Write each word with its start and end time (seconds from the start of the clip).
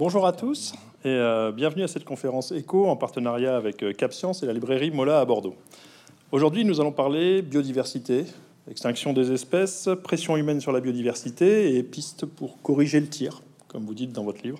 Bonjour 0.00 0.26
à 0.26 0.32
tous 0.32 0.72
et 1.04 1.08
euh, 1.08 1.52
bienvenue 1.52 1.82
à 1.82 1.86
cette 1.86 2.06
conférence 2.06 2.52
éco 2.52 2.88
en 2.88 2.96
partenariat 2.96 3.54
avec 3.54 3.82
euh, 3.82 3.92
Cap 3.92 4.14
Science 4.14 4.42
et 4.42 4.46
la 4.46 4.54
librairie 4.54 4.90
Mola 4.90 5.20
à 5.20 5.26
Bordeaux. 5.26 5.54
Aujourd'hui, 6.32 6.64
nous 6.64 6.80
allons 6.80 6.90
parler 6.90 7.42
biodiversité, 7.42 8.24
extinction 8.70 9.12
des 9.12 9.30
espèces, 9.30 9.90
pression 10.02 10.38
humaine 10.38 10.58
sur 10.58 10.72
la 10.72 10.80
biodiversité 10.80 11.76
et 11.76 11.82
pistes 11.82 12.24
pour 12.24 12.62
corriger 12.62 12.98
le 12.98 13.08
tir, 13.08 13.42
comme 13.68 13.84
vous 13.84 13.92
dites 13.92 14.10
dans 14.10 14.24
votre 14.24 14.42
livre. 14.42 14.58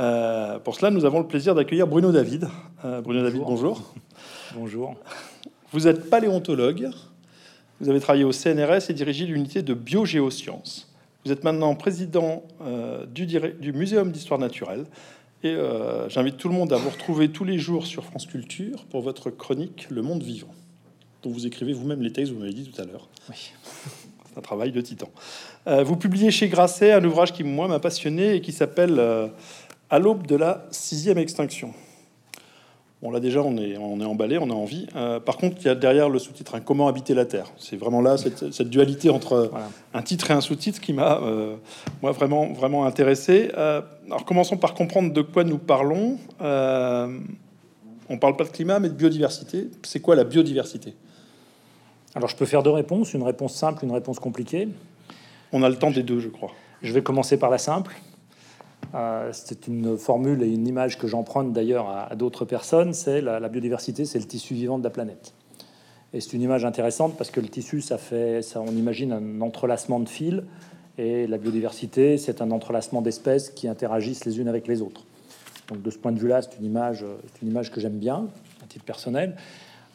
Euh, 0.00 0.58
pour 0.58 0.74
cela, 0.74 0.90
nous 0.90 1.04
avons 1.04 1.20
le 1.20 1.28
plaisir 1.28 1.54
d'accueillir 1.54 1.86
Bruno 1.86 2.10
David. 2.10 2.48
Bruno 2.82 3.22
David, 3.22 3.42
bonjour. 3.42 3.80
Bonjour. 4.56 4.96
Vous 5.70 5.86
êtes 5.86 6.10
paléontologue. 6.10 6.90
Vous 7.80 7.88
avez 7.88 8.00
travaillé 8.00 8.24
au 8.24 8.32
CNRS 8.32 8.90
et 8.90 8.92
dirigé 8.92 9.24
l'unité 9.24 9.62
de 9.62 9.72
biogéosciences. 9.72 10.92
Vous 11.24 11.32
êtes 11.32 11.44
maintenant 11.44 11.74
président 11.74 12.42
du, 13.14 13.26
du 13.26 13.72
Muséum 13.72 14.12
d'histoire 14.12 14.38
naturelle 14.38 14.84
et 15.44 15.48
euh, 15.48 16.08
j'invite 16.08 16.38
tout 16.38 16.48
le 16.48 16.54
monde 16.54 16.72
à 16.72 16.76
vous 16.76 16.88
retrouver 16.88 17.28
tous 17.28 17.44
les 17.44 17.58
jours 17.58 17.86
sur 17.86 18.02
France 18.02 18.24
Culture 18.24 18.86
pour 18.86 19.02
votre 19.02 19.28
chronique 19.28 19.86
Le 19.90 20.00
Monde 20.00 20.22
Vivant, 20.22 20.54
dont 21.22 21.30
vous 21.30 21.46
écrivez 21.46 21.74
vous-même 21.74 22.00
les 22.00 22.10
textes, 22.10 22.32
vous 22.32 22.38
m'avez 22.38 22.54
dit 22.54 22.66
tout 22.66 22.80
à 22.80 22.86
l'heure. 22.86 23.10
Oui. 23.28 23.52
C'est 24.26 24.38
un 24.38 24.40
travail 24.40 24.72
de 24.72 24.80
titan. 24.80 25.10
Euh, 25.66 25.84
vous 25.84 25.96
publiez 25.96 26.30
chez 26.30 26.48
Grasset 26.48 26.92
un 26.92 27.04
ouvrage 27.04 27.34
qui, 27.34 27.44
moi, 27.44 27.68
m'a 27.68 27.78
passionné 27.78 28.36
et 28.36 28.40
qui 28.40 28.52
s'appelle 28.52 28.98
euh, 28.98 29.28
À 29.90 29.98
l'aube 29.98 30.26
de 30.26 30.34
la 30.34 30.66
sixième 30.70 31.18
extinction. 31.18 31.74
Bon, 33.04 33.10
là 33.10 33.20
déjà, 33.20 33.42
on 33.42 33.58
est, 33.58 33.76
on 33.76 34.00
est 34.00 34.04
emballé, 34.06 34.38
on 34.38 34.48
a 34.48 34.54
envie. 34.54 34.86
Euh, 34.96 35.20
par 35.20 35.36
contre, 35.36 35.58
il 35.60 35.66
y 35.66 35.68
a 35.68 35.74
derrière 35.74 36.08
le 36.08 36.18
sous-titre 36.18 36.54
un 36.54 36.60
Comment 36.60 36.88
habiter 36.88 37.12
la 37.12 37.26
Terre. 37.26 37.52
C'est 37.58 37.76
vraiment 37.76 38.00
là 38.00 38.16
cette, 38.16 38.62
dualité 38.62 39.10
entre 39.10 39.50
un 39.92 40.00
titre 40.00 40.30
et 40.30 40.32
un 40.32 40.40
sous-titre 40.40 40.80
qui 40.80 40.94
m'a, 40.94 41.20
euh, 41.20 41.56
moi, 42.00 42.12
vraiment, 42.12 42.54
vraiment 42.54 42.86
intéressé. 42.86 43.50
Euh, 43.58 43.82
alors, 44.06 44.24
commençons 44.24 44.56
par 44.56 44.72
comprendre 44.72 45.12
de 45.12 45.20
quoi 45.20 45.44
nous 45.44 45.58
parlons. 45.58 46.16
on 46.40 48.18
parle 48.18 48.36
pas 48.36 48.44
de 48.44 48.48
climat, 48.48 48.80
mais 48.80 48.88
de 48.88 48.94
biodiversité. 48.94 49.68
C'est 49.82 50.00
quoi 50.00 50.16
la 50.16 50.24
biodiversité? 50.24 50.94
Alors, 52.14 52.30
je 52.30 52.36
peux 52.36 52.46
faire 52.46 52.62
deux 52.62 52.70
réponses, 52.70 53.12
une 53.12 53.22
réponse 53.22 53.54
simple, 53.54 53.84
une 53.84 53.92
réponse 53.92 54.18
compliquée. 54.18 54.66
On 55.52 55.62
a 55.62 55.68
le 55.68 55.76
temps 55.76 55.90
des 55.90 56.04
deux, 56.04 56.20
je 56.20 56.30
crois. 56.30 56.52
Je 56.80 56.90
vais 56.90 57.02
commencer 57.02 57.36
par 57.36 57.50
la 57.50 57.58
simple. 57.58 57.94
Euh, 58.94 59.30
c'est 59.32 59.66
une 59.66 59.96
formule 59.98 60.42
et 60.42 60.52
une 60.52 60.68
image 60.68 60.98
que 60.98 61.06
j'emprunte 61.06 61.52
d'ailleurs 61.52 61.88
à, 61.88 62.14
d'autres 62.14 62.44
personnes. 62.44 62.92
C'est 62.92 63.20
la, 63.20 63.48
biodiversité, 63.48 64.04
c'est 64.04 64.18
le 64.18 64.26
tissu 64.26 64.54
vivant 64.54 64.78
de 64.78 64.84
la 64.84 64.90
planète. 64.90 65.34
Et 66.12 66.20
c'est 66.20 66.32
une 66.32 66.42
image 66.42 66.64
intéressante 66.64 67.16
parce 67.16 67.30
que 67.30 67.40
le 67.40 67.48
tissu, 67.48 67.80
ça 67.80 67.98
fait, 67.98 68.40
ça, 68.42 68.60
on 68.60 68.70
imagine 68.70 69.12
un 69.12 69.40
entrelacement 69.40 69.98
de 69.98 70.08
fils, 70.08 70.42
et 70.96 71.26
la 71.26 71.38
biodiversité, 71.38 72.18
c'est 72.18 72.40
un 72.40 72.52
entrelacement 72.52 73.02
d'espèces 73.02 73.50
qui 73.50 73.66
interagissent 73.66 74.24
les 74.24 74.38
unes 74.38 74.46
avec 74.46 74.68
les 74.68 74.80
autres. 74.80 75.04
Donc 75.68 75.82
de 75.82 75.90
ce 75.90 75.98
point 75.98 76.12
de 76.12 76.20
vue-là, 76.20 76.42
c'est 76.42 76.56
une 76.60 76.66
image, 76.66 77.04
une 77.42 77.48
image 77.48 77.72
que 77.72 77.80
j'aime 77.80 77.98
bien, 77.98 78.28
à 78.62 78.66
titre 78.68 78.84
personnel. 78.84 79.34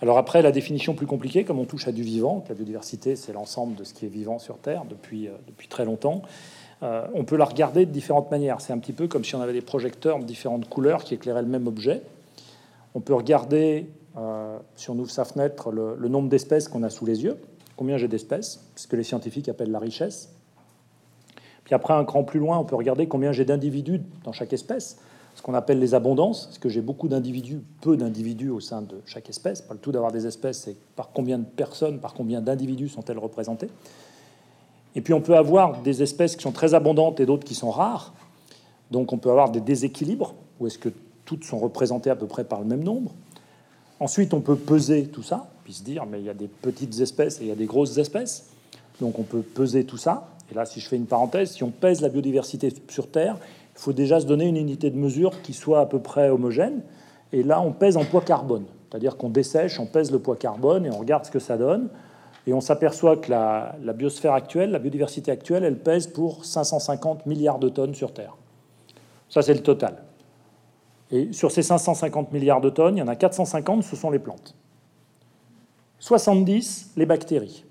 Alors 0.01 0.17
après, 0.17 0.41
la 0.41 0.51
définition 0.51 0.93
plus 0.93 1.07
compliquée, 1.07 1.43
comme 1.45 1.59
on 1.59 1.65
touche 1.65 1.87
à 1.87 1.91
du 1.91 2.03
vivant, 2.03 2.43
la 2.49 2.55
biodiversité, 2.55 3.15
c'est 3.15 3.33
l'ensemble 3.33 3.75
de 3.75 3.83
ce 3.83 3.93
qui 3.93 4.05
est 4.05 4.09
vivant 4.09 4.39
sur 4.39 4.57
Terre 4.57 4.83
depuis, 4.89 5.27
euh, 5.27 5.31
depuis 5.47 5.67
très 5.67 5.83
longtemps. 5.83 6.21
Euh, 6.81 7.05
on 7.13 7.23
peut 7.25 7.35
la 7.35 7.45
regarder 7.45 7.85
de 7.85 7.91
différentes 7.91 8.31
manières. 8.31 8.61
C'est 8.61 8.73
un 8.73 8.77
petit 8.77 8.93
peu 8.93 9.07
comme 9.07 9.25
si 9.25 9.35
on 9.35 9.41
avait 9.41 9.53
des 9.53 9.61
projecteurs 9.61 10.19
de 10.19 10.23
différentes 10.23 10.69
couleurs 10.69 11.03
qui 11.03 11.13
éclairaient 11.13 11.41
le 11.41 11.47
même 11.47 11.67
objet. 11.67 12.01
On 12.95 13.01
peut 13.01 13.13
regarder, 13.13 13.89
euh, 14.17 14.57
si 14.75 14.89
on 14.89 14.97
ouvre 14.97 15.11
sa 15.11 15.25
fenêtre, 15.25 15.71
le, 15.71 16.07
nombre 16.07 16.29
d'espèces 16.29 16.67
qu'on 16.67 16.83
a 16.83 16.89
sous 16.89 17.05
les 17.05 17.23
yeux, 17.23 17.37
combien 17.75 17.97
j'ai 17.97 18.07
d'espèces, 18.07 18.65
ce 18.75 18.87
que 18.87 18.95
les 18.95 19.03
scientifiques 19.03 19.49
appellent 19.49 19.71
la 19.71 19.79
richesse. 19.79 20.33
Puis 21.65 21.75
après, 21.75 21.93
un 21.93 22.05
cran 22.05 22.23
plus 22.23 22.39
loin, 22.39 22.57
on 22.57 22.63
peut 22.63 22.75
regarder 22.75 23.07
combien 23.07 23.31
j'ai 23.31 23.45
d'individus 23.45 24.01
dans 24.23 24.31
chaque 24.31 24.53
espèce, 24.53 24.97
ce 25.35 25.41
qu'on 25.41 25.53
appelle 25.53 25.79
les 25.79 25.93
abondances. 25.93 26.49
Est-ce 26.49 26.59
que 26.59 26.69
j'ai 26.69 26.81
beaucoup 26.81 27.09
d'individus, 27.09 27.61
peu 27.81 27.95
d'individus 27.95 28.49
au 28.49 28.59
sein 28.59 28.81
de 28.81 29.01
chaque 29.05 29.29
espèce 29.29 29.61
Pas 29.61 29.75
le 29.75 29.79
tout 29.79 29.91
d'avoir 29.91 30.11
des 30.11 30.25
espèces, 30.25 30.61
c'est 30.61 30.77
par 30.95 31.11
combien 31.11 31.37
de 31.37 31.45
personnes, 31.45 31.99
par 31.99 32.13
combien 32.13 32.41
d'individus 32.41 32.89
sont-elles 32.89 33.19
représentées 33.19 33.69
et 34.95 35.01
puis 35.01 35.13
on 35.13 35.21
peut 35.21 35.37
avoir 35.37 35.81
des 35.81 36.01
espèces 36.01 36.35
qui 36.35 36.43
sont 36.43 36.51
très 36.51 36.73
abondantes 36.73 37.19
et 37.19 37.25
d'autres 37.25 37.45
qui 37.45 37.55
sont 37.55 37.71
rares. 37.71 38.13
Donc 38.91 39.13
on 39.13 39.17
peut 39.17 39.29
avoir 39.29 39.51
des 39.51 39.61
déséquilibres, 39.61 40.33
où 40.59 40.67
est-ce 40.67 40.77
que 40.77 40.89
toutes 41.25 41.43
sont 41.43 41.59
représentées 41.59 42.09
à 42.09 42.15
peu 42.15 42.25
près 42.25 42.43
par 42.43 42.59
le 42.59 42.65
même 42.65 42.83
nombre. 42.83 43.11
Ensuite, 43.99 44.33
on 44.33 44.41
peut 44.41 44.55
peser 44.55 45.07
tout 45.07 45.23
ça, 45.23 45.49
puis 45.63 45.73
se 45.73 45.83
dire, 45.83 46.05
mais 46.05 46.19
il 46.19 46.25
y 46.25 46.29
a 46.29 46.33
des 46.33 46.47
petites 46.47 46.99
espèces 47.01 47.39
et 47.39 47.43
il 47.43 47.47
y 47.49 47.51
a 47.51 47.55
des 47.55 47.65
grosses 47.65 47.97
espèces. 47.97 48.49
Donc 48.99 49.19
on 49.19 49.23
peut 49.23 49.41
peser 49.41 49.83
tout 49.83 49.97
ça. 49.97 50.29
Et 50.51 50.55
là, 50.55 50.65
si 50.65 50.79
je 50.79 50.87
fais 50.87 50.95
une 50.95 51.05
parenthèse, 51.05 51.51
si 51.51 51.63
on 51.63 51.69
pèse 51.69 52.01
la 52.01 52.09
biodiversité 52.09 52.73
sur 52.87 53.11
Terre, 53.11 53.37
il 53.75 53.79
faut 53.79 53.93
déjà 53.93 54.19
se 54.19 54.25
donner 54.25 54.45
une 54.45 54.57
unité 54.57 54.89
de 54.89 54.97
mesure 54.97 55.41
qui 55.41 55.53
soit 55.53 55.81
à 55.81 55.85
peu 55.85 55.99
près 55.99 56.29
homogène. 56.29 56.81
Et 57.31 57.43
là, 57.43 57.61
on 57.61 57.71
pèse 57.71 57.97
en 57.97 58.05
poids 58.05 58.21
carbone. 58.21 58.65
C'est-à-dire 58.89 59.15
qu'on 59.17 59.29
dessèche, 59.29 59.79
on 59.79 59.85
pèse 59.85 60.11
le 60.11 60.19
poids 60.19 60.35
carbone 60.35 60.85
et 60.85 60.89
on 60.89 60.97
regarde 60.97 61.25
ce 61.25 61.31
que 61.31 61.39
ça 61.39 61.57
donne. 61.57 61.89
Et 62.47 62.53
on 62.53 62.61
s'aperçoit 62.61 63.17
que 63.17 63.29
la, 63.29 63.75
biosphère 63.93 64.33
actuelle, 64.33 64.71
la 64.71 64.79
biodiversité 64.79 65.31
actuelle, 65.31 65.63
elle 65.63 65.77
pèse 65.77 66.07
pour 66.07 66.45
550 66.45 67.25
milliards 67.25 67.59
de 67.59 67.69
tonnes 67.69 67.93
sur 67.93 68.13
Terre. 68.13 68.35
Ça, 69.29 69.41
c'est 69.41 69.53
le 69.53 69.61
total. 69.61 70.03
Et 71.11 71.33
sur 71.33 71.51
ces 71.51 71.63
550 71.63 72.31
milliards 72.31 72.61
de 72.61 72.69
tonnes, 72.69 72.97
il 72.97 72.99
y 72.99 73.03
en 73.03 73.07
a 73.07 73.15
450, 73.15 73.83
ce 73.83 73.95
sont 73.95 74.09
les 74.09 74.19
plantes. 74.19 74.55
70, 75.99 76.93
les 76.95 77.05
bactéries. 77.05 77.65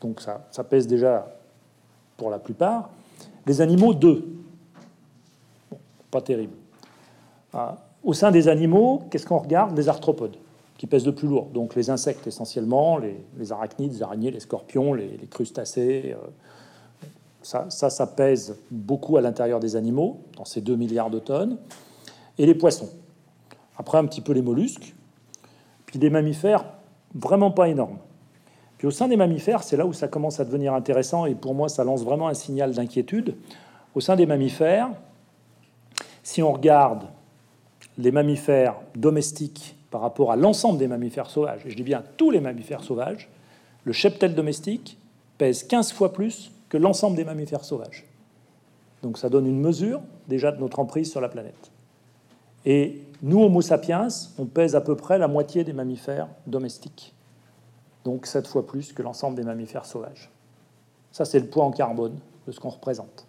Donc 0.00 0.20
ça, 0.20 0.64
pèse 0.64 0.86
déjà 0.86 1.26
pour 2.16 2.30
la 2.30 2.38
plupart. 2.38 2.90
Les 3.46 3.60
animaux, 3.60 3.94
2. 3.94 4.24
pas 6.10 6.20
terrible. 6.20 6.54
Ah, 7.52 7.76
au 8.02 8.12
sein 8.12 8.30
des 8.30 8.48
animaux, 8.48 9.02
qu'est-ce 9.10 9.26
qu'on 9.26 9.38
regarde? 9.38 9.74
Des 9.74 9.88
arthropodes 9.88 10.36
qui 10.82 10.88
pèsent 10.88 11.06
le 11.06 11.14
plus 11.14 11.28
lourd. 11.28 11.46
Donc 11.54 11.76
les 11.76 11.90
insectes 11.90 12.26
essentiellement, 12.26 12.98
les, 12.98 13.52
arachnides, 13.52 13.92
les 13.92 14.02
araignées, 14.02 14.32
les 14.32 14.40
scorpions, 14.40 14.94
les, 14.94 15.16
crustacés. 15.30 16.16
Euh, 16.16 16.26
ça, 17.40 17.70
ça, 17.70 17.88
ça, 17.88 18.04
pèse 18.08 18.56
beaucoup 18.68 19.16
à 19.16 19.20
l'intérieur 19.20 19.60
des 19.60 19.76
animaux, 19.76 20.24
dans 20.36 20.44
ces 20.44 20.60
2 20.60 20.74
milliards 20.74 21.10
de 21.10 21.20
tonnes. 21.20 21.56
Et 22.36 22.46
les 22.46 22.56
poissons. 22.56 22.88
Après, 23.76 23.96
un 23.96 24.06
petit 24.06 24.20
peu 24.20 24.32
les 24.32 24.42
mollusques. 24.42 24.92
Puis 25.86 26.00
des 26.00 26.10
mammifères, 26.10 26.64
vraiment 27.14 27.52
pas 27.52 27.68
énormes. 27.68 27.98
Puis 28.76 28.88
au 28.88 28.90
sein 28.90 29.06
des 29.06 29.16
mammifères, 29.16 29.62
c'est 29.62 29.76
là 29.76 29.86
où 29.86 29.92
ça 29.92 30.08
commence 30.08 30.40
à 30.40 30.44
devenir 30.44 30.74
intéressant 30.74 31.26
et 31.26 31.36
pour 31.36 31.54
moi, 31.54 31.68
ça 31.68 31.84
lance 31.84 32.02
vraiment 32.02 32.26
un 32.26 32.34
signal 32.34 32.72
d'inquiétude. 32.72 33.36
Au 33.94 34.00
sein 34.00 34.16
des 34.16 34.26
mammifères, 34.26 34.90
si 36.24 36.42
on 36.42 36.52
regarde 36.52 37.04
les 37.98 38.10
mammifères 38.10 38.74
domestiques 38.96 39.76
par 39.92 40.00
rapport 40.00 40.32
à 40.32 40.36
l'ensemble 40.36 40.78
des 40.78 40.88
mammifères 40.88 41.30
sauvages, 41.30 41.64
et 41.66 41.70
je 41.70 41.76
dis 41.76 41.84
bien 41.84 42.02
tous 42.16 42.32
les 42.32 42.40
mammifères 42.40 42.82
sauvages, 42.82 43.28
le 43.84 43.92
cheptel 43.92 44.34
domestique 44.34 44.96
pèse 45.38 45.62
15 45.62 45.92
fois 45.92 46.12
plus 46.12 46.50
que 46.68 46.78
l'ensemble 46.78 47.14
des 47.14 47.24
mammifères 47.24 47.64
sauvages. 47.64 48.04
Donc 49.02 49.18
ça 49.18 49.28
donne 49.28 49.46
une 49.46 49.60
mesure 49.60 50.00
déjà 50.28 50.50
de 50.50 50.60
notre 50.60 50.78
emprise 50.78 51.10
sur 51.10 51.20
la 51.20 51.28
planète. 51.28 51.70
Et 52.64 53.02
nous, 53.22 53.42
Homo 53.42 53.60
sapiens, 53.60 54.08
on 54.38 54.46
pèse 54.46 54.74
à 54.74 54.80
peu 54.80 54.96
près 54.96 55.18
la 55.18 55.28
moitié 55.28 55.62
des 55.62 55.72
mammifères 55.72 56.28
domestiques. 56.46 57.12
Donc 58.04 58.26
7 58.26 58.46
fois 58.46 58.66
plus 58.66 58.92
que 58.92 59.02
l'ensemble 59.02 59.36
des 59.36 59.42
mammifères 59.42 59.84
sauvages. 59.84 60.30
Ça, 61.10 61.24
c'est 61.24 61.38
le 61.38 61.46
poids 61.46 61.64
en 61.64 61.70
carbone 61.70 62.16
de 62.46 62.52
ce 62.52 62.58
qu'on 62.58 62.70
représente. 62.70 63.26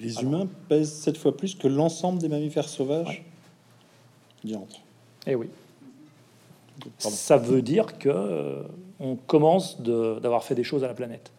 Les 0.00 0.22
humains 0.22 0.48
pèsent 0.68 0.92
7 0.92 1.16
fois 1.16 1.36
plus 1.36 1.54
que 1.54 1.68
l'ensemble 1.68 2.18
des 2.18 2.28
mammifères 2.28 2.68
sauvages 2.68 3.24
ouais. 4.44 4.54
Eh 5.26 5.34
oui. 5.34 5.48
Ça 6.98 7.36
veut 7.36 7.62
dire 7.62 7.98
que 7.98 8.08
euh, 8.08 8.62
on 8.98 9.16
commence 9.16 9.80
d'avoir 9.80 10.44
fait 10.44 10.54
des 10.54 10.64
choses 10.64 10.84
à 10.84 10.88
la 10.88 10.94
planète. 10.94 11.32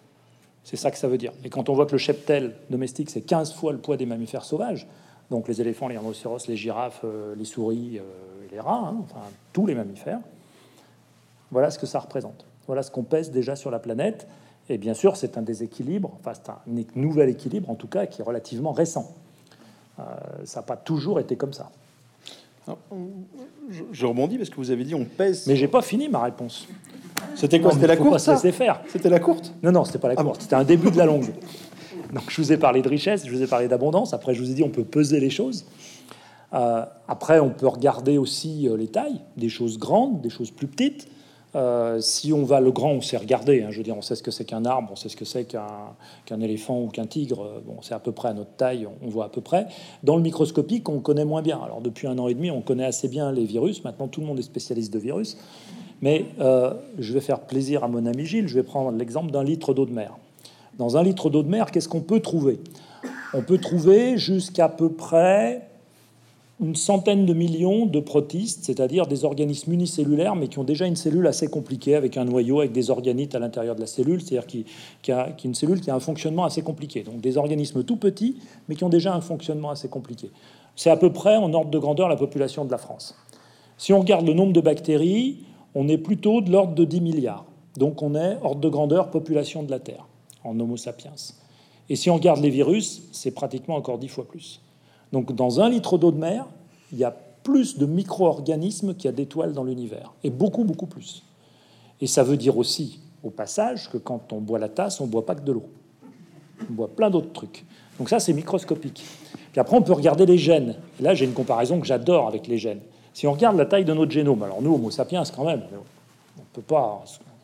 C'est 0.63 0.77
ça 0.77 0.91
que 0.91 0.97
ça 0.97 1.07
veut 1.07 1.17
dire. 1.17 1.33
Et 1.43 1.49
quand 1.49 1.69
on 1.69 1.73
voit 1.73 1.85
que 1.85 1.93
le 1.93 1.97
cheptel 1.97 2.55
domestique, 2.69 3.09
c'est 3.09 3.21
15 3.21 3.53
fois 3.53 3.71
le 3.71 3.79
poids 3.79 3.97
des 3.97 4.05
mammifères 4.05 4.43
sauvages, 4.43 4.87
donc 5.29 5.47
les 5.47 5.61
éléphants, 5.61 5.87
les 5.87 5.97
rhinocéros, 5.97 6.47
les 6.47 6.55
girafes, 6.55 7.01
euh, 7.03 7.35
les 7.35 7.45
souris, 7.45 7.97
euh, 7.97 8.03
les 8.51 8.59
rats, 8.59 8.89
hein, 8.89 8.97
enfin 9.03 9.21
tous 9.53 9.65
les 9.65 9.75
mammifères, 9.75 10.19
voilà 11.51 11.71
ce 11.71 11.79
que 11.79 11.85
ça 11.85 11.99
représente. 11.99 12.45
Voilà 12.67 12.83
ce 12.83 12.91
qu'on 12.91 13.03
pèse 13.03 13.31
déjà 13.31 13.55
sur 13.55 13.71
la 13.71 13.79
planète. 13.79 14.27
Et 14.69 14.77
bien 14.77 14.93
sûr, 14.93 15.17
c'est 15.17 15.37
un 15.37 15.41
déséquilibre, 15.41 16.11
enfin 16.19 16.33
c'est 16.33 16.49
un 16.49 16.59
nouvel 16.95 17.29
équilibre 17.29 17.69
en 17.69 17.75
tout 17.75 17.87
cas 17.87 18.05
qui 18.05 18.21
est 18.21 18.23
relativement 18.23 18.71
récent. 18.71 19.13
ça 20.45 20.59
n'a 20.59 20.65
pas 20.65 20.77
toujours 20.77 21.19
été 21.19 21.35
comme 21.35 21.51
ça. 21.51 21.71
Je, 23.91 24.05
rebondis 24.05 24.37
parce 24.37 24.49
que 24.49 24.55
vous 24.55 24.71
avez 24.71 24.83
dit 24.83 24.95
on 24.95 25.05
pèse. 25.05 25.47
Mais 25.47 25.55
j'ai 25.55 25.67
pas 25.67 25.81
fini 25.81 26.09
ma 26.09 26.23
réponse. 26.23 26.67
C'était 27.35 27.59
quoi 27.59 27.71
C'était 27.71 27.87
la 27.87 27.97
courte 27.97 28.19
faire. 28.51 28.81
C'était 28.87 29.09
la 29.09 29.19
courte? 29.19 29.53
Non, 29.63 29.71
non, 29.71 29.85
c'était 29.85 29.99
pas 29.99 30.09
la 30.09 30.15
ah 30.17 30.23
courte. 30.23 30.41
C'était 30.41 30.55
un 30.55 30.63
début 30.63 30.91
de 30.91 30.97
la 30.97 31.05
longue. 31.05 31.31
Donc 32.13 32.23
je 32.29 32.41
vous 32.41 32.51
ai 32.51 32.57
parlé 32.57 32.81
de 32.81 32.89
richesse, 32.89 33.25
je 33.25 33.31
vous 33.31 33.41
ai 33.41 33.47
parlé 33.47 33.67
d'abondance. 33.67 34.13
Après, 34.13 34.33
je 34.33 34.41
vous 34.41 34.51
ai 34.51 34.53
dit 34.53 34.63
on 34.63 34.69
peut 34.69 34.83
peser 34.83 35.19
les 35.19 35.29
choses. 35.29 35.65
Euh, 36.53 36.85
après, 37.07 37.39
on 37.39 37.49
peut 37.49 37.67
regarder 37.67 38.17
aussi 38.17 38.67
euh, 38.67 38.75
les 38.75 38.87
tailles, 38.87 39.21
des 39.37 39.49
choses 39.49 39.79
grandes, 39.79 40.21
des 40.21 40.29
choses 40.29 40.51
plus 40.51 40.67
petites. 40.67 41.07
Euh, 41.53 41.99
si 41.99 42.31
on 42.31 42.43
va 42.43 42.61
le 42.61 42.71
grand, 42.71 42.91
on 42.91 43.01
sait 43.01 43.17
regarder. 43.17 43.61
Hein, 43.61 43.67
je 43.71 43.77
veux 43.77 43.83
dire, 43.83 43.97
on 43.97 44.01
sait 44.01 44.15
ce 44.15 44.23
que 44.23 44.31
c'est 44.31 44.45
qu'un 44.45 44.63
arbre, 44.63 44.89
on 44.91 44.95
sait 44.95 45.09
ce 45.09 45.17
que 45.17 45.25
c'est 45.25 45.45
qu'un 45.45 46.39
éléphant 46.39 46.81
ou 46.81 46.87
qu'un 46.87 47.05
tigre. 47.05 47.43
Euh, 47.43 47.59
bon, 47.65 47.77
c'est 47.81 47.93
à 47.93 47.99
peu 47.99 48.11
près 48.11 48.29
à 48.29 48.33
notre 48.33 48.51
taille, 48.51 48.87
on, 49.01 49.09
voit 49.09 49.25
à 49.25 49.29
peu 49.29 49.41
près. 49.41 49.67
Dans 50.03 50.15
le 50.15 50.21
microscopique, 50.21 50.87
on 50.87 50.99
connaît 50.99 51.25
moins 51.25 51.41
bien. 51.41 51.59
Alors 51.61 51.81
depuis 51.81 52.07
un 52.07 52.17
an 52.19 52.27
et 52.27 52.33
demi, 52.33 52.51
on 52.51 52.61
connaît 52.61 52.85
assez 52.85 53.09
bien 53.09 53.31
les 53.31 53.45
virus. 53.45 53.83
Maintenant, 53.83 54.07
tout 54.07 54.21
le 54.21 54.27
monde 54.27 54.39
est 54.39 54.43
spécialiste 54.43 54.93
de 54.93 54.99
virus. 54.99 55.37
Mais 56.01 56.25
euh, 56.39 56.73
je 56.97 57.13
vais 57.13 57.19
faire 57.19 57.41
plaisir 57.41 57.83
à 57.83 57.87
mon 57.87 58.05
ami 58.05 58.25
Gilles. 58.25 58.47
Je 58.47 58.55
vais 58.55 58.63
prendre 58.63 58.91
l'exemple 58.91 59.31
d'un 59.31 59.43
litre 59.43 59.73
d'eau 59.73 59.85
de 59.85 59.93
mer. 59.93 60.17
Dans 60.77 60.95
un 60.97 61.03
litre 61.03 61.29
d'eau 61.29 61.43
de 61.43 61.49
mer, 61.49 61.69
qu'est-ce 61.69 61.89
qu'on 61.89 62.01
peut 62.01 62.21
trouver? 62.21 62.59
On 63.33 63.41
peut 63.41 63.57
trouver 63.57 64.17
jusqu'à 64.17 64.69
peu 64.69 64.89
près 64.89 65.67
une 66.61 66.75
centaine 66.75 67.25
de 67.25 67.33
millions 67.33 67.87
de 67.87 67.99
protistes, 67.99 68.65
c'est-à-dire 68.65 69.07
des 69.07 69.25
organismes 69.25 69.73
unicellulaires, 69.73 70.35
mais 70.35 70.47
qui 70.47 70.59
ont 70.59 70.63
déjà 70.63 70.85
une 70.85 70.95
cellule 70.95 71.25
assez 71.25 71.47
compliquée, 71.47 71.95
avec 71.95 72.17
un 72.17 72.25
noyau, 72.25 72.59
avec 72.59 72.71
des 72.71 72.91
organites 72.91 73.33
à 73.33 73.39
l'intérieur 73.39 73.75
de 73.75 73.81
la 73.81 73.87
cellule, 73.87 74.21
c'est-à-dire 74.21 74.45
qui, 74.45 74.65
qui, 75.01 75.11
a, 75.11 75.35
une 75.43 75.55
cellule 75.55 75.81
qui 75.81 75.89
a 75.89 75.95
un 75.95 75.99
fonctionnement 75.99 76.45
assez 76.45 76.61
compliqué. 76.61 77.01
Donc 77.01 77.19
des 77.19 77.37
organismes 77.37 77.83
tout 77.83 77.95
petits, 77.95 78.37
mais 78.69 78.75
qui 78.75 78.83
ont 78.83 78.89
déjà 78.89 79.13
un 79.15 79.21
fonctionnement 79.21 79.71
assez 79.71 79.89
compliqué. 79.89 80.29
C'est 80.75 80.91
à 80.91 80.97
peu 80.97 81.11
près 81.11 81.35
en 81.35 81.51
ordre 81.53 81.71
de 81.71 81.79
grandeur 81.79 82.07
la 82.07 82.15
population 82.15 82.63
de 82.63 82.71
la 82.71 82.77
France. 82.77 83.15
Si 83.77 83.91
on 83.91 83.99
regarde 83.99 84.27
le 84.27 84.33
nombre 84.33 84.53
de 84.53 84.61
bactéries, 84.61 85.39
on 85.73 85.87
est 85.87 85.97
plutôt 85.97 86.41
de 86.41 86.51
l'ordre 86.51 86.75
de 86.75 86.85
10 86.85 87.01
milliards. 87.01 87.45
Donc 87.75 88.03
on 88.03 88.13
est 88.13 88.37
ordre 88.43 88.61
de 88.61 88.69
grandeur 88.69 89.09
population 89.09 89.63
de 89.63 89.71
la 89.71 89.79
Terre, 89.79 90.05
en 90.43 90.59
Homo 90.59 90.77
sapiens. 90.77 91.15
Et 91.89 91.95
si 91.95 92.11
on 92.11 92.15
regarde 92.15 92.41
les 92.41 92.51
virus, 92.51 93.01
c'est 93.11 93.31
pratiquement 93.31 93.75
encore 93.75 93.97
10 93.97 94.09
fois 94.09 94.27
plus. 94.27 94.61
Donc 95.11 95.33
dans 95.33 95.59
un 95.59 95.69
litre 95.69 95.97
d'eau 95.97 96.11
de 96.11 96.17
mer, 96.17 96.45
il 96.91 96.97
y 96.97 97.03
a 97.03 97.15
plus 97.43 97.77
de 97.77 97.85
micro-organismes 97.85 98.93
qu'il 98.93 99.05
y 99.05 99.07
a 99.07 99.11
d'étoiles 99.11 99.53
dans 99.53 99.63
l'univers, 99.63 100.13
et 100.23 100.29
beaucoup, 100.29 100.63
beaucoup 100.63 100.85
plus. 100.85 101.23
Et 101.99 102.07
ça 102.07 102.23
veut 102.23 102.37
dire 102.37 102.57
aussi, 102.57 102.99
au 103.23 103.29
passage, 103.29 103.89
que 103.89 103.97
quand 103.97 104.33
on 104.33 104.39
boit 104.39 104.59
la 104.59 104.69
tasse, 104.69 105.01
on 105.01 105.05
ne 105.05 105.11
boit 105.11 105.25
pas 105.25 105.35
que 105.35 105.41
de 105.41 105.51
l'eau. 105.51 105.65
On 106.69 106.73
boit 106.73 106.87
plein 106.87 107.09
d'autres 107.09 107.31
trucs. 107.31 107.65
Donc 107.97 108.09
ça, 108.09 108.19
c'est 108.19 108.33
microscopique. 108.33 109.03
Puis 109.51 109.59
après, 109.59 109.75
on 109.75 109.81
peut 109.81 109.93
regarder 109.93 110.25
les 110.25 110.37
gènes. 110.37 110.75
là, 110.99 111.13
j'ai 111.13 111.25
une 111.25 111.33
comparaison 111.33 111.79
que 111.79 111.85
j'adore 111.85 112.27
avec 112.27 112.47
les 112.47 112.57
gènes. 112.57 112.79
Si 113.13 113.27
on 113.27 113.33
regarde 113.33 113.57
la 113.57 113.65
taille 113.65 113.85
de 113.85 113.93
notre 113.93 114.11
génome, 114.11 114.41
alors 114.43 114.61
nous, 114.61 114.73
Homo 114.73 114.89
sapiens, 114.89 115.23
quand 115.35 115.43
même, 115.43 115.63
on 116.37 116.41
peut 116.53 116.61
pas, 116.61 117.03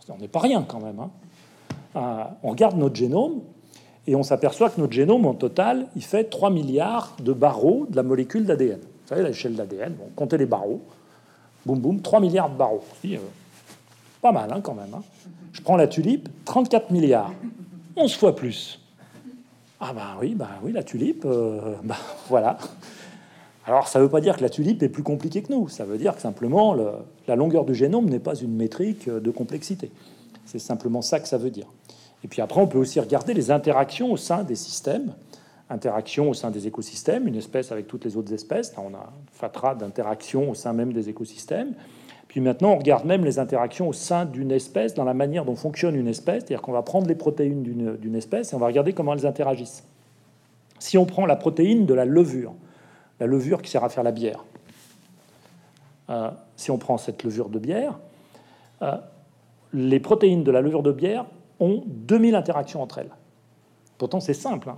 on 0.10 0.18
n'est 0.18 0.28
pas 0.28 0.40
rien 0.40 0.64
quand 0.68 0.80
même. 0.80 1.00
Hein. 1.00 1.10
Euh, 1.96 2.24
on 2.44 2.52
regarde 2.52 2.78
notre 2.78 2.96
génome, 2.96 3.42
et 4.08 4.16
on 4.16 4.24
s'aperçoit 4.24 4.70
que 4.70 4.80
notre 4.80 4.94
génome, 4.94 5.26
en 5.26 5.34
total, 5.34 5.88
il 5.96 6.04
fait 6.04 6.24
3 6.24 6.50
milliards 6.50 7.16
de 7.22 7.34
barreaux 7.34 7.86
de 7.90 7.96
la 7.98 8.04
molécule 8.04 8.46
d'ADN. 8.46 8.80
Vous 8.80 9.08
savez, 9.08 9.24
l'échelle 9.24 9.56
d'ADN, 9.56 9.94
bon, 9.94 10.06
comptez 10.16 10.38
les 10.38 10.46
barreaux. 10.46 10.82
Boum, 11.66 11.80
boum, 11.80 12.02
3 12.02 12.22
milliards 12.22 12.50
de 12.50 12.58
barreaux. 12.58 12.84
Euh, 13.06 13.18
pas 14.22 14.32
mal, 14.32 14.52
hein, 14.54 14.62
quand 14.62 14.74
même. 14.74 14.94
Hein. 14.94 15.04
Je 15.52 15.62
prends 15.62 15.76
la 15.76 15.88
tulipe, 15.88 16.30
34 16.46 16.92
milliards. 16.92 17.34
11 17.98 18.16
fois 18.16 18.34
plus. 18.34 18.80
Ah 19.80 19.92
ben 19.94 20.18
oui, 20.22 20.34
ben 20.34 20.48
oui, 20.64 20.72
la 20.72 20.84
tulipe, 20.84 21.24
euh, 21.26 21.76
ben, 21.84 21.96
voilà. 22.30 22.58
Alors 23.66 23.90
ça 23.90 24.00
ne 24.00 24.06
veut 24.06 24.10
pas 24.10 24.22
dire 24.22 24.38
que 24.38 24.42
la 24.42 24.50
tulipe 24.50 24.82
est 24.82 24.90
plus 24.90 25.04
compliquée 25.04 25.44
que 25.44 25.52
nous. 25.52 25.68
Ça 25.68 25.84
veut 25.84 25.98
dire 25.98 26.16
que 26.16 26.22
simplement 26.22 26.74
la 27.28 27.36
longueur 27.36 27.66
du 27.66 27.76
génome 27.76 28.06
n'est 28.06 28.20
pas 28.20 28.36
une 28.36 28.56
métrique 28.56 29.10
de 29.10 29.30
complexité. 29.30 29.92
C'est 30.46 30.60
simplement 30.60 31.02
ça 31.02 31.20
que 31.20 31.28
ça 31.28 31.38
veut 31.38 31.50
dire. 31.52 31.68
Et 32.28 32.30
puis 32.30 32.42
après, 32.42 32.60
on 32.60 32.68
peut 32.68 32.78
aussi 32.78 33.00
regarder 33.00 33.34
les 33.34 33.52
interactions 33.52 34.12
au 34.12 34.18
sein 34.18 34.44
des 34.44 34.56
systèmes, 34.56 35.14
interactions 35.70 36.30
au 36.30 36.34
sein 36.34 36.52
des 36.52 36.68
écosystèmes, 36.68 37.26
une 37.26 37.38
espèce 37.38 37.72
avec 37.72 37.88
toutes 37.88 38.04
les 38.04 38.18
autres 38.18 38.34
espèces. 38.34 38.74
on 38.78 38.94
a 38.94 38.98
un 38.98 39.14
fatras 39.32 39.76
d'interactions 39.76 40.50
au 40.50 40.54
sein 40.54 40.74
même 40.74 40.92
des 40.92 41.08
écosystèmes. 41.08 41.74
Puis 42.28 42.42
maintenant, 42.42 42.72
on 42.72 42.80
regarde 42.80 43.06
même 43.06 43.24
les 43.24 43.40
interactions 43.40 43.88
au 43.88 43.94
sein 43.94 44.26
d'une 44.26 44.52
espèce, 44.52 44.94
dans 44.94 45.06
la 45.06 45.14
manière 45.14 45.46
dont 45.46 45.56
fonctionne 45.56 45.96
une 45.96 46.10
espèce, 46.10 46.44
c'est-à-dire 46.44 46.62
qu'on 46.62 46.74
va 46.74 46.82
prendre 46.82 47.08
les 47.08 47.16
protéines 47.16 47.64
d'une 47.64 48.16
espèce 48.16 48.52
et 48.52 48.58
on 48.58 48.60
va 48.60 48.68
regarder 48.68 48.92
comment 48.92 49.14
elles 49.14 49.26
interagissent. 49.26 49.86
Si 50.80 50.98
on 50.98 51.06
prend 51.06 51.26
la 51.26 51.38
protéine 51.38 51.86
de 51.86 51.94
la 51.94 52.04
levure, 52.04 52.56
la 53.22 53.26
levure 53.26 53.62
qui 53.62 53.72
sert 53.72 53.86
à 53.86 53.90
faire 53.90 54.04
la 54.04 54.12
bière, 54.12 54.44
euh, 56.10 56.30
si 56.58 56.72
on 56.72 56.78
prend 56.78 56.98
cette 56.98 57.24
levure 57.24 57.48
de 57.48 57.60
bière, 57.60 57.98
euh, 58.82 58.98
les 59.72 60.02
protéines 60.02 60.44
de 60.44 60.52
la 60.52 60.60
levure 60.60 60.84
de 60.84 60.92
bière 60.92 61.26
ont 61.60 61.84
2000 61.86 62.36
interactions 62.36 62.82
entre 62.82 63.00
elles. 63.00 63.12
Pourtant, 63.98 64.20
c'est 64.20 64.34
simple. 64.34 64.70
Hein. 64.70 64.78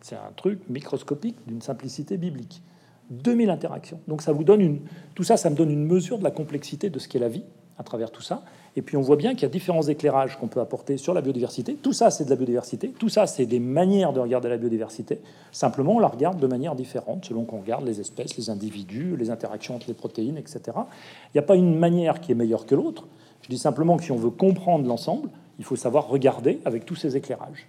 C'est 0.00 0.16
un 0.16 0.32
truc 0.36 0.60
microscopique 0.68 1.36
d'une 1.46 1.62
simplicité 1.62 2.16
biblique. 2.16 2.62
2000 3.10 3.50
interactions. 3.50 4.00
Donc 4.08 4.22
ça 4.22 4.32
vous 4.32 4.44
donne 4.44 4.60
une... 4.60 4.80
Tout 5.14 5.24
ça, 5.24 5.36
ça 5.36 5.50
me 5.50 5.56
donne 5.56 5.70
une 5.70 5.84
mesure 5.84 6.18
de 6.18 6.24
la 6.24 6.30
complexité 6.30 6.90
de 6.90 6.98
ce 6.98 7.08
qu'est 7.08 7.18
la 7.18 7.28
vie 7.28 7.44
à 7.78 7.82
travers 7.82 8.10
tout 8.10 8.22
ça. 8.22 8.42
Et 8.74 8.82
puis 8.82 8.96
on 8.96 9.02
voit 9.02 9.16
bien 9.16 9.32
qu'il 9.34 9.42
y 9.42 9.46
a 9.46 9.48
différents 9.48 9.82
éclairages 9.82 10.38
qu'on 10.38 10.46
peut 10.46 10.60
apporter 10.60 10.96
sur 10.96 11.12
la 11.12 11.20
biodiversité. 11.20 11.74
Tout 11.74 11.92
ça, 11.92 12.10
c'est 12.10 12.24
de 12.24 12.30
la 12.30 12.36
biodiversité. 12.36 12.88
Tout 12.88 13.08
ça, 13.08 13.26
c'est 13.26 13.44
des 13.44 13.60
manières 13.60 14.12
de 14.12 14.20
regarder 14.20 14.48
la 14.48 14.56
biodiversité. 14.56 15.20
Simplement, 15.50 15.96
on 15.96 15.98
la 15.98 16.08
regarde 16.08 16.38
de 16.38 16.46
manière 16.46 16.74
différente 16.74 17.24
selon 17.24 17.44
qu'on 17.44 17.60
regarde 17.60 17.84
les 17.84 18.00
espèces, 18.00 18.36
les 18.36 18.50
individus, 18.50 19.16
les 19.16 19.30
interactions 19.30 19.76
entre 19.76 19.88
les 19.88 19.94
protéines, 19.94 20.38
etc. 20.38 20.60
Il 20.74 21.36
n'y 21.36 21.40
a 21.40 21.42
pas 21.42 21.56
une 21.56 21.78
manière 21.78 22.20
qui 22.20 22.32
est 22.32 22.34
meilleure 22.34 22.64
que 22.64 22.74
l'autre. 22.74 23.06
Je 23.42 23.48
dis 23.48 23.58
simplement 23.58 23.96
que 23.96 24.04
si 24.04 24.12
on 24.12 24.16
veut 24.16 24.30
comprendre 24.30 24.86
l'ensemble, 24.86 25.28
il 25.58 25.64
faut 25.64 25.76
savoir 25.76 26.08
regarder 26.08 26.60
avec 26.64 26.84
tous 26.84 26.96
ces 26.96 27.16
éclairages. 27.16 27.66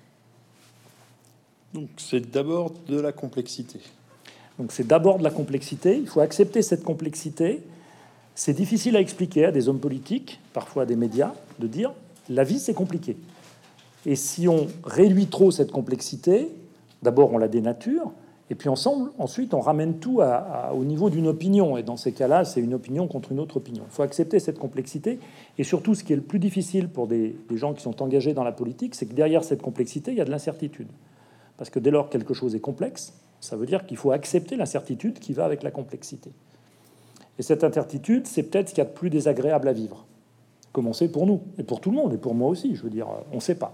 Donc 1.74 1.90
c'est 1.98 2.32
d'abord 2.32 2.72
de 2.88 3.00
la 3.00 3.12
complexité. 3.12 3.80
Donc 4.60 4.72
c'est 4.72 4.86
d'abord 4.86 5.18
de 5.18 5.24
la 5.24 5.32
complexité. 5.32 5.98
Il 5.98 6.08
faut 6.08 6.20
accepter 6.20 6.62
cette 6.62 6.84
complexité. 6.84 7.64
C'est 8.36 8.54
difficile 8.54 8.96
à 8.96 9.00
expliquer 9.00 9.46
à 9.46 9.52
des 9.52 9.70
hommes 9.70 9.80
politiques, 9.80 10.40
parfois 10.54 10.84
à 10.84 10.86
des 10.86 10.96
médias, 10.96 11.34
de 11.60 11.68
dire 11.68 11.92
la 12.30 12.44
vie 12.44 12.60
c'est 12.60 12.74
compliqué. 12.74 13.18
Et 14.06 14.16
si 14.16 14.48
on 14.48 14.68
réduit 14.84 15.28
trop 15.28 15.52
cette 15.52 15.72
complexité, 15.72 16.50
d'abord 17.02 17.34
on 17.34 17.38
la 17.38 17.48
dénature, 17.48 18.12
et 18.54 18.56
puis 18.56 18.70
ensemble, 18.70 19.10
ensuite, 19.18 19.56
on 19.56 19.62
ramène 19.62 19.98
tout 19.98 20.22
au 20.22 20.84
niveau 20.84 21.10
d'une 21.10 21.26
opinion. 21.26 21.76
Et 21.76 21.82
dans 21.82 21.98
ces 21.98 22.12
cas-là, 22.12 22.46
c'est 22.46 22.62
une 22.62 22.76
opinion 22.76 23.08
contre 23.08 23.32
une 23.32 23.40
autre 23.40 23.58
opinion. 23.58 23.84
Il 23.88 23.92
faut 23.92 24.04
accepter 24.04 24.40
cette 24.40 24.60
complexité. 24.60 25.18
Et 25.58 25.64
surtout, 25.64 25.96
ce 25.96 26.04
qui 26.04 26.14
est 26.14 26.18
le 26.18 26.22
plus 26.22 26.38
difficile 26.38 26.88
pour 26.88 27.08
des, 27.08 27.36
gens 27.56 27.74
qui 27.74 27.82
sont 27.82 28.04
engagés 28.04 28.36
dans 28.36 28.44
la 28.44 28.52
politique, 28.52 28.94
c'est 28.94 29.08
que 29.08 29.16
derrière 29.16 29.44
cette 29.44 29.64
complexité, 29.64 30.12
il 30.12 30.20
y 30.20 30.22
a 30.22 30.26
de 30.26 30.30
l'incertitude. 30.30 30.86
Parce 31.58 31.72
que 31.72 31.80
dès 31.80 31.90
lors 31.90 32.10
que 32.10 32.12
quelque 32.16 32.36
chose 32.36 32.54
est 32.54 32.60
complexe, 32.60 33.16
ça 33.40 33.56
veut 33.56 33.66
dire 33.66 33.88
qu'il 33.88 33.98
faut 33.98 34.12
accepter 34.12 34.56
l'incertitude 34.56 35.18
qui 35.18 35.34
va 35.34 35.46
avec 35.46 35.64
la 35.64 35.72
complexité. 35.72 36.30
Et 37.40 37.42
cette 37.42 37.64
incertitude, 37.64 38.28
c'est 38.28 38.44
peut-être 38.44 38.70
ce 38.70 38.76
qu'il 38.76 38.84
y 38.84 38.86
a 38.86 38.90
de 38.90 38.94
plus 38.94 39.10
désagréable 39.10 39.68
à 39.68 39.74
vivre. 39.74 40.06
Commencer 40.74 41.12
pour 41.12 41.26
nous, 41.26 41.42
et 41.58 41.64
pour 41.64 41.82
tout 41.82 41.90
le 41.90 41.96
monde, 41.96 42.14
et 42.14 42.18
pour 42.18 42.36
moi 42.36 42.50
aussi. 42.50 42.76
Je 42.76 42.84
veux 42.84 42.92
dire, 42.92 43.08
on 43.32 43.38
ne 43.38 43.42
sait 43.42 43.56
pas. 43.56 43.74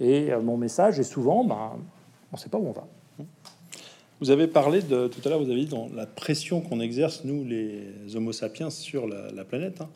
Et 0.00 0.32
euh, 0.32 0.40
mon 0.40 0.56
message 0.56 0.98
est 0.98 1.04
souvent, 1.04 1.44
ben, 1.44 1.76
on 2.32 2.36
ne 2.36 2.40
sait 2.40 2.48
pas 2.48 2.58
où 2.58 2.66
on 2.66 2.72
va. 2.72 2.88
Vous 4.20 4.30
avez 4.30 4.48
parlé 4.48 4.82
de 4.82 5.06
tout 5.06 5.20
à 5.24 5.28
l'heure, 5.28 5.38
vous 5.38 5.50
avez 5.50 5.60
dit 5.60 5.70
dans 5.70 5.88
la 5.94 6.06
pression 6.06 6.60
qu'on 6.60 6.80
exerce 6.80 7.24
nous 7.24 7.44
les 7.44 8.16
Homo 8.16 8.32
sapiens 8.32 8.70
sur 8.70 9.06
la, 9.06 9.44
planète. 9.44 9.80
Hein. 9.80 9.88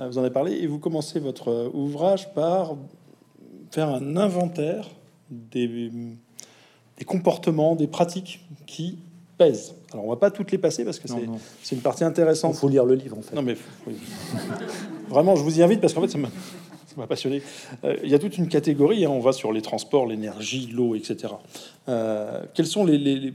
Euh, 0.00 0.08
vous 0.08 0.18
en 0.18 0.20
avez 0.22 0.30
parlé 0.30 0.52
et 0.52 0.66
vous 0.66 0.78
commencez 0.78 1.20
votre 1.20 1.70
ouvrage 1.74 2.32
par 2.34 2.76
faire 3.70 3.88
un 3.88 4.16
inventaire 4.16 4.88
des, 5.30 5.90
des 6.98 7.04
comportements, 7.06 7.74
des 7.74 7.86
pratiques 7.86 8.40
qui 8.66 8.98
pèsent. 9.38 9.74
Alors 9.92 10.04
on 10.04 10.10
va 10.10 10.16
pas 10.16 10.30
toutes 10.30 10.52
les 10.52 10.58
passer 10.58 10.84
parce 10.84 10.98
que 10.98 11.08
c'est 11.62 11.74
une 11.74 11.80
partie 11.80 12.04
intéressante. 12.04 12.54
Il 12.54 12.58
faut 12.58 12.68
lire 12.68 12.84
le 12.84 12.94
livre 12.94 13.16
en 13.16 13.22
fait. 13.22 13.34
Non 13.34 13.42
mais 13.42 13.56
vraiment, 15.08 15.34
je 15.34 15.42
vous 15.42 15.58
y 15.58 15.62
invite 15.62 15.80
parce 15.80 15.94
qu'en 15.94 16.02
fait 16.02 16.08
ça 16.08 16.18
m'a 16.96 17.06
passionné. 17.06 17.42
Euh, 17.84 17.96
il 18.04 18.10
y 18.10 18.14
a 18.14 18.18
toute 18.18 18.36
une 18.36 18.48
catégorie, 18.48 19.04
hein. 19.04 19.10
on 19.10 19.20
va 19.20 19.32
sur 19.32 19.52
les 19.52 19.62
transports, 19.62 20.06
l'énergie, 20.06 20.68
l'eau, 20.72 20.94
etc. 20.94 21.34
Euh, 21.88 22.42
quels 22.54 22.66
sont 22.66 22.84
les, 22.84 22.98
les, 22.98 23.32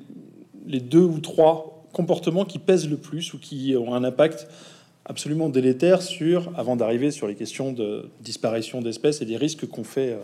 les 0.68 0.80
deux 0.80 1.04
ou 1.04 1.20
trois 1.20 1.86
comportements 1.94 2.46
qui 2.46 2.60
pèsent 2.60 2.90
le 2.90 2.98
plus 2.98 3.34
ou 3.34 3.40
qui 3.40 3.76
ont 3.76 3.96
un 3.96 4.04
impact 4.04 4.48
absolument 5.06 5.50
délétère 5.50 6.02
sur, 6.02 6.52
avant 6.58 6.76
d'arriver 6.76 7.12
sur 7.12 7.28
les 7.28 7.36
questions 7.36 7.72
de 7.72 8.10
disparition 8.22 8.82
d'espèces 8.82 9.22
et 9.22 9.26
des 9.26 9.38
risques 9.38 9.66
qu'on 9.66 9.86
fait 9.86 10.12
euh, 10.12 10.18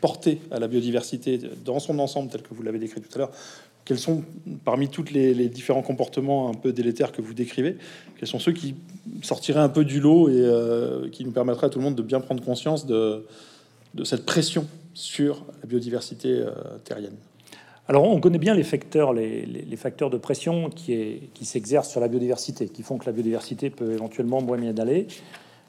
porter 0.00 0.40
à 0.52 0.60
la 0.60 0.68
biodiversité 0.68 1.40
dans 1.64 1.80
son 1.80 1.98
ensemble, 1.98 2.30
tel 2.30 2.42
que 2.42 2.54
vous 2.54 2.62
l'avez 2.62 2.78
décrit 2.78 3.00
tout 3.00 3.10
à 3.16 3.18
l'heure, 3.18 3.32
quels 3.84 3.98
sont, 3.98 4.22
parmi 4.64 4.88
tous 4.88 5.06
les, 5.12 5.48
différents 5.48 5.82
comportements 5.82 6.50
un 6.50 6.54
peu 6.54 6.72
délétères 6.72 7.10
que 7.10 7.22
vous 7.22 7.34
décrivez, 7.34 7.78
quels 8.18 8.28
sont 8.28 8.38
ceux 8.38 8.52
qui 8.52 8.74
sortiraient 9.22 9.60
un 9.60 9.68
peu 9.68 9.84
du 9.84 9.98
lot 9.98 10.28
et 10.28 10.34
euh, 10.36 11.08
qui 11.08 11.24
nous 11.24 11.32
permettraient 11.32 11.66
à 11.66 11.70
tout 11.70 11.78
le 11.78 11.84
monde 11.84 11.96
de 11.96 12.02
bien 12.02 12.20
prendre 12.20 12.44
conscience 12.44 12.86
de, 12.86 13.24
cette 14.04 14.24
pression 14.24 14.66
sur 14.94 15.44
la 15.62 15.66
biodiversité 15.66 16.28
euh, 16.28 16.52
terrienne? 16.84 17.16
Alors, 17.90 18.04
on 18.04 18.20
connaît 18.20 18.38
bien 18.38 18.54
les 18.54 18.64
facteurs, 18.64 19.14
les, 19.14 19.76
facteurs 19.76 20.10
de 20.10 20.18
pression 20.18 20.68
qui, 20.68 21.30
s'exercent 21.40 21.88
sur 21.88 22.00
la 22.00 22.08
biodiversité, 22.08 22.68
qui 22.68 22.82
font 22.82 22.98
que 22.98 23.06
la 23.06 23.12
biodiversité 23.12 23.70
peut 23.70 23.92
éventuellement 23.92 24.42
moins 24.42 24.58
bien 24.58 24.76
aller. 24.76 25.06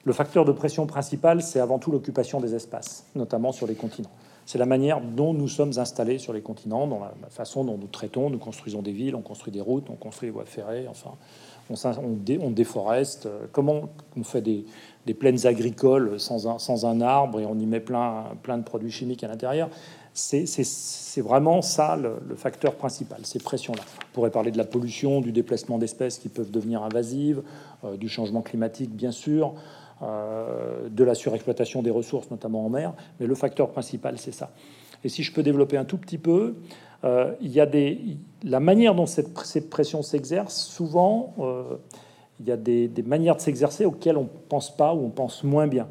Le 0.04 0.12
facteur 0.12 0.44
de 0.44 0.52
pression 0.52 0.86
principal, 0.86 1.42
c'est 1.42 1.62
avant 1.62 1.80
tout 1.80 1.92
l'occupation 1.92 2.42
des 2.42 2.56
espaces, 2.56 3.06
notamment 3.16 3.54
sur 3.54 3.68
les 3.68 3.76
continents. 3.76 4.12
c'est 4.46 4.58
la 4.58 4.66
manière 4.66 5.00
dont 5.00 5.34
nous 5.34 5.48
sommes 5.48 5.72
installés 5.78 6.18
sur 6.18 6.34
les 6.34 6.42
continents, 6.42 6.88
dans 6.88 7.00
la 7.00 7.30
façon 7.30 7.64
dont 7.64 7.78
nous 7.78 7.88
traitons, 7.88 8.30
nous 8.30 8.38
construisons 8.38 8.82
des 8.82 8.92
villes, 8.92 9.16
on 9.16 9.22
construit 9.22 9.54
des 9.54 9.62
routes, 9.62 9.90
on 9.90 9.96
construit 9.96 10.28
des 10.28 10.34
voies 10.34 10.46
ferrées, 10.46 10.88
enfin, 10.90 11.12
on, 11.70 12.50
déforeste, 12.50 13.30
comment 13.54 13.90
on 14.18 14.24
fait 14.24 14.42
des, 14.42 14.66
plaines 15.14 15.48
agricoles 15.48 16.20
sans 16.20 16.86
un, 16.86 17.02
arbre 17.02 17.40
et 17.40 17.46
on 17.46 17.58
y 17.58 17.66
met 17.66 17.80
plein 17.80 18.58
de 18.58 18.64
produits 18.64 18.92
chimiques 18.92 19.24
à 19.24 19.28
l'intérieur? 19.28 19.70
C'est 20.14 21.22
vraiment 21.22 21.62
ça 21.62 21.96
le, 21.96 22.36
facteur 22.36 22.76
principal, 22.76 23.20
ces 23.24 23.40
pressions-là. 23.40 23.82
On 24.10 24.14
pourrait 24.14 24.32
parler 24.32 24.52
de 24.52 24.58
la 24.58 24.64
pollution, 24.66 25.22
du 25.22 25.32
déplacement 25.32 25.78
d'espèces 25.78 26.18
qui 26.18 26.30
peuvent 26.30 26.52
devenir 26.52 26.84
invasives, 26.84 27.42
euh, 27.84 27.96
du 27.96 28.10
changement 28.10 28.42
climatique, 28.42 28.94
bien 28.94 29.12
sûr, 29.12 29.54
euh, 30.02 30.90
de 30.90 31.04
la 31.04 31.16
surexploitation 31.16 31.82
des 31.82 31.92
ressources, 31.92 32.32
notamment 32.32 32.66
en 32.66 32.70
mer, 32.70 32.94
mais 33.20 33.28
le 33.28 33.36
facteur 33.36 33.70
principal, 33.70 34.18
c'est 34.18 34.32
ça. 34.34 34.52
Et 35.04 35.10
si 35.10 35.24
je 35.24 35.32
peux 35.32 35.44
développer 35.44 35.78
un 35.78 35.86
tout 35.86 35.98
petit 35.98 36.18
peu, 36.18 36.56
euh, 37.04 37.34
il 37.42 37.52
y 37.52 37.62
a 37.62 37.66
des, 37.66 38.00
la 38.44 38.60
manière 38.60 38.96
dont 38.96 39.06
cette, 39.06 39.70
pression 39.70 40.02
s'exerce, 40.02 40.56
souvent, 40.56 41.36
il 42.40 42.48
y 42.48 42.52
a 42.52 42.58
des, 42.58 42.92
manières 43.06 43.36
de 43.36 43.42
s'exercer 43.42 43.86
auxquelles 43.86 44.18
on 44.18 44.24
ne 44.24 44.40
pense 44.50 44.76
pas 44.76 44.94
ou 44.94 45.06
on 45.06 45.10
pense 45.10 45.44
moins 45.44 45.68
bien. 45.68 45.88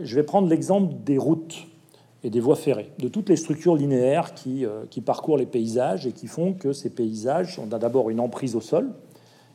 je 0.00 0.14
vais 0.16 0.24
prendre 0.24 0.48
l'exemple 0.48 0.94
des 1.04 1.18
routes 1.18 1.69
et 2.22 2.30
des 2.30 2.40
voies 2.40 2.56
ferrées, 2.56 2.90
de 2.98 3.08
toutes 3.08 3.28
les 3.28 3.36
structures 3.36 3.74
linéaires 3.74 4.34
qui, 4.34 4.66
qui 4.90 5.00
parcourent 5.00 5.38
les 5.38 5.46
paysages 5.46 6.06
et 6.06 6.12
qui 6.12 6.26
font 6.26 6.52
que 6.52 6.72
ces 6.72 6.90
paysages 6.90 7.58
ont 7.58 7.66
d'abord 7.66 8.10
une 8.10 8.20
emprise 8.20 8.56
au 8.56 8.60
sol, 8.60 8.90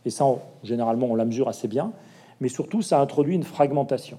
et 0.05 0.09
ça, 0.09 0.25
généralement, 0.63 1.07
on 1.07 1.15
la 1.15 1.25
mesure 1.25 1.47
assez 1.47 1.67
bien, 1.67 1.91
mais 2.39 2.49
surtout 2.49 2.81
ça 2.81 2.99
introduit 2.99 3.35
une 3.35 3.43
fragmentation. 3.43 4.17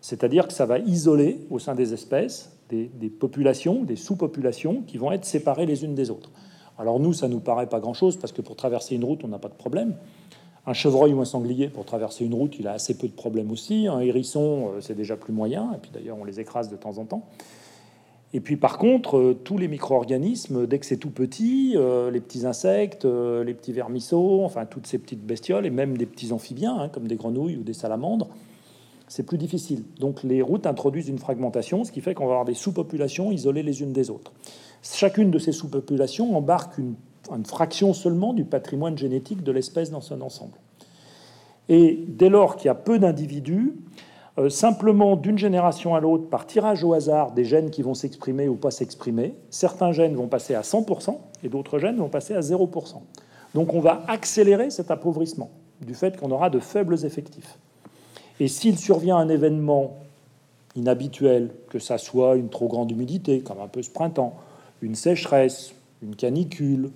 C'est-à-dire 0.00 0.46
que 0.46 0.52
ça 0.52 0.66
va 0.66 0.78
isoler 0.78 1.46
au 1.50 1.58
sein 1.58 1.74
des 1.74 1.92
espèces 1.92 2.56
des, 2.68 3.08
populations, 3.08 3.82
des 3.82 3.96
sous-populations 3.96 4.82
qui 4.86 4.98
vont 4.98 5.12
être 5.12 5.24
séparées 5.24 5.66
les 5.66 5.84
unes 5.84 5.94
des 5.94 6.10
autres. 6.10 6.30
Alors 6.78 7.00
nous, 7.00 7.12
ça 7.12 7.28
nous 7.28 7.40
paraît 7.40 7.68
pas 7.68 7.80
grand-chose 7.80 8.16
parce 8.16 8.32
que 8.32 8.42
pour 8.42 8.56
traverser 8.56 8.94
une 8.96 9.04
route, 9.04 9.22
on 9.24 9.28
n'a 9.28 9.38
pas 9.38 9.48
de 9.48 9.54
problème. 9.54 9.94
Un 10.68 10.72
chevreuil 10.72 11.14
ou 11.14 11.20
un 11.20 11.24
sanglier, 11.24 11.68
pour 11.68 11.84
traverser 11.84 12.24
une 12.24 12.34
route, 12.34 12.56
il 12.58 12.66
a 12.66 12.72
assez 12.72 12.98
peu 12.98 13.06
de 13.06 13.12
problèmes 13.12 13.52
aussi. 13.52 13.86
Un 13.86 14.00
hérisson, 14.00 14.72
euh, 14.74 14.80
c'est 14.80 14.96
déjà 14.96 15.16
plus 15.16 15.32
moyen. 15.32 15.72
Et 15.74 15.78
puis 15.78 15.92
d'ailleurs, 15.94 16.16
on 16.20 16.24
les 16.24 16.40
écrase 16.40 16.68
de 16.68 16.76
temps 16.76 16.98
en 16.98 17.04
temps. 17.04 17.24
Et 18.34 18.40
puis 18.40 18.56
par 18.56 18.76
contre, 18.76 19.16
euh, 19.16 19.40
tous 19.44 19.58
les 19.58 19.68
micro-organismes, 19.68 20.66
dès 20.66 20.80
que 20.80 20.86
c'est 20.86 20.96
tout 20.96 21.10
petit, 21.10 21.74
euh, 21.76 22.10
les 22.10 22.20
petits 22.20 22.46
insectes, 22.46 23.04
les 23.04 23.54
petits 23.54 23.72
vermisseaux, 23.72 24.42
enfin 24.42 24.66
toutes 24.66 24.88
ces 24.88 24.98
petites 24.98 25.24
bestioles, 25.24 25.66
et 25.66 25.70
même 25.70 25.96
des 25.96 26.06
petits 26.06 26.32
amphibiens, 26.32 26.76
hein, 26.76 26.88
comme 26.88 27.06
des 27.06 27.16
grenouilles 27.16 27.56
ou 27.56 27.62
des 27.62 27.72
salamandres, 27.72 28.28
c'est 29.06 29.22
plus 29.22 29.38
difficile. 29.38 29.84
Donc 30.00 30.24
les 30.24 30.42
routes 30.42 30.66
introduisent 30.66 31.08
une 31.08 31.18
fragmentation, 31.18 31.84
ce 31.84 31.92
qui 31.92 32.00
fait 32.00 32.14
qu'on 32.14 32.26
va 32.26 32.32
avoir 32.32 32.44
des 32.44 32.54
sous-populations 32.54 33.30
isolées 33.30 33.62
les 33.62 33.82
unes 33.82 33.92
des 33.92 34.10
autres. 34.10 34.32
Chacune 34.82 35.30
de 35.30 35.38
ces 35.38 35.52
sous-populations 35.52 36.36
embarque 36.36 36.78
une, 36.78 36.96
une, 37.34 37.46
fraction 37.46 37.92
seulement 37.92 38.32
du 38.32 38.44
patrimoine 38.44 38.96
génétique 38.96 39.42
de 39.42 39.52
l'espèce 39.52 39.90
dans 39.90 40.00
son 40.00 40.20
ensemble. 40.20 40.58
Et 41.68 42.04
dès 42.08 42.28
lors 42.28 42.56
qu'il 42.56 42.66
y 42.66 42.70
a 42.70 42.74
peu 42.74 42.98
d'individus, 42.98 43.74
euh, 44.38 44.50
simplement 44.50 45.16
d'une 45.16 45.38
génération 45.38 45.94
à 45.94 46.00
l'autre, 46.00 46.28
par 46.28 46.46
tirage 46.46 46.84
au 46.84 46.92
hasard, 46.92 47.32
des 47.32 47.44
gènes 47.44 47.70
qui 47.70 47.82
vont 47.82 47.94
s'exprimer 47.94 48.48
ou 48.48 48.54
pas 48.54 48.70
s'exprimer. 48.70 49.34
Certains 49.50 49.92
gènes 49.92 50.14
vont 50.14 50.28
passer 50.28 50.54
à 50.54 50.60
100% 50.60 51.18
et 51.42 51.48
d'autres 51.48 51.78
gènes 51.78 51.96
vont 51.96 52.08
passer 52.08 52.34
à 52.34 52.40
0%. 52.40 53.00
Donc 53.54 53.72
on 53.72 53.80
va 53.80 54.02
accélérer 54.08 54.70
cet 54.70 54.90
appauvrissement 54.90 55.50
du 55.80 55.94
fait 55.94 56.18
qu'on 56.18 56.30
aura 56.30 56.50
de 56.50 56.58
faibles 56.58 57.04
effectifs. 57.04 57.58
Et 58.38 58.48
s'il 58.48 58.78
survient 58.78 59.16
un 59.16 59.28
événement 59.28 59.96
inhabituel, 60.74 61.50
que 61.70 61.78
ça 61.78 61.96
soit 61.96 62.36
une 62.36 62.50
trop 62.50 62.68
grande 62.68 62.90
humidité, 62.90 63.40
comme 63.40 63.60
un 63.60 63.68
peu 63.68 63.82
ce 63.82 63.90
printemps, 63.90 64.36
une 64.82 64.94
sécheresse, 64.94 65.72
une 66.02 66.14
canicule, 66.14 66.90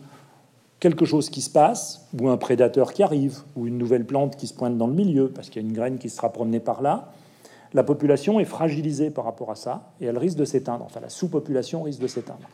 quelque 0.81 1.05
chose 1.05 1.29
qui 1.29 1.43
se 1.43 1.51
passe, 1.51 2.09
ou 2.19 2.29
un 2.29 2.39
prédateur 2.39 2.93
qui 2.93 3.03
arrive, 3.03 3.41
ou 3.55 3.67
une 3.67 3.79
nouvelle 3.79 4.07
plante 4.07 4.37
qui 4.37 4.47
se 4.47 4.55
pointe 4.55 4.77
dans 4.77 4.87
le 4.87 4.95
milieu, 4.95 5.29
parce 5.29 5.51
qu'il 5.51 5.63
y 5.63 5.65
a 5.65 5.69
une 5.69 5.75
graine 5.75 5.99
qui 5.99 6.09
sera 6.09 6.33
promenée 6.33 6.61
par 6.61 6.81
là, 6.81 7.13
la 7.73 7.85
population 7.85 8.41
est 8.41 8.45
fragilisée 8.45 9.11
par 9.11 9.25
rapport 9.25 9.51
à 9.51 9.55
ça 9.55 9.93
et 10.01 10.07
elle 10.07 10.19
risque 10.19 10.37
de 10.37 10.45
s'éteindre. 10.45 10.85
Enfin, 10.85 11.01
la 11.01 11.09
sous-population 11.09 11.83
risque 11.83 12.01
de 12.01 12.09
s'éteindre. 12.09 12.49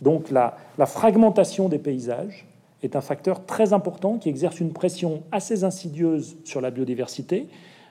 Donc 0.00 0.30
la, 0.30 0.56
fragmentation 0.86 1.68
des 1.68 1.78
paysages 1.78 2.46
est 2.82 2.96
un 2.96 3.00
facteur 3.00 3.44
très 3.46 3.72
important 3.72 4.18
qui 4.18 4.28
exerce 4.28 4.60
une 4.60 4.72
pression 4.72 5.22
assez 5.32 5.64
insidieuse 5.64 6.36
sur 6.44 6.60
la 6.60 6.70
biodiversité 6.70 7.48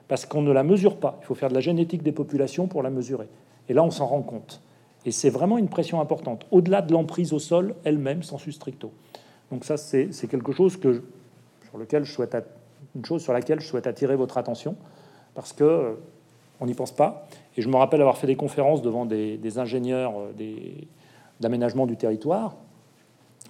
parce 0.08 0.25
qu'on 0.25 0.41
ne 0.41 0.51
la 0.51 0.63
mesure 0.63 0.96
pas. 0.98 1.19
Il 1.22 1.25
faut 1.25 1.36
faire 1.36 1.50
de 1.50 1.53
la 1.53 1.60
génétique 1.60 2.01
des 2.01 2.12
populations 2.13 2.67
pour 2.67 2.81
la 2.81 2.89
mesurer. 2.89 3.27
Et 3.67 3.74
là, 3.74 3.84
on 3.84 3.91
s'en 3.91 4.08
rend 4.08 4.22
compte. 4.22 4.62
Et 5.05 5.12
c'est 5.12 5.29
vraiment 5.29 5.58
une 5.58 5.69
pression 5.69 6.01
importante, 6.01 6.46
au-delà 6.50 6.81
de 6.81 6.91
l'emprise 6.91 7.34
au 7.34 7.39
sol 7.39 7.75
elle-même, 7.84 8.24
sans 8.24 8.38
stricto. 8.38 8.91
Donc 9.51 9.65
ça, 9.65 9.77
c'est 9.77 10.09
quelque 10.29 10.51
chose 10.51 10.77
que, 10.77 11.03
sur 11.67 11.77
lequel 11.77 12.03
je 12.03 12.11
souhaite, 12.11 12.35
une 12.95 13.05
chose 13.05 13.21
sur 13.21 13.33
laquelle 13.33 13.59
je 13.59 13.67
souhaite 13.67 13.87
attirer 13.87 14.15
votre 14.15 14.37
attention, 14.37 14.75
parce 15.33 15.53
que 15.53 15.97
on 16.59 16.65
n'y 16.65 16.73
pense 16.73 16.91
pas. 16.91 17.27
Et 17.57 17.61
je 17.61 17.69
me 17.69 17.75
rappelle 17.75 18.01
avoir 18.01 18.17
fait 18.17 18.27
des 18.27 18.35
conférences 18.35 18.81
devant 18.81 19.05
des, 19.05 19.59
ingénieurs 19.59 20.13
euh, 20.19 20.85
d'aménagement 21.39 21.85
du 21.85 21.97
territoire 21.97 22.55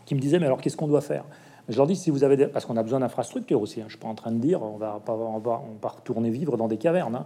qui 0.05 0.15
me 0.15 0.19
disaient, 0.19 0.39
mais 0.39 0.45
alors 0.45 0.61
qu'est-ce 0.61 0.77
qu'on 0.77 0.87
doit 0.87 1.01
faire? 1.01 1.25
Je 1.67 1.77
leur 1.77 1.85
dis, 1.85 1.95
si 1.95 2.09
vous 2.09 2.23
avez 2.23 2.35
des... 2.35 2.47
Parce 2.47 2.65
qu'on 2.65 2.77
a 2.77 2.83
besoin 2.83 2.99
d'infrastructures 2.99 3.61
aussi. 3.61 3.79
Hein. 3.79 3.85
Je 3.87 3.93
suis 3.93 3.99
pas 3.99 4.07
en 4.07 4.15
train 4.15 4.31
de 4.31 4.39
dire, 4.39 4.63
on 4.63 4.77
va 4.77 4.99
pas, 5.05 5.13
on 5.13 5.35
on 5.35 5.39
va 5.39 5.89
retourner 5.89 6.31
vivre 6.31 6.57
dans 6.57 6.67
des 6.67 6.77
cavernes. 6.77 7.15
Hein. 7.15 7.25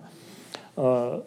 Euh, 0.79 1.19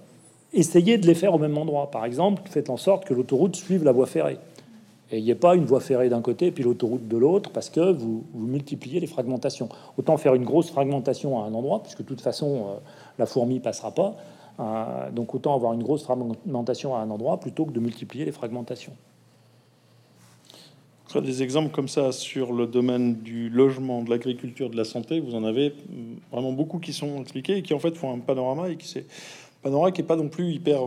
essayez 0.52 0.98
de 0.98 1.06
les 1.06 1.14
faire 1.14 1.32
au 1.32 1.38
même 1.38 1.56
endroit. 1.56 1.90
Par 1.90 2.04
exemple, 2.04 2.42
faites 2.44 2.68
en 2.68 2.76
sorte 2.76 3.06
que 3.06 3.14
l'autoroute 3.14 3.56
suive 3.56 3.84
la 3.84 3.92
voie 3.92 4.06
ferrée. 4.06 4.38
Et 5.10 5.18
il 5.18 5.24
n'y 5.24 5.30
ait 5.30 5.36
pas 5.36 5.54
une 5.54 5.64
voie 5.64 5.80
ferrée 5.80 6.08
d'un 6.08 6.20
côté 6.20 6.46
et 6.46 6.50
puis 6.50 6.64
l'autoroute 6.64 7.06
de 7.06 7.16
l'autre, 7.16 7.50
parce 7.50 7.70
que 7.70 7.92
vous, 7.92 8.24
multipliez 8.34 8.98
les 8.98 9.06
fragmentations. 9.06 9.68
Autant 9.96 10.16
faire 10.16 10.34
une 10.34 10.44
grosse 10.44 10.70
fragmentation 10.70 11.42
à 11.42 11.46
un 11.46 11.54
endroit, 11.54 11.82
puisque 11.82 11.98
de 11.98 12.06
toute 12.06 12.20
façon, 12.20 12.54
euh, 12.54 12.74
la 13.18 13.26
fourmi 13.26 13.60
passera 13.60 13.92
pas. 13.92 14.16
Euh, 14.58 15.10
donc 15.10 15.34
autant 15.34 15.54
avoir 15.54 15.74
une 15.74 15.82
grosse 15.82 16.02
fragmentation 16.02 16.96
à 16.96 17.00
un 17.00 17.10
endroit 17.10 17.38
plutôt 17.38 17.66
que 17.66 17.72
de 17.72 17.80
multiplier 17.80 18.24
les 18.24 18.32
fragmentations. 18.32 18.94
Des 21.14 21.42
exemples 21.42 21.70
comme 21.70 21.88
ça 21.88 22.12
sur 22.12 22.52
le 22.52 22.66
domaine 22.66 23.14
du 23.14 23.48
logement, 23.48 24.02
de 24.02 24.10
l'agriculture, 24.10 24.68
de 24.68 24.76
la 24.76 24.84
santé, 24.84 25.18
vous 25.18 25.34
en 25.34 25.44
avez 25.44 25.72
vraiment 26.30 26.52
beaucoup 26.52 26.78
qui 26.78 26.92
sont 26.92 27.22
expliqués 27.22 27.56
et 27.56 27.62
qui 27.62 27.72
en 27.72 27.78
fait 27.78 27.96
font 27.96 28.12
un 28.12 28.18
panorama 28.18 28.68
et 28.68 28.76
qui 28.76 28.86
c'est 28.86 29.06
panorama 29.62 29.92
qui 29.92 30.02
est 30.02 30.04
pas 30.04 30.16
non 30.16 30.28
plus 30.28 30.52
hyper 30.52 30.80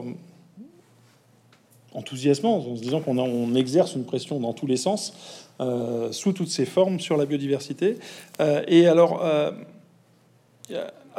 enthousiasmant 1.99 2.57
en 2.57 2.75
se 2.75 2.81
disant 2.81 3.01
qu'on 3.01 3.17
on 3.17 3.55
exerce 3.55 3.95
une 3.95 4.05
pression 4.05 4.39
dans 4.39 4.53
tous 4.53 4.67
les 4.67 4.77
sens 4.77 5.13
euh, 5.61 6.11
sous 6.11 6.33
toutes 6.33 6.49
ses 6.49 6.65
formes 6.65 6.99
sur 6.99 7.17
la 7.17 7.25
biodiversité. 7.25 7.97
Euh, 8.39 8.63
et 8.67 8.87
alors, 8.87 9.21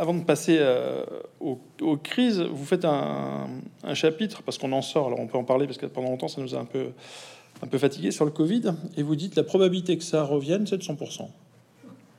avant 0.01 0.15
de 0.15 0.25
passer 0.25 0.57
euh, 0.59 1.05
aux, 1.41 1.97
crises, 1.99 2.41
vous 2.41 2.65
faites 2.65 2.87
un, 2.87 3.49
chapitre, 3.93 4.43
parce 4.43 4.57
qu'on 4.57 4.73
en 4.73 4.83
sort, 4.83 5.09
alors 5.09 5.21
on 5.21 5.27
peut 5.27 5.37
en 5.37 5.45
parler, 5.45 5.67
parce 5.67 5.79
que 5.79 5.87
pendant 5.87 6.09
longtemps, 6.09 6.29
ça 6.29 6.41
nous 6.41 6.55
a 6.55 6.59
un 6.59 6.65
peu, 6.65 6.87
un 7.63 7.67
peu 7.67 7.77
fatigué 7.77 8.11
sur 8.11 8.25
le 8.25 8.31
Covid, 8.31 8.73
et 8.97 9.03
vous 9.03 9.15
dites 9.15 9.37
la 9.37 9.45
probabilité 9.45 9.99
que 9.99 10.05
ça 10.05 10.25
revienne, 10.25 10.67
c'est 10.67 10.79
de 10.79 10.83
100%. 10.83 11.29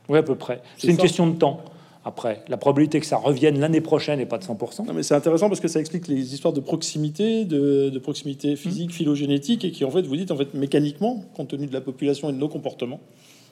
Oui, 0.09 0.17
à 0.17 0.23
peu 0.23 0.35
près. 0.35 0.61
C'est 0.77 0.89
une 0.89 0.97
question 0.97 1.25
de 1.27 1.37
temps. 1.37 1.63
Après, 2.03 2.43
la 2.47 2.57
probabilité 2.57 2.99
que 2.99 3.05
ça 3.05 3.17
revienne 3.17 3.59
l'année 3.59 3.81
prochaine 3.81 4.17
n'est 4.17 4.25
pas 4.25 4.39
de 4.39 4.43
100%. 4.43 4.87
Non, 4.87 4.93
mais 4.93 5.03
c'est 5.03 5.13
intéressant 5.13 5.49
parce 5.49 5.59
que 5.59 5.67
ça 5.67 5.79
explique 5.79 6.07
les 6.07 6.33
histoires 6.33 6.53
de 6.53 6.59
proximité, 6.59 7.45
de, 7.45 7.99
proximité 7.99 8.55
physique, 8.55 8.89
mmh. 8.89 8.93
phylogénétique, 8.93 9.65
et 9.65 9.71
qui 9.71 9.85
en 9.85 9.91
fait, 9.91 10.01
vous 10.01 10.15
dites, 10.15 10.31
en 10.31 10.37
fait, 10.37 10.53
mécaniquement, 10.55 11.23
compte 11.35 11.49
tenu 11.49 11.67
de 11.67 11.73
la 11.73 11.81
population 11.81 12.29
et 12.29 12.33
de 12.33 12.37
nos 12.37 12.49
comportements, 12.49 12.99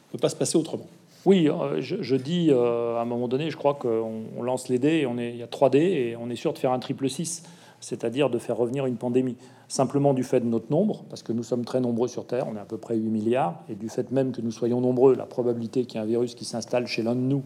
ne 0.07 0.11
peut 0.13 0.17
pas 0.17 0.29
se 0.29 0.35
passer 0.35 0.57
autrement. 0.57 0.87
Oui, 1.25 1.47
euh, 1.47 1.79
je, 1.79 2.15
dis 2.15 2.47
euh, 2.49 2.97
à 2.97 3.01
un 3.01 3.05
moment 3.05 3.27
donné, 3.27 3.51
je 3.51 3.57
crois 3.57 3.75
qu'on 3.75 4.41
lance 4.41 4.67
les 4.67 4.79
dés, 4.79 4.99
et 4.99 5.05
on 5.05 5.19
est, 5.19 5.29
il 5.29 5.37
y 5.37 5.43
a 5.43 5.47
3 5.47 5.69
dés, 5.69 5.79
et 5.79 6.15
on 6.15 6.29
est 6.31 6.35
sûr 6.35 6.53
de 6.53 6.57
faire 6.57 6.71
un 6.71 6.79
triple 6.79 7.07
6, 7.07 7.43
c'est-à-dire 7.81 8.31
de 8.31 8.39
faire 8.39 8.57
revenir 8.57 8.87
une 8.87 8.95
pandémie. 8.95 9.35
Simplement 9.67 10.15
du 10.15 10.23
fait 10.23 10.39
de 10.39 10.47
notre 10.47 10.71
nombre, 10.71 11.03
parce 11.09 11.21
que 11.21 11.33
nous 11.33 11.43
sommes 11.43 11.65
très 11.65 11.81
nombreux 11.81 12.07
sur 12.07 12.25
Terre, 12.25 12.47
on 12.51 12.55
est 12.55 12.59
à 12.59 12.65
peu 12.65 12.77
près 12.77 12.95
8 12.95 13.09
milliards, 13.09 13.61
et 13.69 13.75
du 13.75 13.89
fait 13.89 14.11
même 14.11 14.31
que 14.31 14.41
nous 14.41 14.51
soyons 14.51 14.81
nombreux, 14.81 15.13
la 15.13 15.27
probabilité 15.27 15.85
qu'il 15.85 15.95
y 15.95 15.97
ait 15.99 16.03
un 16.03 16.07
virus 16.07 16.33
qui 16.33 16.45
s'installe 16.45 16.87
chez 16.87 17.03
l'un 17.03 17.13
de 17.13 17.21
nous 17.21 17.43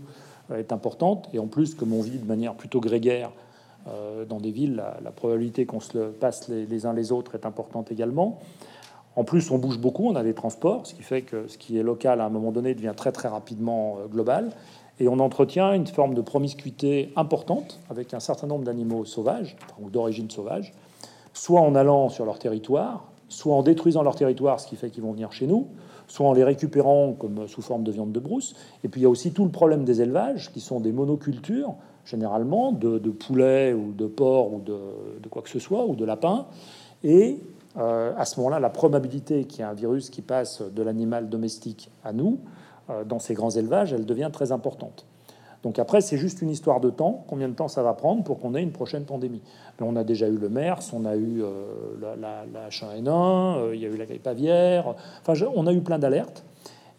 est 0.55 0.71
importante, 0.71 1.29
et 1.33 1.39
en 1.39 1.47
plus, 1.47 1.75
comme 1.75 1.93
on 1.93 2.01
vit 2.01 2.17
de 2.17 2.25
manière 2.27 2.55
plutôt 2.55 2.79
grégaire 2.79 3.31
dans 4.29 4.39
des 4.39 4.51
villes, 4.51 4.81
la, 5.03 5.11
probabilité 5.11 5.65
qu'on 5.65 5.81
se 5.81 5.97
le 5.97 6.11
passe 6.11 6.47
les 6.47 6.85
uns 6.85 6.93
les 6.93 7.11
autres 7.11 7.35
est 7.35 7.45
importante 7.45 7.91
également. 7.91 8.39
En 9.15 9.23
plus, 9.23 9.51
on 9.51 9.57
bouge 9.57 9.77
beaucoup, 9.77 10.07
on 10.07 10.15
a 10.15 10.23
des 10.23 10.33
transports, 10.33 10.87
ce 10.87 10.95
qui 10.95 11.03
fait 11.03 11.21
que 11.21 11.47
ce 11.47 11.57
qui 11.57 11.77
est 11.77 11.83
local 11.83 12.19
à 12.19 12.25
un 12.25 12.29
moment 12.29 12.51
donné 12.51 12.73
devient 12.73 12.93
très 12.95 13.11
très 13.11 13.27
rapidement 13.27 13.97
euh, 13.99 14.07
global. 14.07 14.49
Et 14.99 15.07
on 15.07 15.19
entretient 15.19 15.73
une 15.73 15.87
forme 15.87 16.13
de 16.13 16.21
promiscuité 16.21 17.11
importante 17.15 17.79
avec 17.89 18.13
un 18.13 18.19
certain 18.19 18.47
nombre 18.47 18.63
d'animaux 18.63 19.05
sauvages 19.05 19.55
ou 19.81 19.89
d'origine 19.89 20.29
sauvage, 20.29 20.73
soit 21.33 21.61
en 21.61 21.73
allant 21.75 22.09
sur 22.09 22.25
leur 22.25 22.37
territoire, 22.37 23.05
soit 23.27 23.55
en 23.55 23.63
détruisant 23.63 24.03
leur 24.03 24.15
territoire, 24.15 24.59
ce 24.59 24.67
qui 24.67 24.75
fait 24.75 24.91
qu'ils 24.91 25.03
vont 25.03 25.11
venir 25.11 25.31
chez 25.31 25.47
nous, 25.47 25.67
soit 26.07 26.27
en 26.27 26.33
les 26.33 26.43
récupérant 26.43 27.13
comme 27.13 27.47
sous 27.47 27.61
forme 27.61 27.83
de 27.83 27.91
viande 27.91 28.11
de 28.11 28.19
brousse. 28.19 28.55
Et 28.83 28.87
puis 28.87 29.01
il 29.01 29.03
y 29.03 29.07
a 29.07 29.09
aussi 29.09 29.31
tout 29.31 29.45
le 29.45 29.51
problème 29.51 29.83
des 29.83 30.01
élevages, 30.01 30.51
qui 30.51 30.59
sont 30.59 30.79
des 30.79 30.91
monocultures, 30.91 31.75
généralement, 32.05 32.71
de, 32.71 32.99
de 32.99 33.09
poulets 33.09 33.73
ou 33.73 33.91
de 33.93 34.07
porcs 34.07 34.53
ou 34.53 34.59
de, 34.59 35.27
quoi 35.29 35.41
que 35.41 35.49
ce 35.49 35.59
soit, 35.59 35.85
ou 35.85 35.95
de 35.95 36.05
lapins. 36.05 36.45
Et 37.03 37.39
à 37.75 38.25
ce 38.25 38.39
moment-là, 38.39 38.59
la 38.59 38.69
probabilité 38.69 39.45
qu'il 39.45 39.59
y 39.59 39.61
ait 39.61 39.65
un 39.65 39.73
virus 39.73 40.09
qui 40.09 40.21
passe 40.21 40.61
de 40.61 40.83
l'animal 40.83 41.29
domestique 41.29 41.89
à 42.03 42.13
nous, 42.13 42.39
dans 43.07 43.19
ces 43.19 43.33
grands 43.33 43.49
élevages, 43.49 43.93
elle 43.93 44.05
devient 44.05 44.29
très 44.31 44.51
importante. 44.51 45.05
Donc 45.63 45.79
après, 45.79 46.01
c'est 46.01 46.17
juste 46.17 46.41
une 46.41 46.49
histoire 46.49 46.81
de 46.81 46.89
temps. 46.89 47.23
Combien 47.27 47.47
de 47.47 47.53
temps 47.53 47.69
ça 47.69 47.81
va 47.83 47.93
prendre 47.93 48.23
pour 48.23 48.39
qu'on 48.39 48.53
ait 48.53 48.61
une 48.61 48.73
prochaine 48.73 49.05
pandémie 49.05 49.41
Mais 49.79 49.87
on 49.87 49.95
a 49.95 50.03
déjà 50.03 50.27
eu 50.27 50.37
le 50.37 50.49
MERS, 50.49 50.91
on 50.93 51.05
a 51.05 51.15
eu 51.15 51.41
la, 52.01 52.15
la, 52.15 52.69
H1N1, 52.69 53.73
il 53.73 53.79
y 53.79 53.85
a 53.85 53.89
eu 53.89 53.95
la 53.95 54.05
grippe 54.05 54.27
aviaire. 54.27 54.93
Enfin, 55.25 55.33
on 55.55 55.65
a 55.65 55.73
eu 55.73 55.81
plein 55.81 55.99
d'alertes. 55.99 56.43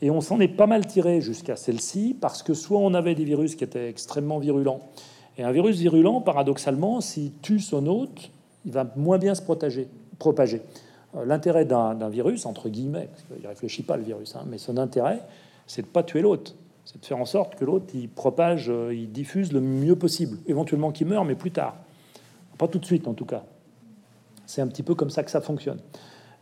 Et 0.01 0.11
on 0.11 0.21
s'en 0.21 0.41
est 0.41 0.49
pas 0.49 0.67
mal 0.67 0.87
tiré 0.87 1.21
jusqu'à 1.21 1.57
celle-ci 1.57 2.17
parce 2.21 2.43
que 2.43 2.55
soit 2.55 2.79
on 2.79 2.95
avait 2.95 3.15
des 3.15 3.25
virus 3.25 3.55
qui 3.55 3.65
étaient 3.65 3.89
extrêmement 3.89 4.39
virulents. 4.39 4.81
Et 5.37 5.43
un 5.43 5.53
virus 5.53 5.79
virulent, 5.79 6.21
paradoxalement, 6.21 7.01
s'il 7.01 7.33
tue 7.41 7.59
son 7.59 7.87
hôte, 7.87 8.31
il 8.65 8.73
va 8.73 8.87
moins 8.97 9.19
bien 9.19 9.35
se 9.35 9.43
protéger, 9.43 9.89
propager. 10.19 10.63
Euh, 11.17 11.25
l'intérêt 11.25 11.65
d'un 11.65 12.09
virus, 12.09 12.47
entre 12.47 12.69
guillemets, 12.69 13.09
parce 13.11 13.23
qu'il 13.25 13.43
ne 13.43 13.49
réfléchit 13.49 13.83
pas 13.83 13.97
le 13.97 14.05
virus, 14.05 14.37
hein, 14.37 14.45
mais 14.47 14.59
son 14.59 14.77
intérêt, 14.77 15.21
c'est 15.67 15.83
de 15.83 15.87
pas 15.87 16.03
tuer 16.03 16.23
l'autre. 16.23 16.55
C'est 16.85 17.01
de 17.01 17.07
faire 17.07 17.19
en 17.19 17.25
sorte 17.25 17.55
que 17.55 17.65
l'autre, 17.65 17.87
il 17.95 18.09
propage, 18.09 18.69
euh, 18.69 18.95
il 18.95 19.11
diffuse 19.11 19.53
le 19.53 19.61
mieux 19.61 19.97
possible. 19.97 20.39
Éventuellement 20.47 20.93
qu'il 20.93 21.07
meurt, 21.07 21.27
mais 21.27 21.35
plus 21.35 21.51
tard. 21.51 21.77
Pas 22.59 22.69
tout 22.69 22.79
de 22.79 22.85
suite, 22.85 23.09
en 23.09 23.15
tout 23.15 23.25
cas. 23.25 23.45
C'est 24.47 24.61
un 24.61 24.67
petit 24.67 24.83
peu 24.83 24.95
comme 24.95 25.11
ça 25.11 25.23
que 25.23 25.31
ça 25.31 25.41
fonctionne. 25.41 25.79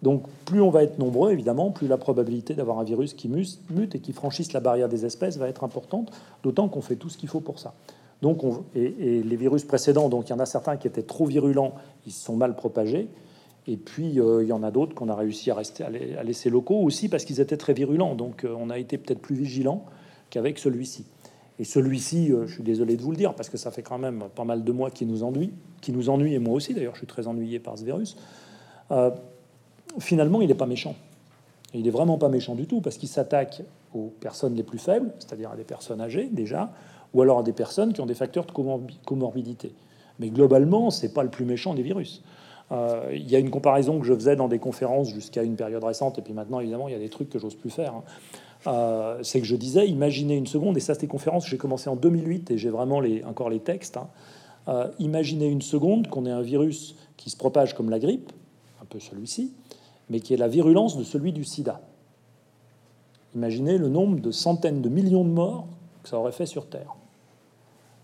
Donc 0.03 0.25
plus 0.45 0.61
on 0.61 0.71
va 0.71 0.83
être 0.83 0.99
nombreux, 0.99 1.31
évidemment, 1.31 1.71
plus 1.71 1.87
la 1.87 1.97
probabilité 1.97 2.55
d'avoir 2.55 2.81
un 2.81 2.85
virus 2.85 3.15
qui 3.15 3.29
mute 3.29 3.95
et 3.95 4.01
qui 4.01 4.13
franchisse 4.13 4.53
la 4.53 4.61
barrière 4.61 4.89
des 4.89 5.07
espèces 5.07 5.37
va 5.37 5.49
être 5.49 5.63
importante, 5.63 6.11
d'autant 6.43 6.69
qu'on 6.69 6.83
fait 6.83 6.97
tout 6.97 7.09
ce 7.09 7.17
qu'il 7.17 7.29
faut 7.29 7.41
pour 7.41 7.61
ça. 7.61 7.73
Donc 8.21 8.43
on, 8.45 8.65
et, 8.75 9.23
les 9.23 9.37
virus 9.37 9.65
précédents, 9.65 10.09
donc 10.09 10.29
il 10.29 10.31
y 10.31 10.35
en 10.35 10.41
a 10.41 10.47
certains 10.47 10.77
qui 10.77 10.89
étaient 10.89 11.03
trop 11.03 11.25
virulents, 11.25 11.75
ils 12.07 12.13
se 12.13 12.25
sont 12.25 12.37
mal 12.37 12.57
propagés. 12.57 13.09
Et 13.69 13.77
puis 13.77 14.21
euh, 14.21 14.43
il 14.43 14.49
y 14.49 14.53
en 14.53 14.65
a 14.65 14.73
d'autres 14.73 14.93
qu'on 14.93 15.09
a 15.09 15.15
réussi 15.15 15.53
à, 15.53 15.61
laisser 16.25 16.51
locaux 16.51 16.83
aussi 16.83 17.09
parce 17.09 17.25
qu'ils 17.25 17.41
étaient 17.41 17.57
très 17.57 17.73
virulents. 17.73 18.17
Donc 18.17 18.45
euh, 18.45 18.55
on 18.59 18.71
a 18.71 18.79
été 18.79 18.99
peut-être 18.99 19.21
plus 19.21 19.37
vigilant 19.37 19.85
qu'avec 20.33 20.59
celui-ci. 20.59 21.05
Et 21.61 21.65
celui-ci, 21.65 22.33
euh, 22.33 22.49
je 22.49 22.55
suis 22.55 22.65
désolé 22.65 22.97
de 22.97 23.03
vous 23.03 23.13
le 23.13 23.17
dire 23.17 23.35
parce 23.35 23.49
que 23.49 23.57
ça 23.57 23.71
fait 23.71 23.83
quand 23.83 23.99
même 23.99 24.25
pas 24.35 24.45
mal 24.45 24.65
de 24.65 24.73
mois 24.73 24.91
qui 24.91 25.07
nous 25.07 25.23
ennuie, 25.23 25.53
qui 25.81 25.93
nous 25.93 26.11
ennuie 26.11 26.35
et 26.35 26.41
moi 26.41 26.55
aussi 26.55 26.75
d'ailleurs, 26.75 26.95
je 26.95 27.01
suis 27.01 27.07
très 27.07 27.29
ennuyé 27.29 27.61
par 27.61 27.79
ce 27.79 27.85
virus 27.85 28.17
finalement, 29.99 30.41
il 30.41 30.49
n'est 30.49 30.55
pas 30.55 30.67
méchant. 30.67 30.95
il 31.75 31.83
n'est 31.83 31.91
vraiment 31.91 32.19
pas 32.19 32.29
méchant 32.29 32.55
du 32.55 32.67
tout, 32.67 32.81
parce 32.81 32.99
qu'il 32.99 33.09
s'attaque 33.09 33.63
aux 33.95 34.13
personnes 34.21 34.55
les 34.55 34.63
plus 34.63 34.79
faibles, 34.79 35.13
c'est-à-dire 35.19 35.51
à 35.51 35.57
des 35.57 35.65
personnes 35.65 36.01
âgées 36.01 36.29
déjà, 36.31 36.71
ou 37.15 37.23
alors 37.23 37.39
à 37.39 37.43
des 37.43 37.53
personnes 37.53 37.93
qui 37.93 38.01
ont 38.01 38.07
des 38.07 38.15
facteurs 38.15 38.45
de 38.45 38.53
comorbidité. 39.05 39.73
Mais 40.19 40.29
globalement, 40.29 40.91
c'est 40.91 41.13
pas 41.13 41.23
le 41.23 41.31
plus 41.31 41.45
méchant 41.45 41.75
des 41.75 41.83
virus. 41.83 42.23
Euh, 42.73 43.11
il 43.13 43.31
y 43.31 43.37
a 43.37 43.39
une 43.39 43.51
comparaison 43.51 43.99
que 43.99 44.07
je 44.07 44.15
faisais 44.15 44.37
dans 44.37 44.49
des 44.49 44.59
conférences 44.59 45.09
jusqu'à 45.09 45.43
une 45.43 45.57
période 45.57 45.83
récente, 45.83 46.19
et 46.19 46.23
puis 46.23 46.35
maintenant, 46.35 46.61
évidemment, 46.61 46.89
il 46.89 46.93
y 46.93 46.97
a 46.97 47.01
des 47.01 47.11
trucs 47.11 47.31
que 47.31 47.39
j'ose 47.39 47.55
plus 47.55 47.71
faire. 47.71 47.95
Hein. 47.95 48.03
Euh, 48.67 49.19
c'est 49.23 49.41
que 49.41 49.47
je 49.47 49.57
disais, 49.57 49.89
imaginez 49.89 50.37
une 50.37 50.47
seconde, 50.47 50.77
et 50.77 50.81
ça, 50.81 50.95
c'était 50.95 51.07
conférences, 51.07 51.47
j'ai 51.47 51.59
commencé 51.59 51.91
en 51.91 51.97
2008, 51.97 52.51
et 52.53 52.59
j'ai 52.59 52.71
vraiment 52.71 53.03
encore 53.27 53.51
les 53.51 53.61
textes. 53.61 53.97
Hein. 53.97 54.09
Euh, 54.69 54.89
imaginez 54.99 55.47
une 55.47 55.63
seconde 55.63 56.09
qu'on 56.09 56.27
ait 56.27 56.31
un 56.31 56.43
virus 56.43 56.95
qui 57.17 57.31
se 57.31 57.37
propage 57.37 57.75
comme 57.75 57.91
la 57.91 57.99
grippe, 57.99 58.31
un 58.81 58.85
peu 58.85 59.01
celui-ci, 59.01 59.53
mais 60.11 60.21
qui 60.21 60.35
est 60.35 60.37
la 60.37 60.49
virulence 60.49 60.97
de 60.97 61.05
celui 61.05 61.33
du 61.33 61.45
sida. 61.45 61.81
Imaginez 63.35 63.79
le 63.79 63.89
nombre 63.89 64.21
de 64.21 64.31
centaines 64.31 64.83
de 64.83 64.89
millions 64.89 65.25
de 65.25 65.31
morts 65.31 65.67
que 66.03 66.09
ça 66.09 66.19
aurait 66.19 66.33
fait 66.33 66.47
sur 66.47 66.67
Terre. 66.67 66.95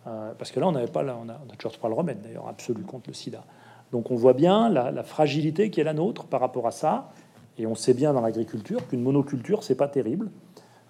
Euh, 0.06 0.32
parce 0.38 0.50
que 0.50 0.60
là, 0.60 0.68
on 0.68 0.72
n'avait 0.72 0.86
pas, 0.86 1.04
on 1.04 1.28
a, 1.28 1.34
toujours 1.56 1.78
pas 1.78 1.88
le 1.88 1.94
remède 1.94 2.22
d'ailleurs 2.22 2.48
absolu 2.48 2.82
contre 2.82 3.10
le 3.10 3.14
sida. 3.14 3.44
Donc 3.92 4.10
on 4.10 4.16
voit 4.16 4.32
bien 4.32 4.68
la, 4.68 5.02
fragilité 5.02 5.70
qui 5.70 5.80
est 5.80 5.84
la 5.84 5.94
nôtre 5.94 6.24
par 6.24 6.40
rapport 6.40 6.66
à 6.66 6.70
ça, 6.70 7.10
et 7.58 7.66
on 7.66 7.74
sait 7.74 7.94
bien 7.94 8.12
dans 8.12 8.20
l'agriculture 8.20 8.86
qu'une 8.86 9.02
monoculture 9.02 9.64
c'est 9.64 9.74
pas 9.74 9.88
terrible 9.88 10.30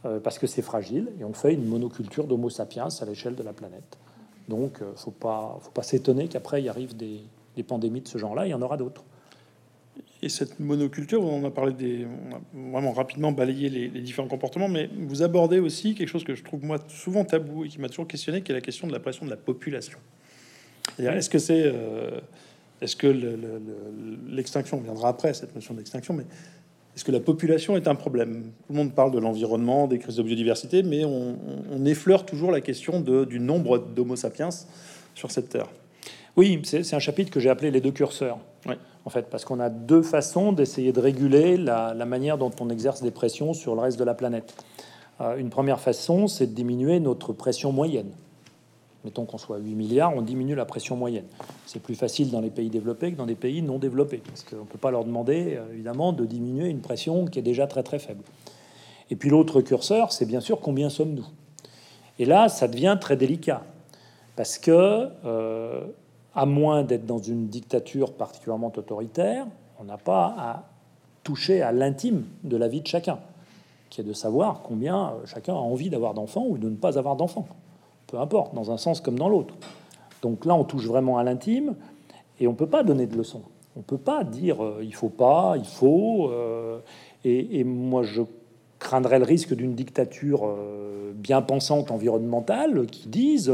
parce 0.03 0.39
que 0.39 0.47
c'est 0.47 0.63
fragile, 0.63 1.09
et 1.21 1.25
on 1.25 1.33
fait 1.33 1.55
une 1.55 1.65
monoculture 1.65 2.27
d'Homo 2.27 2.51
sapiens 2.51 2.89
à 3.01 3.05
l'échelle 3.05 3.35
de 3.35 3.43
la 3.43 3.53
planète. 3.53 3.99
Donc 4.49 4.81
euh, 4.81 4.93
faut 4.97 5.11
pas, 5.11 5.59
faut 5.61 5.71
pas 5.71 5.83
s'étonner 5.83 6.29
qu'après 6.29 6.63
il 6.63 6.69
arrive 6.69 6.97
des, 6.97 7.21
des 7.57 7.63
pandémies 7.63 8.01
de 8.01 8.09
ce 8.09 8.19
genre-là, 8.19 8.47
il 8.47 8.51
y 8.51 8.55
en 8.55 8.63
aura 8.63 8.77
d'autres. 8.77 9.05
Et 10.21 10.29
cette 10.29 10.59
monoculture, 10.59 11.23
on 11.23 11.45
a 11.45 11.51
parlé 11.51 11.73
des, 11.73 12.07
on 12.35 12.35
a 12.35 12.71
vraiment 12.73 12.93
rapidement 12.93 13.31
balayé 13.31 13.69
les, 13.69 13.89
différents 14.01 14.27
comportements, 14.27 14.69
mais 14.69 14.91
vous 14.97 15.23
abordez 15.23 15.61
aussi 15.61 15.95
quelque 15.95 16.09
chose 16.09 16.25
que 16.25 16.35
je 16.35 16.43
trouve 16.43 16.65
moi 16.65 16.79
souvent 16.89 17.25
tabou 17.25 17.65
et 17.65 17.69
qui 17.69 17.81
m'a 17.81 17.89
toujours 17.89 18.09
questionné, 18.09 18.43
qui 18.43 18.51
est 18.51 18.55
la 18.55 18.61
question 18.61 18.89
de 18.89 18.93
la 18.93 18.99
pression 18.99 19.25
de 19.27 19.31
la 19.31 19.37
population. 19.37 19.99
Est-ce 20.99 21.31
que 21.31 21.39
c'est, 21.39 21.63
euh, 21.67 22.21
est-ce 22.81 22.97
que 22.97 23.07
l'extinction 24.29 24.81
viendra 24.81 25.11
après 25.11 25.35
cette 25.35 25.55
notion 25.55 25.75
d'extinction, 25.75 26.15
mais 26.15 26.25
est-ce 26.99 27.05
que 27.05 27.13
la 27.13 27.21
population 27.21 27.77
est 27.77 27.87
un 27.87 27.95
problème? 27.95 28.51
Tout 28.67 28.73
le 28.73 28.75
monde 28.75 28.93
parle 28.93 29.13
de 29.13 29.21
l'environnement, 29.21 29.87
des 29.87 30.01
crises 30.01 30.17
de 30.17 30.23
biodiversité, 30.25 30.83
mais 30.83 31.05
on, 31.05 31.37
on 31.71 31.85
effleure 31.85 32.27
toujours 32.27 32.51
la 32.51 32.61
question 32.61 33.01
de, 33.01 33.25
du 33.25 33.39
nombre 33.39 33.79
d'Homo 33.79 34.17
sapiens 34.17 34.49
sur 35.15 35.31
cette 35.31 35.49
terre. 35.49 35.69
Oui, 36.35 36.61
c'est 36.65 36.95
un 36.95 36.99
chapitre 36.99 37.31
que 37.31 37.39
j'ai 37.39 37.51
appelé 37.51 37.71
les 37.71 37.81
deux 37.81 37.93
curseurs. 37.93 38.41
En 39.05 39.11
fait, 39.11 39.31
parce 39.31 39.45
qu'on 39.45 39.61
a 39.61 39.71
deux 39.71 40.03
façons 40.03 40.51
d'essayer 40.51 40.93
de 40.93 40.99
réguler 40.99 41.57
la, 41.57 41.95
manière 42.05 42.37
dont 42.37 42.51
on 42.59 42.69
exerce 42.69 43.01
des 43.01 43.13
pressions 43.13 43.55
sur 43.55 43.77
le 43.77 43.81
reste 43.81 43.97
de 44.01 44.05
la 44.05 44.15
planète. 44.15 44.57
Euh, 45.21 45.37
une 45.37 45.51
première 45.51 45.79
façon, 45.79 46.27
c'est 46.27 46.49
de 46.49 46.53
diminuer 46.53 46.99
notre 46.99 47.33
pression 47.33 47.71
moyenne. 47.71 48.11
Mettons 49.05 49.25
qu'on 49.25 49.39
soit 49.39 49.59
8 49.59 49.75
milliards, 49.75 50.17
on 50.17 50.23
diminue 50.23 50.57
la 50.57 50.65
pression 50.65 50.97
moyenne. 50.97 51.27
C'est 51.67 51.81
plus 51.81 51.95
facile 51.95 52.31
dans 52.31 52.41
les 52.41 52.51
pays 52.51 52.69
développés 52.69 53.13
que 53.13 53.17
dans 53.17 53.27
les 53.27 53.37
pays 53.37 53.63
non 53.63 53.79
développés, 53.79 54.23
parce 54.27 54.43
qu'on 54.43 54.57
ne 54.57 54.65
peut 54.65 54.79
pas 54.79 54.91
leur 54.91 55.05
demander, 55.05 55.57
euh, 55.57 55.73
évidemment, 55.73 56.13
de 56.13 56.25
diminuer 56.25 56.69
une 56.69 56.81
pression 56.81 57.27
qui 57.27 57.39
est 57.39 57.43
déjà 57.43 57.67
très 57.69 57.85
très 57.85 58.01
faible. 58.01 58.23
Et 59.11 59.17
puis 59.17 59.31
l'autre 59.31 59.61
curseur, 59.61 60.13
c'est 60.13 60.27
bien 60.27 60.41
sûr 60.41 60.61
combien 60.61 60.91
sommes-nous. 60.91 61.27
Et 62.19 62.25
là, 62.25 62.49
ça 62.49 62.67
devient 62.67 62.99
très 63.01 63.17
délicat, 63.17 63.63
parce 64.35 64.59
que 64.59 65.09
euh, 65.25 65.85
à 66.35 66.47
moins 66.47 66.83
d'être 66.83 67.07
dans 67.07 67.19
une 67.19 67.47
dictature 67.47 68.13
particulièrement 68.13 68.73
autoritaire, 68.77 69.47
on 69.79 69.85
n'a 69.85 69.97
pas 69.97 70.35
à 70.37 70.65
toucher 71.23 71.63
à 71.63 71.71
l'intime 71.71 72.25
de 72.43 72.57
la 72.57 72.67
vie 72.67 72.81
de 72.81 72.87
chacun, 72.89 73.21
qui 73.91 74.01
est 74.01 74.05
de 74.05 74.13
savoir 74.13 74.63
combien 74.63 75.11
euh, 75.11 75.27
chacun 75.27 75.55
a 75.55 75.59
envie 75.59 75.89
d'avoir 75.89 76.15
d'enfants 76.15 76.47
ou 76.49 76.59
de 76.59 76.69
ne 76.69 76.77
pas 76.77 76.99
avoir 76.99 77.15
d'enfants. 77.15 77.47
Peu 78.09 78.19
importe, 78.19 78.55
dans 78.55 78.71
un 78.71 78.77
sens 78.77 79.01
comme 79.01 79.19
dans 79.19 79.29
l'autre. 79.29 79.55
Donc 80.23 80.45
là, 80.45 80.55
on 80.55 80.65
touche 80.65 80.87
vraiment 80.87 81.19
à 81.19 81.25
l'intime 81.25 81.77
et 82.41 82.47
on 82.47 82.53
ne 82.53 82.57
peut 82.57 82.67
pas 82.67 82.83
donner 82.83 83.07
de 83.07 83.17
leçons. 83.17 83.43
On 83.77 83.81
ne 83.81 83.85
peut 83.85 83.99
pas 83.99 84.25
dire 84.25 84.65
euh, 84.65 84.81
il 84.83 84.95
faut 84.95 85.09
pas, 85.09 85.55
il 85.57 85.67
faut. 85.67 86.31
Euh, 86.31 86.81
et, 87.25 87.63
moi, 87.65 88.03
je 88.03 88.23
craindrais 88.79 89.19
le 89.19 89.25
risque 89.25 89.55
d'une 89.55 89.75
dictature 89.75 90.49
bien 91.15 91.43
pensante 91.43 91.91
environnementale 91.91 92.87
qui 92.87 93.09
dise 93.09 93.53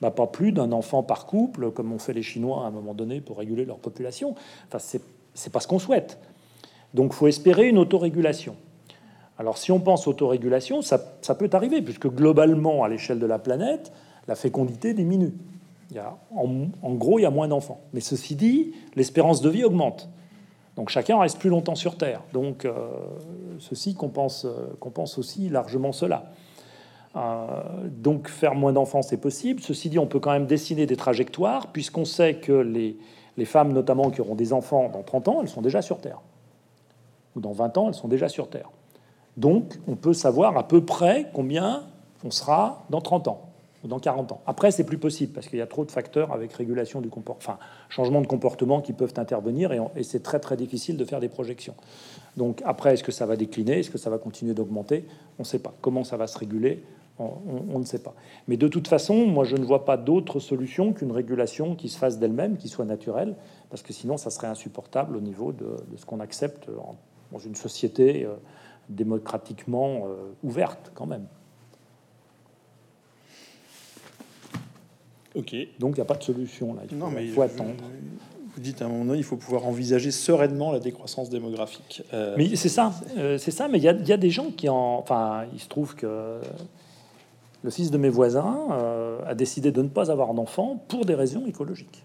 bah, 0.00 0.10
pas 0.10 0.26
plus 0.26 0.52
d'un 0.52 0.72
enfant 0.72 1.02
par 1.02 1.26
couple, 1.26 1.70
comme 1.70 1.92
ont 1.92 1.98
fait 1.98 2.12
les 2.12 2.22
Chinois 2.22 2.64
à 2.64 2.68
un 2.68 2.70
moment 2.70 2.94
donné 2.94 3.20
pour 3.20 3.38
réguler 3.38 3.64
leur 3.64 3.78
population. 3.78 4.34
Enfin, 4.68 4.78
c'est 5.34 5.52
pas 5.52 5.60
ce 5.60 5.66
qu'on 5.66 5.78
souhaite. 5.78 6.18
Donc, 6.94 7.12
faut 7.12 7.26
espérer 7.26 7.68
une 7.68 7.78
autorégulation. 7.78 8.56
Alors, 9.38 9.58
si 9.58 9.70
on 9.72 9.80
pense 9.80 10.06
autorégulation, 10.06 10.82
ça, 10.82 11.00
ça 11.20 11.34
peut 11.34 11.50
arriver, 11.52 11.82
puisque 11.82 12.08
globalement, 12.08 12.84
à 12.84 12.88
l'échelle 12.88 13.18
de 13.18 13.26
la 13.26 13.38
planète, 13.38 13.92
la 14.28 14.34
fécondité 14.34 14.94
diminue. 14.94 15.34
En, 16.34 16.94
gros, 16.94 17.18
il 17.18 17.22
y 17.22 17.26
a 17.26 17.30
moins 17.30 17.48
d'enfants. 17.48 17.80
Mais 17.92 18.00
ceci 18.00 18.34
dit, 18.34 18.72
l'espérance 18.94 19.40
de 19.40 19.48
vie 19.48 19.64
augmente. 19.64 20.08
Donc 20.76 20.90
chacun 20.90 21.18
reste 21.18 21.38
plus 21.38 21.48
longtemps 21.48 21.74
sur 21.74 21.96
Terre. 21.96 22.22
Donc 22.32 22.64
euh, 22.64 22.88
ceci 23.58 23.94
compense, 23.94 24.44
euh, 24.44 25.16
aussi 25.16 25.48
largement 25.48 25.92
cela. 25.92 26.32
Euh, 27.16 27.62
donc 27.88 28.28
faire 28.28 28.54
moins 28.54 28.72
d'enfants, 28.72 29.02
c'est 29.02 29.16
possible. 29.16 29.60
Ceci 29.62 29.88
dit, 29.88 29.98
on 29.98 30.06
peut 30.06 30.20
quand 30.20 30.32
même 30.32 30.46
dessiner 30.46 30.84
des 30.86 30.96
trajectoires, 30.96 31.68
puisqu'on 31.68 32.04
sait 32.04 32.34
que 32.34 32.52
les, 32.52 33.44
femmes, 33.46 33.72
notamment, 33.72 34.10
qui 34.10 34.20
auront 34.20 34.34
des 34.34 34.52
enfants 34.52 34.90
dans 34.92 35.02
30 35.02 35.28
ans, 35.28 35.38
elles 35.40 35.48
sont 35.48 35.62
déjà 35.62 35.80
sur 35.80 35.98
Terre. 35.98 36.20
Ou 37.36 37.40
dans 37.40 37.52
20 37.52 37.78
ans, 37.78 37.88
elles 37.88 37.94
sont 37.94 38.08
déjà 38.08 38.28
sur 38.28 38.50
Terre. 38.50 38.70
Donc, 39.36 39.78
on 39.86 39.96
peut 39.96 40.14
savoir 40.14 40.56
à 40.56 40.66
peu 40.66 40.84
près 40.84 41.26
combien 41.32 41.82
on 42.24 42.30
sera 42.30 42.84
dans 42.90 43.00
30 43.00 43.28
ans 43.28 43.42
ou 43.84 43.88
dans 43.88 43.98
40 43.98 44.32
ans. 44.32 44.40
Après, 44.46 44.70
c'est 44.70 44.84
plus 44.84 44.98
possible, 44.98 45.32
parce 45.32 45.48
qu'il 45.48 45.58
y 45.58 45.62
a 45.62 45.66
trop 45.66 45.84
de 45.84 45.90
facteurs 45.90 46.32
avec 46.32 46.52
régulation 46.52 47.00
du 47.00 47.10
comportement, 47.10 47.54
enfin, 47.54 47.58
changement 47.88 48.22
de 48.22 48.26
comportement 48.26 48.80
qui 48.80 48.92
peuvent 48.92 49.12
intervenir, 49.16 49.72
et, 49.72 50.02
c'est 50.02 50.22
très 50.22 50.40
très 50.40 50.56
difficile 50.56 50.96
de 50.96 51.04
faire 51.04 51.20
des 51.20 51.28
projections. 51.28 51.74
Donc 52.36 52.62
après, 52.64 52.94
est-ce 52.94 53.04
que 53.04 53.12
ça 53.12 53.26
va 53.26 53.36
décliner? 53.36 53.80
Est-ce 53.80 53.90
que 53.90 53.98
ça 53.98 54.10
va 54.10 54.18
continuer 54.18 54.54
d'augmenter? 54.54 55.04
On 55.38 55.42
ne 55.42 55.46
sait 55.46 55.58
pas. 55.58 55.74
Comment 55.80 56.04
ça 56.04 56.16
va 56.16 56.26
se 56.26 56.38
réguler? 56.38 56.82
On, 57.18 57.78
ne 57.78 57.84
sait 57.84 58.00
pas. 58.00 58.14
Mais 58.46 58.58
de 58.58 58.68
toute 58.68 58.88
façon, 58.88 59.26
moi, 59.26 59.44
je 59.44 59.56
ne 59.56 59.64
vois 59.64 59.86
pas 59.86 59.96
d'autre 59.96 60.38
solution 60.38 60.92
qu'une 60.92 61.12
régulation 61.12 61.74
qui 61.74 61.88
se 61.88 61.96
fasse 61.96 62.18
d'elle-même, 62.18 62.58
qui 62.58 62.68
soit 62.68 62.84
naturelle, 62.84 63.36
parce 63.70 63.82
que 63.82 63.94
sinon, 63.94 64.18
ça 64.18 64.28
serait 64.28 64.48
insupportable 64.48 65.16
au 65.16 65.22
niveau 65.22 65.52
de, 65.52 65.76
ce 65.96 66.04
qu'on 66.04 66.20
accepte 66.20 66.68
dans 67.32 67.38
une 67.38 67.54
société 67.54 68.26
euh, 68.26 68.34
démocratiquement 68.88 70.06
euh, 70.06 70.32
ouverte, 70.42 70.92
quand 70.94 71.06
même. 71.06 71.26
Ok. 75.34 75.54
Donc, 75.78 75.92
il 75.92 75.94
n'y 75.96 76.00
a 76.00 76.06
pas 76.06 76.14
de 76.14 76.22
solution 76.22 76.74
là. 76.74 76.82
Il 77.20 77.30
faut, 77.30 77.42
attendre. 77.42 77.74
vous 78.54 78.60
dites 78.60 78.80
à 78.80 78.86
un 78.86 78.88
moment 78.88 79.04
donné, 79.04 79.18
il 79.18 79.24
faut 79.24 79.36
pouvoir 79.36 79.66
envisager 79.66 80.10
sereinement 80.10 80.72
la 80.72 80.80
décroissance 80.80 81.28
démographique. 81.28 82.02
Euh, 82.14 82.34
mais 82.38 82.56
c'est 82.56 82.70
ça, 82.70 82.92
euh, 83.18 83.36
c'est 83.36 83.50
ça. 83.50 83.68
Mais 83.68 83.78
il 83.78 83.84
y, 83.84 83.88
a 84.12 84.16
des 84.16 84.30
gens 84.30 84.50
qui 84.50 84.68
en, 84.68 84.98
enfin, 84.98 85.44
il 85.52 85.60
se 85.60 85.68
trouve 85.68 85.94
que 85.94 86.40
le 87.62 87.70
fils 87.70 87.90
de 87.90 87.98
mes 87.98 88.08
voisins 88.08 88.58
euh, 88.70 89.18
a 89.26 89.34
décidé 89.34 89.72
de 89.72 89.82
ne 89.82 89.88
pas 89.88 90.10
avoir 90.10 90.32
d'enfant 90.32 90.80
pour 90.88 91.04
des 91.04 91.14
raisons 91.14 91.46
écologiques. 91.46 92.04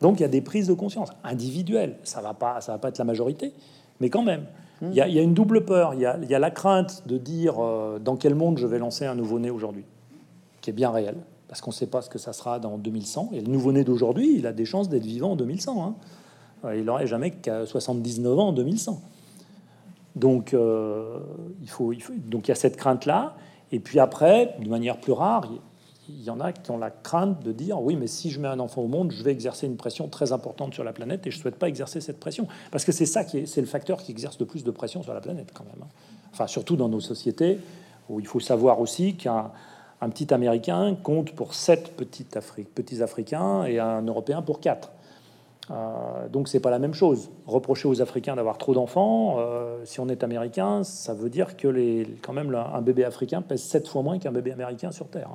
Donc 0.00 0.20
il 0.20 0.22
y 0.22 0.26
a 0.26 0.28
des 0.28 0.40
prises 0.40 0.68
de 0.68 0.74
conscience 0.74 1.10
individuelles. 1.22 1.96
Ça 2.04 2.20
va 2.22 2.32
pas, 2.32 2.60
ça 2.60 2.72
va 2.72 2.78
pas 2.78 2.88
être 2.88 2.98
la 2.98 3.04
majorité, 3.04 3.52
mais 4.00 4.10
quand 4.10 4.22
même. 4.22 4.46
Il 4.82 4.92
y, 4.92 5.00
a, 5.00 5.06
une 5.06 5.34
double 5.34 5.64
peur. 5.64 5.94
Il 5.94 6.00
y 6.00 6.06
a, 6.06 6.38
la 6.38 6.50
crainte 6.50 7.04
de 7.06 7.16
dire 7.16 7.54
dans 8.00 8.16
quel 8.16 8.34
monde 8.34 8.58
je 8.58 8.66
vais 8.66 8.78
lancer 8.78 9.06
un 9.06 9.14
nouveau-né 9.14 9.48
aujourd'hui, 9.50 9.84
qui 10.60 10.70
est 10.70 10.74
bien 10.74 10.90
réel 10.90 11.16
parce 11.54 11.60
qu'on 11.60 11.70
ne 11.70 11.74
sait 11.74 11.86
pas 11.86 12.02
ce 12.02 12.10
que 12.10 12.18
ça 12.18 12.32
sera 12.32 12.58
dans 12.58 12.78
2100. 12.78 13.30
Et 13.32 13.40
le 13.40 13.46
nouveau-né 13.46 13.84
d'aujourd'hui, 13.84 14.34
il 14.36 14.46
a 14.48 14.52
des 14.52 14.64
chances 14.64 14.88
d'être 14.88 15.04
vivant 15.04 15.32
en 15.32 15.36
2100. 15.36 15.86
Hein. 15.86 15.94
Euh, 16.64 16.76
il 16.76 16.84
n'aurait 16.84 17.06
jamais 17.06 17.30
qu'à 17.30 17.64
79 17.64 18.38
ans 18.38 18.48
en 18.48 18.52
2100. 18.52 19.00
Donc, 20.16 20.52
euh, 20.52 21.20
il 21.62 21.68
faut, 21.68 21.92
il 21.92 22.02
faut, 22.02 22.12
donc 22.26 22.48
il 22.48 22.50
y 22.50 22.52
a 22.52 22.56
cette 22.56 22.76
crainte-là. 22.76 23.36
Et 23.70 23.78
puis 23.78 24.00
après, 24.00 24.56
de 24.60 24.68
manière 24.68 24.98
plus 24.98 25.12
rare, 25.12 25.48
il 26.08 26.22
y 26.22 26.30
en 26.30 26.40
a 26.40 26.52
qui 26.52 26.70
ont 26.70 26.78
la 26.78 26.90
crainte 26.90 27.42
de 27.42 27.52
dire 27.52 27.80
oui, 27.80 27.96
mais 27.96 28.06
si 28.06 28.30
je 28.30 28.40
mets 28.40 28.48
un 28.48 28.60
enfant 28.60 28.82
au 28.82 28.88
monde, 28.88 29.10
je 29.10 29.22
vais 29.22 29.32
exercer 29.32 29.66
une 29.66 29.76
pression 29.76 30.08
très 30.08 30.32
importante 30.32 30.74
sur 30.74 30.84
la 30.84 30.92
planète 30.92 31.26
et 31.26 31.30
je 31.30 31.36
ne 31.36 31.42
souhaite 31.42 31.56
pas 31.56 31.68
exercer 31.68 32.00
cette 32.00 32.20
pression. 32.20 32.46
Parce 32.70 32.84
que 32.84 32.92
c'est 32.92 33.06
ça 33.06 33.24
qui 33.24 33.38
est, 33.38 33.46
c'est 33.46 33.60
le 33.60 33.66
facteur 33.66 34.02
qui 34.02 34.12
exerce 34.12 34.38
le 34.38 34.46
plus 34.46 34.64
de 34.64 34.70
pression 34.70 35.02
sur 35.02 35.14
la 35.14 35.20
planète 35.20 35.50
quand 35.54 35.64
même. 35.64 35.82
Hein. 35.82 35.88
Enfin, 36.32 36.46
surtout 36.46 36.76
dans 36.76 36.88
nos 36.88 37.00
sociétés 37.00 37.58
où 38.08 38.20
il 38.20 38.26
faut 38.26 38.40
savoir 38.40 38.80
aussi 38.80 39.14
qu'un 39.16 39.50
un 40.00 40.10
petit 40.10 40.32
Américain 40.34 40.96
compte 41.02 41.32
pour 41.32 41.54
sept 41.54 41.96
petits, 41.96 43.02
Africains 43.02 43.64
et 43.64 43.78
un 43.78 44.02
Européen 44.02 44.42
pour 44.42 44.60
quatre. 44.60 44.92
Euh, 45.70 46.28
donc 46.28 46.48
c'est 46.48 46.60
pas 46.60 46.70
la 46.70 46.78
même 46.78 46.92
chose. 46.92 47.30
Reprocher 47.46 47.88
aux 47.88 48.02
Africains 48.02 48.36
d'avoir 48.36 48.58
trop 48.58 48.74
d'enfants, 48.74 49.36
euh, 49.38 49.82
si 49.84 50.00
on 50.00 50.08
est 50.08 50.22
américain, 50.22 50.84
ça 50.84 51.14
veut 51.14 51.30
dire 51.30 51.56
que 51.56 51.68
les, 51.68 52.06
quand 52.22 52.34
même 52.34 52.54
un 52.54 52.82
bébé 52.82 53.04
africain 53.04 53.40
pèse 53.40 53.62
sept 53.62 53.88
fois 53.88 54.02
moins 54.02 54.18
qu'un 54.18 54.32
bébé 54.32 54.52
américain 54.52 54.92
sur 54.92 55.08
Terre. 55.08 55.30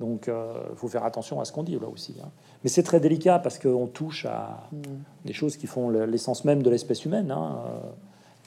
Donc 0.00 0.24
il 0.26 0.30
euh, 0.30 0.74
faut 0.74 0.88
faire 0.88 1.04
attention 1.04 1.40
à 1.40 1.44
ce 1.44 1.52
qu'on 1.52 1.62
dit 1.62 1.78
là 1.78 1.86
aussi. 1.86 2.16
Hein. 2.20 2.28
Mais 2.64 2.70
c'est 2.70 2.82
très 2.82 2.98
délicat 2.98 3.38
parce 3.38 3.58
qu'on 3.58 3.86
touche 3.86 4.26
à 4.26 4.68
mm. 4.72 4.78
des 5.26 5.32
choses 5.32 5.56
qui 5.56 5.68
font 5.68 5.90
l'essence 5.90 6.44
même 6.44 6.62
de 6.62 6.70
l'espèce 6.70 7.04
humaine. 7.04 7.30
Hein 7.30 7.58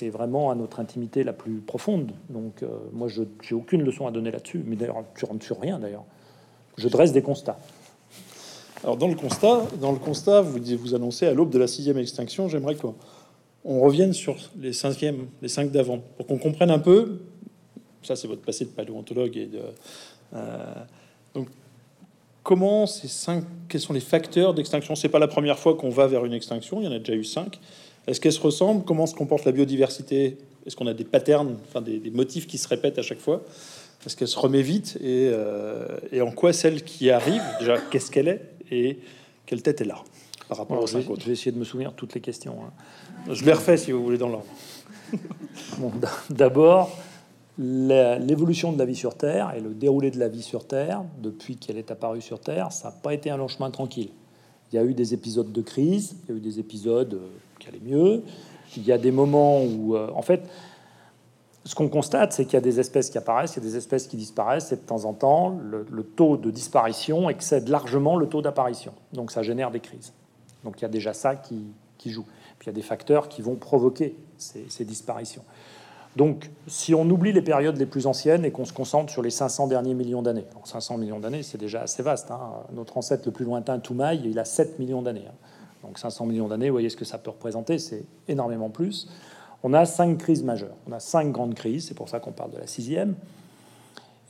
et 0.03 0.09
vraiment 0.09 0.51
à 0.51 0.55
notre 0.55 0.79
intimité 0.79 1.23
la 1.23 1.33
plus 1.33 1.59
profonde. 1.59 2.11
Donc, 2.29 2.61
euh, 2.61 2.67
moi, 2.91 3.07
je 3.07 3.21
n'ai 3.21 3.53
aucune 3.53 3.83
leçon 3.83 4.05
à 4.07 4.11
donner 4.11 4.31
là-dessus, 4.31 4.63
mais 4.65 4.75
d'ailleurs, 4.75 5.03
tu 5.15 5.25
rentres 5.25 5.45
sur 5.45 5.59
rien, 5.59 5.79
d'ailleurs. 5.79 6.03
Je 6.77 6.87
dresse 6.87 7.11
des 7.11 7.21
constats. 7.21 7.57
Alors, 8.83 8.97
dans 8.97 9.07
le 9.07 9.15
constat, 9.15 9.65
dans 9.79 9.91
le 9.91 9.99
constat 9.99 10.41
vous, 10.41 10.59
vous 10.77 10.95
annoncez 10.95 11.25
à 11.25 11.33
l'aube 11.33 11.51
de 11.51 11.59
la 11.59 11.67
sixième 11.67 11.97
extinction, 11.97 12.49
j'aimerais 12.49 12.75
qu'on 12.75 12.95
on 13.63 13.79
revienne 13.79 14.13
sur 14.13 14.35
les 14.59 14.73
cinquièmes, 14.73 15.27
les 15.41 15.47
cinq 15.47 15.71
d'avant, 15.71 15.99
pour 16.17 16.27
qu'on 16.27 16.37
comprenne 16.37 16.71
un 16.71 16.79
peu. 16.79 17.21
Ça, 18.01 18.15
c'est 18.17 18.27
votre 18.27 18.41
passé 18.41 18.65
de 18.65 18.71
paléontologue 18.71 19.37
et 19.37 19.45
de. 19.45 19.61
Donc, 21.33 21.47
comment 22.43 22.85
ces 22.85 23.07
cinq, 23.07 23.43
quels 23.69 23.81
sont 23.81 23.93
les 23.93 23.99
facteurs 23.99 24.53
d'extinction? 24.53 24.95
C'est 24.95 25.09
pas 25.09 25.19
la 25.19 25.27
première 25.27 25.59
fois 25.59 25.75
qu'on 25.75 25.89
va 25.89 26.07
vers 26.07 26.25
une 26.25 26.33
extinction. 26.33 26.81
Il 26.81 26.85
y 26.85 26.87
en 26.87 26.91
a 26.91 26.99
déjà 26.99 27.13
eu 27.13 27.23
cinq. 27.23 27.59
Est-ce 28.07 28.19
qu'elles 28.19 28.33
se 28.33 28.41
ressemblent 28.41 28.83
Comment 28.83 29.05
se 29.05 29.15
comporte 29.15 29.45
la 29.45 29.51
biodiversité? 29.51 30.37
Est-ce 30.65 30.75
qu'on 30.75 30.87
a 30.87 30.93
des 30.93 31.03
patterns, 31.03 31.57
enfin 31.67 31.81
des, 31.81 32.01
motifs 32.11 32.47
qui 32.47 32.57
se 32.57 32.67
répètent 32.67 32.99
à 32.99 33.01
chaque 33.01 33.19
fois? 33.19 33.43
Est-ce 34.05 34.17
qu'elle 34.17 34.27
se 34.27 34.39
remet 34.39 34.61
vite? 34.61 34.97
Euh, 35.01 35.87
et, 36.11 36.21
en 36.21 36.31
quoi 36.31 36.51
celle 36.53 36.83
qui 36.83 37.09
arrive, 37.09 37.41
déjà, 37.59 37.77
qu'est-ce 37.77 38.11
qu'elle 38.11 38.27
est? 38.27 38.41
Et 38.71 38.99
quelle 39.45 39.61
tête 39.61 39.81
elle 39.81 39.91
a 39.91 40.03
par 40.49 40.57
rapport 40.57 40.83
aux 40.83 40.87
je, 40.87 40.97
vais, 40.97 41.03
je 41.19 41.25
vais 41.25 41.31
essayer 41.31 41.51
de 41.51 41.57
me 41.57 41.63
souvenir 41.63 41.93
toutes 41.93 42.13
les 42.13 42.21
questions. 42.21 42.57
Hein. 42.65 43.33
Je 43.33 43.45
les 43.45 43.53
refais 43.53 43.77
si 43.77 43.91
vous 43.91 44.03
voulez 44.03 44.17
dans 44.17 44.29
l'ordre. 44.29 44.45
D'abord, 46.29 46.97
l'évolution 47.57 48.71
de 48.71 48.79
la 48.79 48.85
vie 48.85 48.95
sur 48.95 49.15
Terre 49.15 49.53
et 49.55 49.61
le 49.61 49.73
déroulé 49.73 50.11
de 50.11 50.19
la 50.19 50.27
vie 50.27 50.41
sur 50.41 50.65
Terre, 50.65 51.03
depuis 51.21 51.55
qu'elle 51.57 51.77
est 51.77 51.91
apparue 51.91 52.21
sur 52.21 52.39
Terre, 52.39 52.71
ça 52.71 52.89
n'a 52.89 52.95
pas 52.95 53.13
été 53.13 53.29
un 53.29 53.37
long 53.37 53.47
chemin 53.47 53.69
tranquille. 53.69 54.09
Il 54.71 54.75
y 54.75 54.79
a 54.79 54.83
eu 54.83 54.93
des 54.93 55.13
épisodes 55.13 55.51
de 55.51 55.61
crise, 55.61 56.15
il 56.23 56.29
y 56.29 56.33
a 56.33 56.37
eu 56.37 56.41
des 56.41 56.59
épisodes 56.59 57.13
euh, 57.13 57.27
qui 57.59 57.67
allaient 57.67 57.79
mieux. 57.83 58.23
Il 58.75 58.83
y 58.83 58.91
a 58.91 58.97
des 58.97 59.11
moments 59.11 59.61
où, 59.63 59.95
euh, 59.95 60.09
en 60.15 60.23
fait, 60.23 60.49
ce 61.63 61.75
qu'on 61.75 61.89
constate, 61.89 62.33
c'est 62.33 62.45
qu'il 62.45 62.55
y 62.55 62.57
a 62.57 62.61
des 62.61 62.79
espèces 62.79 63.11
qui 63.11 63.17
apparaissent, 63.17 63.55
il 63.55 63.63
y 63.63 63.67
a 63.67 63.69
des 63.69 63.77
espèces 63.77 64.07
qui 64.07 64.17
disparaissent, 64.17 64.71
et 64.71 64.75
de 64.75 64.81
temps 64.81 65.05
en 65.05 65.13
temps, 65.13 65.57
le, 65.61 66.03
taux 66.03 66.37
de 66.37 66.49
disparition 66.49 67.29
excède 67.29 67.69
largement 67.69 68.17
le 68.17 68.27
taux 68.27 68.41
d'apparition. 68.41 68.93
Donc 69.13 69.31
ça 69.31 69.43
génère 69.43 69.69
des 69.69 69.79
crises. 69.79 70.11
Donc 70.63 70.79
il 70.79 70.81
y 70.81 70.85
a 70.85 70.89
déjà 70.89 71.13
ça 71.13 71.35
qui, 71.35 71.65
joue. 72.05 72.25
Puis 72.59 72.65
il 72.65 72.67
y 72.67 72.69
a 72.69 72.73
des 72.73 72.81
facteurs 72.81 73.29
qui 73.29 73.41
vont 73.41 73.55
provoquer 73.55 74.17
ces, 74.37 74.65
ces 74.69 74.83
disparitions. 74.83 75.43
Donc, 76.15 76.51
si 76.67 76.93
on 76.93 77.09
oublie 77.09 77.33
les 77.33 77.41
périodes 77.41 77.77
les 77.77 77.87
plus 77.87 78.05
anciennes 78.05 78.45
et 78.45 78.51
qu'on 78.51 78.65
se 78.65 78.73
concentre 78.73 79.11
sur 79.11 79.23
les 79.23 79.31
500 79.31 79.67
derniers 79.67 79.95
millions 79.95 80.21
d'années, 80.21 80.45
500 80.63 80.97
millions 80.97 81.19
d'années, 81.19 81.41
c'est 81.41 81.57
déjà 81.57 81.81
assez 81.81 82.03
vaste. 82.03 82.29
Hein. 82.29 82.39
Notre 82.73 82.97
ancêtre 82.97 83.23
le 83.25 83.31
plus 83.31 83.45
lointain, 83.45 83.79
Toumaï, 83.79 84.21
il 84.23 84.37
a 84.37 84.45
7 84.45 84.77
millions 84.77 85.01
d'années. 85.01 85.25
Hein. 85.27 85.35
Donc 85.83 85.97
500 85.97 86.27
millions 86.27 86.47
d'années, 86.47 86.69
vous 86.69 86.75
voyez 86.75 86.89
ce 86.89 86.95
que 86.95 87.05
ça 87.05 87.17
peut 87.17 87.31
représenter, 87.31 87.79
c'est 87.79 88.05
énormément 88.27 88.69
plus. 88.69 89.09
On 89.63 89.73
a 89.73 89.85
cinq 89.85 90.17
crises 90.17 90.43
majeures. 90.43 90.75
On 90.87 90.91
a 90.91 90.99
cinq 90.99 91.31
grandes 91.31 91.55
crises, 91.55 91.87
c'est 91.87 91.93
pour 91.93 92.09
ça 92.09 92.19
qu'on 92.19 92.31
parle 92.31 92.51
de 92.51 92.57
la 92.57 92.67
sixième. 92.67 93.15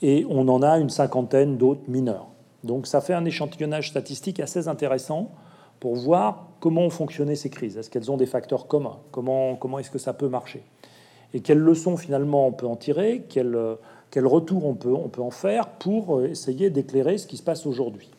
Et 0.01 0.25
on 0.29 0.47
en 0.47 0.61
a 0.61 0.77
une 0.79 0.89
cinquantaine 0.89 1.57
d'autres 1.57 1.87
mineures. 1.87 2.27
Donc 2.63 2.87
ça 2.87 3.01
fait 3.01 3.13
un 3.13 3.25
échantillonnage 3.25 3.89
statistique 3.89 4.39
assez 4.39 4.67
intéressant 4.67 5.31
pour 5.79 5.95
voir 5.95 6.47
comment 6.59 6.81
ont 6.81 6.89
fonctionné 6.89 7.35
ces 7.35 7.49
crises. 7.49 7.77
Est-ce 7.77 7.89
qu'elles 7.89 8.11
ont 8.11 8.17
des 8.17 8.25
facteurs 8.25 8.67
communs? 8.67 8.99
Comment, 9.11 9.55
comment 9.55 9.79
est-ce 9.79 9.91
que 9.91 9.97
ça 9.97 10.13
peut 10.13 10.29
marcher? 10.29 10.63
Et 11.33 11.41
quelles 11.41 11.59
leçons 11.59 11.97
finalement 11.97 12.47
on 12.47 12.51
peut 12.51 12.67
en 12.67 12.75
tirer, 12.75 13.25
quel, 13.29 13.57
quel 14.13 14.27
retour 14.27 14.67
on 14.67 14.75
peut, 14.75 14.93
on 14.93 15.09
peut 15.09 15.23
en 15.23 15.31
faire 15.31 15.67
pour 15.67 16.19
euh, 16.19 16.27
essayer 16.27 16.69
d'éclairer 16.69 17.17
ce 17.17 17.25
qui 17.25 17.35
se 17.35 17.41
passe 17.41 17.65
aujourd'hui. 17.65 18.11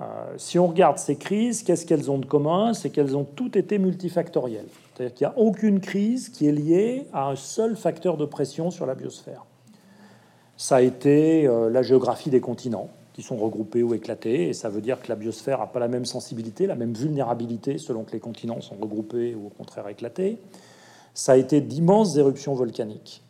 Euh, 0.00 0.04
si 0.36 0.60
on 0.60 0.68
regarde 0.68 0.98
ces 0.98 1.16
crises, 1.16 1.64
qu'est-ce 1.64 1.84
qu'elles 1.86 2.08
ont 2.08 2.18
de 2.18 2.24
commun? 2.24 2.72
C'est 2.72 2.90
qu'elles 2.90 3.16
ont 3.16 3.24
toutes 3.24 3.56
été 3.56 3.78
multifactorielles. 3.78 4.68
C'est-à-dire 4.94 5.14
qu'il 5.14 5.26
n'y 5.26 5.32
a 5.32 5.38
aucune 5.38 5.80
crise 5.80 6.28
qui 6.28 6.46
est 6.46 6.52
liée 6.52 7.08
à 7.12 7.28
un 7.28 7.34
seul 7.34 7.74
facteur 7.74 8.16
de 8.16 8.24
pression 8.24 8.70
sur 8.70 8.86
la 8.86 8.94
biosphère. 8.94 9.44
Ça 10.56 10.76
a 10.76 10.82
été 10.82 11.48
euh, 11.48 11.68
la 11.68 11.82
géographie 11.82 12.30
des 12.30 12.40
continents 12.40 12.88
qui 13.12 13.22
sont 13.22 13.36
regroupés 13.36 13.82
ou 13.82 13.94
éclatés, 13.94 14.50
et 14.50 14.52
ça 14.52 14.68
veut 14.68 14.80
dire 14.80 15.02
que 15.02 15.08
la 15.08 15.16
biosphère 15.16 15.58
n'a 15.58 15.66
pas 15.66 15.80
la 15.80 15.88
même 15.88 16.04
sensibilité, 16.04 16.68
la 16.68 16.76
même 16.76 16.94
vulnérabilité 16.94 17.76
selon 17.76 18.04
que 18.04 18.12
les 18.12 18.20
continents 18.20 18.60
sont 18.60 18.76
regroupés 18.80 19.34
ou 19.34 19.48
au 19.48 19.50
contraire 19.50 19.88
éclatés 19.88 20.38
ça 21.14 21.32
a 21.32 21.36
été 21.36 21.60
d'immenses 21.60 22.16
éruptions 22.16 22.54
volcaniques. 22.54 23.22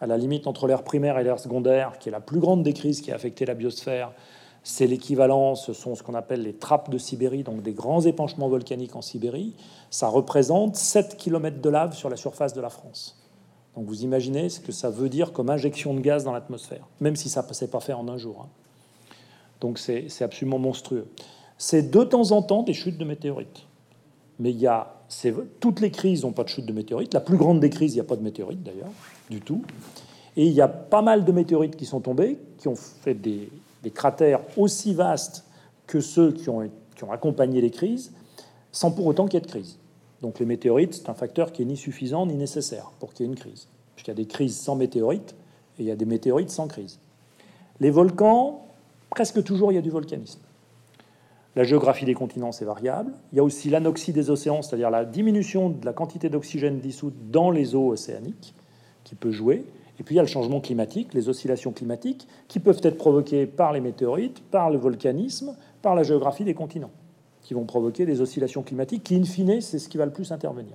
À 0.00 0.06
la 0.06 0.16
limite 0.16 0.46
entre 0.46 0.66
l'ère 0.66 0.82
primaire 0.82 1.18
et 1.18 1.24
l'ère 1.24 1.38
secondaire, 1.38 1.98
qui 1.98 2.08
est 2.08 2.12
la 2.12 2.20
plus 2.20 2.40
grande 2.40 2.62
des 2.62 2.72
crises 2.72 3.00
qui 3.00 3.12
a 3.12 3.14
affecté 3.14 3.46
la 3.46 3.54
biosphère, 3.54 4.12
c'est 4.64 4.86
l'équivalent, 4.86 5.54
ce 5.54 5.72
sont 5.72 5.94
ce 5.94 6.02
qu'on 6.02 6.14
appelle 6.14 6.42
les 6.42 6.54
trappes 6.54 6.90
de 6.90 6.98
Sibérie, 6.98 7.42
donc 7.42 7.62
des 7.62 7.72
grands 7.72 8.02
épanchements 8.02 8.48
volcaniques 8.48 8.94
en 8.94 9.02
Sibérie. 9.02 9.54
Ça 9.90 10.08
représente 10.08 10.76
7 10.76 11.16
km 11.16 11.60
de 11.60 11.68
lave 11.68 11.94
sur 11.94 12.08
la 12.08 12.16
surface 12.16 12.52
de 12.52 12.60
la 12.60 12.70
France. 12.70 13.18
Donc 13.74 13.86
vous 13.86 14.02
imaginez 14.04 14.48
ce 14.48 14.60
que 14.60 14.70
ça 14.70 14.90
veut 14.90 15.08
dire 15.08 15.32
comme 15.32 15.50
injection 15.50 15.94
de 15.94 16.00
gaz 16.00 16.24
dans 16.24 16.32
l'atmosphère, 16.32 16.86
même 17.00 17.16
si 17.16 17.28
ça 17.28 17.44
ne 17.48 17.52
s'est 17.52 17.68
pas 17.68 17.80
fait 17.80 17.92
en 17.92 18.08
un 18.08 18.18
jour. 18.18 18.42
Hein. 18.44 18.48
Donc 19.60 19.78
c'est 19.78 20.22
absolument 20.22 20.58
monstrueux. 20.58 21.06
C'est 21.58 21.90
de 21.90 22.04
temps 22.04 22.32
en 22.32 22.42
temps 22.42 22.62
des 22.62 22.74
chutes 22.74 22.98
de 22.98 23.04
météorites. 23.04 23.66
Mais 24.38 24.50
il 24.50 24.58
y 24.58 24.66
a 24.66 24.94
toutes 25.60 25.80
les 25.80 25.90
crises 25.90 26.22
n'ont 26.22 26.32
pas 26.32 26.44
de 26.44 26.48
chute 26.48 26.66
de 26.66 26.72
météorites. 26.72 27.14
La 27.14 27.20
plus 27.20 27.36
grande 27.36 27.60
des 27.60 27.70
crises, 27.70 27.92
il 27.92 27.96
n'y 27.96 28.00
a 28.00 28.04
pas 28.04 28.16
de 28.16 28.22
météorites 28.22 28.62
d'ailleurs, 28.62 28.90
du 29.30 29.40
tout. 29.40 29.62
Et 30.36 30.46
il 30.46 30.52
y 30.52 30.60
a 30.60 30.68
pas 30.68 31.02
mal 31.02 31.24
de 31.24 31.32
météorites 31.32 31.76
qui 31.76 31.84
sont 31.84 32.00
tombés, 32.00 32.38
qui 32.58 32.68
ont 32.68 32.76
fait 32.76 33.14
des, 33.14 33.50
cratères 33.94 34.40
aussi 34.56 34.94
vastes 34.94 35.44
que 35.86 36.00
ceux 36.00 36.32
qui 36.32 36.48
ont, 36.48 36.70
qui 36.96 37.04
ont, 37.04 37.12
accompagné 37.12 37.60
les 37.60 37.70
crises, 37.70 38.12
sans 38.70 38.90
pour 38.90 39.06
autant 39.06 39.26
qu'il 39.26 39.34
y 39.34 39.42
ait 39.42 39.46
de 39.46 39.50
crise. 39.50 39.78
Donc 40.22 40.38
les 40.38 40.46
météorites, 40.46 40.94
c'est 40.94 41.08
un 41.08 41.14
facteur 41.14 41.52
qui 41.52 41.62
est 41.62 41.66
ni 41.66 41.76
suffisant 41.76 42.26
ni 42.26 42.34
nécessaire 42.34 42.92
pour 43.00 43.12
qu'il 43.12 43.26
y 43.26 43.28
ait 43.28 43.32
une 43.32 43.38
crise. 43.38 43.66
Puisqu'il 43.94 44.12
y 44.12 44.14
a 44.14 44.16
des 44.16 44.26
crises 44.26 44.56
sans 44.56 44.76
météorites 44.76 45.34
et 45.78 45.82
il 45.82 45.86
y 45.86 45.90
a 45.90 45.96
des 45.96 46.04
météorites 46.04 46.50
sans 46.50 46.68
crise. 46.68 46.98
Les 47.80 47.90
volcans, 47.90 48.66
presque 49.10 49.42
toujours, 49.42 49.72
il 49.72 49.74
y 49.74 49.78
a 49.78 49.82
du 49.82 49.90
volcanisme. 49.90 50.40
La 51.54 51.64
géographie 51.64 52.06
des 52.06 52.14
continents, 52.14 52.50
c'est 52.50 52.64
variable. 52.64 53.12
Il 53.32 53.36
y 53.36 53.38
a 53.38 53.44
aussi 53.44 53.68
l'anoxie 53.68 54.12
des 54.12 54.30
océans, 54.30 54.62
c'est-à-dire 54.62 54.90
la 54.90 55.04
diminution 55.04 55.68
de 55.68 55.84
la 55.84 55.92
quantité 55.92 56.30
d'oxygène 56.30 56.78
dissoute 56.78 57.14
dans 57.30 57.50
les 57.50 57.74
eaux 57.74 57.92
océaniques, 57.92 58.54
qui 59.04 59.14
peut 59.14 59.32
jouer. 59.32 59.64
Et 60.00 60.02
puis 60.02 60.14
il 60.14 60.16
y 60.16 60.18
a 60.18 60.22
le 60.22 60.28
changement 60.28 60.60
climatique, 60.60 61.12
les 61.12 61.28
oscillations 61.28 61.72
climatiques, 61.72 62.26
qui 62.48 62.58
peuvent 62.58 62.80
être 62.82 62.96
provoquées 62.96 63.46
par 63.46 63.72
les 63.72 63.80
météorites, 63.80 64.42
par 64.50 64.70
le 64.70 64.78
volcanisme, 64.78 65.54
par 65.82 65.94
la 65.94 66.04
géographie 66.04 66.44
des 66.44 66.54
continents, 66.54 66.90
qui 67.42 67.52
vont 67.52 67.64
provoquer 67.64 68.06
des 68.06 68.22
oscillations 68.22 68.62
climatiques, 68.62 69.04
qui, 69.04 69.16
in 69.16 69.24
fine, 69.24 69.60
c'est 69.60 69.78
ce 69.78 69.90
qui 69.90 69.98
va 69.98 70.06
le 70.06 70.12
plus 70.12 70.32
intervenir. 70.32 70.72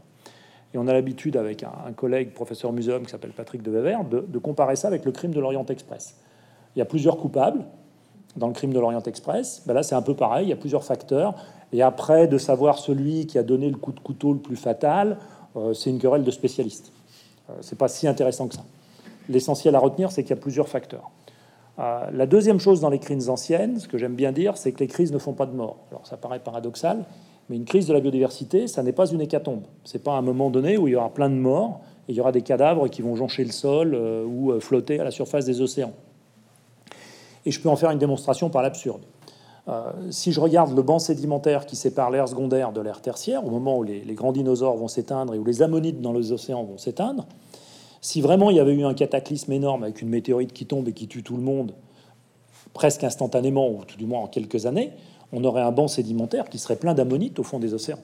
Et 0.76 0.78
on 0.78 0.88
a 0.88 0.94
l'habitude, 0.94 1.38
avec 1.38 1.64
un, 1.64 1.92
collègue, 1.94 2.34
professeur 2.34 2.72
muséum, 2.72 3.04
qui 3.04 3.10
s'appelle 3.10 3.32
Patrick 3.32 3.64
de 3.64 3.72
Wever, 3.72 3.98
de 4.12 4.38
comparer 4.38 4.76
ça 4.76 4.90
avec 4.90 5.06
le 5.06 5.12
crime 5.12 5.32
de 5.32 5.40
l'Orient 5.40 5.66
Express. 5.66 6.18
Il 6.76 6.80
y 6.80 6.82
a 6.84 6.86
plusieurs 6.86 7.18
coupables, 7.18 7.66
dans 8.38 8.48
le 8.48 8.54
crime 8.54 8.72
de 8.72 8.80
l'Orient 8.80 9.02
Express, 9.02 9.64
ben 9.66 9.74
là 9.74 9.84
c'est 9.84 9.96
un 9.96 10.02
peu 10.02 10.14
pareil, 10.14 10.46
il 10.46 10.50
y 10.50 10.54
a 10.54 10.58
plusieurs 10.58 10.84
facteurs. 10.84 11.36
Et 11.74 11.82
après, 11.82 12.28
de 12.28 12.38
savoir 12.38 12.78
celui 12.78 13.28
qui 13.28 13.38
a 13.38 13.44
donné 13.44 13.70
le 13.70 13.78
coup 13.78 13.92
de 13.92 14.00
couteau 14.00 14.32
le 14.32 14.40
plus 14.40 14.56
fatal, 14.56 15.18
euh, 15.56 15.74
c'est 15.74 15.90
une 15.90 16.00
querelle 16.00 16.24
de 16.24 16.32
spécialistes. 16.32 16.92
Euh, 17.50 17.54
c'est 17.62 17.78
pas 17.78 17.88
si 17.88 18.08
intéressant 18.08 18.48
que 18.48 18.56
ça. 18.56 18.64
L'essentiel 19.28 19.76
à 19.76 19.80
retenir, 19.80 20.12
c'est 20.12 20.24
qu'il 20.24 20.30
y 20.30 20.40
a 20.40 20.42
plusieurs 20.42 20.70
facteurs. 20.70 21.12
Euh, 21.80 22.10
la 22.12 22.26
deuxième 22.26 22.60
chose 22.60 22.80
dans 22.80 22.90
les 22.90 23.00
crises 23.00 23.30
anciennes, 23.30 23.80
ce 23.80 23.88
que 23.88 23.98
j'aime 23.98 24.16
bien 24.16 24.32
dire, 24.32 24.58
c'est 24.58 24.72
que 24.72 24.80
les 24.80 24.88
crises 24.88 25.12
ne 25.12 25.18
font 25.18 25.34
pas 25.34 25.46
de 25.46 25.52
mort. 25.52 25.78
Alors 25.92 26.08
ça 26.08 26.16
paraît 26.16 26.40
paradoxal, 26.40 27.04
mais 27.50 27.58
une 27.58 27.66
crise 27.66 27.86
de 27.86 27.94
la 27.94 28.00
biodiversité, 28.00 28.68
ça 28.68 28.82
n'est 28.82 28.94
pas 28.94 29.08
une 29.08 29.22
hécatombe. 29.22 29.64
C'est 29.84 30.04
pas 30.04 30.14
un 30.14 30.22
moment 30.22 30.50
donné 30.50 30.78
où 30.78 30.88
il 30.88 30.92
y 30.92 30.96
aura 30.96 31.14
plein 31.14 31.30
de 31.30 31.36
morts 31.36 31.82
et 32.08 32.14
il 32.14 32.16
y 32.16 32.22
aura 32.22 32.32
des 32.32 32.42
cadavres 32.42 32.88
qui 32.88 33.02
vont 33.02 33.16
joncher 33.16 33.44
le 33.44 33.52
sol 33.52 33.96
ou 33.96 34.58
flotter 34.60 35.00
à 35.00 35.04
la 35.04 35.12
surface 35.12 35.46
des 35.46 35.62
océans. 35.62 35.94
Et 37.48 37.52
je 37.52 37.62
peux 37.62 37.70
en 37.70 37.78
faire 37.78 37.92
une 37.92 37.98
démonstration 37.98 38.50
par 38.50 38.62
l'absurde. 38.62 39.04
Euh, 39.70 39.90
si 40.10 40.34
je 40.34 40.42
regarde 40.42 40.76
le 40.76 40.82
banc 40.82 41.00
sédimentaire 41.00 41.66
qui 41.66 41.78
sépare 41.78 42.12
l'air 42.12 42.28
secondaire 42.28 42.74
de 42.74 42.82
l'air 42.82 43.02
tertiaire, 43.02 43.46
au 43.46 43.50
moment 43.50 43.78
où 43.78 43.84
les, 43.84 44.02
grands 44.16 44.34
dinosaures 44.34 44.76
vont 44.76 44.90
s'éteindre 44.90 45.34
et 45.34 45.40
où 45.40 45.46
les 45.46 45.62
ammonites 45.62 46.02
dans 46.02 46.12
les 46.12 46.34
océans 46.34 46.66
vont 46.66 46.78
s'éteindre, 46.78 47.26
si 48.02 48.20
vraiment 48.20 48.50
il 48.50 48.58
y 48.58 48.60
avait 48.60 48.74
eu 48.74 48.84
un 48.84 48.94
cataclysme 48.94 49.54
énorme 49.54 49.84
avec 49.84 50.02
une 50.02 50.10
météorite 50.10 50.52
qui 50.52 50.66
tombe 50.66 50.90
et 50.90 50.92
qui 50.92 51.08
tue 51.08 51.24
tout 51.24 51.38
le 51.38 51.42
monde 51.42 51.72
presque 52.74 53.06
instantanément, 53.06 53.70
ou 53.70 53.86
tout 53.86 53.98
du 53.98 54.06
moins 54.06 54.20
en 54.20 54.28
quelques 54.28 54.66
années, 54.66 54.92
on 55.32 55.42
aurait 55.46 55.62
un 55.62 55.72
banc 55.72 55.88
sédimentaire 55.88 56.50
qui 56.50 56.58
serait 56.58 56.76
plein 56.76 56.96
d'ammonites 56.96 57.40
au 57.40 57.44
fond 57.44 57.60
des 57.60 57.74
océans. 57.74 58.04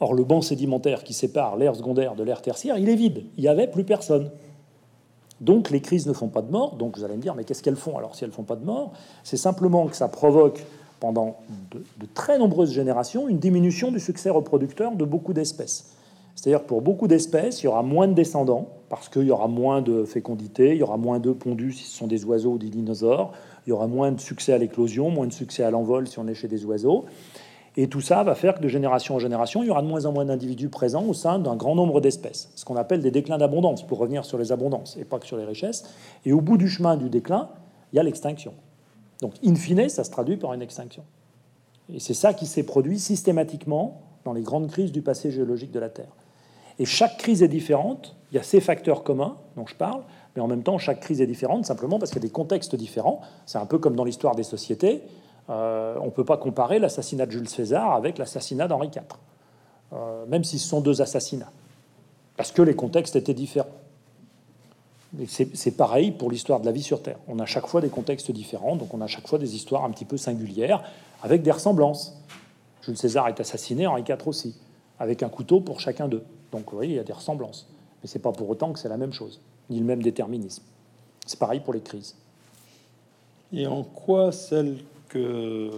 Or, 0.00 0.14
le 0.14 0.24
banc 0.24 0.42
sédimentaire 0.42 1.04
qui 1.04 1.14
sépare 1.14 1.56
l'air 1.56 1.76
secondaire 1.76 2.16
de 2.16 2.24
l'air 2.24 2.42
tertiaire, 2.42 2.76
il 2.76 2.88
est 2.88 2.96
vide. 2.96 3.24
Il 3.36 3.42
n'y 3.42 3.48
avait 3.48 3.68
plus 3.68 3.84
personne. 3.84 4.32
Donc 5.44 5.70
les 5.70 5.80
crises 5.80 6.06
ne 6.06 6.12
font 6.12 6.28
pas 6.28 6.42
de 6.42 6.50
mort. 6.50 6.76
Donc 6.76 6.96
vous 6.96 7.04
allez 7.04 7.16
me 7.16 7.22
dire, 7.22 7.34
mais 7.34 7.44
qu'est-ce 7.44 7.62
qu'elles 7.62 7.76
font 7.76 7.98
Alors 7.98 8.14
si 8.14 8.24
elles 8.24 8.32
font 8.32 8.42
pas 8.42 8.56
de 8.56 8.64
mort, 8.64 8.92
c'est 9.22 9.36
simplement 9.36 9.86
que 9.86 9.96
ça 9.96 10.08
provoque 10.08 10.64
pendant 11.00 11.36
de, 11.70 12.06
très 12.14 12.38
nombreuses 12.38 12.72
générations 12.72 13.28
une 13.28 13.38
diminution 13.38 13.90
du 13.92 14.00
succès 14.00 14.30
reproducteur 14.30 14.92
de 14.92 15.04
beaucoup 15.04 15.34
d'espèces. 15.34 15.90
C'est-à-dire 16.34 16.62
pour 16.62 16.80
beaucoup 16.80 17.06
d'espèces, 17.06 17.62
il 17.62 17.66
y 17.66 17.68
aura 17.68 17.82
moins 17.82 18.08
de 18.08 18.14
descendants 18.14 18.68
parce 18.88 19.08
qu'il 19.08 19.24
y 19.24 19.30
aura 19.30 19.46
moins 19.46 19.82
de 19.82 20.04
fécondité, 20.04 20.72
il 20.72 20.78
y 20.78 20.82
aura 20.82 20.96
moins 20.96 21.18
d'œufs 21.18 21.36
pondus 21.36 21.72
si 21.72 21.84
ce 21.84 21.96
sont 21.96 22.06
des 22.06 22.24
oiseaux 22.24 22.52
ou 22.52 22.58
des 22.58 22.70
dinosaures, 22.70 23.32
il 23.66 23.70
y 23.70 23.72
aura 23.72 23.86
moins 23.86 24.12
de 24.12 24.20
succès 24.20 24.52
à 24.52 24.58
l'éclosion, 24.58 25.10
moins 25.10 25.26
de 25.26 25.32
succès 25.32 25.62
à 25.62 25.70
l'envol 25.70 26.08
si 26.08 26.18
on 26.18 26.26
est 26.26 26.34
chez 26.34 26.48
des 26.48 26.64
oiseaux. 26.64 27.04
Et 27.76 27.88
tout 27.88 28.00
ça 28.00 28.22
va 28.22 28.34
faire 28.34 28.54
que 28.54 28.62
de 28.62 28.68
génération 28.68 29.16
en 29.16 29.18
génération, 29.18 29.62
il 29.62 29.66
y 29.66 29.70
aura 29.70 29.82
de 29.82 29.88
moins 29.88 30.06
en 30.06 30.12
moins 30.12 30.24
d'individus 30.24 30.68
présents 30.68 31.04
au 31.04 31.14
sein 31.14 31.38
d'un 31.38 31.56
grand 31.56 31.74
nombre 31.74 32.00
d'espèces, 32.00 32.50
ce 32.54 32.64
qu'on 32.64 32.76
appelle 32.76 33.00
des 33.00 33.10
déclins 33.10 33.38
d'abondance, 33.38 33.84
pour 33.84 33.98
revenir 33.98 34.24
sur 34.24 34.38
les 34.38 34.52
abondances 34.52 34.96
et 34.96 35.04
pas 35.04 35.18
que 35.18 35.26
sur 35.26 35.36
les 35.36 35.44
richesses. 35.44 35.84
Et 36.24 36.32
au 36.32 36.40
bout 36.40 36.56
du 36.56 36.68
chemin 36.68 36.96
du 36.96 37.10
déclin, 37.10 37.48
il 37.92 37.96
y 37.96 37.98
a 37.98 38.02
l'extinction. 38.02 38.54
Donc, 39.20 39.34
in 39.44 39.54
fine, 39.56 39.88
ça 39.88 40.04
se 40.04 40.10
traduit 40.10 40.36
par 40.36 40.52
une 40.52 40.62
extinction. 40.62 41.02
Et 41.92 41.98
c'est 41.98 42.14
ça 42.14 42.32
qui 42.32 42.46
s'est 42.46 42.62
produit 42.62 42.98
systématiquement 42.98 44.02
dans 44.24 44.32
les 44.32 44.42
grandes 44.42 44.70
crises 44.70 44.92
du 44.92 45.02
passé 45.02 45.30
géologique 45.30 45.72
de 45.72 45.80
la 45.80 45.88
Terre. 45.88 46.14
Et 46.78 46.84
chaque 46.84 47.18
crise 47.18 47.42
est 47.42 47.48
différente. 47.48 48.16
Il 48.30 48.36
y 48.36 48.38
a 48.38 48.42
ces 48.42 48.60
facteurs 48.60 49.04
communs 49.04 49.36
dont 49.56 49.66
je 49.66 49.74
parle, 49.74 50.02
mais 50.34 50.42
en 50.42 50.48
même 50.48 50.62
temps, 50.62 50.78
chaque 50.78 51.00
crise 51.00 51.20
est 51.20 51.26
différente 51.26 51.64
simplement 51.64 51.98
parce 51.98 52.10
qu'il 52.10 52.20
y 52.20 52.24
a 52.24 52.28
des 52.28 52.32
contextes 52.32 52.74
différents. 52.74 53.20
C'est 53.46 53.58
un 53.58 53.66
peu 53.66 53.78
comme 53.78 53.94
dans 53.94 54.04
l'histoire 54.04 54.34
des 54.34 54.42
sociétés. 54.42 55.02
Euh, 55.50 55.96
on 56.00 56.06
ne 56.06 56.10
peut 56.10 56.24
pas 56.24 56.36
comparer 56.36 56.78
l'assassinat 56.78 57.26
de 57.26 57.30
Jules 57.30 57.48
César 57.48 57.92
avec 57.92 58.18
l'assassinat 58.18 58.66
d'Henri 58.66 58.88
IV, 58.88 59.02
euh, 59.92 60.24
même 60.26 60.44
si 60.44 60.58
ce 60.58 60.66
sont 60.66 60.80
deux 60.80 61.02
assassinats, 61.02 61.52
parce 62.36 62.50
que 62.50 62.62
les 62.62 62.74
contextes 62.74 63.16
étaient 63.16 63.34
différents. 63.34 63.68
C'est 65.28 65.76
pareil 65.76 66.10
pour 66.10 66.28
l'histoire 66.28 66.58
de 66.58 66.66
la 66.66 66.72
vie 66.72 66.82
sur 66.82 67.00
Terre. 67.00 67.18
On 67.28 67.38
a 67.38 67.46
chaque 67.46 67.68
fois 67.68 67.80
des 67.80 67.88
contextes 67.88 68.32
différents, 68.32 68.74
donc 68.74 68.92
on 68.94 69.00
a 69.00 69.06
chaque 69.06 69.28
fois 69.28 69.38
des 69.38 69.54
histoires 69.54 69.84
un 69.84 69.90
petit 69.90 70.04
peu 70.04 70.16
singulières, 70.16 70.82
avec 71.22 71.42
des 71.42 71.52
ressemblances. 71.52 72.20
Jules 72.82 72.98
César 72.98 73.28
est 73.28 73.38
assassiné, 73.38 73.86
Henri 73.86 74.02
IV 74.08 74.26
aussi, 74.26 74.56
avec 74.98 75.22
un 75.22 75.28
couteau 75.28 75.60
pour 75.60 75.78
chacun 75.78 76.08
d'eux. 76.08 76.24
Donc 76.50 76.72
vous 76.72 76.82
il 76.82 76.92
y 76.92 76.98
a 76.98 77.04
des 77.04 77.12
ressemblances. 77.12 77.68
Mais 78.02 78.08
c'est 78.08 78.18
pas 78.18 78.32
pour 78.32 78.50
autant 78.50 78.72
que 78.72 78.78
c'est 78.80 78.88
la 78.88 78.96
même 78.96 79.12
chose, 79.12 79.40
ni 79.70 79.78
le 79.78 79.84
même 79.84 80.02
déterminisme. 80.02 80.64
C'est 81.26 81.38
pareil 81.38 81.60
pour 81.60 81.74
les 81.74 81.80
crises. 81.80 82.16
Et 83.52 83.68
en 83.68 83.84
quoi 83.84 84.32
celle 84.32 84.78
que 85.14 85.70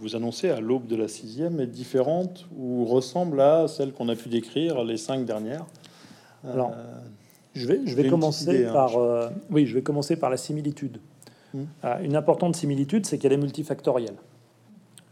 vous 0.00 0.14
annoncez 0.14 0.50
à 0.50 0.60
l'aube 0.60 0.86
de 0.86 0.94
la 0.94 1.08
sixième 1.08 1.60
est 1.60 1.66
différente 1.66 2.46
ou 2.56 2.84
ressemble 2.84 3.40
à 3.40 3.66
celle 3.66 3.92
qu'on 3.92 4.08
a 4.08 4.14
pu 4.14 4.28
décrire 4.28 4.84
les 4.84 4.96
cinq 4.96 5.24
dernières? 5.24 5.66
Alors, 6.44 6.72
je 7.54 7.66
vais, 7.66 7.80
je 7.84 7.94
vais 7.96 8.08
commencer 8.08 8.66
hein, 8.66 8.72
par, 8.72 8.96
euh, 8.96 9.28
oui, 9.50 9.66
je 9.66 9.74
vais 9.74 9.82
commencer 9.82 10.16
par 10.16 10.30
la 10.30 10.36
similitude. 10.36 10.98
Hmm. 11.52 11.64
Euh, 11.84 11.98
une 12.02 12.16
importante 12.16 12.54
similitude, 12.56 13.06
c'est 13.06 13.18
qu'elle 13.18 13.32
est 13.32 13.38
multifactorielle. 13.38 14.16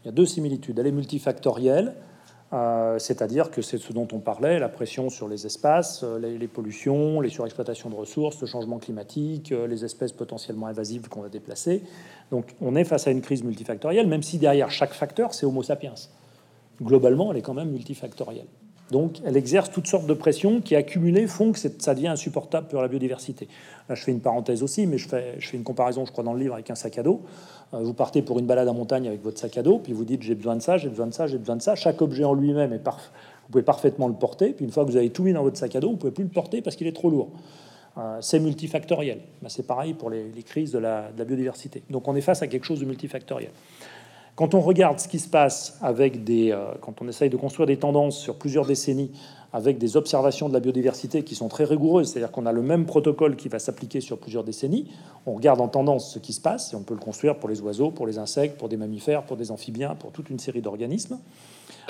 Il 0.03 0.07
y 0.07 0.09
a 0.09 0.11
deux 0.11 0.25
similitudes. 0.25 0.79
Elle 0.79 0.87
est 0.87 0.91
multifactorielle, 0.91 1.93
euh, 2.53 2.99
c'est-à-dire 2.99 3.51
que 3.51 3.61
c'est 3.61 3.77
ce 3.77 3.91
dont 3.91 4.07
on 4.11 4.19
parlait, 4.19 4.59
la 4.59 4.69
pression 4.69 5.09
sur 5.09 5.27
les 5.27 5.45
espaces, 5.45 6.03
les, 6.03 6.47
pollutions, 6.47 7.19
les 7.19 7.29
surexploitations 7.29 7.89
de 7.89 7.95
ressources, 7.95 8.39
le 8.41 8.47
changement 8.47 8.77
climatique, 8.77 9.53
les 9.67 9.83
espèces 9.83 10.11
potentiellement 10.11 10.67
invasives 10.67 11.09
qu'on 11.09 11.21
va 11.21 11.29
déplacer. 11.29 11.83
Donc 12.31 12.55
on 12.61 12.75
est 12.75 12.83
face 12.83 13.07
à 13.07 13.11
une 13.11 13.21
crise 13.21 13.43
multifactorielle, 13.43 14.07
même 14.07 14.23
si 14.23 14.37
derrière 14.37 14.69
chaque 14.69 14.93
facteur, 14.93 15.33
c'est 15.33 15.45
Homo 15.45 15.63
sapiens. 15.63 15.95
Globalement, 16.81 17.31
elle 17.31 17.39
est 17.39 17.41
quand 17.41 17.53
même 17.53 17.71
multifactorielle. 17.71 18.47
Donc, 18.91 19.21
elle 19.25 19.37
exerce 19.37 19.71
toutes 19.71 19.87
sortes 19.87 20.05
de 20.05 20.13
pressions 20.13 20.61
qui, 20.61 20.75
accumulées, 20.75 21.25
font 21.27 21.51
que 21.51 21.59
ça 21.59 21.95
devient 21.95 22.09
insupportable 22.09 22.67
pour 22.67 22.81
la 22.81 22.87
biodiversité. 22.87 23.47
Là, 23.89 23.95
je 23.95 24.03
fais 24.03 24.11
une 24.11 24.19
parenthèse 24.19 24.61
aussi, 24.61 24.85
mais 24.85 24.97
je 24.97 25.07
fais, 25.07 25.37
une 25.53 25.63
comparaison, 25.63 26.05
je 26.05 26.11
crois, 26.11 26.23
dans 26.23 26.33
le 26.33 26.39
livre 26.39 26.53
avec 26.53 26.69
un 26.69 26.75
sac 26.75 26.97
à 26.97 27.03
dos. 27.03 27.21
Euh, 27.73 27.79
vous 27.79 27.93
partez 27.93 28.21
pour 28.21 28.39
une 28.39 28.45
balade 28.45 28.67
en 28.67 28.73
montagne 28.73 29.07
avec 29.07 29.23
votre 29.23 29.39
sac 29.39 29.57
à 29.57 29.63
dos, 29.63 29.79
puis 29.79 29.93
vous 29.93 30.05
dites 30.05 30.21
j'ai 30.21 30.35
besoin 30.35 30.55
de 30.55 30.61
ça, 30.61 30.77
j'ai 30.77 30.89
besoin 30.89 31.07
de 31.07 31.13
ça, 31.13 31.27
j'ai 31.27 31.37
besoin 31.37 31.55
de 31.55 31.61
ça. 31.61 31.75
Chaque 31.75 32.01
objet 32.01 32.23
en 32.23 32.33
lui-même 32.33 32.73
est. 32.73 32.81
Vous 32.83 33.51
pouvez 33.51 33.63
parfaitement 33.63 34.07
le 34.07 34.13
porter, 34.13 34.51
puis 34.53 34.65
une 34.65 34.71
fois 34.71 34.85
que 34.85 34.91
vous 34.91 34.97
avez 34.97 35.09
tout 35.09 35.23
mis 35.23 35.33
dans 35.33 35.43
votre 35.43 35.57
sac 35.57 35.75
à 35.75 35.79
dos, 35.79 35.91
vous 35.91 35.97
pouvez 35.97 36.11
plus 36.11 36.23
le 36.23 36.29
porter 36.29 36.61
parce 36.61 36.75
qu'il 36.75 36.87
est 36.87 36.95
trop 36.95 37.09
lourd. 37.09 37.29
Euh, 37.97 38.17
c'est 38.21 38.39
multifactoriel. 38.39 39.19
Ben, 39.41 39.49
c'est 39.49 39.67
pareil 39.67 39.93
pour 39.93 40.09
les, 40.09 40.31
crises 40.45 40.71
de 40.71 40.79
la, 40.79 41.09
biodiversité. 41.11 41.83
Donc 41.89 42.07
on 42.07 42.15
est 42.15 42.21
face 42.21 42.41
à 42.41 42.47
quelque 42.47 42.65
chose 42.65 42.79
de 42.79 42.85
multifactoriel. 42.85 43.51
Quand 44.35 44.55
on 44.55 44.61
regarde 44.61 44.99
ce 44.99 45.07
qui 45.07 45.19
se 45.19 45.29
passe 45.29 45.77
avec 45.81 46.23
des, 46.23 46.51
euh, 46.51 46.73
quand 46.81 47.03
on 47.03 47.07
essaye 47.07 47.29
de 47.29 47.37
construire 47.37 47.67
des 47.67 47.77
tendances 47.77 48.17
sur 48.17 48.35
plusieurs 48.35 48.65
décennies 48.65 49.11
avec 49.51 49.77
des 49.77 49.95
observations 49.95 50.49
de 50.49 50.53
la 50.53 50.59
biodiversité 50.59 51.23
qui 51.23 51.35
sont 51.35 51.47
très 51.49 51.65
rigoureuses, 51.65 52.09
c'est-à-dire 52.09 52.31
qu'on 52.31 52.47
a 52.47 52.51
le 52.51 52.63
même 52.63 52.87
protocole 52.87 53.35
qui 53.35 53.47
va 53.47 53.59
s'appliquer 53.59 54.01
sur 54.01 54.17
plusieurs 54.17 54.43
décennies, 54.43 54.87
on 55.27 55.35
regarde 55.35 55.61
en 55.61 55.67
tendance 55.67 56.11
ce 56.11 56.17
qui 56.17 56.33
se 56.33 56.41
passe 56.41 56.73
et 56.73 56.75
on 56.75 56.81
peut 56.81 56.95
le 56.95 56.99
construire 56.99 57.37
pour 57.37 57.47
les 57.47 57.61
oiseaux, 57.61 57.91
pour 57.91 58.07
les 58.07 58.17
insectes, 58.17 58.57
pour 58.57 58.69
des 58.69 58.77
mammifères, 58.77 59.21
pour 59.21 59.37
des 59.37 59.51
amphibiens, 59.51 59.93
pour 59.93 60.11
toute 60.11 60.31
une 60.31 60.39
série 60.39 60.61
d'organismes. 60.61 61.19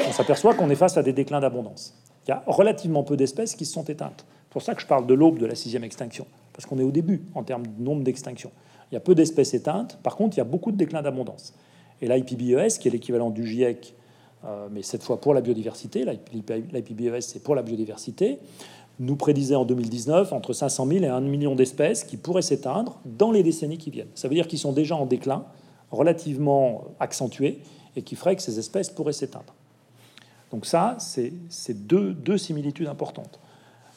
On 0.06 0.12
s'aperçoit 0.12 0.54
qu'on 0.54 0.70
est 0.70 0.76
face 0.76 0.98
à 0.98 1.04
des 1.04 1.14
déclins 1.14 1.40
d'abondance. 1.40 1.94
Il 2.28 2.32
y 2.32 2.34
a 2.34 2.44
relativement 2.46 3.04
peu 3.04 3.16
d'espèces 3.16 3.56
qui 3.56 3.66
se 3.66 3.72
sont 3.72 3.86
éteintes. 3.86 4.26
C'est 4.28 4.54
pour 4.54 4.62
ça 4.62 4.76
que 4.76 4.82
je 4.82 4.88
parle 4.88 5.08
de 5.08 5.14
l'aube 5.14 5.40
de 5.40 5.46
la 5.46 5.56
sixième 5.56 5.86
extinction, 5.86 6.28
parce 6.52 6.66
qu'on 6.66 6.78
est 6.78 6.84
au 6.84 6.92
début 6.92 7.22
en 7.36 7.44
termes 7.44 7.66
de 7.66 7.82
nombre 7.82 8.04
d'extinctions. 8.04 8.52
Il 8.92 8.96
y 8.96 8.98
a 8.98 9.00
peu 9.02 9.16
d'espèces 9.16 9.54
éteintes, 9.54 9.98
par 10.04 10.18
contre, 10.18 10.36
il 10.36 10.40
y 10.40 10.42
a 10.42 10.46
beaucoup 10.46 10.74
de 10.74 10.78
déclins 10.78 11.02
d'abondance. 11.02 11.54
Et 12.04 12.08
l'IPBES, 12.10 12.80
qui 12.80 12.90
est 12.90 12.92
l'équivalent 12.92 13.30
du 13.30 13.48
GIEC, 13.48 13.96
euh, 14.44 14.68
mais 14.70 14.84
cette 14.84 15.04
fois 15.04 15.22
pour 15.22 15.34
la 15.34 15.40
biodiversité, 15.40 16.04
l'IPBES 16.04 17.22
c'est 17.22 17.42
pour 17.42 17.56
la 17.56 17.62
biodiversité, 17.62 18.40
nous 19.00 19.16
prédisait 19.16 19.56
en 19.56 19.64
2019 19.64 20.34
entre 20.34 20.52
500 20.52 20.86
000 20.86 21.06
et 21.06 21.08
1 21.08 21.22
million 21.22 21.56
d'espèces 21.56 22.04
qui 22.04 22.18
pourraient 22.18 22.42
s'éteindre 22.42 23.00
dans 23.06 23.32
les 23.32 23.42
décennies 23.42 23.78
qui 23.78 23.90
viennent. 23.90 24.10
Ça 24.16 24.28
veut 24.28 24.36
dire 24.36 24.50
qu'ils 24.50 24.60
sont 24.60 24.74
déjà 24.74 24.98
en 24.98 25.06
déclin, 25.06 25.46
relativement 25.92 26.84
accentué, 27.00 27.60
et 27.96 28.02
qui 28.02 28.18
ferait 28.18 28.36
que 28.36 28.42
ces 28.42 28.60
espèces 28.60 28.90
pourraient 28.90 29.14
s'éteindre. 29.14 29.54
Donc 30.52 30.66
ça, 30.66 30.98
c'est 31.00 31.88
deux, 31.88 32.14
deux 32.14 32.38
similitudes 32.38 32.88
importantes. 32.88 33.40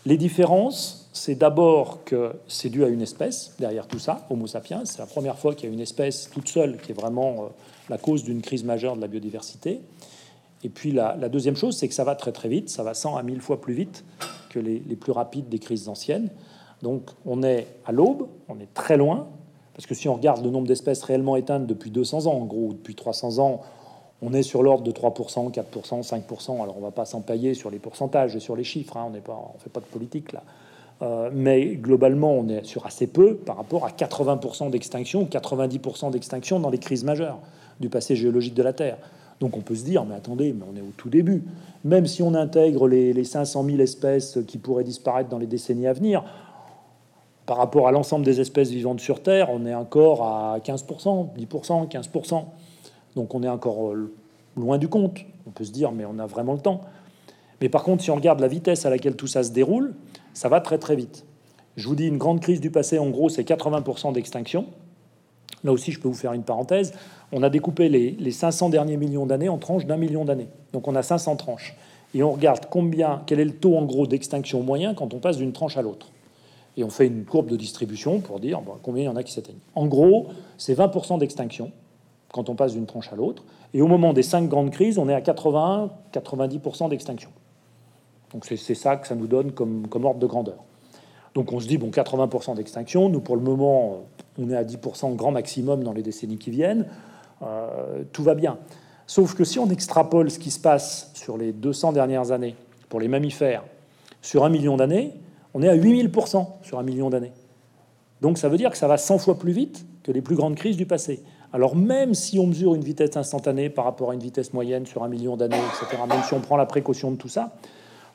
Les 0.07 0.17
différences, 0.17 1.09
c'est 1.13 1.35
d'abord 1.35 2.05
que 2.05 2.37
c'est 2.47 2.69
dû 2.69 2.85
à 2.85 2.89
une 2.89 3.03
espèce 3.03 3.57
derrière 3.59 3.89
tout 3.89 3.99
ça, 3.99 4.25
Homo 4.31 4.47
sapiens. 4.47 4.83
C'est 4.85 5.01
la 5.01 5.07
première 5.07 5.37
fois 5.37 5.53
qu'il 5.53 5.69
y 5.69 5.73
a 5.73 5.75
une 5.75 5.81
espèce 5.81 6.31
toute 6.33 6.49
seule 6.49 6.77
qui 6.77 6.93
est 6.93 6.95
vraiment 6.95 7.33
euh, 7.33 7.47
la 7.89 7.99
cause 7.99 8.23
d'une 8.23 8.41
crise 8.41 8.63
majeure 8.63 8.95
de 8.95 9.01
la 9.01 9.09
biodiversité. 9.09 9.81
Et 10.63 10.69
puis 10.69 10.93
la, 10.93 11.17
deuxième 11.29 11.57
chose, 11.57 11.77
c'est 11.77 11.89
que 11.89 11.95
ça 11.95 12.05
va 12.05 12.15
très 12.15 12.31
très 12.31 12.49
vite, 12.49 12.69
ça 12.69 12.85
va 12.85 12.95
100 12.95 13.17
à 13.17 13.25
1000 13.25 13.41
fois 13.41 13.61
plus 13.61 13.75
vite 13.75 14.05
que 14.49 14.61
les, 14.61 14.79
plus 14.79 15.11
rapides 15.11 15.49
des 15.49 15.59
crises 15.59 15.89
anciennes. 15.89 16.31
Donc 16.83 17.11
on 17.25 17.43
est 17.43 17.67
à 17.85 17.91
l'aube, 17.91 18.29
on 18.49 18.61
est 18.61 18.73
très 18.75 18.97
loin, 18.97 19.27
parce 19.75 19.87
que 19.87 19.97
si 19.97 20.09
on 20.09 20.15
regarde 20.15 20.45
le 20.45 20.51
nombre 20.51 20.69
d'espèces 20.69 21.03
réellement 21.03 21.35
éteintes 21.35 21.67
depuis 21.67 21.91
200 21.91 22.27
ans, 22.27 22.35
en 22.35 22.45
gros, 22.45 22.73
depuis 22.73 22.95
300 22.95 23.41
ans, 23.41 23.63
on 24.23 24.33
est 24.33 24.43
sur 24.43 24.63
l'ordre 24.63 24.85
de 24.85 24.93
3%, 24.93 25.53
4%, 25.53 26.03
5%. 26.03 26.63
Alors 26.63 26.77
on 26.79 26.81
va 26.81 26.91
pas 26.91 27.05
s'empailler 27.05 27.55
sur 27.55 27.71
les 27.71 27.79
pourcentages 27.79 28.35
et 28.35 28.41
sur 28.41 28.57
les 28.57 28.65
chiffres, 28.65 28.97
hein, 28.97 29.07
on 29.09 29.11
ne 29.11 29.59
fait 29.59 29.71
pas 29.71 29.81
de 29.81 29.87
politique 29.87 30.33
là. 30.33 30.43
Euh, 31.03 31.31
mais 31.33 31.77
globalement, 31.77 32.33
on 32.33 32.49
est 32.49 32.65
sur 32.65 32.87
assez 32.87 33.07
peu 33.07 33.35
par 33.35 33.59
rapport 33.59 33.85
à 33.85 33.91
80% 33.91 34.71
d'extinction, 34.71 35.25
90% 35.25 36.11
d'extinction 36.11 36.59
dans 36.59 36.71
les 36.71 36.79
crises 36.79 37.05
majeures 37.05 37.39
du 37.81 37.91
passé 37.91 38.17
géologique 38.17 38.55
de 38.55 38.63
la 38.63 38.73
Terre. 38.73 38.97
Donc 39.39 39.57
on 39.59 39.61
peut 39.61 39.75
se 39.75 39.85
dire, 39.85 40.07
mais 40.07 40.15
attendez, 40.15 40.55
mais 40.55 40.65
on 40.73 40.75
est 40.75 40.81
au 40.81 40.93
tout 40.97 41.11
début. 41.11 41.45
Même 41.85 42.07
si 42.07 42.23
on 42.23 42.35
intègre 42.35 42.89
les, 42.89 43.25
500 43.25 43.65
000 43.65 43.79
espèces 43.81 44.39
qui 44.47 44.57
pourraient 44.57 44.85
disparaître 44.85 45.29
dans 45.29 45.39
les 45.39 45.47
décennies 45.47 45.87
à 45.87 45.93
venir, 45.93 46.25
par 47.45 47.59
rapport 47.59 47.87
à 47.87 47.93
l'ensemble 47.93 48.25
des 48.25 48.41
espèces 48.41 48.71
vivantes 48.71 49.01
sur 49.01 49.23
Terre, 49.23 49.51
on 49.51 49.67
est 49.67 49.75
encore 49.75 50.23
à 50.23 50.59
15%, 50.65 51.29
10%, 51.39 51.89
15%. 51.89 52.45
Donc 53.17 53.35
on 53.35 53.43
est 53.43 53.49
encore 53.49 53.89
euh, 53.89 54.13
loin 54.57 54.79
du 54.79 54.89
compte. 54.89 55.19
On 55.47 55.51
peut 55.51 55.65
se 55.65 55.73
dire, 55.73 55.91
mais 55.91 56.05
on 56.05 56.19
a 56.19 56.27
vraiment 56.27 56.53
le 56.53 56.61
temps. 56.61 56.83
Mais 57.61 57.69
par 57.69 57.83
contre, 57.83 58.03
si 58.03 58.11
on 58.11 58.15
regarde 58.15 58.41
la 58.41 58.49
vitesse 58.49 58.87
à 58.87 58.91
laquelle 58.91 59.17
tout 59.17 59.27
ça 59.27 59.43
se 59.43 59.51
déroule, 59.51 59.95
ça 60.35 60.49
va 60.49 60.61
très 60.61 60.79
très 60.79 60.95
vite. 60.95 61.25
Je 61.77 61.89
vous 61.89 61.97
dis, 61.97 62.07
une 62.07 62.19
grande 62.19 62.41
crise 62.41 62.61
du 62.61 62.71
passé, 62.71 62.99
en 62.99 63.09
gros, 63.09 63.29
c'est 63.29 63.43
80% 63.43 64.13
d'extinction. 64.13 64.67
Là 65.65 65.73
aussi, 65.73 65.93
je 65.93 66.01
peux 66.01 66.09
vous 66.09 66.15
faire 66.15 66.35
une 66.35 66.43
parenthèse. 66.43 66.93
On 67.33 67.43
a 67.43 67.51
découpé 67.51 67.89
les, 67.89 68.13
les 68.13 68.31
500 68.31 68.69
derniers 68.69 68.97
millions 68.97 69.27
d'années 69.27 69.49
en 69.49 69.59
tranches 69.59 69.87
d'un 69.87 69.97
million 69.97 70.25
d'années. 70.25 70.49
Donc 70.73 70.87
on 70.87 70.95
a 70.95 71.03
500 71.03 71.37
tranches. 71.37 71.75
Et 72.15 72.23
on 72.23 72.33
regarde 72.33 72.67
combien, 72.71 73.23
quel 73.27 73.41
est 73.41 73.45
le 73.45 73.57
taux 73.57 73.77
en 73.77 73.85
gros 73.85 74.07
d'extinction 74.07 74.63
moyen 74.63 74.95
quand 74.95 75.13
on 75.13 75.19
passe 75.19 75.39
d'une 75.39 75.53
tranche 75.53 75.77
à 75.77 75.83
l'autre. 75.83 76.09
Et 76.77 76.85
on 76.85 76.91
fait 76.91 77.07
une 77.07 77.25
courbe 77.25 77.49
de 77.49 77.57
distribution 77.57 78.21
pour 78.21 78.39
dire 78.39 78.61
combien 78.83 79.05
il 79.05 79.07
y 79.07 79.09
en 79.09 79.17
a 79.17 79.23
qui 79.23 79.33
s'éteignent. 79.33 79.57
En 79.75 79.87
gros, 79.87 80.29
c'est 80.59 80.79
20% 80.79 81.19
d'extinction 81.19 81.73
quand 82.37 82.51
on 82.51 82.55
passe 82.55 82.75
d'une 82.75 82.87
tranche 82.87 83.11
à 83.13 83.17
l'autre. 83.17 83.43
Et 83.73 83.81
au 83.81 83.87
moment 83.87 84.13
des 84.13 84.23
cinq 84.23 84.49
grandes 84.49 84.71
crises, 84.71 84.99
on 84.99 85.09
est 85.09 85.15
à 85.15 85.21
80-90% 85.21 86.91
d'extinction. 86.91 87.31
Donc 88.33 88.45
c'est 88.45 88.75
ça 88.75 88.97
que 88.97 89.07
ça 89.07 89.15
nous 89.15 89.27
donne 89.27 89.53
comme, 89.53 89.87
ordre 90.05 90.21
de 90.21 90.27
grandeur. 90.27 90.59
Donc 91.35 91.53
on 91.53 91.61
se 91.61 91.67
dit, 91.67 91.79
bon, 91.79 91.89
80% 91.89 92.55
d'extinction, 92.55 93.09
nous 93.09 93.21
pour 93.21 93.37
le 93.37 93.43
moment, 93.43 94.05
on 94.39 94.51
est 94.51 94.57
à 94.57 94.65
10% 94.65 95.17
grand 95.17 95.33
maximum 95.33 95.83
dans 95.83 95.93
les 95.93 96.03
décennies 96.03 96.39
qui 96.39 96.51
viennent, 96.51 96.87
euh, 97.43 98.05
tout 98.13 98.23
va 98.23 98.35
bien. 98.35 98.59
Sauf 99.07 99.35
que 99.35 99.45
si 99.45 99.59
on 99.59 99.71
extrapole 99.71 100.31
ce 100.31 100.39
qui 100.39 100.51
se 100.51 100.61
passe 100.61 101.11
sur 101.15 101.39
les 101.39 101.53
200 101.53 101.93
dernières 101.93 102.33
années 102.33 102.55
pour 102.89 103.01
les 103.01 103.09
mammifères 103.09 103.65
sur 104.21 104.45
un 104.45 104.51
million 104.51 104.77
d'années, 104.77 105.15
on 105.55 105.63
est 105.63 105.69
à 105.69 105.77
8000% 105.77 106.47
sur 106.63 106.79
un 106.79 106.83
million 106.83 107.09
d'années. 107.09 107.33
Donc 108.21 108.37
ça 108.37 108.49
veut 108.49 108.59
dire 108.59 108.71
que 108.71 108.77
ça 108.77 108.89
va 108.89 108.99
100 108.99 109.19
fois 109.19 109.39
plus 109.39 109.53
vite 109.53 109.87
que 110.03 110.13
les 110.13 110.21
plus 110.21 110.37
grandes 110.37 110.57
crises 110.57 110.77
du 110.77 110.87
passé. 110.87 111.23
Alors 111.57 111.75
même 111.75 112.13
si 112.13 112.39
on 112.39 112.47
mesure 112.47 112.75
une 112.75 112.85
vitesse 112.85 113.17
instantanée 113.17 113.71
par 113.71 113.87
rapport 113.87 114.11
à 114.11 114.15
une 114.15 114.21
vitesse 114.21 114.53
moyenne 114.53 114.85
sur 114.85 115.03
un 115.03 115.09
million 115.09 115.39
d'années, 115.39 115.57
etc., 115.57 116.03
même 116.07 116.23
si 116.23 116.35
on 116.35 116.41
prend 116.41 116.59
la 116.59 116.67
précaution 116.67 117.11
de 117.11 117.17
tout 117.17 117.31
ça, 117.31 117.55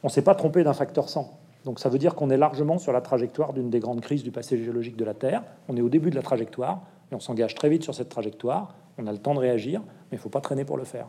on 0.03 0.09
ne 0.09 0.11
s'est 0.11 0.21
pas 0.21 0.35
trompé 0.35 0.63
d'un 0.63 0.73
facteur 0.73 1.09
100. 1.09 1.27
Donc 1.65 1.79
ça 1.79 1.89
veut 1.89 1.97
dire 1.97 2.13
qu'on 2.13 2.29
est 2.29 2.37
largement 2.37 2.77
sur 2.77 2.93
la 2.93 3.01
trajectoire 3.01 3.53
d'une 3.53 3.71
des 3.71 3.79
grandes 3.79 4.01
crises 4.01 4.21
du 4.21 4.29
passé 4.29 4.63
géologique 4.63 4.95
de 4.95 5.03
la 5.03 5.15
Terre. 5.15 5.41
On 5.69 5.75
est 5.75 5.81
au 5.81 5.89
début 5.89 6.11
de 6.11 6.15
la 6.15 6.21
trajectoire 6.21 6.81
et 7.11 7.15
on 7.15 7.19
s'engage 7.19 7.55
très 7.55 7.67
vite 7.67 7.81
sur 7.81 7.95
cette 7.95 8.09
trajectoire. 8.09 8.75
On 8.99 9.07
a 9.07 9.11
le 9.11 9.17
temps 9.17 9.33
de 9.33 9.39
réagir, 9.39 9.79
mais 9.81 9.87
il 10.11 10.15
ne 10.17 10.21
faut 10.21 10.29
pas 10.29 10.41
traîner 10.41 10.63
pour 10.63 10.77
le 10.77 10.83
faire. 10.83 11.07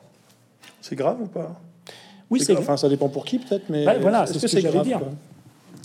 C'est 0.80 0.96
grave 0.96 1.18
ou 1.20 1.26
pas? 1.26 1.60
Oui, 2.30 2.40
c'est 2.40 2.56
Enfin, 2.56 2.78
ça 2.78 2.88
dépend 2.88 3.10
pour 3.10 3.26
qui 3.26 3.40
peut-être, 3.40 3.68
mais 3.68 3.84
Ben, 3.84 4.00
voilà, 4.00 4.24
c'est 4.24 4.32
ce 4.32 4.38
que 4.38 4.42
que, 4.44 4.48
c'est 4.48 4.60
j'allais 4.62 4.72
grave 4.72 4.86
dire. 4.86 5.00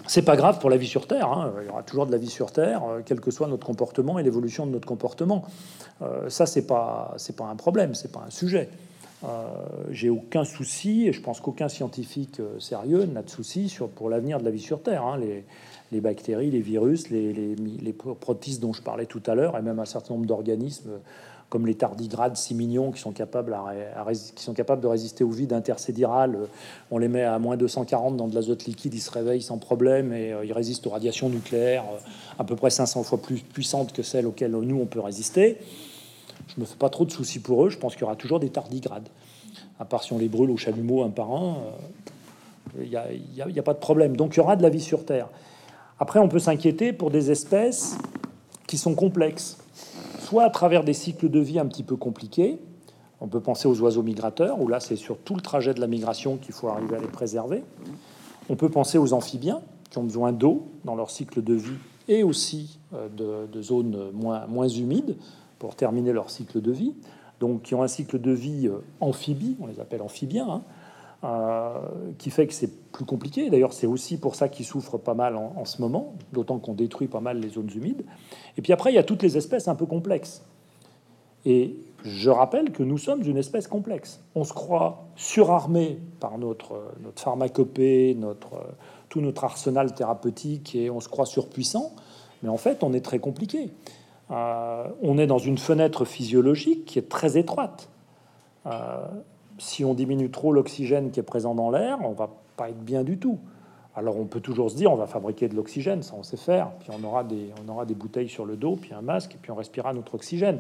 C'est 0.08 0.22
pas 0.22 0.38
grave 0.38 0.60
pour 0.60 0.70
la 0.70 0.78
vie 0.78 0.88
sur 0.88 1.06
Terre. 1.06 1.28
hein. 1.32 1.54
Il 1.62 1.68
y 1.68 1.70
aura 1.70 1.84
toujours 1.84 2.06
de 2.06 2.12
la 2.12 2.18
vie 2.18 2.30
sur 2.30 2.52
Terre, 2.52 2.82
euh, 2.86 3.02
quel 3.06 3.20
que 3.20 3.30
soit 3.32 3.48
notre 3.48 3.68
comportement 3.68 4.20
et 4.20 4.24
l'évolution 4.24 4.66
de 4.66 4.72
notre 4.72 4.88
comportement. 4.88 5.44
Euh, 6.02 6.30
ça, 6.30 6.46
c'est 6.46 6.66
pas, 6.66 7.14
c'est 7.18 7.36
pas 7.36 7.46
un 7.46 7.56
problème, 7.56 7.94
c'est 7.94 8.12
pas 8.12 8.24
un 8.26 8.30
sujet. 8.30 8.70
Euh, 9.26 9.28
J'ai 9.92 10.10
aucun 10.10 10.46
souci, 10.46 11.08
et 11.08 11.12
je 11.12 11.22
pense 11.22 11.42
qu'aucun 11.42 11.68
scientifique 11.68 12.40
euh, 12.40 12.60
sérieux 12.60 13.06
n'a 13.06 13.22
de 13.24 13.30
souci 13.30 13.68
sur 13.68 13.90
pour 13.90 14.10
l'avenir 14.10 14.40
de 14.40 14.46
la 14.46 14.52
vie 14.52 14.62
sur 14.62 14.82
Terre. 14.82 15.04
hein. 15.04 15.18
Les, 15.92 16.02
bactéries, 16.02 16.52
les 16.52 16.60
virus, 16.62 17.10
les 17.10 17.56
protistes 18.20 18.62
dont 18.62 18.74
je 18.74 18.82
parlais 18.82 19.08
tout 19.08 19.24
à 19.26 19.36
l'heure, 19.36 19.58
et 19.58 19.62
même 19.62 19.80
un 19.80 19.86
certain 19.86 20.14
nombre 20.14 20.26
d'organismes 20.26 20.92
comme 21.50 21.66
les 21.66 21.76
tardigrades 21.76 22.36
si 22.36 22.54
mignons 22.54 22.92
qui 22.92 23.00
sont 23.00 23.12
capables, 23.12 23.54
à 23.54 23.66
à 23.96 24.14
qui 24.14 24.44
sont 24.44 24.54
capables 24.54 24.82
de 24.82 24.88
résister 24.88 25.24
au 25.24 25.30
vide 25.30 25.54
intersédiral. 25.54 26.36
Euh, 26.36 26.46
On 26.92 26.98
les 26.98 27.08
met 27.08 27.24
à 27.24 27.40
moins 27.40 27.58
240 27.58 28.18
dans 28.18 28.28
de 28.28 28.36
l'azote 28.36 28.66
liquide, 28.66 28.94
ils 28.94 29.00
se 29.00 29.12
réveillent 29.12 29.42
sans 29.42 29.58
problème 29.58 30.14
et 30.14 30.34
euh, 30.34 30.46
ils 30.46 30.54
résistent 30.54 30.88
aux 30.88 30.92
radiations 30.92 31.30
nucléaires 31.30 31.86
euh, 31.94 32.00
à 32.40 32.44
peu 32.44 32.56
près 32.56 32.70
500 32.70 33.04
fois 33.04 33.22
plus 33.22 33.40
puissantes 33.42 33.94
que 33.94 34.04
celles 34.04 34.28
auxquelles 34.28 34.52
nous 34.52 34.80
on 34.80 34.86
peut 34.86 35.00
résister. 35.00 35.58
Je 36.56 36.62
me 36.62 36.66
fais 36.66 36.78
pas 36.78 36.90
trop 36.90 37.06
de 37.06 37.12
soucis 37.12 37.40
pour 37.40 37.66
eux. 37.66 37.70
Je 37.70 37.78
pense 37.78 37.94
qu'il 37.94 38.02
y 38.02 38.06
aura 38.06 38.16
toujours 38.16 38.40
des 38.40 38.50
tardigrades. 38.50 39.08
À 39.80 39.86
part 39.86 40.04
si 40.04 40.14
on 40.14 40.18
les 40.18 40.30
brûle 40.30 40.52
au 40.52 40.58
chalumeau 40.58 41.04
un 41.04 41.10
par 41.10 41.32
un, 41.32 41.58
il 42.82 42.90
n'y 42.90 42.96
a, 42.96 43.60
a 43.60 43.64
pas 43.64 43.74
de 43.74 43.80
problème. 43.80 44.16
Donc 44.16 44.36
il 44.36 44.38
y 44.38 44.40
aura 44.42 44.56
de 44.56 44.64
la 44.64 44.70
vie 44.70 44.82
sur 44.82 45.06
Terre. 45.06 45.30
Après, 46.00 46.20
on 46.20 46.28
peut 46.28 46.40
s'inquiéter 46.40 46.94
pour 46.94 47.10
des 47.10 47.32
espèces 47.32 47.98
qui 48.68 48.78
sont 48.78 48.94
complexes, 48.94 49.58
soit 50.28 50.44
à 50.44 50.50
travers 50.50 50.84
des 50.84 50.94
cycles 50.94 51.30
de 51.30 51.40
vie 51.40 51.58
un 51.58 51.66
petit 51.66 51.84
peu 51.84 51.96
compliqués. 51.96 52.60
On 53.22 53.28
peut 53.28 53.40
penser 53.40 53.70
aux 53.70 53.80
oiseaux 53.80 54.04
migrateurs, 54.04 54.62
où 54.62 54.68
là, 54.68 54.82
c'est 54.82 54.98
sur 54.98 55.18
tout 55.18 55.36
le 55.36 55.42
trajet 55.42 55.74
de 55.74 55.80
la 55.80 55.88
migration 55.88 56.36
qu'il 56.36 56.54
faut 56.54 56.68
arriver 56.68 56.98
à 56.98 57.00
les 57.00 57.08
préserver. 57.08 57.64
On 58.50 58.58
peut 58.58 58.70
penser 58.70 58.98
aux 58.98 59.14
amphibiens, 59.14 59.62
qui 59.90 59.98
ont 59.98 60.04
besoin 60.04 60.34
d'eau 60.34 60.68
dans 60.84 60.96
leur 60.96 61.12
cycle 61.12 61.42
de 61.42 61.54
vie 61.54 61.78
et 62.10 62.24
aussi 62.24 62.78
euh, 62.94 63.08
de, 63.48 63.62
zones 63.62 64.12
moins, 64.14 64.46
moins 64.48 64.68
humides 64.68 65.16
pour 65.60 65.76
terminer 65.76 66.12
leur 66.12 66.30
cycle 66.30 66.60
de 66.60 66.72
vie. 66.74 66.94
Donc, 67.40 67.62
qui 67.64 67.74
ont 67.74 67.82
un 67.82 67.88
cycle 67.88 68.20
de 68.20 68.32
vie 68.32 68.68
euh, 68.68 68.80
amphibie, 69.00 69.56
on 69.62 69.66
les 69.66 69.80
appelle 69.80 70.02
amphibiens, 70.02 70.50
hein, 70.50 70.62
euh, 71.24 71.80
qui 72.18 72.30
fait 72.30 72.48
que 72.48 72.54
c'est 72.54 72.92
plus 72.92 73.06
compliqué. 73.06 73.50
D'ailleurs, 73.50 73.74
c'est 73.74 73.88
aussi 73.88 74.20
pour 74.20 74.36
ça 74.36 74.50
qu'ils 74.50 74.66
souffrent 74.66 75.00
pas 75.00 75.14
mal 75.14 75.36
en, 75.36 75.66
ce 75.66 75.82
moment, 75.82 76.14
d'autant 76.32 76.60
qu'on 76.60 76.74
détruit 76.74 77.08
pas 77.08 77.22
mal 77.22 77.40
les 77.40 77.50
zones 77.50 77.72
humides. 77.74 78.06
Et 78.58 78.62
puis 78.62 78.74
après, 78.74 78.92
il 78.92 78.96
y 78.96 79.00
a 79.00 79.04
toutes 79.04 79.24
les 79.24 79.38
espèces 79.38 79.68
un 79.68 79.76
peu 79.76 79.86
complexes. 79.86 80.44
Et 81.46 81.76
je 82.04 82.30
rappelle 82.30 82.72
que 82.72 82.84
nous 82.84 82.98
sommes 82.98 83.24
une 83.24 83.38
espèce 83.38 83.68
complexe. 83.68 84.22
On 84.36 84.44
se 84.44 84.54
croit 84.54 85.08
surarmé 85.16 86.00
par 86.20 86.38
notre, 86.38 86.94
notre 87.04 87.22
pharmacopée, 87.22 88.16
notre, 88.16 88.68
tout 89.10 89.22
notre 89.22 89.44
arsenal 89.44 89.94
thérapeutique, 89.94 90.76
et 90.76 90.90
on 90.90 91.00
se 91.00 91.10
croit 91.10 91.26
surpuissant, 91.26 91.94
mais 92.44 92.50
en 92.50 92.58
fait, 92.58 92.84
on 92.84 92.94
est 92.94 93.02
très 93.02 93.20
compliqué. 93.20 93.72
Euh, 94.30 94.88
on 95.02 95.18
est 95.18 95.28
dans 95.28 95.38
une 95.38 95.58
fenêtre 95.58 96.06
physiologique 96.06 96.86
qui 96.86 97.00
est 97.00 97.10
très 97.10 97.38
étroite. 97.38 97.90
Euh, 98.66 99.00
si 99.58 99.84
on 99.86 99.94
diminue 99.94 100.30
trop 100.30 100.52
l'oxygène 100.52 101.12
qui 101.12 101.20
est 101.20 101.24
présent 101.24 101.56
dans 101.56 101.70
l'air, 101.70 102.00
on 102.04 102.12
va 102.12 102.30
pas 102.56 102.70
être 102.70 102.84
bien 102.84 103.04
du 103.04 103.18
tout. 103.18 103.40
Alors 103.96 104.18
on 104.20 104.26
peut 104.26 104.42
toujours 104.42 104.70
se 104.70 104.76
dire 104.76 104.92
on 104.92 104.96
va 104.96 105.08
fabriquer 105.08 105.48
de 105.48 105.56
l'oxygène, 105.56 106.04
ça 106.04 106.14
on 106.18 106.24
sait 106.24 106.38
faire, 106.38 106.70
puis 106.80 106.90
on 106.92 107.04
aura 107.04 107.24
des, 107.24 107.50
on 107.66 107.72
aura 107.72 107.86
des 107.86 107.96
bouteilles 107.96 108.30
sur 108.30 108.46
le 108.46 108.56
dos, 108.56 108.76
puis 108.76 108.94
un 108.94 109.02
masque, 109.02 109.34
et 109.34 109.38
puis 109.42 109.52
on 109.52 109.56
respirera 109.56 109.94
notre 109.94 110.16
oxygène. 110.16 110.60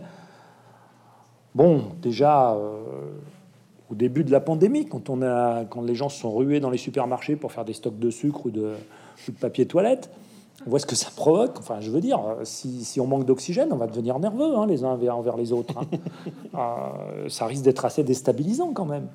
Bon, 1.54 1.84
déjà 2.02 2.54
euh, 2.54 3.12
au 3.90 3.96
début 3.96 4.24
de 4.24 4.32
la 4.32 4.40
pandémie, 4.40 4.86
quand 4.86 5.10
on 5.10 5.22
a, 5.22 5.66
quand 5.66 5.82
les 5.82 5.96
gens 5.96 6.10
se 6.10 6.20
sont 6.20 6.32
rués 6.32 6.60
dans 6.60 6.70
les 6.70 6.78
supermarchés 6.78 7.36
pour 7.36 7.52
faire 7.52 7.66
des 7.66 7.74
stocks 7.74 8.00
de 8.00 8.10
sucre 8.10 8.48
ou 8.48 8.50
de, 8.50 8.74
ou 9.28 9.32
de 9.32 9.38
papier 9.38 9.66
toilette, 9.66 10.10
voit 10.65 10.80
ce 10.80 10.86
que 10.86 10.96
ça 10.96 11.10
provoque. 11.15 11.58
Enfin, 11.60 11.80
je 11.80 11.91
veux 11.91 12.02
dire, 12.02 12.20
euh, 12.20 12.43
si, 12.43 12.84
si 12.84 13.00
on 13.00 13.08
manque 13.08 13.26
d'oxygène, 13.26 13.70
on 13.72 13.78
va 13.78 13.88
devenir 13.88 14.20
nerveux 14.20 14.56
hein, 14.56 14.65
les 14.65 14.84
uns 14.84 14.98
envers, 15.12 15.38
les 15.38 15.54
autres. 15.54 15.74
hein. 15.78 15.86
Euh, 16.56 17.30
ça 17.30 17.46
risque 17.46 17.63
d'être 17.63 17.86
assez 17.86 18.04
déstabilisant 18.04 18.72
quand 18.74 18.86
même. 18.86 19.08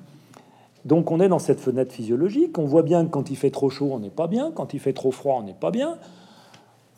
Donc 0.85 1.11
on 1.11 1.19
est 1.19 1.27
dans 1.27 1.39
cette 1.39 1.59
fenêtre 1.59 1.91
physiologique. 1.91 2.57
On 2.57 2.63
voit 2.63 2.83
bien 2.83 3.03
que 3.05 3.09
quand 3.09 3.29
il 3.29 3.35
fait 3.35 3.49
trop 3.49 3.69
chaud, 3.69 3.89
on 3.91 3.99
n'est 3.99 4.09
pas 4.09 4.27
bien. 4.27 4.51
Quand 4.51 4.73
il 4.73 4.79
fait 4.79 4.93
trop 4.93 5.11
froid, 5.11 5.39
on 5.41 5.43
n'est 5.43 5.53
pas 5.53 5.71
bien. 5.71 5.97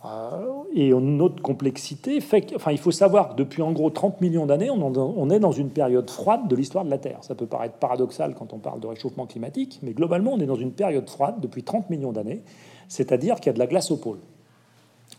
Euh, 0.05 0.63
et 0.73 0.93
notre 0.93 1.41
complexité 1.41 2.21
fait 2.21 2.41
que, 2.41 2.55
enfin, 2.55 2.71
il 2.71 2.77
faut 2.77 2.91
savoir 2.91 3.29
que 3.29 3.35
depuis 3.35 3.63
en 3.63 3.71
gros 3.71 3.89
30 3.89 4.21
millions 4.21 4.45
d'années, 4.45 4.69
on 4.69 5.29
est 5.31 5.39
dans 5.39 5.51
une 5.51 5.69
période 5.69 6.09
froide 6.09 6.47
de 6.47 6.55
l'histoire 6.55 6.85
de 6.85 6.91
la 6.91 6.99
Terre. 6.99 7.19
Ça 7.21 7.33
peut 7.33 7.47
paraître 7.47 7.75
paradoxal 7.75 8.35
quand 8.35 8.53
on 8.53 8.59
parle 8.59 8.79
de 8.79 8.87
réchauffement 8.87 9.25
climatique, 9.25 9.79
mais 9.81 9.93
globalement, 9.93 10.33
on 10.33 10.39
est 10.39 10.45
dans 10.45 10.55
une 10.55 10.73
période 10.73 11.09
froide 11.09 11.35
depuis 11.39 11.63
30 11.63 11.89
millions 11.89 12.11
d'années, 12.11 12.43
c'est-à-dire 12.87 13.35
qu'il 13.37 13.47
y 13.47 13.49
a 13.49 13.53
de 13.53 13.59
la 13.59 13.67
glace 13.67 13.89
au 13.89 13.97
pôle. 13.97 14.19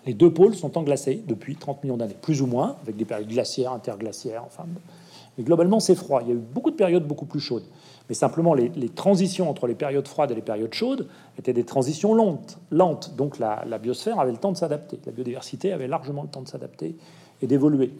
Les 0.06 0.14
deux 0.14 0.32
pôles 0.32 0.54
sont 0.54 0.78
englacés 0.78 1.22
depuis 1.26 1.56
30 1.56 1.82
millions 1.82 1.96
d'années, 1.96 2.16
plus 2.20 2.40
ou 2.40 2.46
moins, 2.46 2.76
avec 2.82 2.96
des 2.96 3.04
périodes 3.04 3.28
glaciaires, 3.28 3.72
interglaciaires, 3.72 4.44
enfin. 4.44 4.64
Mais 5.36 5.44
globalement, 5.44 5.80
c'est 5.80 5.94
froid. 5.94 6.20
Il 6.22 6.28
y 6.28 6.30
a 6.30 6.34
eu 6.34 6.38
beaucoup 6.38 6.70
de 6.70 6.76
périodes 6.76 7.06
beaucoup 7.06 7.26
plus 7.26 7.40
chaudes. 7.40 7.64
Mais 8.08 8.14
simplement, 8.14 8.54
les, 8.54 8.70
transitions 8.88 9.50
entre 9.50 9.66
les 9.66 9.74
périodes 9.74 10.06
froides 10.06 10.30
et 10.30 10.34
les 10.34 10.42
périodes 10.42 10.72
chaudes 10.72 11.08
étaient 11.38 11.52
des 11.52 11.64
transitions 11.64 12.14
lentes. 12.14 12.58
lentes. 12.70 13.14
Donc 13.16 13.38
la, 13.38 13.78
biosphère 13.78 14.20
avait 14.20 14.30
le 14.30 14.38
temps 14.38 14.52
de 14.52 14.56
s'adapter. 14.56 14.98
La 15.04 15.12
biodiversité 15.12 15.72
avait 15.72 15.88
largement 15.88 16.22
le 16.22 16.28
temps 16.28 16.42
de 16.42 16.48
s'adapter 16.48 16.96
et 17.42 17.46
d'évoluer. 17.46 17.90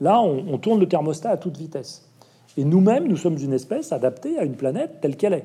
Là, 0.00 0.20
on, 0.20 0.56
tourne 0.58 0.80
le 0.80 0.88
thermostat 0.88 1.30
à 1.30 1.36
toute 1.36 1.58
vitesse. 1.58 2.08
Et 2.56 2.64
nous-mêmes, 2.64 3.06
nous 3.08 3.16
sommes 3.16 3.36
une 3.36 3.52
espèce 3.52 3.92
adaptée 3.92 4.38
à 4.38 4.44
une 4.44 4.54
planète 4.54 5.00
telle 5.02 5.16
qu'elle 5.16 5.34
est. 5.34 5.44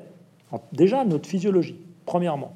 Déjà, 0.71 1.03
notre 1.03 1.27
physiologie, 1.27 1.75
premièrement. 2.05 2.53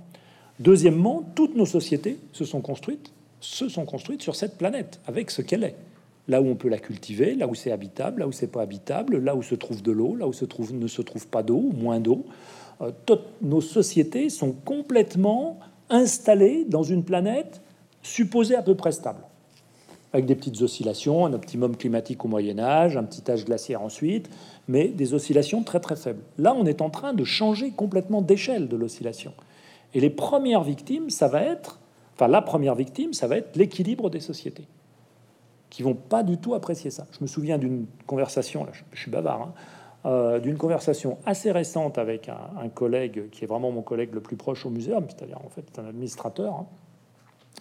Deuxièmement, 0.60 1.24
toutes 1.36 1.56
nos 1.56 1.66
sociétés 1.66 2.18
se 2.32 2.46
sont 2.46 2.62
construites, 2.62 3.12
se 3.42 3.70
sont 3.70 3.86
construites 3.86 4.22
sur 4.22 4.36
cette 4.36 4.58
planète, 4.58 5.00
avec 5.06 5.32
ce 5.32 5.42
qu'elle 5.42 5.64
est. 5.64 5.76
Là 6.28 6.42
où 6.42 6.48
on 6.48 6.56
peut 6.56 6.70
la 6.70 6.78
cultiver, 6.78 7.36
là 7.36 7.48
où 7.48 7.56
c'est 7.56 7.72
habitable, 7.72 8.20
là 8.22 8.28
où 8.28 8.32
c'est 8.32 8.52
pas 8.52 8.62
habitable, 8.62 9.18
là 9.18 9.36
où 9.36 9.42
se 9.42 9.56
trouve 9.56 9.82
de 9.82 9.92
l'eau, 9.92 10.16
là 10.16 10.28
où 10.28 10.34
se 10.34 10.46
trouve, 10.46 10.74
ne 10.74 10.88
se 10.88 11.02
trouve 11.02 11.28
pas 11.28 11.42
d'eau, 11.42 11.72
moins 11.74 12.00
d'eau. 12.00 12.26
Euh, 12.82 12.92
nos 13.42 13.62
sociétés 13.62 14.30
sont 14.30 14.52
complètement 14.52 15.60
installées 15.90 16.66
dans 16.66 16.84
une 16.84 17.04
planète 17.04 17.62
supposée 18.04 18.56
à 18.56 18.62
peu 18.62 18.76
près 18.76 18.92
stable, 18.92 19.24
avec 20.14 20.26
des 20.26 20.36
petites 20.36 20.62
oscillations, 20.62 21.26
un 21.26 21.34
optimum 21.34 21.76
climatique 21.76 22.24
au 22.24 22.28
Moyen 22.28 22.60
Âge, 22.60 22.96
un 22.96 23.04
petit 23.04 23.30
âge 23.30 23.46
glaciaire 23.46 23.82
ensuite, 23.82 24.30
mais 24.68 24.88
des 24.88 25.14
oscillations 25.14 25.64
très 25.64 25.80
très 25.80 25.96
faibles. 25.96 26.22
Là, 26.38 26.54
on 26.56 26.66
est 26.66 26.82
en 26.82 26.90
train 26.90 27.14
de 27.14 27.24
changer 27.24 27.72
complètement 27.72 28.22
d'échelle 28.22 28.68
de 28.68 28.78
l'oscillation. 28.78 29.34
Et 29.94 30.00
les 30.00 30.12
premières 30.12 30.64
victimes, 30.64 31.10
ça 31.10 31.28
va 31.28 31.42
être, 31.42 31.79
Enfin, 32.20 32.28
la 32.28 32.42
première 32.42 32.76
victime, 32.76 33.14
ça 33.14 33.28
va 33.28 33.38
être 33.38 33.56
l'équilibre 33.56 34.10
des 34.10 34.20
sociétés, 34.20 34.68
qui 35.70 35.84
vont 35.84 35.94
pas 35.94 36.22
du 36.22 36.38
tout 36.38 36.54
apprécier 36.54 36.92
ça. 36.92 37.08
Je 37.12 37.20
me 37.22 37.28
souviens 37.28 37.58
d'une 37.58 37.86
conversation, 38.08 38.66
là, 38.66 38.72
je, 38.92 39.00
suis 39.00 39.10
bavard, 39.10 39.42
hein, 39.42 39.54
euh, 40.06 40.40
d'une 40.40 40.58
conversation 40.58 41.18
assez 41.26 41.50
récente 41.50 41.98
avec 41.98 42.28
un, 42.28 42.68
collègue 42.68 43.30
qui 43.32 43.46
est 43.46 43.48
vraiment 43.48 43.72
mon 43.72 43.82
collègue 43.82 44.14
le 44.14 44.20
plus 44.20 44.36
proche 44.36 44.66
au 44.66 44.70
muséum, 44.70 45.06
c'est-à-dire 45.08 45.38
en 45.38 45.48
fait 45.48 45.80
un 45.80 45.88
administrateur. 45.88 46.56
Hein. 46.56 46.66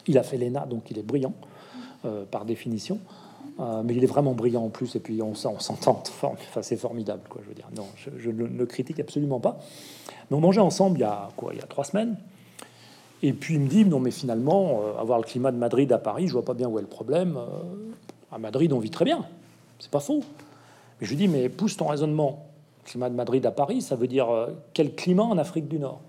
Il 0.08 0.18
a 0.18 0.24
fait 0.24 0.36
l'ENA, 0.36 0.66
donc 0.66 0.90
il 0.90 0.98
est 0.98 1.04
brillant 1.04 1.34
euh, 2.04 2.24
par 2.24 2.44
définition. 2.44 2.98
Euh, 3.60 3.82
mais 3.84 3.94
il 3.94 4.02
est 4.02 4.08
vraiment 4.08 4.32
brillant 4.32 4.64
en 4.64 4.70
plus, 4.70 4.96
et 4.96 5.00
puis 5.00 5.22
on, 5.22 5.36
s'entend. 5.36 6.02
Enfin, 6.08 6.62
c'est 6.62 6.76
formidable, 6.76 7.22
quoi. 7.28 7.42
Je 7.44 7.48
veux 7.48 7.54
dire, 7.54 7.68
non, 7.76 7.86
je, 7.94 8.30
ne 8.30 8.44
le 8.44 8.66
critique 8.66 8.98
absolument 8.98 9.38
pas. 9.38 9.60
Mais 10.28 10.36
on 10.36 10.40
mangeait 10.40 10.60
ensemble 10.60 10.98
il 10.98 11.02
y 11.02 11.04
a 11.04 11.28
quoi, 11.36 11.54
il 11.54 11.60
y 11.60 11.62
a 11.62 11.66
trois 11.66 11.84
semaines. 11.84 12.16
Et 13.22 13.32
puis 13.32 13.54
il 13.54 13.60
me 13.60 13.68
dit 13.68 13.84
non, 13.84 14.00
mais 14.00 14.10
finalement, 14.10 14.82
euh, 14.82 15.00
avoir 15.00 15.18
le 15.18 15.24
climat 15.24 15.50
de 15.50 15.56
Madrid 15.56 15.92
à 15.92 15.98
Paris, 15.98 16.28
je 16.28 16.32
vois 16.32 16.44
pas 16.44 16.54
bien 16.54 16.68
où 16.68 16.78
est 16.78 16.82
le 16.82 16.88
problème. 16.88 17.36
Euh, 17.36 17.46
à 18.30 18.38
Madrid, 18.38 18.72
on 18.72 18.78
vit 18.78 18.90
très 18.90 19.04
bien, 19.04 19.24
c'est 19.78 19.90
pas 19.90 20.00
faux. 20.00 20.22
Mais 21.00 21.06
je 21.06 21.10
lui 21.10 21.16
dis 21.16 21.28
mais 21.28 21.48
pousse 21.48 21.76
ton 21.76 21.86
raisonnement. 21.86 22.46
Le 22.84 22.90
climat 22.90 23.10
de 23.10 23.14
Madrid 23.14 23.44
à 23.44 23.50
Paris, 23.50 23.82
ça 23.82 23.96
veut 23.96 24.06
dire 24.06 24.28
quel 24.72 24.94
climat 24.94 25.24
en 25.24 25.36
Afrique 25.36 25.68
du 25.68 25.78
Nord? 25.78 26.00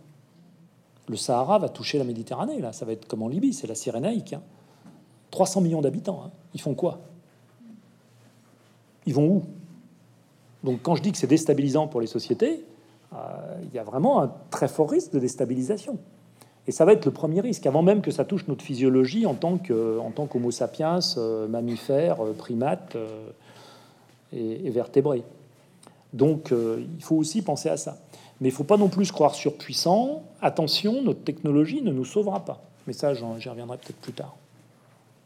Le 1.09 1.17
Sahara 1.17 1.57
va 1.57 1.69
toucher 1.69 1.97
la 1.97 2.03
Méditerranée, 2.03 2.61
là, 2.61 2.71
ça 2.71 2.85
va 2.85 2.93
être 2.93 3.07
comme 3.07 3.23
en 3.23 3.27
Libye, 3.27 3.51
c'est 3.51 3.67
la 3.67 3.75
Cyrénaïque. 3.75 4.35
300 5.31 5.59
hein. 5.59 5.63
millions 5.63 5.81
d'habitants, 5.81 6.23
hein. 6.25 6.31
ils 6.53 6.61
font 6.61 6.75
quoi? 6.75 6.99
Ils 9.07 9.13
vont 9.13 9.27
où? 9.27 9.43
Donc 10.63 10.81
quand 10.83 10.95
je 10.95 11.01
dis 11.01 11.11
que 11.11 11.17
c'est 11.17 11.27
déstabilisant 11.27 11.87
pour 11.87 11.99
les 11.99 12.07
sociétés, 12.07 12.63
euh, 13.13 13.17
il 13.63 13.73
y 13.73 13.79
a 13.79 13.83
vraiment 13.83 14.21
un 14.21 14.31
très 14.51 14.67
fort 14.67 14.89
risque 14.89 15.11
de 15.11 15.19
déstabilisation. 15.19 15.97
Et 16.69 16.71
ça 16.71 16.85
va 16.85 16.93
être 16.93 17.05
le 17.05 17.11
premier 17.11 17.41
risque, 17.41 17.65
avant 17.65 17.81
même 17.81 18.01
que 18.01 18.11
ça 18.11 18.25
touche 18.25 18.47
notre 18.47 18.63
physiologie 18.63 19.25
en 19.25 19.33
tant 19.33 19.57
qu'Homo 19.57 20.51
sapiens, 20.51 20.99
euh, 21.17 21.47
mammifères, 21.47 22.23
euh, 22.23 22.33
primates 22.33 22.95
et, 24.31 24.67
et, 24.67 24.69
vertébrés. 24.69 25.23
Donc 26.13 26.51
il 26.51 27.03
faut 27.03 27.15
aussi 27.15 27.41
penser 27.41 27.69
à 27.69 27.77
ça. 27.77 27.97
Mais 28.39 28.49
il 28.49 28.51
ne 28.51 28.55
faut 28.55 28.65
pas 28.65 28.77
non 28.77 28.87
plus 28.87 29.05
se 29.05 29.11
croire 29.11 29.33
surpuissant. 29.33 30.21
Attention, 30.43 31.01
notre 31.01 31.23
technologie 31.23 31.81
ne 31.81 31.91
nous 31.91 32.05
sauvera 32.05 32.45
pas. 32.45 32.61
Mais 32.85 32.93
ça, 32.93 33.15
j'y 33.15 33.49
reviendrai 33.49 33.77
peut-être 33.77 33.99
plus 33.99 34.13
tard. 34.13 34.35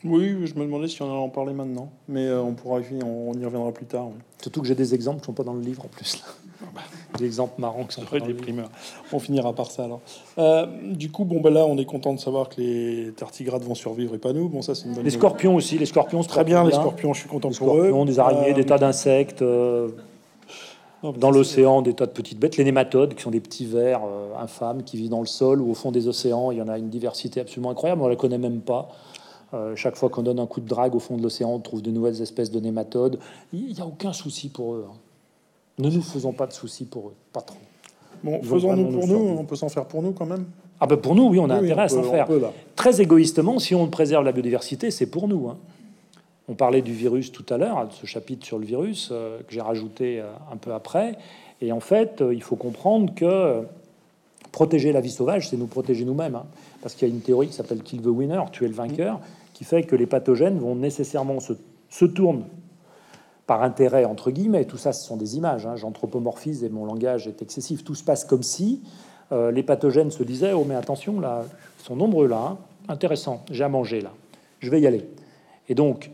Oui, 0.06 0.48
je 0.48 0.56
me 0.56 0.62
demandais 0.62 0.88
si 0.88 1.02
on 1.02 1.06
allait 1.10 1.22
en 1.22 1.28
parler 1.28 1.54
maintenant, 1.54 1.90
mais 2.08 2.26
euh, 2.26 2.42
on 2.42 2.54
pourra, 2.54 2.80
on, 3.04 3.34
y 3.34 3.46
reviendra 3.46 3.74
plus 3.74 3.86
tard. 3.86 4.12
Surtout 4.42 4.62
que 4.62 4.68
j'ai 4.68 4.76
des 4.76 4.94
exemples 4.94 5.20
qui 5.20 5.26
sont 5.26 5.34
pas 5.34 5.44
dans 5.44 5.54
le 5.54 5.62
livre 5.62 5.84
en 5.84 5.90
plus. 5.90 6.22
Là. 6.22 6.26
Des 7.18 7.26
exemples 7.26 7.62
marrants 7.62 7.84
qui 7.84 7.96
sont 7.96 8.02
dans 8.02 8.26
des 8.26 8.34
primeurs. 8.34 8.70
On 9.12 9.20
finira 9.20 9.54
par 9.54 9.70
ça 9.70 9.86
alors. 9.86 10.02
Euh, 10.38 10.66
du 10.94 11.12
coup, 11.12 11.26
bon, 11.26 11.42
bah 11.42 11.50
là, 11.50 11.66
on 11.66 11.78
est 11.78 11.86
content 11.86 12.14
de 12.14 12.20
savoir 12.20 12.50
que 12.50 12.60
les 12.60 13.12
tartigrades 13.16 13.64
vont 13.64 13.76
survivre 13.76 14.16
et 14.16 14.18
pas 14.18 14.34
nous. 14.34 14.50
Bon, 14.50 14.62
ça, 14.62 14.74
c'est 14.74 14.86
une 14.86 14.94
bonne. 14.94 15.04
Les 15.04 15.12
scorpions 15.12 15.56
aussi, 15.56 15.78
les 15.78 15.86
scorpions, 15.86 16.24
très 16.24 16.44
bien, 16.44 16.64
Les 16.64 16.72
scorpions, 16.72 17.14
je 17.14 17.20
suis 17.20 17.30
content 17.30 17.52
pour 17.52 17.78
eux. 17.78 18.06
Des 18.06 18.20
araignées, 18.20 18.54
des 18.54 18.66
tas 18.66 18.76
euh, 18.76 18.80
d'insectes. 18.80 19.44
dans 21.04 21.32
l'océan, 21.32 21.82
des 21.82 21.94
tas 21.94 22.06
de 22.06 22.12
petites 22.12 22.40
bêtes, 22.40 22.58
les 22.58 22.64
nématodes, 22.64 23.14
qui 23.14 23.22
sont 23.22 23.32
des 23.32 23.40
petits 23.40 23.66
vers 23.66 24.02
infâmes 24.40 24.84
qui 24.84 24.98
vivent 24.98 25.12
dans 25.12 25.22
le 25.22 25.28
sol 25.28 25.62
ou 25.62 25.72
au 25.72 25.74
fond 25.76 25.92
des 25.92 26.08
océans. 26.08 26.52
Il 26.52 26.58
y 26.58 26.62
en 26.62 26.68
a 26.68 26.78
une 26.78 26.90
diversité 26.90 27.42
absolument 27.42 27.70
incroyable. 27.70 28.02
On 28.02 28.08
la 28.08 28.16
connaît 28.16 28.38
même 28.38 28.62
pas. 28.62 28.90
Euh, 29.54 29.76
chaque 29.76 29.96
fois 29.96 30.10
qu'on 30.10 30.24
donne 30.24 30.40
un 30.40 30.48
coup 30.48 30.62
de 30.62 30.68
drague 30.68 30.96
au 30.96 31.00
fond 31.00 31.16
de 31.16 31.22
l'océan, 31.22 31.52
on 31.52 31.60
trouve 31.60 31.82
de 31.82 31.92
nouvelles 31.92 32.22
espèces 32.22 32.50
de 32.50 32.60
nématodes. 32.60 33.20
Il 33.54 33.74
n'y 33.74 33.82
a 33.82 33.86
aucun 33.86 34.14
souci 34.14 34.50
pour 34.50 34.74
eux. 34.74 34.88
Hein. 34.90 34.96
Ne 35.80 35.90
nous 35.90 36.02
faisons 36.02 36.34
pas 36.34 36.48
de 36.48 36.54
soucis 36.54 36.86
pour 36.86 37.10
eux, 37.10 37.16
pas 37.32 37.42
trop. 37.42 37.58
Bon, 38.24 38.42
faisons-nous 38.42 38.92
pour 38.92 39.08
nous, 39.08 39.38
on 39.40 39.44
peut 39.44 39.56
s'en 39.56 39.70
faire 39.70 39.86
pour 39.86 40.02
nous 40.02 40.12
quand 40.12 40.26
même. 40.26 40.46
Ah 40.80 40.88
ben 40.88 40.98
pour 40.98 41.16
nous, 41.16 41.28
oui, 41.30 41.40
on 41.40 41.50
a 41.50 41.56
intérêt 41.56 41.84
à 41.84 41.90
s'en 41.90 42.04
faire. 42.04 42.28
Très 42.76 43.02
égoïstement, 43.02 43.60
si 43.60 43.76
on 43.76 43.88
préserve 43.88 44.24
la 44.24 44.32
biodiversité, 44.32 44.92
c'est 44.92 45.06
pour 45.06 45.28
nous. 45.28 45.50
Hein. 45.50 45.58
On 46.48 46.56
parlait 46.56 46.82
du 46.82 46.94
virus 46.94 47.32
tout 47.32 47.46
à 47.50 47.58
l'heure, 47.58 47.88
ce 47.92 48.06
chapitre 48.06 48.46
sur 48.46 48.60
le 48.60 48.66
virus 48.66 49.10
euh, 49.12 49.40
que 49.48 49.54
j'ai 49.54 49.62
rajouté 49.62 50.20
euh, 50.20 50.26
un 50.52 50.58
peu 50.58 50.74
après. 50.74 51.18
Et 51.62 51.72
en 51.72 51.80
fait, 51.80 52.22
il 52.32 52.44
faut 52.44 52.58
comprendre 52.58 53.14
que 53.16 53.64
protéger 54.52 54.92
la 54.92 55.00
vie 55.00 55.10
sauvage, 55.12 55.50
c'est 55.50 55.58
nous 55.58 55.68
protéger 55.68 56.04
nous-mêmes. 56.04 56.36
Hein. 56.36 56.46
Parce 56.82 56.96
qu'il 56.96 57.08
y 57.08 57.12
a 57.12 57.14
une 57.14 57.22
théorie 57.22 57.48
qui 57.48 57.54
s'appelle 57.54 57.82
Kill 57.82 58.02
the 58.02 58.08
Winner, 58.08 58.42
tuer 58.52 58.68
le 58.68 58.74
vainqueur 58.74 59.20
qui 59.54 59.64
fait 59.64 59.84
que 59.84 59.96
les 59.96 60.06
pathogènes 60.06 60.60
vont 60.60 60.76
nécessairement 60.76 61.40
se, 61.40 61.54
se 61.90 62.06
tournent 62.06 62.44
par 63.46 63.64
intérêt, 63.64 64.06
entre 64.06 64.32
guillemets, 64.32 64.66
tout 64.66 64.78
ça, 64.78 64.94
ce 64.94 65.06
sont 65.06 65.18
des 65.18 65.36
images, 65.36 65.66
hein, 65.66 65.76
j'anthropomorphise 65.76 66.64
et 66.64 66.70
mon 66.70 66.86
langage 66.86 67.28
est 67.28 67.42
excessif, 67.42 67.84
tout 67.84 67.96
se 67.96 68.04
passe 68.04 68.24
comme 68.24 68.44
si 68.44 68.82
euh, 69.32 69.52
les 69.52 69.64
pathogènes 69.64 70.12
se 70.12 70.24
disaient, 70.24 70.54
oh 70.54 70.66
mais 70.68 70.76
attention, 70.76 71.20
là, 71.20 71.44
ils 71.80 71.86
sont 71.86 71.96
nombreux 71.96 72.28
là, 72.28 72.52
hein. 72.52 72.58
intéressant, 72.88 73.44
j'ai 73.52 73.64
à 73.64 73.70
manger 73.70 74.02
là, 74.02 74.12
je 74.60 74.70
vais 74.70 74.80
y 74.80 74.88
aller. 74.88 75.06
Et 75.68 75.76
donc, 75.76 76.10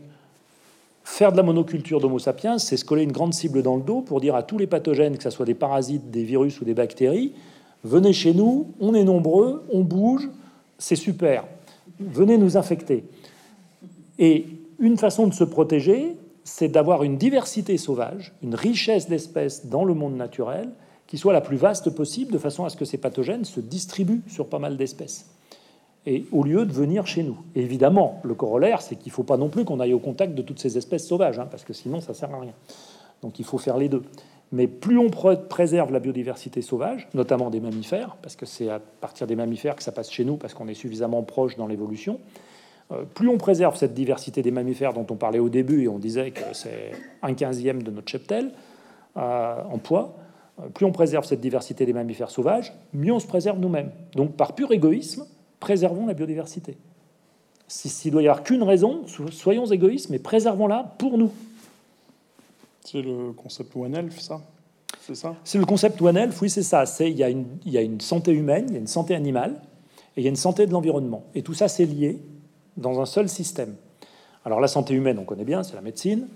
faire 1.04 1.30
de 1.30 1.36
la 1.36 1.42
monoculture 1.44 2.00
d'Homo 2.00 2.18
sapiens, 2.18 2.58
c'est 2.58 2.76
se 2.76 2.84
coller 2.84 3.04
une 3.04 3.12
grande 3.12 3.34
cible 3.34 3.62
dans 3.62 3.76
le 3.76 3.82
dos 3.82 4.00
pour 4.00 4.20
dire 4.20 4.34
à 4.34 4.42
tous 4.42 4.58
les 4.58 4.66
pathogènes, 4.66 5.16
que 5.16 5.22
ce 5.22 5.30
soit 5.30 5.46
des 5.46 5.54
parasites, 5.54 6.10
des 6.10 6.24
virus 6.24 6.60
ou 6.60 6.64
des 6.64 6.74
bactéries, 6.74 7.32
venez 7.84 8.12
chez 8.12 8.34
nous, 8.34 8.72
on 8.80 8.94
est 8.94 9.04
nombreux, 9.04 9.64
on 9.72 9.82
bouge, 9.82 10.28
c'est 10.78 10.96
super, 10.96 11.44
venez 12.00 12.38
nous 12.38 12.56
infecter. 12.56 13.04
Et 14.18 14.46
une 14.80 14.96
façon 14.96 15.26
de 15.26 15.34
se 15.34 15.44
protéger, 15.44 16.16
c'est 16.44 16.68
d'avoir 16.68 17.02
une 17.02 17.16
diversité 17.16 17.76
sauvage, 17.76 18.32
une 18.42 18.54
richesse 18.54 19.08
d'espèces 19.08 19.66
dans 19.66 19.84
le 19.84 19.94
monde 19.94 20.16
naturel 20.16 20.70
qui 21.06 21.18
soit 21.18 21.32
la 21.32 21.40
plus 21.40 21.56
vaste 21.56 21.90
possible, 21.90 22.32
de 22.32 22.38
façon 22.38 22.64
à 22.64 22.70
ce 22.70 22.76
que 22.76 22.84
ces 22.84 22.96
pathogènes 22.96 23.44
se 23.44 23.58
distribuent 23.58 24.22
sur 24.28 24.48
pas 24.48 24.60
mal 24.60 24.76
d'espèces. 24.76 25.28
Et 26.06 26.24
au 26.32 26.44
lieu 26.44 26.64
de 26.64 26.72
venir 26.72 27.06
chez 27.06 27.22
nous. 27.22 27.36
évidemment, 27.54 28.20
le 28.22 28.34
corollaire, 28.34 28.80
c'est 28.80 28.94
qu'il 28.94 29.10
ne 29.10 29.14
faut 29.14 29.24
pas 29.24 29.36
non 29.36 29.48
plus 29.48 29.64
qu'on 29.64 29.80
aille 29.80 29.92
au 29.92 29.98
contact 29.98 30.34
de 30.34 30.42
toutes 30.42 30.60
ces 30.60 30.78
espèces 30.78 31.06
sauvages, 31.06 31.38
hein, 31.38 31.48
parce 31.50 31.64
que 31.64 31.72
sinon, 31.72 32.00
ça 32.00 32.14
sert 32.14 32.32
à 32.32 32.40
rien. 32.40 32.54
Donc 33.22 33.38
il 33.38 33.44
faut 33.44 33.58
faire 33.58 33.76
les 33.76 33.88
deux. 33.88 34.02
Mais 34.52 34.66
plus 34.66 34.98
on 34.98 35.10
préserve 35.10 35.92
la 35.92 36.00
biodiversité 36.00 36.62
sauvage, 36.62 37.08
notamment 37.12 37.50
des 37.50 37.60
mammifères, 37.60 38.16
parce 38.22 38.34
que 38.34 38.46
c'est 38.46 38.68
à 38.68 38.78
partir 38.78 39.26
des 39.26 39.36
mammifères 39.36 39.76
que 39.76 39.82
ça 39.82 39.92
passe 39.92 40.10
chez 40.10 40.24
nous, 40.24 40.36
parce 40.36 40.54
qu'on 40.54 40.68
est 40.68 40.74
suffisamment 40.74 41.22
proche 41.22 41.56
dans 41.56 41.66
l'évolution, 41.66 42.18
plus 43.14 43.28
on 43.28 43.38
préserve 43.38 43.76
cette 43.76 43.94
diversité 43.94 44.42
des 44.42 44.50
mammifères 44.50 44.92
dont 44.92 45.06
on 45.10 45.16
parlait 45.16 45.38
au 45.38 45.48
début 45.48 45.84
et 45.84 45.88
on 45.88 45.98
disait 45.98 46.32
que 46.32 46.42
c'est 46.52 46.92
un 47.22 47.34
quinzième 47.34 47.82
de 47.82 47.90
notre 47.90 48.08
cheptel 48.08 48.52
euh, 49.16 49.62
en 49.70 49.78
poids, 49.78 50.16
euh, 50.60 50.68
plus 50.68 50.86
on 50.86 50.92
préserve 50.92 51.24
cette 51.24 51.40
diversité 51.40 51.84
des 51.86 51.92
mammifères 51.92 52.30
sauvages, 52.30 52.72
mieux 52.92 53.12
on 53.12 53.18
se 53.18 53.26
préserve 53.26 53.58
nous-mêmes. 53.58 53.90
Donc 54.14 54.36
par 54.36 54.54
pur 54.54 54.72
égoïsme, 54.72 55.26
préservons 55.58 56.06
la 56.06 56.14
biodiversité. 56.14 56.76
S'il 57.66 58.10
doit 58.10 58.22
y 58.22 58.28
avoir 58.28 58.42
qu'une 58.42 58.62
raison, 58.62 59.02
soyons 59.30 59.66
égoïstes, 59.66 60.10
mais 60.10 60.18
préservons-la 60.18 60.94
pour 60.98 61.18
nous. 61.18 61.30
C'est 62.84 63.02
le 63.02 63.32
concept 63.32 63.76
One 63.76 63.94
Health, 63.94 64.20
ça? 64.20 64.40
C'est 65.00 65.14
ça? 65.14 65.36
C'est 65.44 65.58
le 65.58 65.64
concept 65.64 66.02
One 66.02 66.16
Health, 66.16 66.34
oui, 66.42 66.50
c'est 66.50 66.64
ça. 66.64 66.84
Il 67.00 67.16
y, 67.16 67.22
a 67.22 67.30
une, 67.30 67.46
il 67.64 67.72
y 67.72 67.78
a 67.78 67.82
une 67.82 68.00
santé 68.00 68.32
humaine, 68.32 68.66
il 68.68 68.74
y 68.74 68.76
a 68.76 68.80
une 68.80 68.88
santé 68.88 69.14
animale, 69.14 69.60
et 70.16 70.20
il 70.20 70.24
y 70.24 70.26
a 70.26 70.30
une 70.30 70.36
santé 70.36 70.66
de 70.66 70.72
l'environnement. 70.72 71.24
Et 71.34 71.42
tout 71.42 71.54
ça, 71.54 71.68
c'est 71.68 71.84
lié 71.84 72.18
dans 72.80 73.00
un 73.00 73.06
seul 73.06 73.28
système. 73.28 73.76
Alors 74.44 74.60
la 74.60 74.68
santé 74.68 74.94
humaine, 74.94 75.18
on 75.18 75.24
connaît 75.24 75.44
bien, 75.44 75.62
c'est 75.62 75.74
la 75.74 75.82
médecine. 75.82 76.28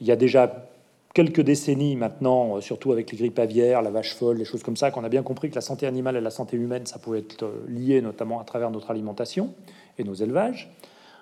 Il 0.00 0.06
y 0.06 0.12
a 0.12 0.16
déjà 0.16 0.70
quelques 1.14 1.40
décennies 1.40 1.96
maintenant, 1.96 2.56
euh, 2.56 2.60
surtout 2.60 2.92
avec 2.92 3.10
les 3.10 3.18
grippes 3.18 3.38
aviaires, 3.38 3.82
la 3.82 3.90
vache 3.90 4.14
folle, 4.14 4.38
les 4.38 4.44
choses 4.44 4.62
comme 4.62 4.76
ça, 4.76 4.90
qu'on 4.90 5.04
a 5.04 5.08
bien 5.08 5.22
compris 5.22 5.50
que 5.50 5.54
la 5.54 5.60
santé 5.60 5.86
animale 5.86 6.16
et 6.16 6.20
la 6.20 6.30
santé 6.30 6.56
humaine, 6.56 6.86
ça 6.86 6.98
pouvait 6.98 7.20
être 7.20 7.42
euh, 7.42 7.64
lié 7.68 8.00
notamment 8.00 8.40
à 8.40 8.44
travers 8.44 8.70
notre 8.70 8.90
alimentation 8.90 9.52
et 9.98 10.04
nos 10.04 10.14
élevages. 10.14 10.70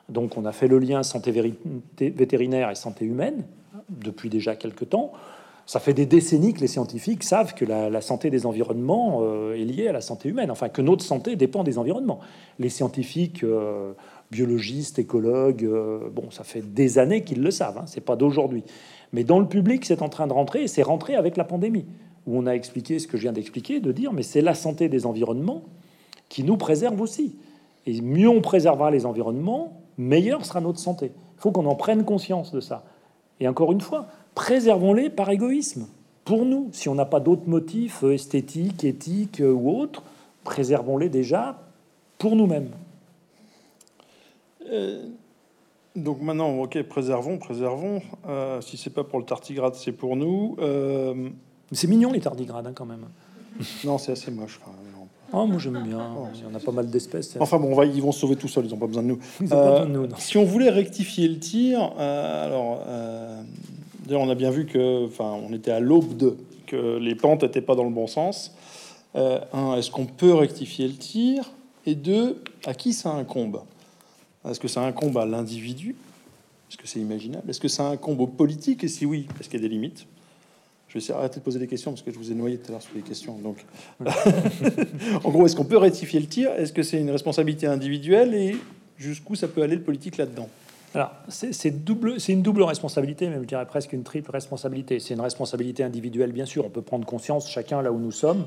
Donc 0.08 0.36
on 0.36 0.44
a 0.44 0.52
fait 0.52 0.68
le 0.68 0.78
lien 0.78 1.02
santé 1.02 1.32
vétérinaire 2.00 2.70
et 2.70 2.74
santé 2.74 3.04
humaine 3.04 3.44
depuis 3.90 4.30
déjà 4.30 4.56
quelques 4.56 4.88
temps. 4.88 5.12
Ça 5.66 5.80
fait 5.80 5.92
des 5.92 6.06
décennies 6.06 6.54
que 6.54 6.60
les 6.60 6.66
scientifiques 6.66 7.22
savent 7.22 7.52
que 7.52 7.66
la, 7.66 8.00
santé 8.00 8.30
des 8.30 8.46
environnements 8.46 9.20
euh, 9.22 9.54
est 9.54 9.64
liée 9.64 9.88
à 9.88 9.92
la 9.92 10.00
santé 10.00 10.30
humaine, 10.30 10.50
enfin 10.50 10.70
que 10.70 10.80
notre 10.80 11.04
santé 11.04 11.36
dépend 11.36 11.62
des 11.62 11.76
environnements. 11.76 12.20
Les 12.58 12.70
scientifiques 12.70 13.44
biologistes, 14.30 14.98
écologues, 14.98 15.64
euh, 15.64 16.08
bon, 16.10 16.30
ça 16.30 16.44
fait 16.44 16.60
des 16.60 16.98
années 16.98 17.24
qu'ils 17.24 17.42
le 17.42 17.50
savent, 17.50 17.78
hein, 17.78 17.84
c'est 17.86 18.02
pas 18.02 18.16
d'aujourd'hui. 18.16 18.64
Mais 19.12 19.24
dans 19.24 19.38
le 19.38 19.46
public, 19.46 19.84
c'est 19.84 20.02
en 20.02 20.08
train 20.08 20.26
de 20.26 20.32
rentrer, 20.32 20.64
et 20.64 20.68
c'est 20.68 20.82
rentré 20.82 21.14
avec 21.14 21.36
la 21.36 21.44
pandémie, 21.44 21.86
où 22.26 22.38
on 22.38 22.46
a 22.46 22.52
expliqué 22.52 22.98
ce 22.98 23.06
que 23.06 23.16
je 23.16 23.22
viens 23.22 23.32
d'expliquer, 23.32 23.80
de 23.80 23.92
dire, 23.92 24.12
mais 24.12 24.22
c'est 24.22 24.42
la 24.42 24.54
santé 24.54 24.88
des 24.88 25.06
environnements 25.06 25.62
qui 26.28 26.44
nous 26.44 26.56
préserve 26.56 27.00
aussi. 27.00 27.36
Et 27.86 28.00
mieux 28.02 28.28
on 28.28 28.42
préservera 28.42 28.90
les 28.90 29.06
environnements, 29.06 29.80
meilleure 29.96 30.44
sera 30.44 30.60
notre 30.60 30.78
santé. 30.78 31.12
Il 31.36 31.40
faut 31.40 31.52
qu'on 31.52 31.66
en 31.66 31.74
prenne 31.74 32.04
conscience 32.04 32.52
de 32.52 32.60
ça. 32.60 32.84
Et 33.40 33.48
encore 33.48 33.72
une 33.72 33.80
fois, 33.80 34.08
préservons-les 34.34 35.08
par 35.10 35.30
égoïsme, 35.30 35.86
pour 36.28 36.44
nous. 36.44 36.68
Si 36.72 36.90
on 36.90 36.94
n'a 36.94 37.06
pas 37.06 37.20
d'autres 37.20 37.48
motifs 37.48 38.04
euh, 38.04 38.12
esthétiques, 38.12 38.84
éthiques 38.84 39.40
euh, 39.40 39.50
ou 39.50 39.70
autres, 39.70 40.02
préservons-les 40.44 41.08
déjà 41.08 41.58
pour 42.18 42.36
nous-mêmes. 42.36 42.68
Euh, 44.70 45.04
donc 45.96 46.20
maintenant, 46.20 46.56
ok, 46.60 46.82
préservons, 46.82 47.38
préservons. 47.38 48.02
Euh, 48.28 48.60
si 48.60 48.76
c'est 48.76 48.90
pas 48.90 49.04
pour 49.04 49.18
le 49.18 49.24
tardigrade, 49.24 49.74
c'est 49.74 49.92
pour 49.92 50.16
nous. 50.16 50.56
Euh, 50.60 51.30
c'est 51.72 51.88
mignon 51.88 52.12
les 52.12 52.20
tardigrades 52.20 52.66
hein, 52.66 52.72
quand 52.74 52.86
même. 52.86 53.06
non, 53.84 53.98
c'est 53.98 54.12
assez 54.12 54.30
moche. 54.30 54.60
Oh, 55.32 55.46
moi 55.46 55.58
j'aime 55.58 55.82
bien. 55.82 56.00
Il 56.34 56.40
y 56.40 56.44
en 56.46 56.54
a 56.54 56.60
pas 56.60 56.72
mal 56.72 56.88
d'espèces. 56.88 57.36
Enfin 57.38 57.58
bon, 57.58 57.72
on 57.72 57.74
va, 57.74 57.84
ils 57.84 58.00
vont 58.00 58.12
se 58.12 58.20
sauver 58.20 58.36
tout 58.36 58.48
seuls, 58.48 58.64
ils 58.64 58.70
n'ont 58.70 58.78
pas 58.78 58.86
besoin 58.86 59.02
de 59.02 59.08
nous. 59.08 59.18
Euh, 59.52 60.06
si 60.16 60.38
on 60.38 60.44
voulait 60.44 60.70
rectifier 60.70 61.28
le 61.28 61.38
tir, 61.38 61.92
euh, 61.98 62.46
alors, 62.46 62.82
euh, 62.86 63.42
on 64.10 64.30
a 64.30 64.34
bien 64.34 64.50
vu 64.50 64.64
que, 64.64 65.04
enfin, 65.04 65.36
on 65.46 65.52
était 65.52 65.70
à 65.70 65.80
l'aube 65.80 66.16
de 66.16 66.36
que 66.66 66.98
les 66.98 67.14
pentes 67.14 67.42
n'étaient 67.42 67.62
pas 67.62 67.74
dans 67.74 67.84
le 67.84 67.90
bon 67.90 68.06
sens. 68.06 68.54
un, 69.14 69.76
est-ce 69.76 69.90
qu'on 69.90 70.06
peut 70.06 70.34
rectifier 70.34 70.86
le 70.86 70.94
tir? 70.94 71.50
Et 71.86 71.94
deux, 71.94 72.42
à 72.66 72.74
qui 72.74 72.92
ça 72.92 73.10
incombe? 73.10 73.60
Est-ce 74.50 74.60
que 74.60 74.68
ça 74.68 74.82
incombe 74.82 75.16
à 75.18 75.26
l'individu? 75.26 75.94
Est-ce 76.70 76.76
que 76.76 76.86
c'est 76.86 77.00
imaginable? 77.00 77.48
Est-ce 77.48 77.60
que 77.60 77.68
ça 77.68 77.86
incombe 77.88 78.20
aux 78.20 78.26
politiques 78.26 78.84
Et 78.84 78.88
si 78.88 79.06
oui, 79.06 79.26
est-ce 79.40 79.48
qu'il 79.48 79.60
y 79.60 79.64
a 79.64 79.68
des 79.68 79.74
limites? 79.74 80.06
Je 80.88 80.94
vais 80.94 80.98
essayer 80.98 81.14
d'arrêter 81.14 81.40
de 81.40 81.44
poser 81.44 81.58
des 81.58 81.66
questions 81.66 81.90
parce 81.90 82.02
que 82.02 82.10
je 82.10 82.16
vous 82.16 82.32
ai 82.32 82.34
noyé 82.34 82.56
tout 82.56 82.68
à 82.68 82.72
l'heure 82.72 82.82
sur 82.82 82.94
les 82.94 83.02
questions. 83.02 83.36
Donc, 83.38 83.64
en 85.24 85.30
gros, 85.30 85.44
est-ce 85.44 85.54
qu'on 85.54 85.64
peut 85.64 85.76
rectifier 85.76 86.18
le 86.18 86.26
tir? 86.26 86.50
Est-ce 86.52 86.72
que 86.72 86.82
c'est 86.82 86.98
une 86.98 87.10
responsabilité 87.10 87.66
individuelle? 87.66 88.34
Et 88.34 88.56
jusqu'où 88.96 89.34
ça 89.34 89.48
peut 89.48 89.62
aller 89.62 89.76
le 89.76 89.82
politique 89.82 90.16
là-dedans? 90.16 90.48
Alors, 90.94 91.12
c'est 91.28 91.68
une 92.28 92.42
double 92.42 92.62
responsabilité, 92.62 93.28
même 93.28 93.42
je 93.42 93.48
dirais 93.48 93.66
presque 93.66 93.92
une 93.92 94.02
triple 94.02 94.30
responsabilité. 94.30 94.98
C'est 95.00 95.12
une 95.12 95.20
responsabilité 95.20 95.82
individuelle, 95.82 96.32
bien 96.32 96.46
sûr. 96.46 96.64
On 96.64 96.70
peut 96.70 96.80
prendre 96.80 97.04
conscience, 97.04 97.50
chacun 97.50 97.82
là 97.82 97.92
où 97.92 97.98
nous 97.98 98.10
sommes, 98.10 98.46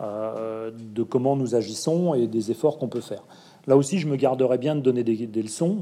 euh, 0.00 0.72
de 0.74 1.02
comment 1.04 1.36
nous 1.36 1.54
agissons 1.54 2.14
et 2.14 2.26
des 2.26 2.50
efforts 2.50 2.78
qu'on 2.78 2.88
peut 2.88 3.00
faire. 3.00 3.22
Là 3.66 3.76
aussi, 3.76 3.98
je 3.98 4.06
me 4.06 4.16
garderais 4.16 4.58
bien 4.58 4.76
de 4.76 4.80
donner 4.80 5.02
des, 5.02 5.42
leçons 5.42 5.78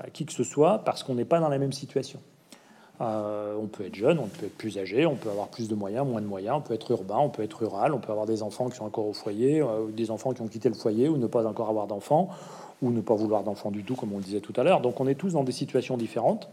à 0.00 0.08
qui 0.10 0.24
que 0.24 0.32
ce 0.32 0.44
soit, 0.44 0.78
parce 0.84 1.02
qu'on 1.02 1.14
n'est 1.14 1.26
pas 1.26 1.38
dans 1.38 1.48
la 1.48 1.58
même 1.58 1.72
situation. 1.72 2.18
Euh, 3.02 3.54
on 3.60 3.66
peut 3.66 3.84
être 3.84 3.94
jeune, 3.94 4.18
on 4.18 4.26
peut 4.26 4.46
être 4.46 4.56
plus 4.56 4.78
âgé, 4.78 5.04
on 5.04 5.16
peut 5.16 5.28
avoir 5.28 5.48
plus 5.48 5.68
de 5.68 5.74
moyens, 5.74 6.06
moins 6.06 6.22
de 6.22 6.26
moyens, 6.26 6.56
on 6.56 6.60
peut 6.62 6.72
être 6.72 6.90
urbain, 6.90 7.18
on 7.18 7.28
peut 7.28 7.42
être 7.42 7.58
rural, 7.58 7.92
on 7.92 7.98
peut 7.98 8.10
avoir 8.10 8.24
des 8.24 8.42
enfants 8.42 8.70
qui 8.70 8.76
sont 8.76 8.86
encore 8.86 9.06
au 9.06 9.12
foyer, 9.12 9.60
euh, 9.60 9.90
des 9.94 10.10
enfants 10.10 10.32
qui 10.32 10.40
ont 10.40 10.48
quitté 10.48 10.70
le 10.70 10.74
foyer 10.74 11.10
ou 11.10 11.18
ne 11.18 11.26
pas 11.26 11.46
encore 11.46 11.68
avoir 11.68 11.86
d'enfants, 11.86 12.30
ou 12.80 12.90
ne 12.90 13.02
pas 13.02 13.14
vouloir 13.14 13.42
d'enfants 13.42 13.70
du 13.70 13.84
tout, 13.84 13.96
comme 13.96 14.14
on 14.14 14.18
le 14.18 14.24
disait 14.24 14.40
tout 14.40 14.54
à 14.56 14.62
l'heure. 14.62 14.80
Donc 14.80 14.98
on 14.98 15.06
est 15.06 15.14
tous 15.14 15.34
dans 15.34 15.44
des 15.44 15.52
situations 15.52 15.98
différentes. 15.98 16.48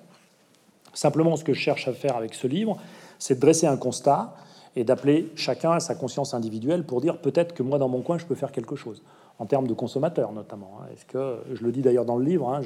Simplement, 0.93 1.37
ce 1.37 1.45
que 1.45 1.53
je 1.53 1.61
cherche 1.61 1.87
à 1.87 1.93
faire 1.93 2.17
avec 2.17 2.33
ce 2.33 2.45
livre, 2.45 2.77
c'est 3.19 3.35
de 3.35 3.39
dresser 3.39 3.67
un 3.67 3.77
constat 3.77 4.35
et 4.75 4.83
d'appeler 4.83 5.31
chacun 5.35 5.71
à 5.71 5.79
sa 5.79 5.95
conscience 5.95 6.33
individuelle 6.33 6.83
pour 6.83 6.99
dire 6.99 7.19
peut-être 7.19 7.53
que 7.53 7.63
moi, 7.63 7.77
dans 7.77 7.87
mon 7.87 8.01
coin, 8.01 8.17
je 8.17 8.25
peux 8.25 8.35
faire 8.35 8.51
quelque 8.51 8.75
chose 8.75 9.01
en 9.43 9.45
termes 9.45 9.67
de 9.67 9.73
consommateurs 9.73 10.31
notamment. 10.31 10.79
Hein. 10.79 10.85
Est-ce 10.93 11.05
que, 11.05 11.39
je 11.53 11.63
le 11.63 11.71
dis 11.73 11.81
d'ailleurs 11.81 12.05
dans 12.05 12.15
le 12.15 12.23
livre, 12.23 12.49
hein, 12.49 12.61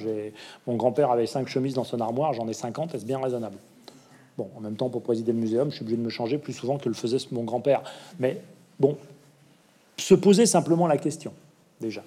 mon 0.67 0.75
grand-père 0.75 1.09
avait 1.09 1.25
cinq 1.25 1.47
chemises 1.47 1.73
dans 1.73 1.83
son 1.83 1.99
armoire, 1.99 2.33
j'en 2.33 2.47
ai 2.47 2.53
50, 2.53 2.93
est-ce 2.93 3.05
bien 3.05 3.19
raisonnable? 3.19 3.57
Bon, 4.37 4.47
en 4.55 4.61
même 4.61 4.75
temps, 4.75 4.89
pour 4.89 5.01
présider 5.01 5.31
le 5.31 5.39
muséum, 5.39 5.71
je 5.71 5.77
suis 5.77 5.83
obligé 5.83 5.97
de 5.97 6.03
me 6.03 6.09
changer 6.09 6.37
plus 6.37 6.53
souvent 6.53 6.77
que 6.77 6.87
le 6.87 6.93
faisait 6.93 7.17
mon 7.31 7.43
grand-père. 7.43 7.81
Mais 8.19 8.39
bon, 8.79 8.95
se 9.97 10.13
poser 10.13 10.45
simplement 10.45 10.85
la 10.85 10.97
question, 10.97 11.33
déjà. 11.81 12.03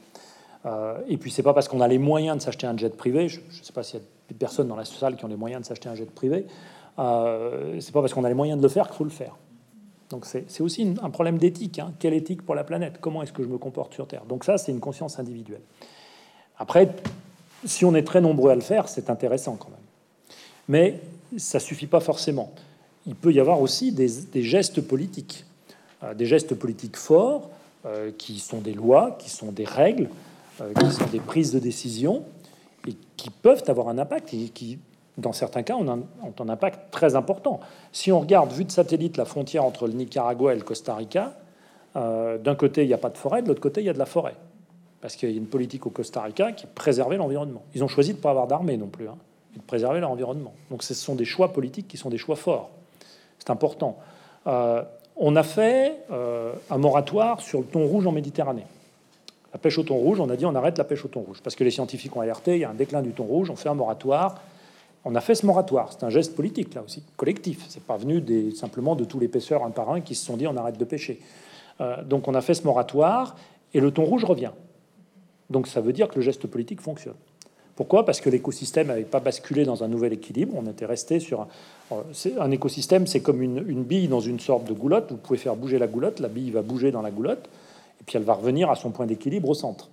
Euh, 0.67 0.99
et 1.09 1.17
puis, 1.17 1.33
c'est 1.33 1.43
pas 1.43 1.55
parce 1.55 1.67
qu'on 1.67 1.81
a 1.81 1.89
les 1.89 1.99
moyens 1.99 2.39
de 2.39 2.43
s'acheter 2.43 2.69
un 2.69 2.77
jet 2.77 2.97
privé, 2.97 3.29
je 3.29 3.41
ne 3.41 3.65
sais 3.65 3.73
pas 3.73 3.83
s'il 3.83 3.99
y 3.99 4.03
a 4.03 4.07
des 4.29 4.37
personnes 4.37 4.69
dans 4.69 4.77
la 4.77 4.85
salle 4.85 5.17
qui 5.17 5.25
ont 5.25 5.29
les 5.29 5.37
moyens 5.37 5.63
de 5.63 5.67
s'acheter 5.67 5.89
un 5.89 5.97
jet 5.97 6.09
privé, 6.09 6.47
euh, 7.01 7.81
c'est 7.81 7.93
pas 7.93 8.01
parce 8.01 8.15
qu'on 8.15 8.23
a 8.23 8.29
les 8.29 8.35
moyens 8.35 8.59
de 8.59 8.63
le 8.63 8.69
faire 8.69 8.87
qu'il 8.87 8.97
faut 8.97 9.05
le 9.05 9.11
faire. 9.11 9.35
Donc 10.11 10.27
c'est 10.27 10.61
aussi 10.61 10.95
un 11.01 11.11
problème 11.11 11.39
d'éthique. 11.39 11.79
Hein. 11.79 11.93
Quelle 12.01 12.15
éthique 12.15 12.43
pour 12.43 12.57
la 12.57 12.65
planète? 12.65 12.99
Comment 13.01 13.23
est-ce 13.23 13.33
que 13.33 13.45
je 13.45 13.49
me 13.49 13.59
comporte 13.59 13.95
sur 13.95 14.09
Terre? 14.09 14.25
Donc 14.29 14.45
ça, 14.45 14.59
c'est 14.59 14.73
une 14.73 14.81
conscience 14.81 15.21
individuelle. 15.21 15.63
Après, 16.59 16.89
si 17.65 17.85
on 17.85 17.95
est 17.95 18.03
très 18.03 18.21
nombreux 18.21 18.51
à 18.51 18.57
le 18.57 18.61
faire, 18.61 18.89
c'est 18.89 19.09
intéressant 19.09 19.57
quand 19.57 19.71
même. 19.71 19.79
Mais 20.69 21.01
ça 21.37 21.61
suffit 21.61 21.87
pas 21.87 22.01
forcément. 22.01 22.53
Il 23.07 23.15
peut 23.15 23.33
y 23.33 23.41
avoir 23.41 23.61
aussi 23.61 23.93
des, 23.93 24.43
gestes 24.43 24.81
politiques, 24.81 25.45
euh, 26.03 26.13
des 26.15 26.27
gestes 26.27 26.55
politiques 26.55 26.97
forts, 26.97 27.49
euh, 27.87 28.11
qui 28.17 28.39
sont 28.41 28.61
des 28.61 28.75
lois, 28.75 29.17
qui 29.19 29.31
sont 29.31 29.53
des 29.53 29.65
règles, 29.65 30.09
euh, 30.61 30.73
qui 30.75 30.91
sont 30.91 31.07
des 31.07 31.21
prises 31.21 31.53
de 31.53 31.59
décision, 31.59 32.25
et 32.87 32.95
qui 33.17 33.31
peuvent 33.31 33.63
avoir 33.69 33.89
un 33.89 33.99
impact, 33.99 34.35
et 34.35 34.49
qui, 34.49 34.79
dans 35.19 35.33
certains 35.33 35.63
cas, 35.63 35.75
ont 35.75 35.89
un, 35.89 36.01
un, 36.39 36.49
impact 36.49 36.91
très 36.91 37.15
important. 37.15 37.61
Si 37.93 38.13
on 38.13 38.21
regarde, 38.21 38.53
vu 38.53 38.65
de 38.65 38.73
satellite, 38.73 39.17
la 39.17 39.25
frontière 39.25 39.65
entre 39.65 39.87
le 39.87 39.93
Nicaragua 39.93 40.53
et 40.53 40.57
le 40.57 40.63
Costa 40.63 40.95
Rica, 40.95 41.35
euh, 41.97 42.39
d'un 42.39 42.55
côté, 42.55 42.83
il 42.83 42.89
n'y 42.89 42.95
a 42.95 42.99
pas 42.99 43.11
de 43.11 43.19
forêt, 43.19 43.43
de 43.43 43.49
l'autre 43.49 43.61
côté, 43.61 43.81
il 43.81 43.87
y 43.87 43.91
a 43.91 43.93
de 43.93 43.99
la 43.99 44.07
forêt. 44.07 44.35
Parce 45.01 45.17
qu'il 45.17 45.31
y 45.31 45.35
a 45.35 45.37
une 45.37 45.47
politique 45.47 45.87
au 45.87 45.91
Costa 45.91 46.23
Rica 46.23 46.53
qui 46.53 46.67
préservait 46.67 47.17
l'environnement. 47.17 47.63
Ils 47.75 47.83
ont 47.83 47.89
choisi 47.89 48.13
de 48.13 48.19
ne 48.19 48.23
pas 48.23 48.31
avoir 48.31 48.47
d'armée 48.47 48.77
non 48.77 48.87
plus, 48.87 49.09
hein, 49.09 49.17
de 49.57 49.63
préserver 49.63 50.01
l'environnement. 50.01 50.53
Donc 50.71 50.83
ce 50.83 50.95
sont 50.95 51.15
des 51.15 51.25
choix 51.25 51.53
politiques 51.53 51.89
qui 51.89 51.97
sont 51.97 52.11
des 52.11 52.19
choix 52.19 52.37
forts. 52.37 52.71
C'est 53.39 53.51
important. 53.51 53.99
Euh, 54.47 54.83
on 55.17 55.37
a 55.37 55.43
fait 55.43 55.97
euh, 56.11 56.53
un 56.71 56.79
moratoire 56.79 57.41
sur 57.41 57.61
le 57.61 57.67
thon 57.67 57.87
rouge 57.87 58.07
en 58.07 58.13
Méditerranée. 58.13 58.67
La 59.53 59.59
pêche 59.59 59.79
au 59.79 59.83
thon 59.83 59.97
rouge, 59.97 60.21
on 60.21 60.29
a 60.29 60.37
dit 60.37 60.47
on 60.47 60.55
arrête 60.55 60.79
la 60.79 60.85
pêche 60.85 61.05
au 61.05 61.09
thon 61.09 61.21
rouge. 61.21 61.41
Parce 61.43 61.57
que 61.57 61.65
les 61.65 61.71
scientifiques 61.71 62.15
ont 62.15 62.21
alerté, 62.21 62.55
il 62.55 62.61
y 62.61 62.65
a 62.65 62.71
un 62.71 62.75
déclin 62.75 63.03
du 63.03 63.11
thon 63.11 63.25
rouge, 63.25 63.51
on 63.51 63.57
fait 63.57 63.69
un 63.69 63.75
moratoire 63.75 64.37
on 65.05 65.15
a 65.15 65.21
fait 65.21 65.35
ce 65.35 65.47
moratoire. 65.47 65.93
C'est 65.93 66.05
un 66.05 66.11
geste 66.11 66.37
politique, 66.37 66.75
là 66.75 66.83
aussi, 66.83 67.03
collectif. 67.17 67.65
C'est 67.69 67.83
pas 67.83 67.97
venu 67.97 68.23
simplement 68.55 68.97
de 68.97 69.05
tous 69.05 69.19
les 69.19 69.29
pêcheurs 69.29 69.65
un 69.65 69.71
par 69.71 69.91
un 69.91 70.01
qui 70.01 70.15
se 70.15 70.25
sont 70.25 70.37
dit 70.37 70.47
on 70.47 70.57
arrête 70.57 70.79
de 70.79 70.85
pêcher. 70.85 71.21
Euh, 71.81 72.03
donc 72.05 72.29
on 72.29 72.35
a 72.35 72.41
fait 72.41 72.55
ce 72.55 72.65
moratoire 72.65 73.37
et 73.73 73.81
le 73.81 73.91
thon 73.91 74.05
rouge 74.05 74.25
revient. 74.25 74.53
Donc 75.49 75.67
ça 75.67 75.81
veut 75.81 75.93
dire 75.93 76.09
que 76.09 76.17
le 76.17 76.21
geste 76.21 76.47
politique 76.47 76.81
fonctionne. 76.81 77.15
Pourquoi? 77.77 78.05
Parce 78.05 78.21
que 78.21 78.29
l'écosystème 78.29 78.89
n'avait 78.89 79.05
pas 79.05 79.21
basculé 79.21 79.65
dans 79.65 79.83
un 79.83 79.89
nouvel 79.89 80.13
équilibre. 80.13 80.53
On 80.55 80.67
était 80.67 80.85
resté 80.85 81.19
sur 81.19 81.41
un, 81.41 81.49
euh, 81.93 82.39
un 82.39 82.51
écosystème, 82.51 83.07
c'est 83.07 83.21
comme 83.21 83.41
une, 83.41 83.65
une, 83.67 83.85
bille 83.85 84.09
dans 84.09 84.21
une 84.21 84.39
sorte 84.39 84.65
de 84.65 84.75
goulotte. 84.75 85.11
Vous 85.11 85.17
pouvez 85.17 85.39
faire 85.39 85.57
bouger 85.57 85.79
la 85.79 85.87
goulotte, 85.87 86.21
la 86.21 86.29
bille 86.29 86.51
va 86.51 86.61
bouger 86.61 86.91
dans 86.91 87.01
la 87.01 87.11
goulotte, 87.11 87.49
et 88.01 88.05
puis 88.05 88.19
elle 88.19 88.25
va 88.25 88.35
revenir 88.35 88.71
à 88.71 88.77
son 88.77 88.91
point 88.91 89.07
d'équilibre 89.07 89.49
au 89.49 89.55
centre 89.55 89.89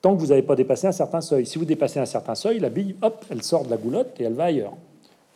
tant 0.00 0.14
que 0.14 0.20
vous 0.20 0.28
n'avez 0.28 0.42
pas 0.42 0.56
dépassé 0.56 0.86
un 0.86 0.92
certain 0.92 1.20
seuil. 1.20 1.46
Si 1.46 1.58
vous 1.58 1.64
dépassez 1.64 2.00
un 2.00 2.06
certain 2.06 2.34
seuil, 2.34 2.58
la 2.58 2.70
bille, 2.70 2.96
hop, 3.02 3.24
elle 3.30 3.42
sort 3.42 3.64
de 3.64 3.70
la 3.70 3.76
goulotte 3.76 4.20
et 4.20 4.24
elle 4.24 4.34
va 4.34 4.44
ailleurs. 4.44 4.72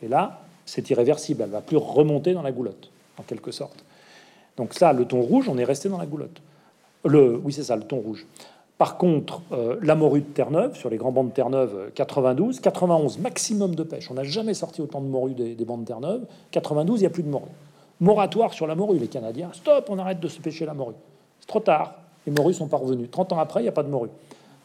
Et 0.01 0.07
là, 0.07 0.41
c'est 0.65 0.89
irréversible, 0.89 1.43
elle 1.43 1.49
va 1.49 1.61
plus 1.61 1.77
remonter 1.77 2.33
dans 2.33 2.41
la 2.41 2.51
goulotte, 2.51 2.89
en 3.17 3.23
quelque 3.23 3.51
sorte. 3.51 3.83
Donc 4.57 4.73
ça, 4.73 4.93
le 4.93 5.05
ton 5.05 5.21
rouge, 5.21 5.49
on 5.49 5.57
est 5.57 5.63
resté 5.63 5.89
dans 5.89 5.97
la 5.97 6.05
goulotte. 6.05 6.41
Le, 7.03 7.39
oui, 7.43 7.53
c'est 7.53 7.63
ça, 7.63 7.75
le 7.75 7.83
ton 7.83 7.97
rouge. 7.97 8.25
Par 8.77 8.97
contre, 8.97 9.41
euh, 9.51 9.77
la 9.81 9.95
morue 9.95 10.21
de 10.21 10.25
Terre-Neuve, 10.25 10.75
sur 10.75 10.89
les 10.89 10.97
grands 10.97 11.11
bancs 11.11 11.29
de 11.29 11.33
Terre-Neuve, 11.33 11.91
92, 11.93 12.59
91, 12.59 13.19
maximum 13.19 13.75
de 13.75 13.83
pêche. 13.83 14.09
On 14.11 14.15
n'a 14.15 14.23
jamais 14.23 14.53
sorti 14.53 14.81
autant 14.81 15.01
de 15.01 15.07
morue 15.07 15.33
des, 15.33 15.55
des 15.55 15.65
bancs 15.65 15.79
de 15.81 15.85
Terre-Neuve. 15.85 16.25
92, 16.51 16.99
il 16.99 17.03
n'y 17.03 17.07
a 17.07 17.09
plus 17.09 17.23
de 17.23 17.29
morue. 17.29 17.43
Moratoire 18.01 18.53
sur 18.53 18.67
la 18.67 18.75
morue, 18.75 18.97
les 18.97 19.07
Canadiens. 19.07 19.51
Stop, 19.53 19.85
on 19.89 19.99
arrête 19.99 20.19
de 20.19 20.27
se 20.27 20.41
pêcher 20.41 20.65
la 20.65 20.73
morue. 20.73 20.95
C'est 21.39 21.47
trop 21.47 21.61
tard. 21.61 21.95
Les 22.25 22.33
morues 22.33 22.53
sont 22.53 22.67
pas 22.67 22.77
revenues. 22.77 23.07
30 23.07 23.33
ans 23.33 23.39
après, 23.39 23.61
il 23.61 23.63
n'y 23.63 23.69
a 23.69 23.73
pas 23.73 23.83
de 23.83 23.89
morue 23.89 24.09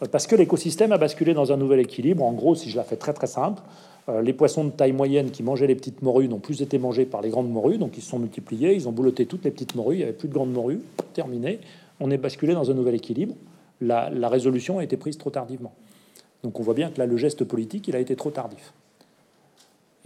parce 0.08 0.26
que 0.26 0.34
l'écosystème 0.34 0.92
a 0.92 0.98
basculé 0.98 1.34
dans 1.34 1.52
un 1.52 1.56
nouvel 1.56 1.80
équilibre. 1.80 2.24
En 2.24 2.32
gros, 2.32 2.54
si 2.54 2.70
je 2.70 2.76
la 2.76 2.84
fais 2.84 2.96
très 2.96 3.12
très 3.12 3.26
simple, 3.26 3.62
euh, 4.08 4.22
les 4.22 4.32
poissons 4.32 4.64
de 4.64 4.70
taille 4.70 4.92
moyenne 4.92 5.30
qui 5.30 5.42
mangeaient 5.42 5.66
les 5.66 5.74
petites 5.74 6.02
morues 6.02 6.28
n'ont 6.28 6.38
plus 6.38 6.62
été 6.62 6.78
mangés 6.78 7.04
par 7.04 7.20
les 7.20 7.28
grandes 7.28 7.50
morues, 7.50 7.78
donc 7.78 7.96
ils 7.96 8.02
se 8.02 8.10
sont 8.10 8.18
multipliés, 8.18 8.74
ils 8.74 8.88
ont 8.88 8.92
bouloté 8.92 9.26
toutes 9.26 9.44
les 9.44 9.50
petites 9.50 9.74
morues, 9.74 9.96
il 9.96 9.98
n'y 9.98 10.04
avait 10.04 10.12
plus 10.12 10.28
de 10.28 10.34
grandes 10.34 10.52
morues, 10.52 10.80
terminé. 11.12 11.60
On 12.00 12.10
est 12.10 12.16
basculé 12.16 12.54
dans 12.54 12.70
un 12.70 12.74
nouvel 12.74 12.94
équilibre. 12.94 13.34
La, 13.82 14.28
résolution 14.28 14.78
a 14.78 14.84
été 14.84 14.96
prise 14.96 15.18
trop 15.18 15.30
tardivement. 15.30 15.72
Donc 16.42 16.58
on 16.60 16.62
voit 16.62 16.74
bien 16.74 16.90
que 16.90 16.98
là, 16.98 17.06
le 17.06 17.16
geste 17.16 17.44
politique, 17.44 17.88
il 17.88 17.96
a 17.96 17.98
été 17.98 18.16
trop 18.16 18.30
tardif. 18.30 18.72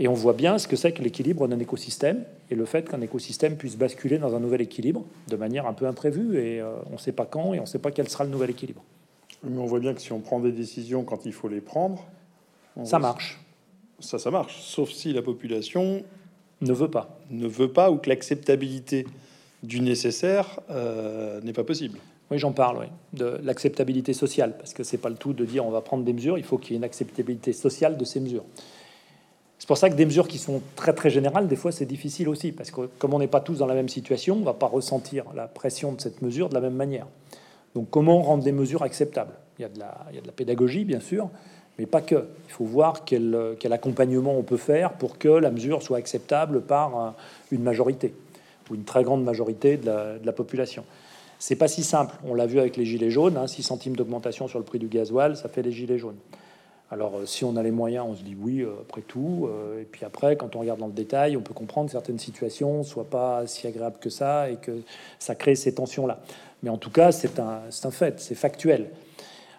Et 0.01 0.09
on 0.09 0.15
voit 0.15 0.33
bien 0.33 0.59
ce 0.59 0.67
que 0.67 0.75
c'est 0.75 0.91
que 0.93 1.03
l'équilibre 1.03 1.47
d'un 1.47 1.59
écosystème 1.61 2.25
et 2.51 2.57
le 2.57 2.65
fait 2.65 2.89
qu'un 2.89 3.01
écosystème 3.01 3.57
puisse 3.57 3.77
basculer 3.77 4.19
dans 4.19 4.35
un 4.35 4.41
nouvel 4.41 4.61
équilibre 4.61 5.05
de 5.29 5.37
manière 5.37 5.67
un 5.67 5.73
peu 5.73 5.87
imprévue 5.87 6.37
et 6.37 6.61
euh, 6.61 6.75
on 6.91 6.95
ne 6.95 6.99
sait 6.99 7.13
pas 7.13 7.27
quand 7.27 7.55
et 7.55 7.61
on 7.61 7.63
ne 7.63 7.69
sait 7.69 7.79
pas 7.79 7.93
quel 7.93 8.09
sera 8.09 8.25
le 8.25 8.31
nouvel 8.31 8.51
équilibre. 8.51 8.83
Mais 9.45 9.59
on 9.59 9.67
voit 9.67 9.81
bien 9.81 9.95
que 9.95 10.01
si 10.01 10.13
on 10.13 10.21
prend 10.21 10.41
des 10.41 10.53
décisions 10.53 11.05
quand 11.05 11.27
il 11.27 11.33
faut 11.33 11.49
les 11.49 11.61
prendre, 11.61 12.05
ça 12.85 12.99
marche. 12.99 13.41
Ça, 14.01 14.19
ça 14.19 14.31
marche, 14.31 14.61
sauf 14.61 14.91
si 14.91 15.13
la 15.13 15.23
population 15.23 16.03
ne 16.61 16.73
veut 16.73 16.91
pas, 16.91 17.19
ne 17.31 17.47
veut 17.47 17.73
pas, 17.73 17.91
ou 17.91 17.99
que 17.99 18.09
l'acceptabilité 18.09 19.07
du 19.63 19.81
nécessaire 19.81 20.61
euh, 20.71 21.41
n'est 21.43 21.53
pas 21.53 21.65
possible. 21.65 21.99
Oui, 22.31 22.39
j'en 22.39 22.53
parle, 22.53 22.79
oui, 22.79 22.87
de 23.13 23.39
l'acceptabilité 23.43 24.13
sociale, 24.13 24.57
parce 24.57 24.73
que 24.75 24.83
c'est 24.83 24.99
pas 24.99 25.11
le 25.11 25.17
tout 25.17 25.33
de 25.33 25.45
dire 25.45 25.65
on 25.65 25.71
va 25.71 25.81
prendre 25.81 26.05
des 26.05 26.13
mesures, 26.13 26.39
il 26.39 26.45
faut 26.45 26.59
qu'il 26.59 26.73
y 26.73 26.75
ait 26.75 26.79
une 26.79 26.85
acceptabilité 26.85 27.53
sociale 27.53 27.97
de 27.97 28.05
ces 28.05 28.19
mesures. 28.19 28.45
C'est 29.59 29.69
pour 29.69 29.79
ça 29.79 29.89
que 29.89 29.95
des 29.95 30.05
mesures 30.05 30.27
qui 30.27 30.39
sont 30.39 30.61
très 30.75 30.95
très 30.95 31.11
générales, 31.11 31.49
des 31.49 31.57
fois 31.57 31.71
c'est 31.71 31.87
difficile 31.87 32.29
aussi, 32.29 32.53
parce 32.53 32.71
que 32.71 32.89
comme 32.99 33.15
on 33.15 33.19
n'est 33.19 33.29
pas 33.29 33.41
tous 33.41 33.59
dans 33.59 33.67
la 33.67 33.75
même 33.75 33.89
situation, 33.89 34.37
on 34.37 34.45
va 34.45 34.55
pas 34.55 34.67
ressentir 34.67 35.25
la 35.35 35.47
pression 35.47 35.93
de 35.93 36.01
cette 36.01 36.23
mesure 36.23 36.49
de 36.49 36.55
la 36.55 36.61
même 36.61 36.75
manière. 36.75 37.07
Donc 37.75 37.91
comment 37.91 38.23
rendre 38.23 38.45
des 38.45 38.53
mesures 38.53 38.83
acceptables? 38.83 39.35
Il 39.59 39.63
y, 39.63 39.65
a 39.65 39.69
de 39.69 39.79
la, 39.79 40.33
pédagogie, 40.33 40.85
bien 40.85 41.01
sûr, 41.01 41.31
mais 41.79 41.87
pas 41.87 42.01
que. 42.01 42.27
Il 42.49 42.53
faut 42.53 42.65
voir 42.65 43.05
quel, 43.05 43.57
accompagnement 43.71 44.37
on 44.37 44.43
peut 44.43 44.57
faire 44.57 44.95
pour 44.95 45.19
que 45.19 45.29
la 45.29 45.51
mesure 45.51 45.83
soit 45.83 45.99
acceptable 45.99 46.63
par 46.63 47.15
une 47.53 47.63
majorité 47.63 48.15
ou 48.71 48.75
une 48.75 48.85
très 48.85 49.05
grande 49.05 49.23
majorité 49.23 49.77
de 49.77 49.91
la, 50.25 50.33
population. 50.33 50.85
C'est 51.39 51.57
pas 51.57 51.69
si 51.69 51.85
simple. 51.85 52.17
On 52.25 52.35
l'a 52.35 52.47
vu 52.47 52.59
avec 52.59 52.77
les 52.77 52.85
gilets 52.85 53.11
jaunes. 53.11 53.35
6 53.47 53.61
hein, 53.61 53.63
centimes 53.63 53.97
d'augmentation 53.97 54.49
sur 54.49 54.59
le 54.59 54.65
prix 54.65 54.79
du 54.79 54.89
gasoil, 54.89 55.37
ça 55.37 55.49
fait 55.49 55.63
les 55.63 55.73
gilets 55.73 55.99
jaunes. 55.99 56.17
Alors, 56.91 57.17
euh, 57.17 57.27
si 57.27 57.45
on 57.45 57.57
a 57.57 57.63
les 57.63 57.71
moyens, 57.71 58.07
on 58.09 58.15
se 58.15 58.23
dit 58.23 58.37
oui, 58.39 58.61
euh, 58.61 58.73
après 58.83 59.01
tout. 59.01 59.49
Euh, 59.49 59.81
et 59.81 59.85
puis 59.85 60.05
après, 60.05 60.37
quand 60.37 60.55
on 60.55 60.61
regarde 60.61 60.79
dans 60.79 60.87
le 60.87 60.93
détail, 60.93 61.37
on 61.37 61.41
peut 61.41 61.55
comprendre 61.55 61.87
que 61.87 61.93
certaines 61.93 62.19
situations 62.19 62.83
soient 62.83 63.09
pas 63.09 63.47
si 63.47 63.67
agréables 63.67 63.99
que 63.99 64.11
ça 64.11 64.51
et 64.51 64.57
que 64.57 64.81
ça 65.19 65.35
crée 65.35 65.55
ces 65.55 65.75
tensions-là. 65.75 66.21
Mais 66.65 66.71
en 66.71 66.79
tout 66.79 66.91
cas, 66.91 67.13
c'est 67.13 67.39
un, 67.39 67.91
fait, 67.91 68.21
c'est 68.21 68.35
factuel. 68.35 68.91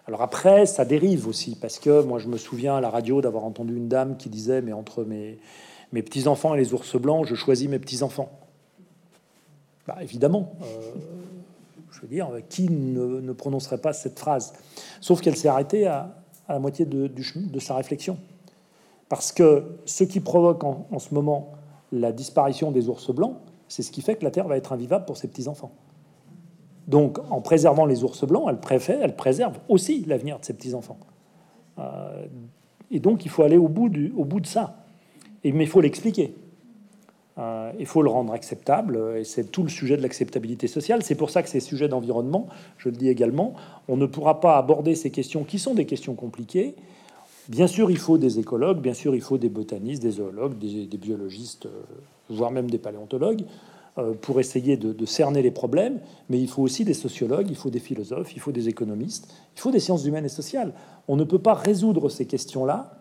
Alors 0.08 0.22
après, 0.22 0.66
ça 0.66 0.84
dérive 0.84 1.28
aussi, 1.28 1.54
parce 1.54 1.78
que 1.78 2.02
moi, 2.02 2.18
je 2.18 2.26
me 2.26 2.36
souviens 2.36 2.74
à 2.74 2.80
la 2.80 2.90
radio 2.90 3.20
d'avoir 3.20 3.44
entendu 3.44 3.76
une 3.76 3.86
dame 3.86 4.16
qui 4.16 4.28
disait, 4.28 4.60
mais 4.60 4.72
entre 4.72 5.04
mes, 5.04 5.38
mes 5.92 6.02
petits-enfants 6.02 6.56
et 6.56 6.58
les 6.58 6.74
ours 6.74 6.96
blancs, 6.96 7.24
je 7.24 7.36
choisis 7.36 7.68
mes 7.68 7.78
petits-enfants. 7.78 8.28
Bah, 9.86 9.98
évidemment, 10.00 10.56
euh, 10.62 10.66
je 11.92 12.00
veux 12.00 12.08
dire, 12.08 12.28
qui 12.48 12.68
ne, 12.68 13.32
prononcerait 13.32 13.78
pas 13.78 13.92
cette 13.92 14.18
phrase? 14.18 14.54
Sauf 15.00 15.20
qu'elle 15.20 15.36
s'est 15.36 15.46
arrêtée 15.46 15.86
à, 15.86 16.12
la 16.48 16.58
moitié 16.58 16.86
de, 16.86 17.06
de, 17.06 17.60
sa 17.60 17.76
réflexion. 17.76 18.18
Parce 19.08 19.30
que 19.30 19.76
ce 19.84 20.02
qui 20.02 20.18
provoque 20.18 20.64
en, 20.64 20.88
en 20.90 20.98
ce 20.98 21.14
moment 21.14 21.52
la 21.92 22.10
disparition 22.10 22.72
des 22.72 22.88
ours 22.88 23.12
blancs, 23.12 23.36
c'est 23.68 23.84
ce 23.84 23.92
qui 23.92 24.02
fait 24.02 24.16
que 24.16 24.24
la 24.24 24.32
Terre 24.32 24.48
va 24.48 24.56
être 24.56 24.72
invivable 24.72 25.04
pour 25.04 25.16
ses 25.16 25.28
petits-enfants. 25.28 25.70
Donc, 26.86 27.18
en 27.30 27.40
préservant 27.40 27.84
les 27.84 28.04
ours 28.04 28.24
blancs, 28.24 28.46
elle, 28.48 28.60
préfère, 28.60 29.02
elle 29.02 29.16
préserve 29.16 29.58
aussi 29.68 30.04
l'avenir 30.06 30.38
de 30.38 30.44
ses 30.44 30.54
petits-enfants. 30.54 30.98
Euh, 31.78 32.26
et 32.90 33.00
donc, 33.00 33.24
il 33.24 33.30
faut 33.30 33.42
aller 33.42 33.56
au 33.56 33.68
bout, 33.68 33.88
de 33.88 34.46
ça. 34.46 34.84
Et, 35.42 35.52
mais 35.52 35.64
il 35.64 35.68
faut 35.68 35.80
l'expliquer. 35.80 36.34
Euh, 37.38 37.72
il 37.78 37.86
faut 37.86 38.02
le 38.02 38.08
rendre 38.08 38.32
acceptable, 38.32 38.98
et 39.18 39.24
c'est 39.24 39.50
tout 39.50 39.62
le 39.62 39.68
sujet 39.68 39.96
de 39.96 40.02
l'acceptabilité 40.02 40.68
sociale. 40.68 41.02
C'est 41.02 41.16
pour 41.16 41.30
ça 41.30 41.42
que 41.42 41.48
ces 41.48 41.60
sujets 41.60 41.88
d'environnement, 41.88 42.46
je 42.78 42.88
le 42.88 42.96
dis 42.96 43.08
également, 43.08 43.54
on 43.88 43.96
ne 43.96 44.06
pourra 44.06 44.40
pas 44.40 44.56
aborder 44.56 44.94
ces 44.94 45.10
questions 45.10 45.44
qui 45.44 45.58
sont 45.58 45.74
des 45.74 45.84
questions 45.84 46.14
compliquées. 46.14 46.76
Bien 47.48 47.66
sûr, 47.66 47.90
il 47.90 47.98
faut 47.98 48.18
des 48.18 48.38
écologues, 48.38 48.80
bien 48.80 48.94
sûr, 48.94 49.14
il 49.14 49.20
faut 49.20 49.38
des 49.38 49.48
botanistes, 49.48 50.02
des 50.02 50.12
zoologues, 50.12 50.58
des, 50.58 50.96
biologistes, 50.96 51.66
euh, 51.66 51.82
voire 52.30 52.50
même 52.50 52.70
des 52.70 52.78
paléontologues. 52.78 53.44
Euh, 53.98 54.12
pour 54.12 54.40
essayer 54.40 54.76
de, 54.76 55.06
cerner 55.06 55.40
les 55.40 55.50
problèmes, 55.50 56.00
mais 56.28 56.38
il 56.38 56.48
faut 56.48 56.60
aussi 56.60 56.84
des 56.84 56.92
sociologues, 56.92 57.46
il 57.48 57.56
faut 57.56 57.70
des 57.70 57.78
philosophes, 57.78 58.34
il 58.34 58.40
faut 58.40 58.52
des 58.52 58.68
économistes, 58.68 59.32
il 59.56 59.60
faut 59.60 59.70
des 59.70 59.80
sciences 59.80 60.04
humaines 60.04 60.26
et 60.26 60.30
sociales. 60.30 60.74
On 61.08 61.16
ne 61.16 61.24
peut 61.24 61.38
pas 61.38 61.54
résoudre 61.54 62.10
ces 62.10 62.26
questions-là 62.26 62.98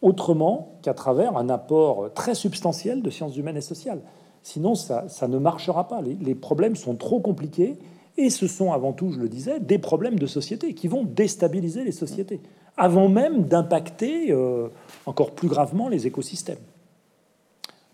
autrement 0.00 0.78
qu'à 0.80 0.94
travers 0.94 1.36
un 1.36 1.50
apport 1.50 2.10
très 2.14 2.34
substantiel 2.34 3.02
de 3.02 3.10
sciences 3.10 3.36
humaines 3.36 3.58
et 3.58 3.60
sociales. 3.60 4.00
Sinon, 4.42 4.74
ça, 4.74 5.04
ne 5.28 5.36
marchera 5.36 5.88
pas. 5.88 6.00
Les, 6.00 6.34
problèmes 6.34 6.74
sont 6.74 6.94
trop 6.94 7.20
compliqués 7.20 7.76
et 8.16 8.30
ce 8.30 8.46
sont 8.46 8.72
avant 8.72 8.94
tout, 8.94 9.12
je 9.12 9.18
le 9.18 9.28
disais, 9.28 9.60
des 9.60 9.78
problèmes 9.78 10.18
de 10.18 10.26
société 10.26 10.72
qui 10.72 10.88
vont 10.88 11.04
déstabiliser 11.04 11.84
les 11.84 11.92
sociétés, 11.92 12.40
avant 12.78 13.10
même 13.10 13.44
d'impacter 13.44 14.32
euh, 14.32 14.68
encore 15.04 15.32
plus 15.32 15.48
gravement 15.48 15.90
les 15.90 16.06
écosystèmes. 16.06 16.56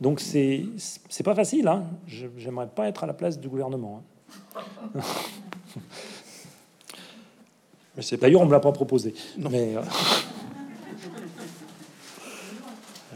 Donc 0.00 0.20
c'est 0.20 0.64
c'est 1.08 1.22
pas 1.22 1.34
facile. 1.34 1.68
Hein. 1.68 1.84
J'aimerais 2.06 2.68
pas 2.68 2.88
être 2.88 3.04
à 3.04 3.06
la 3.06 3.14
place 3.14 3.38
du 3.38 3.48
gouvernement. 3.48 4.02
Hein. 4.94 5.00
Mais 7.96 8.02
D'ailleurs, 8.18 8.42
on 8.42 8.46
me 8.46 8.52
l'a 8.52 8.60
pas 8.60 8.72
proposé. 8.72 9.14
Mais 9.38 9.74
euh, 9.74 9.80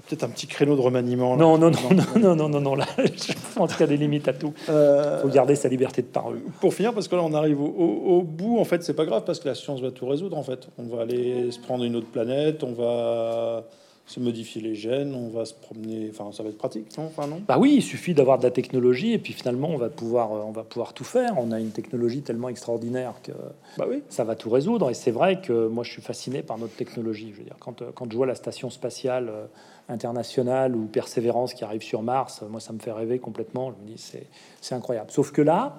peut-être 0.09 0.25
un 0.25 0.31
petit 0.31 0.47
créneau 0.47 0.75
de 0.75 0.81
remaniement. 0.81 1.37
Non, 1.37 1.59
non, 1.59 1.71
non, 1.71 1.91
non, 1.91 2.05
non, 2.19 2.35
non, 2.35 2.49
non, 2.49 2.61
non, 2.61 2.75
Là, 2.75 2.87
je 2.97 3.33
pense 3.55 3.73
qu'il 3.73 3.81
y 3.81 3.85
a 3.85 3.87
des 3.87 3.99
limites 3.99 4.27
à 4.29 4.33
tout. 4.33 4.55
Il 4.69 4.71
euh, 4.71 5.21
faut 5.21 5.29
garder 5.29 5.55
sa 5.55 5.69
liberté 5.69 6.01
de 6.01 6.07
parole. 6.07 6.41
Pour 6.61 6.73
finir, 6.73 6.95
parce 6.95 7.09
que 7.09 7.17
là, 7.17 7.23
on 7.23 7.35
arrive 7.35 7.61
au, 7.61 7.67
au 7.67 8.23
bout. 8.23 8.59
En 8.59 8.65
fait, 8.65 8.83
c'est 8.83 8.95
pas 8.95 9.05
grave 9.05 9.25
parce 9.27 9.39
que 9.39 9.49
la 9.49 9.55
science 9.55 9.83
va 9.83 9.91
tout 9.91 10.07
résoudre. 10.07 10.39
En 10.39 10.43
fait, 10.43 10.67
on 10.79 10.85
va 10.85 11.03
aller 11.03 11.51
se 11.51 11.59
prendre 11.61 11.85
une 11.85 11.95
autre 11.95 12.11
planète. 12.11 12.65
On 12.65 12.73
va 12.73 13.65
se 14.11 14.19
modifier 14.19 14.61
les 14.61 14.75
gènes, 14.75 15.15
on 15.15 15.29
va 15.29 15.45
se 15.45 15.55
promener, 15.55 16.11
enfin 16.11 16.33
ça 16.33 16.43
va 16.43 16.49
être 16.49 16.59
pratique, 16.59 16.99
non? 16.99 17.05
Enfin 17.05 17.29
non? 17.29 17.43
Bah 17.47 17.59
oui, 17.61 17.75
il 17.77 17.83
suffit 17.83 18.13
d'avoir 18.13 18.39
de 18.39 18.43
la 18.43 18.51
technologie 18.51 19.13
et 19.13 19.19
puis 19.19 19.33
finalement 19.33 19.69
on 19.69 19.77
va 19.77 19.89
pouvoir, 19.89 20.33
euh, 20.33 20.43
on 20.45 20.51
va 20.51 20.65
pouvoir 20.65 20.95
tout 20.95 21.05
faire. 21.05 21.35
On 21.39 21.53
a 21.53 21.61
une 21.61 21.71
technologie 21.71 22.21
tellement 22.23 22.49
extraordinaire 22.49 23.15
que 23.23 23.31
bah 23.79 23.87
oui. 23.89 24.03
ça 24.09 24.25
va 24.25 24.35
tout 24.35 24.51
résoudre. 24.51 24.91
Et 24.91 24.95
c'est 24.95 25.13
vrai 25.13 25.41
que 25.41 25.69
moi 25.69 25.85
je 25.85 25.93
suis 25.93 26.03
fasciné 26.03 26.43
par 26.43 26.59
notre 26.59 26.75
technologie. 26.75 27.31
Je 27.33 27.39
veux 27.39 27.45
dire, 27.45 27.55
quand, 27.61 27.83
euh, 27.83 27.93
quand 27.95 28.11
je 28.11 28.17
vois 28.17 28.27
la 28.27 28.35
station 28.35 28.69
spatiale 28.69 29.29
euh, 29.29 29.47
internationale 29.89 30.75
ou 30.75 30.87
Persévérance 30.87 31.55
qui 31.55 31.63
arrive 31.63 31.83
sur 31.83 32.03
Mars, 32.03 32.43
moi 32.51 32.59
ça 32.59 32.73
me 32.73 32.81
fait 32.81 32.93
rêver 32.93 33.21
complètement. 33.21 33.71
Je 33.71 33.85
me 33.85 33.97
dis 33.97 34.13
c'est 34.61 34.75
incroyable. 34.75 35.13
Sauf 35.13 35.31
que 35.31 35.43
là, 35.43 35.79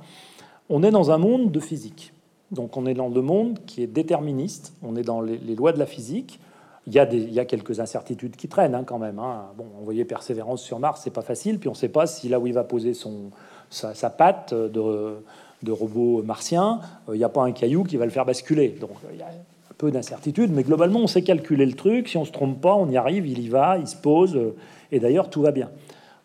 on 0.69 0.84
est 0.84 0.91
dans 0.91 1.11
un 1.11 1.17
monde 1.17 1.51
de 1.51 1.59
physique. 1.59 2.13
Donc 2.51 2.77
on 2.77 2.86
est 2.86 2.93
dans 2.93 3.09
le 3.09 3.21
monde 3.21 3.59
qui 3.65 3.84
est 3.84 3.88
déterministe. 3.88 4.73
On 4.84 4.95
est 4.95 5.03
dans 5.03 5.19
les, 5.19 5.38
les 5.38 5.55
lois 5.55 5.73
de 5.73 5.79
la 5.79 5.86
physique 5.86 6.39
il 6.88 6.93
y, 6.93 6.99
a 6.99 7.05
des, 7.05 7.45
quelques 7.45 7.79
incertitudes 7.79 8.36
qui 8.36 8.47
traînent 8.47 8.73
hein, 8.73 8.84
quand 8.84 8.97
même. 8.97 9.19
Hein. 9.19 9.49
Bon, 9.55 9.65
envoyer 9.79 10.03
Persévérance 10.03 10.63
sur 10.63 10.79
Mars, 10.79 11.01
c'est 11.03 11.13
pas 11.13 11.21
facile. 11.21 11.59
Puis 11.59 11.69
on 11.69 11.73
ne 11.73 11.77
sait 11.77 11.89
pas 11.89 12.07
si 12.07 12.27
là 12.27 12.39
où 12.39 12.47
il 12.47 12.53
va 12.53 12.63
poser 12.63 12.95
son, 12.95 13.29
sa, 13.69 14.09
patte 14.09 14.53
de, 14.53 15.71
robot 15.71 16.23
martien, 16.23 16.79
euh, 17.07 17.15
il 17.15 17.19
n'y 17.19 17.23
a 17.23 17.29
pas 17.29 17.43
un 17.43 17.51
caillou 17.51 17.84
qui 17.84 17.97
va 17.97 18.05
le 18.05 18.11
faire 18.11 18.25
basculer. 18.25 18.69
Donc 18.69 18.91
il 19.11 19.19
y 19.19 19.21
a 19.21 19.27
un 19.27 19.73
peu 19.77 19.91
d'incertitude, 19.91 20.51
mais 20.51 20.63
globalement, 20.63 21.01
on 21.01 21.07
sait 21.07 21.21
calculer 21.21 21.67
le 21.67 21.73
truc. 21.73 22.09
Si 22.09 22.17
on 22.17 22.25
se 22.25 22.32
trompe 22.32 22.59
pas, 22.59 22.73
on 22.73 22.89
y 22.89 22.97
arrive, 22.97 23.27
il 23.27 23.39
y 23.39 23.49
va, 23.49 23.77
il 23.77 23.88
se 23.88 23.95
pose. 23.95 24.36
Euh, 24.36 24.55
et 24.91 24.99
d'ailleurs, 24.99 25.29
tout 25.29 25.41
va 25.41 25.51
bien. 25.51 25.69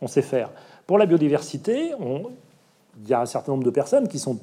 On 0.01 0.07
sait 0.07 0.23
faire. 0.23 0.51
Pour 0.87 0.97
la 0.97 1.05
biodiversité, 1.05 1.93
il 3.03 3.09
y 3.09 3.13
a 3.13 3.21
un 3.21 3.27
certain 3.27 3.53
nombre 3.53 3.65
de 3.65 3.71
personnes 3.71 4.09
qui 4.09 4.19
sont 4.19 4.39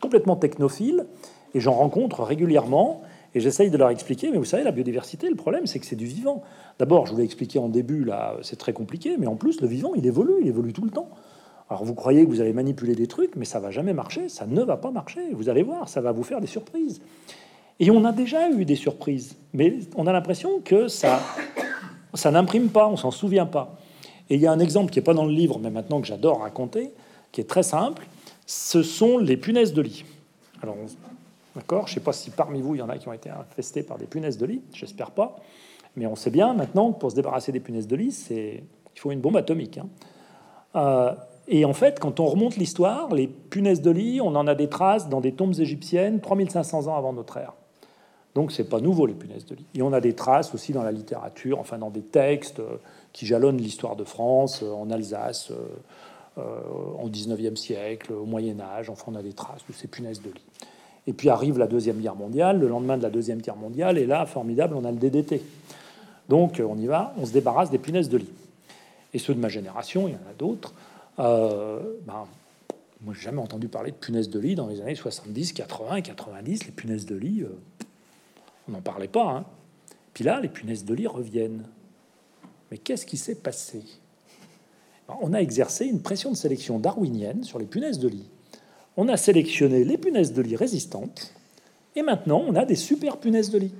complètement 0.00 0.36
technophiles, 0.36 1.06
et 1.54 1.60
j'en 1.60 1.72
rencontre 1.72 2.22
régulièrement 2.22 3.02
et 3.34 3.40
j'essaye 3.40 3.70
de 3.70 3.76
leur 3.76 3.90
expliquer, 3.90 4.30
mais 4.30 4.38
vous 4.38 4.44
savez, 4.44 4.64
la 4.64 4.72
biodiversité, 4.72 5.28
le 5.28 5.36
problème, 5.36 5.66
c'est 5.66 5.78
que 5.78 5.86
c'est 5.86 5.96
du 5.96 6.06
vivant. 6.06 6.42
D'abord, 6.78 7.06
je 7.06 7.12
vous 7.12 7.18
l'ai 7.18 7.24
expliqué 7.24 7.58
en 7.58 7.68
début, 7.68 8.04
là, 8.04 8.36
c'est 8.42 8.56
très 8.56 8.72
compliqué, 8.72 9.16
mais 9.18 9.26
en 9.26 9.36
plus, 9.36 9.60
le 9.60 9.68
vivant, 9.68 9.92
il 9.94 10.06
évolue, 10.06 10.34
il 10.40 10.48
évolue 10.48 10.72
tout 10.72 10.84
le 10.84 10.90
temps. 10.90 11.10
Alors 11.70 11.84
vous 11.84 11.94
croyez 11.94 12.24
que 12.24 12.30
vous 12.30 12.40
allez 12.40 12.54
manipuler 12.54 12.94
des 12.94 13.06
trucs, 13.06 13.36
mais 13.36 13.44
ça 13.44 13.60
va 13.60 13.70
jamais 13.70 13.92
marcher, 13.92 14.28
ça 14.28 14.46
ne 14.46 14.62
va 14.62 14.78
pas 14.78 14.90
marcher. 14.90 15.20
Vous 15.32 15.50
allez 15.50 15.62
voir, 15.62 15.88
ça 15.88 16.00
va 16.00 16.12
vous 16.12 16.22
faire 16.22 16.40
des 16.40 16.46
surprises. 16.46 17.02
Et 17.78 17.90
on 17.90 18.04
a 18.04 18.12
déjà 18.12 18.50
eu 18.50 18.64
des 18.64 18.74
surprises, 18.74 19.36
mais 19.52 19.80
on 19.94 20.06
a 20.06 20.12
l'impression 20.12 20.60
que 20.64 20.88
ça, 20.88 21.20
ça 22.14 22.30
n'imprime 22.30 22.70
pas, 22.70 22.88
on 22.88 22.96
s'en 22.96 23.10
souvient 23.10 23.46
pas. 23.46 23.76
Et 24.30 24.36
il 24.36 24.40
y 24.40 24.46
a 24.46 24.52
un 24.52 24.58
exemple 24.58 24.90
qui 24.90 24.98
est 24.98 25.02
pas 25.02 25.14
dans 25.14 25.26
le 25.26 25.32
livre, 25.32 25.58
mais 25.62 25.70
maintenant 25.70 26.00
que 26.00 26.06
j'adore 26.06 26.40
raconter, 26.40 26.90
qui 27.32 27.40
est 27.40 27.48
très 27.48 27.62
simple. 27.62 28.06
Ce 28.46 28.82
sont 28.82 29.18
les 29.18 29.36
punaises 29.36 29.74
de 29.74 29.82
lit. 29.82 30.04
Alors 30.62 30.76
D'accord 31.58 31.88
Je 31.88 31.90
ne 31.90 31.94
sais 31.94 32.00
pas 32.00 32.12
si 32.12 32.30
parmi 32.30 32.62
vous, 32.62 32.76
il 32.76 32.78
y 32.78 32.82
en 32.82 32.88
a 32.88 32.98
qui 32.98 33.08
ont 33.08 33.12
été 33.12 33.30
infestés 33.30 33.82
par 33.82 33.98
des 33.98 34.06
punaises 34.06 34.38
de 34.38 34.46
lit, 34.46 34.62
j'espère 34.72 35.10
pas. 35.10 35.40
Mais 35.96 36.06
on 36.06 36.14
sait 36.14 36.30
bien 36.30 36.54
maintenant 36.54 36.92
que 36.92 37.00
pour 37.00 37.10
se 37.10 37.16
débarrasser 37.16 37.50
des 37.50 37.58
punaises 37.58 37.88
de 37.88 37.96
lit, 37.96 38.16
il 38.30 38.62
faut 38.94 39.10
une 39.10 39.20
bombe 39.20 39.36
atomique. 39.36 39.78
Hein. 39.78 39.88
Euh, 40.76 41.14
et 41.48 41.64
en 41.64 41.72
fait, 41.72 41.98
quand 41.98 42.20
on 42.20 42.26
remonte 42.26 42.54
l'histoire, 42.58 43.12
les 43.12 43.26
punaises 43.26 43.82
de 43.82 43.90
lit, 43.90 44.20
on 44.20 44.36
en 44.36 44.46
a 44.46 44.54
des 44.54 44.68
traces 44.68 45.08
dans 45.08 45.20
des 45.20 45.32
tombes 45.32 45.58
égyptiennes 45.58 46.20
3500 46.20 46.86
ans 46.86 46.96
avant 46.96 47.12
notre 47.12 47.38
ère. 47.38 47.54
Donc 48.36 48.52
c'est 48.52 48.68
pas 48.68 48.78
nouveau 48.78 49.06
les 49.06 49.14
punaises 49.14 49.46
de 49.46 49.56
lit. 49.56 49.66
Et 49.74 49.82
on 49.82 49.92
a 49.92 50.00
des 50.00 50.14
traces 50.14 50.54
aussi 50.54 50.72
dans 50.72 50.84
la 50.84 50.92
littérature, 50.92 51.58
enfin 51.58 51.76
dans 51.78 51.90
des 51.90 52.02
textes 52.02 52.60
euh, 52.60 52.76
qui 53.12 53.26
jalonnent 53.26 53.58
l'histoire 53.58 53.96
de 53.96 54.04
France, 54.04 54.62
euh, 54.62 54.70
en 54.70 54.92
Alsace, 54.92 55.52
au 56.36 57.08
19e 57.08 57.56
siècle, 57.56 58.12
au 58.12 58.24
Moyen 58.24 58.60
Âge. 58.60 58.90
Enfin, 58.90 59.06
on 59.08 59.16
a 59.16 59.22
des 59.22 59.32
traces 59.32 59.66
de 59.68 59.72
ces 59.72 59.88
punaises 59.88 60.22
de 60.22 60.30
lit. 60.30 60.46
Et 61.08 61.14
puis 61.14 61.30
arrive 61.30 61.56
la 61.56 61.66
Deuxième 61.66 62.00
Guerre 62.00 62.16
mondiale, 62.16 62.60
le 62.60 62.68
lendemain 62.68 62.98
de 62.98 63.02
la 63.02 63.08
Deuxième 63.08 63.40
Guerre 63.40 63.56
mondiale, 63.56 63.96
et 63.96 64.04
là, 64.04 64.26
formidable, 64.26 64.74
on 64.76 64.84
a 64.84 64.92
le 64.92 64.98
DDT. 64.98 65.40
Donc 66.28 66.62
on 66.62 66.76
y 66.76 66.86
va, 66.86 67.14
on 67.16 67.24
se 67.24 67.32
débarrasse 67.32 67.70
des 67.70 67.78
punaises 67.78 68.10
de 68.10 68.18
lit. 68.18 68.28
Et 69.14 69.18
ceux 69.18 69.32
de 69.32 69.40
ma 69.40 69.48
génération, 69.48 70.06
il 70.06 70.12
y 70.12 70.14
en 70.16 70.30
a 70.30 70.34
d'autres, 70.38 70.74
euh, 71.18 71.80
ben, 72.06 72.26
moi 73.00 73.14
j'ai 73.14 73.22
jamais 73.22 73.40
entendu 73.40 73.68
parler 73.68 73.90
de 73.90 73.96
punaises 73.96 74.28
de 74.28 74.38
lit 74.38 74.54
dans 74.54 74.66
les 74.66 74.82
années 74.82 74.94
70, 74.94 75.54
80 75.54 76.02
90. 76.02 76.66
Les 76.66 76.72
punaises 76.72 77.06
de 77.06 77.16
lit, 77.16 77.40
euh, 77.40 77.56
on 78.68 78.72
n'en 78.72 78.82
parlait 78.82 79.08
pas. 79.08 79.30
Hein. 79.30 79.44
Puis 80.12 80.24
là, 80.24 80.40
les 80.40 80.48
punaises 80.48 80.84
de 80.84 80.92
lit 80.92 81.06
reviennent. 81.06 81.62
Mais 82.70 82.76
qu'est-ce 82.76 83.06
qui 83.06 83.16
s'est 83.16 83.36
passé? 83.36 83.82
Ben, 85.08 85.14
On 85.22 85.32
a 85.32 85.38
exercé 85.38 85.86
une 85.86 86.02
pression 86.02 86.30
de 86.30 86.36
sélection 86.36 86.78
darwinienne 86.78 87.44
sur 87.44 87.58
les 87.58 87.64
punaises 87.64 87.98
de 87.98 88.08
lit 88.08 88.28
on 88.98 89.06
a 89.08 89.16
sélectionné 89.16 89.84
les 89.84 89.96
punaises 89.96 90.32
de 90.32 90.42
lit 90.42 90.56
résistantes, 90.56 91.32
et 91.94 92.02
maintenant 92.02 92.42
on 92.46 92.56
a 92.56 92.64
des 92.64 92.74
super 92.74 93.16
punaises 93.16 93.50
de 93.50 93.58
lit. 93.58 93.72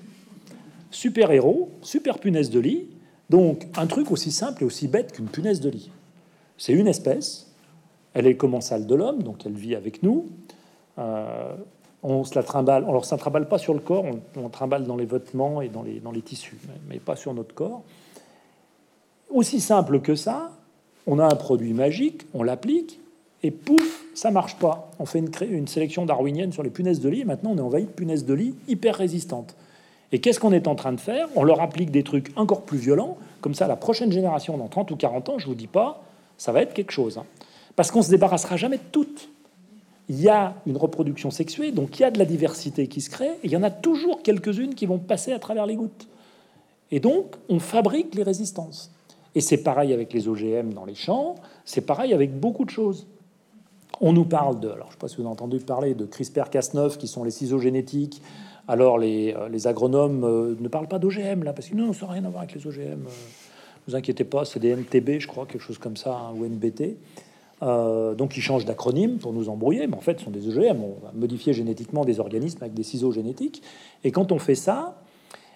Super 0.93 1.33
héros, 1.33 1.71
super 1.83 2.21
punaises 2.21 2.51
de 2.51 2.61
lit, 2.61 2.87
donc 3.29 3.67
un 3.77 3.89
truc 3.89 4.13
aussi 4.13 4.31
simple 4.31 4.63
et 4.63 4.67
aussi 4.67 4.87
bête 4.87 5.11
qu'une 5.11 5.27
punaise 5.27 5.61
de 5.61 5.71
lit. 5.71 5.91
C'est 6.57 6.73
une 6.73 6.87
espèce, 6.87 7.51
elle 8.15 8.29
est 8.29 8.37
commensale 8.37 8.87
de 8.87 8.95
l'homme, 8.95 9.25
donc 9.25 9.45
elle 9.45 9.55
vit 9.55 9.75
avec 9.75 10.05
nous. 10.05 10.29
Euh, 10.99 11.57
on 12.05 12.23
se 12.23 12.37
la 12.37 12.45
trimballe, 12.45 12.85
on 12.85 12.97
ne 12.97 13.03
se 13.03 13.15
trimballe 13.17 13.49
pas 13.49 13.59
sur 13.59 13.75
le 13.75 13.81
corps, 13.81 14.05
on, 14.05 14.21
on, 14.41 14.49
trimballe 14.49 14.85
dans 14.85 14.97
les 14.97 15.05
vêtements 15.05 15.61
et 15.61 15.69
dans 15.69 15.83
les, 15.83 16.23
tissus, 16.23 16.59
mais 16.89 17.01
pas 17.01 17.17
sur 17.17 17.35
notre 17.35 17.57
corps. 17.57 17.83
Aussi 19.31 19.61
simple 19.61 20.01
que 20.01 20.15
ça, 20.15 20.53
on 21.09 21.19
a 21.19 21.25
un 21.25 21.37
produit 21.37 21.75
magique, 21.75 22.23
on 22.35 22.45
l'applique, 22.45 23.01
et 23.43 23.51
pouf, 23.51 23.88
ça 24.19 24.33
marche 24.33 24.57
pas. 24.57 24.91
On 24.99 25.07
fait 25.07 25.21
une, 25.21 25.31
une, 25.49 25.69
sélection 25.69 26.05
darwinienne 26.05 26.53
sur 26.53 26.65
les 26.65 26.71
punaises 26.71 27.01
de 27.01 27.09
lit, 27.09 27.21
et 27.21 27.25
maintenant 27.25 27.53
on 27.53 27.59
est 27.59 27.63
envahi 27.63 27.85
de 27.85 27.91
punaises 27.91 28.25
de 28.25 28.35
lit 28.35 28.55
hyper 28.67 28.97
résistantes. 28.97 29.55
Et 30.11 30.21
qu'est-ce 30.21 30.41
qu'on 30.41 30.53
est 30.53 30.67
en 30.67 30.75
train 30.75 30.93
de 30.93 31.01
faire? 31.01 31.29
On 31.37 31.45
leur 31.45 31.61
applique 31.61 31.93
des 31.93 32.03
trucs 32.03 32.33
encore 32.37 32.63
plus 32.63 32.79
violents, 32.79 33.17
comme 33.41 33.55
ça 33.55 33.69
la 33.69 33.77
prochaine 33.77 34.11
génération, 34.11 34.59
dans 34.59 34.67
30 34.67 34.91
ou 34.91 34.97
40 34.97 35.29
ans, 35.29 35.39
je 35.39 35.47
vous 35.47 35.55
dis 35.55 35.69
pas, 35.69 36.03
ça 36.37 36.51
va 36.51 36.63
être 36.63 36.75
quelque 36.75 36.91
chose. 36.91 37.19
Hein. 37.19 37.27
Parce 37.77 37.93
qu'on 37.93 38.03
se 38.03 38.11
débarrassera 38.11 38.57
jamais 38.57 38.79
de 38.79 38.83
toutes. 38.91 39.29
il 40.09 40.21
y 40.21 40.29
a 40.29 40.55
une 40.67 40.77
reproduction 40.77 41.31
sexuée, 41.31 41.71
donc 41.71 41.99
il 41.99 42.03
y 42.03 42.05
a 42.05 42.11
de 42.11 42.19
la 42.19 42.25
diversité 42.25 42.89
qui 42.89 43.01
se 43.01 43.11
crée, 43.11 43.31
il 43.45 43.53
y 43.53 43.57
en 43.57 43.63
a 43.63 43.71
toujours 43.71 44.23
quelques-unes 44.23 44.75
qui 44.75 44.87
vont 44.87 44.99
passer 44.99 45.33
à 45.33 45.39
travers 45.39 45.67
les 45.67 45.77
gouttes. 45.77 46.09
Et 46.91 46.99
donc, 46.99 47.37
on 47.49 47.61
fabrique 47.61 48.17
les 48.17 48.25
résistances. 48.25 48.91
Et 49.37 49.41
c'est 49.41 49.59
pareil 49.59 49.93
avec 49.93 50.13
les 50.13 50.27
OGM 50.27 50.73
dans 50.73 50.87
les 50.87 50.97
champs, 50.97 51.37
c'est 51.65 51.83
pareil 51.83 52.15
avec 52.15 52.37
beaucoup 52.37 52.65
de 52.65 52.71
choses. 52.71 53.07
On 54.01 54.13
nous 54.13 54.25
parle 54.25 54.61
de, 54.61 54.69
alors 54.69 54.87
je 54.87 54.91
ne 54.91 54.93
sais 54.93 54.99
pas 54.99 55.09
si 55.09 55.17
vous 55.17 55.23
avez 55.23 55.31
entendu 55.31 55.59
parler 55.59 55.95
de 55.95 56.07
CRISPR-Cas9, 56.07 56.97
qui 56.97 57.09
sont 57.09 57.25
les 57.25 57.31
ciseaux 57.31 57.59
génétiques. 57.59 58.23
Alors 58.69 58.99
les, 58.99 59.35
euh, 59.35 59.49
les 59.49 59.67
agronomes 59.67 60.25
euh, 60.25 60.55
ne 60.61 60.69
parlent 60.69 60.89
pas 60.89 60.99
d'OGM 60.99 61.43
là, 61.43 61.53
parce 61.53 61.69
que 61.69 61.75
non, 61.75 61.93
ça 61.93 62.07
n'a 62.07 62.13
rien 62.13 62.25
à 62.25 62.29
voir 62.29 62.43
avec 62.43 62.55
les 62.55 62.67
OGM. 62.67 62.81
Ne 62.81 62.93
euh. 62.93 63.11
vous 63.87 63.97
inquiétez 63.97 64.25
pas, 64.25 64.45
c'est 64.45 64.61
des 64.61 64.77
MTB, 64.77 65.19
je 65.19 65.27
crois, 65.27 65.47
quelque 65.47 65.63
chose 65.63 65.79
comme 65.79 65.97
ça, 65.97 66.15
hein, 66.15 66.35
ou 66.37 66.45
NBT. 66.47 66.97
Euh, 67.63 68.15
donc 68.15 68.37
ils 68.37 68.41
changent 68.41 68.65
d'acronyme 68.65 69.19
pour 69.19 69.33
nous 69.33 69.49
embrouiller, 69.49 69.87
mais 69.87 69.97
en 69.97 70.01
fait 70.01 70.19
ce 70.19 70.25
sont 70.25 70.31
des 70.31 70.49
OGM. 70.49 70.83
On 70.83 71.05
va 71.05 71.13
modifier 71.15 71.53
génétiquement 71.53 72.05
des 72.05 72.21
organismes 72.21 72.59
avec 72.61 72.75
des 72.75 72.83
ciseaux 72.83 73.13
génétiques. 73.13 73.63
Et 74.05 74.13
quand 74.13 74.33
on 74.33 74.39
fait 74.39 74.55
ça, 74.55 75.01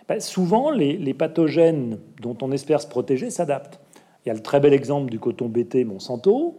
ben, 0.09 0.20
souvent 0.20 0.70
les, 0.70 1.14
pathogènes 1.14 1.99
dont 2.20 2.36
on 2.43 2.51
espère 2.51 2.80
se 2.80 2.88
protéger 2.88 3.30
s'adaptent. 3.30 3.78
Il 4.24 4.28
y 4.28 4.30
a 4.32 4.34
le 4.34 4.43
très 4.43 4.61
bel 4.61 4.72
exemple 4.72 5.11
du 5.11 5.18
coton 5.18 5.49
BT 5.49 5.84
Monsanto, 5.84 6.59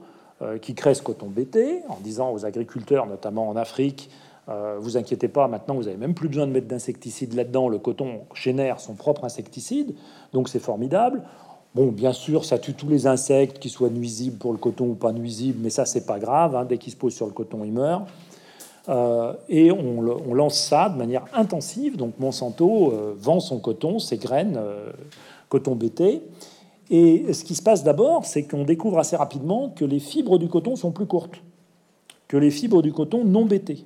qui 0.62 0.76
crée 0.76 0.94
ce 0.94 1.02
coton 1.02 1.28
BT 1.28 1.84
en 1.90 1.98
disant 2.02 2.32
aux 2.32 2.46
agriculteurs, 2.46 3.06
notamment 3.06 3.50
en 3.50 3.56
Afrique, 3.56 4.10
euh, 4.50 4.78
vous 4.80 4.98
inquiétez 4.98 5.30
pas, 5.30 5.48
maintenant 5.48 5.76
vous 5.76 5.88
avez 5.88 5.96
même 5.96 6.14
plus 6.14 6.28
besoin 6.28 6.48
de 6.48 6.52
mettre 6.52 6.68
d'insecticides 6.68 7.34
là-dedans. 7.34 7.70
Le 7.70 7.80
coton 7.80 8.22
génère 8.34 8.80
son 8.80 8.94
propre 8.94 9.24
insecticide, 9.24 9.96
donc 10.34 10.50
c'est 10.50 10.60
formidable. 10.60 11.24
Bon, 11.76 11.88
bien 11.88 12.14
sûr, 12.14 12.46
ça 12.46 12.60
tue 12.60 12.74
tous 12.74 12.90
les 12.90 13.08
insectes, 13.08 13.58
qu'ils 13.58 13.72
soient 13.72 13.90
nuisibles 13.90 14.38
pour 14.38 14.52
le 14.52 14.60
coton 14.60 14.90
ou 14.90 14.96
pas 14.96 15.12
nuisibles, 15.12 15.60
mais 15.62 15.72
ça, 15.72 15.86
c'est 15.86 16.06
pas 16.06 16.20
grave. 16.20 16.56
Hein. 16.56 16.66
Dès 16.66 16.78
qu'ils 16.78 16.92
se 16.92 16.98
posent 16.98 17.16
sur 17.16 17.26
le 17.26 17.32
coton, 17.32 17.64
ils 17.64 17.72
meurent. 17.72 18.06
Euh, 18.90 19.34
et 19.48 19.72
on, 19.72 20.02
lance 20.02 20.60
ça 20.60 20.90
de 20.90 20.98
manière 20.98 21.24
intensive. 21.34 21.96
Donc 21.96 22.20
Monsanto 22.20 22.92
euh, 22.92 23.16
vend 23.18 23.40
son 23.40 23.60
coton, 23.60 23.98
ses 23.98 24.18
graines, 24.18 24.58
euh, 24.58 24.92
coton 25.50 25.74
BT. 25.74 26.22
Et 26.94 27.34
ce 27.34 27.44
qui 27.44 27.56
se 27.56 27.62
passe 27.62 27.84
d'abord, 27.84 28.26
c'est 28.26 28.44
qu'on 28.44 28.64
découvre 28.64 29.00
assez 29.00 29.16
rapidement 29.16 29.70
que 29.70 29.84
les 29.84 30.00
fibres 30.00 30.38
du 30.38 30.48
coton 30.48 30.76
sont 30.76 30.92
plus 30.92 31.08
courtes 31.08 31.42
que 32.34 32.38
les 32.40 32.50
fibres 32.50 32.82
du 32.82 32.92
coton 32.92 33.24
non 33.26 33.46
BT. 33.46 33.86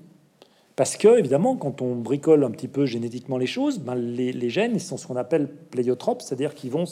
Parce 0.78 0.96
que, 0.96 1.20
évidemment, 1.20 1.58
quand 1.58 1.82
on 1.82 1.96
bricole 1.96 2.46
un 2.46 2.52
petit 2.52 2.70
peu 2.70 2.86
génétiquement 2.86 3.38
les 3.38 3.46
choses, 3.46 3.80
ben, 3.80 3.96
les, 3.96 4.50
gènes 4.50 4.80
sont 4.80 4.96
ce 4.96 5.06
qu'on 5.06 5.18
appelle 5.18 5.50
pléiotropes, 5.50 6.22
c'est-à-dire 6.22 6.56
qu'ils 6.56 6.72
vont 6.72 6.86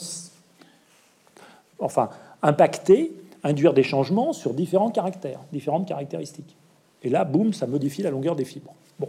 enfin, 1.78 2.10
impacter, 2.42 3.10
induire 3.42 3.72
des 3.72 3.84
changements 3.84 4.34
sur 4.34 4.52
différents 4.52 4.90
caractères, 4.90 5.40
différentes 5.50 5.88
caractéristiques. 5.88 6.56
Et 7.02 7.08
là, 7.08 7.24
boum, 7.24 7.54
ça 7.54 7.66
modifie 7.66 8.02
la 8.02 8.10
longueur 8.10 8.36
des 8.36 8.44
fibres. 8.44 8.74
Bon. 8.98 9.08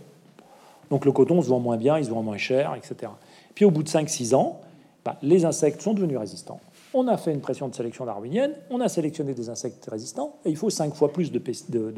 Donc 0.89 1.03
le 1.03 1.11
coton 1.11 1.41
se 1.41 1.49
vend 1.49 1.59
moins 1.59 1.75
bien, 1.75 1.97
il 1.97 2.05
se 2.05 2.11
vend 2.11 2.23
moins 2.23 2.37
cher, 2.37 2.75
etc. 2.75 3.11
Puis 3.55 3.65
au 3.65 3.71
bout 3.71 3.83
de 3.83 3.89
5-6 3.89 4.35
ans, 4.35 4.61
bah, 5.03 5.17
les 5.21 5.43
insectes 5.43 5.81
sont 5.81 5.93
devenus 5.93 6.17
résistants. 6.17 6.61
On 6.93 7.07
a 7.07 7.17
fait 7.17 7.33
une 7.33 7.41
pression 7.41 7.67
de 7.67 7.75
sélection 7.75 8.05
darwinienne, 8.05 8.53
on 8.69 8.79
a 8.79 8.87
sélectionné 8.87 9.33
des 9.33 9.49
insectes 9.49 9.87
résistants, 9.91 10.37
et 10.45 10.49
il 10.49 10.55
faut 10.55 10.69
5 10.69 10.95
fois 10.95 11.11
plus 11.11 11.31
de, 11.31 11.39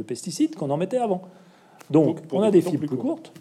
pesticides 0.02 0.56
qu'on 0.56 0.70
en 0.70 0.78
mettait 0.78 0.98
avant. 0.98 1.22
Donc 1.90 2.20
on 2.32 2.42
a 2.42 2.52
des 2.52 2.62
fibres 2.62 2.88
plus, 2.88 2.98
courtes, 2.98 3.32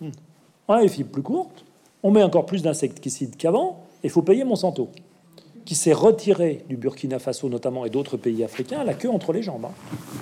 on 0.68 0.74
a 0.74 0.82
des 0.82 0.88
fibres 0.88 1.10
plus 1.10 1.22
courtes, 1.22 1.64
on 2.02 2.10
met 2.10 2.22
encore 2.22 2.46
plus 2.46 2.62
d'insecticides 2.62 3.36
qu'avant, 3.36 3.84
et 4.02 4.06
il 4.06 4.10
faut 4.10 4.22
payer 4.22 4.44
Monsanto 4.44 4.90
qui 5.68 5.74
s'est 5.74 5.92
retiré 5.92 6.64
du 6.70 6.78
Burkina 6.78 7.18
Faso 7.18 7.46
notamment 7.50 7.84
et 7.84 7.90
d'autres 7.90 8.16
pays 8.16 8.42
africains, 8.42 8.84
la 8.84 8.94
queue 8.94 9.10
entre 9.10 9.34
les 9.34 9.42
jambes. 9.42 9.66
Hein. 9.66 9.74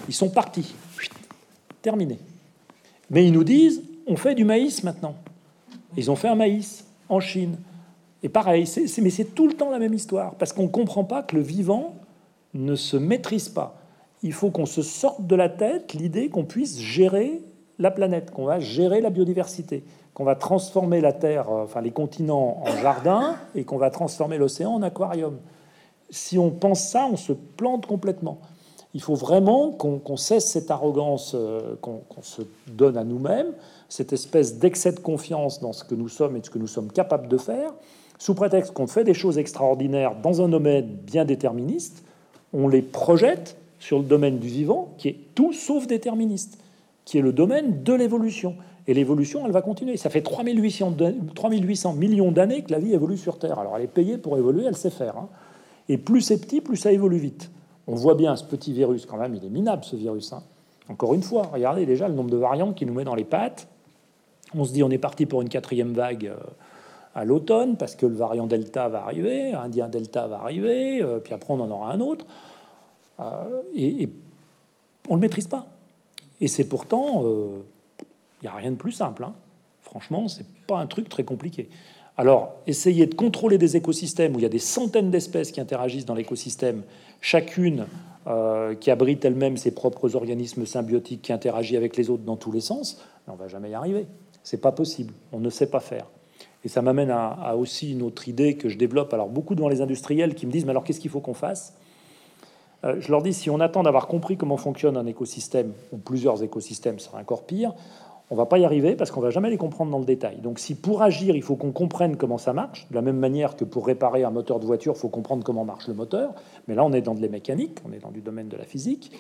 Ils 0.09 0.15
sont 0.15 0.29
partis. 0.29 0.75
Terminé. 1.83 2.19
Mais 3.11 3.25
ils 3.25 3.33
nous 3.33 3.45
disent, 3.45 3.81
on 4.09 4.17
fait 4.17 4.35
du 4.35 4.45
maïs 4.45 4.83
maintenant. 4.83 5.15
Ils 5.97 6.11
ont 6.11 6.17
fait 6.17 6.27
un 6.27 6.35
maïs 6.35 6.85
en 7.09 7.21
Chine. 7.21 7.59
Et 8.27 8.29
pareil, 8.29 8.67
c'est, 8.67 8.87
mais 9.01 9.11
c'est 9.11 9.37
tout 9.37 9.47
le 9.47 9.55
temps 9.55 9.71
la 9.71 9.79
même 9.79 9.95
histoire, 9.95 10.35
parce 10.35 10.53
qu'on 10.53 10.65
ne 10.65 10.69
comprend 10.69 11.05
pas 11.05 11.23
que 11.23 11.37
le 11.37 11.43
vivant 11.43 11.95
ne 12.55 12.75
se 12.75 12.97
maîtrise 12.97 13.49
pas. 13.49 13.79
Il 14.25 14.33
faut 14.33 14.51
qu'on 14.51 14.67
se 14.67 14.83
sorte 14.83 15.27
de 15.27 15.37
la 15.37 15.49
tête 15.49 15.95
l'idée 15.95 16.29
qu'on 16.29 16.45
puisse 16.45 16.81
gérer 16.81 17.41
la 17.79 17.93
planète, 17.93 18.33
qu'on 18.33 18.47
va 18.47 18.59
gérer 18.59 19.01
la 19.01 19.11
biodiversité 19.11 19.85
qu'on 20.17 20.25
va 20.25 20.35
transformer 20.35 21.03
la 21.03 21.13
Terre, 21.13 21.51
euh, 21.51 21.65
enfin 21.65 21.83
les 21.83 21.91
continents 21.91 22.63
en 22.63 22.75
jardin, 22.79 23.37
et 23.55 23.65
qu'on 23.65 23.77
va 23.77 23.91
transformer 23.91 24.39
l'océan 24.39 24.73
en 24.73 24.83
aquarium. 24.83 25.37
Si 26.09 26.39
on 26.39 26.51
pense 26.51 26.81
ça, 26.85 27.07
on 27.13 27.19
se 27.19 27.35
plante 27.35 27.85
complètement. 27.85 28.39
Il 28.95 29.03
faut 29.03 29.15
vraiment 29.15 29.73
qu'on 29.73 30.17
cesse 30.17 30.47
cette 30.47 30.71
arrogance 30.71 31.33
euh, 31.35 31.77
qu'on 31.83 32.23
se 32.23 32.41
donne 32.67 32.97
à 32.97 33.05
nous-mêmes, 33.05 33.53
cette 33.91 34.15
espèce 34.15 34.59
d'excès 34.59 34.93
de 34.93 35.01
confiance 35.01 35.61
dans 35.61 35.75
ce 35.75 35.85
que 35.85 35.95
nous 35.95 36.09
sommes 36.09 36.35
et 36.37 36.41
de 36.41 36.47
ce 36.47 36.51
que 36.51 36.59
nous 36.59 36.67
sommes 36.67 36.91
capables 36.91 37.29
de 37.29 37.37
faire, 37.37 37.75
sous 38.19 38.35
prétexte 38.35 38.73
qu'on 38.73 38.87
fait 38.87 39.05
des 39.05 39.15
choses 39.15 39.39
extraordinaires 39.39 40.15
dans 40.23 40.43
un 40.43 40.49
domaine 40.49 40.87
bien 40.87 41.25
déterministe, 41.25 42.05
on 42.53 42.69
les 42.69 42.83
projette 42.83 43.57
sur 43.79 43.99
le 43.99 44.05
domaine 44.05 44.39
du 44.39 44.49
vivant, 44.49 44.95
qui 44.99 45.09
est 45.09 45.17
tout 45.35 45.53
sauf 45.53 45.87
déterministe, 45.87 46.59
qui 47.05 47.19
est 47.19 47.23
le 47.23 47.33
domaine 47.33 47.83
de 47.83 47.93
l'évolution. 47.93 48.55
Et 48.89 48.95
l'évolution, 48.95 49.45
elle 49.45 49.53
va 49.53 49.63
continuer. 49.63 49.97
Ça 49.97 50.11
fait 50.11 50.23
3800, 50.23 50.95
3800 51.35 51.93
millions 51.95 52.33
d'années 52.33 52.63
que 52.63 52.73
la 52.73 52.79
vie 52.79 52.95
évolue 52.95 53.17
sur 53.17 53.39
Terre. 53.39 53.59
Alors 53.59 53.77
elle 53.77 53.85
est 53.85 53.89
payée 53.89 54.17
pour 54.17 54.39
évoluer, 54.39 54.65
elle 54.65 54.77
sait 54.77 54.91
faire. 54.91 55.17
Hein. 55.17 55.29
Et 55.89 55.99
plus 55.99 56.21
c'est 56.21 56.41
petit, 56.41 56.61
plus 56.61 56.77
ça 56.77 56.93
évolue 56.93 57.19
vite. 57.19 57.51
On 57.87 57.95
voit 57.95 58.15
bien 58.15 58.35
ce 58.37 58.45
petit 58.45 58.73
virus, 58.73 59.07
quand 59.07 59.17
même, 59.17 59.35
il 59.35 59.45
est 59.45 59.51
minable 59.51 59.85
ce 59.85 59.97
virus. 59.97 60.33
Hein. 60.33 60.43
Encore 60.89 61.15
une 61.15 61.23
fois, 61.23 61.51
regardez 61.53 61.85
déjà 61.85 62.09
le 62.09 62.15
nombre 62.15 62.31
de 62.31 62.37
variants 62.37 62.73
qui 62.73 62.87
nous 62.87 62.95
met 62.95 63.05
dans 63.05 63.15
les 63.15 63.25
pattes. 63.25 63.69
On 64.55 64.65
se 64.65 64.73
dit 64.73 64.83
on 64.83 64.91
est 64.91 64.99
parti 64.99 65.27
pour 65.27 65.43
une 65.43 65.49
quatrième 65.49 65.93
vague 65.93 66.27
euh, 66.27 66.37
à 67.17 67.25
l'automne 67.25 67.77
parce 67.77 67.97
que 67.97 68.07
le 68.07 68.15
variant 68.15 68.47
Delta 68.47 68.89
va 68.89 69.03
arriver, 69.03 69.53
Indien 69.53 69.89
Delta 69.89 70.29
va 70.29 70.37
arriver, 70.37 71.03
euh, 71.03 71.19
puis 71.19 71.35
après 71.35 71.53
on 71.53 71.61
en 71.61 71.71
aura 71.71 71.91
un 71.93 72.01
autre. 72.01 72.27
Euh, 73.19 73.63
et, 73.75 74.09
on 75.09 75.15
ne 75.15 75.19
le 75.19 75.23
maîtrise 75.23 75.47
pas. 75.47 75.67
Et 76.41 76.49
c'est 76.49 76.69
pourtant 76.69 77.23
il 78.41 78.45
n'y 78.45 78.49
a 78.49 78.55
rien 78.55 78.71
de 78.71 78.77
plus 78.77 78.93
simple. 78.93 79.25
Hein. 79.25 79.35
Franchement, 79.83 80.29
c'est 80.29 80.47
pas 80.67 80.79
un 80.79 80.87
truc 80.87 81.09
très 81.09 81.25
compliqué. 81.25 81.69
Alors, 82.19 82.55
essayer 82.67 83.07
de 83.07 83.15
contrôler 83.15 83.59
des 83.59 83.77
écosystèmes 83.77 84.35
où 84.35 84.39
il 84.39 84.43
y 84.43 84.47
a 84.47 84.51
des 84.51 84.59
centaines 84.59 85.11
d'espèces 85.11 85.53
qui 85.53 85.61
interagissent 85.61 86.07
dans 86.07 86.15
l'écosystème, 86.15 86.83
chacune 87.21 87.87
euh, 88.27 88.75
qui 88.75 88.91
abrite 88.91 89.25
elle-même 89.25 89.57
ses 89.57 89.71
propres 89.71 90.17
organismes 90.17 90.65
symbiotiques 90.65 91.23
qui 91.23 91.33
interagissent 91.33 91.77
avec 91.77 91.97
les 91.97 92.11
autres 92.11 92.25
dans 92.25 92.37
tous 92.37 92.53
les 92.53 92.61
sens, 92.61 93.01
on 93.29 93.35
va 93.35 93.49
jamais 93.49 93.71
y 93.71 93.75
arriver. 93.75 94.07
C'est 94.43 94.61
pas 94.61 94.73
possible. 94.73 95.13
On 95.33 95.41
ne 95.41 95.51
sait 95.51 95.69
pas 95.69 95.81
faire. 95.81 96.07
Et 96.65 96.69
ça 96.69 96.83
m'amène 96.83 97.11
à, 97.11 97.55
aussi 97.57 97.93
une 97.93 98.03
autre 98.03 98.29
idée 98.29 98.57
que 98.57 98.69
je 98.69 98.77
développe. 98.77 99.15
Alors, 99.15 99.29
beaucoup 99.29 99.55
devant 99.55 99.69
les 99.69 99.81
industriels 99.81 100.35
qui 100.35 100.47
me 100.47 100.53
disent 100.53 100.65
Mais 100.65 100.71
alors, 100.71 100.85
qu'est-ce 100.85 101.01
qu'il 101.01 101.11
faut 101.11 101.21
qu'on 101.21 101.35
fasse? 101.35 101.75
Euh, 102.85 102.97
Je 102.99 103.11
leur 103.11 103.23
dis 103.23 103.33
Si 103.33 103.51
on 103.51 103.61
attend 103.61 103.83
d'avoir 103.83 104.09
compris 104.09 104.37
comment 104.37 104.57
fonctionne 104.57 104.97
un 104.97 105.07
écosystème, 105.07 105.73
ou 105.93 105.99
plusieurs 105.99 106.43
écosystèmes, 106.43 106.99
c'est 106.99 107.15
encore 107.15 107.45
pire, 107.45 107.73
on 108.31 108.35
va 108.35 108.47
pas 108.47 108.59
y 108.59 108.65
arriver 108.65 108.97
parce 108.97 109.11
qu'on 109.11 109.21
va 109.21 109.31
jamais 109.31 109.51
les 109.51 109.57
comprendre 109.57 109.91
dans 109.91 109.99
le 109.99 110.05
détail. 110.05 110.39
Donc 110.39 110.59
si 110.59 110.75
pour 110.75 111.03
agir, 111.03 111.37
il 111.37 111.43
faut 111.43 111.57
qu'on 111.57 111.73
comprenne 111.73 112.17
comment 112.17 112.39
ça 112.39 112.53
marche, 112.53 112.87
de 112.91 112.95
la 112.95 113.03
même 113.03 113.19
manière 113.19 113.57
que 113.57 113.65
pour 113.65 113.87
réparer 113.87 114.25
un 114.25 114.31
moteur 114.31 114.59
de 114.59 114.67
voiture, 114.67 114.95
il 114.97 114.99
faut 114.99 115.09
comprendre 115.09 115.45
comment 115.45 115.65
marche 115.65 115.87
le 115.87 115.95
moteur, 115.95 116.35
mais 116.67 116.75
là 116.75 116.85
on 116.85 116.93
est 116.93 117.03
dans 117.03 117.15
de 117.15 117.23
la 117.23 117.29
mécanique, 117.29 117.79
on 117.89 117.93
est 117.93 118.01
dans 118.01 118.11
du 118.11 118.21
domaine 118.21 118.49
de 118.49 118.57
la 118.57 118.65
physique, 118.65 119.13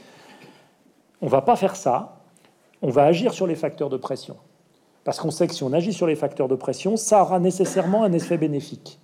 on 1.23 1.29
va 1.29 1.43
pas 1.43 1.57
faire 1.57 1.77
ça, 1.77 2.19
on 2.83 2.91
va 2.91 3.05
agir 3.05 3.33
sur 3.33 3.47
les 3.47 3.55
facteurs 3.55 3.91
de 3.91 3.97
pression. 3.97 4.37
Parce 5.07 5.21
qu'on 5.21 5.31
sait 5.31 5.47
que 5.47 5.55
si 5.55 5.63
on 5.63 5.73
agit 5.73 5.93
sur 5.93 6.09
les 6.09 6.17
facteurs 6.17 6.49
de 6.49 6.57
pression, 6.57 6.97
ça 6.97 7.23
aura 7.23 7.39
nécessairement 7.39 8.03
un 8.03 8.13
effet 8.13 8.39
bénéfique. 8.39 8.99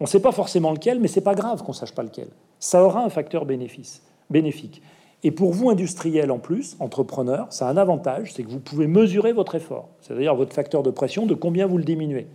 On 0.00 0.04
ne 0.04 0.08
sait 0.08 0.20
pas 0.20 0.32
forcément 0.32 0.72
lequel, 0.72 0.98
mais 0.98 1.08
c'est 1.08 1.20
pas 1.20 1.34
grave 1.34 1.62
qu'on 1.62 1.74
sache 1.74 1.94
pas 1.94 2.02
lequel. 2.02 2.28
Ça 2.58 2.82
aura 2.82 3.04
un 3.04 3.10
facteur 3.10 3.44
bénéfice, 3.44 4.02
bénéfique. 4.30 4.80
Et 5.24 5.30
pour 5.32 5.52
vous, 5.52 5.68
industriels 5.68 6.30
en 6.30 6.38
plus, 6.38 6.74
entrepreneurs, 6.80 7.48
ça 7.50 7.68
a 7.68 7.70
un 7.70 7.76
avantage, 7.76 8.32
c'est 8.32 8.44
que 8.44 8.48
vous 8.48 8.60
pouvez 8.60 8.86
mesurer 8.86 9.34
votre 9.34 9.56
effort, 9.56 9.90
c'est-à-dire 10.00 10.34
votre 10.34 10.54
facteur 10.54 10.82
de 10.82 10.90
pression, 10.90 11.26
de 11.26 11.34
combien 11.34 11.66
vous 11.66 11.76
le 11.76 11.84
diminuez. 11.84 12.28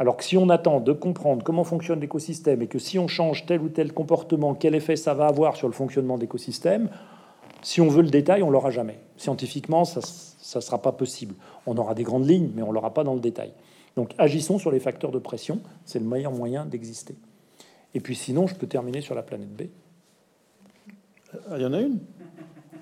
Alors 0.00 0.16
que 0.16 0.24
si 0.24 0.36
on 0.36 0.48
attend 0.48 0.80
de 0.80 0.92
comprendre 0.92 1.44
comment 1.44 1.62
fonctionne 1.62 2.00
l'écosystème 2.00 2.60
et 2.60 2.66
que 2.66 2.80
si 2.80 2.98
on 2.98 3.06
change 3.06 3.46
tel 3.46 3.60
ou 3.60 3.68
tel 3.68 3.92
comportement, 3.92 4.54
quel 4.54 4.74
effet 4.74 4.96
ça 4.96 5.14
va 5.14 5.28
avoir 5.28 5.54
sur 5.54 5.68
le 5.68 5.74
fonctionnement 5.74 6.16
de 6.16 6.22
l'écosystème, 6.22 6.88
si 7.62 7.80
on 7.80 7.88
veut 7.88 8.02
le 8.02 8.10
détail, 8.10 8.42
on 8.42 8.50
l'aura 8.50 8.70
jamais. 8.70 8.98
Scientifiquement, 9.16 9.84
ça 9.84 10.00
ne 10.00 10.60
sera 10.60 10.80
pas 10.80 10.92
possible. 10.92 11.34
On 11.66 11.76
aura 11.76 11.94
des 11.94 12.02
grandes 12.02 12.28
lignes, 12.28 12.50
mais 12.54 12.62
on 12.62 12.72
l'aura 12.72 12.92
pas 12.92 13.04
dans 13.04 13.14
le 13.14 13.20
détail. 13.20 13.52
Donc 13.96 14.10
agissons 14.18 14.58
sur 14.58 14.70
les 14.70 14.80
facteurs 14.80 15.10
de 15.10 15.18
pression, 15.18 15.60
c'est 15.84 15.98
le 15.98 16.06
meilleur 16.06 16.32
moyen 16.32 16.64
d'exister. 16.66 17.14
Et 17.94 18.00
puis 18.00 18.14
sinon, 18.14 18.46
je 18.46 18.54
peux 18.54 18.66
terminer 18.66 19.00
sur 19.00 19.14
la 19.14 19.22
planète 19.22 19.54
B. 19.54 19.62
Ah, 21.50 21.56
il 21.56 21.62
y 21.62 21.66
en 21.66 21.72
a 21.72 21.80
une? 21.80 21.98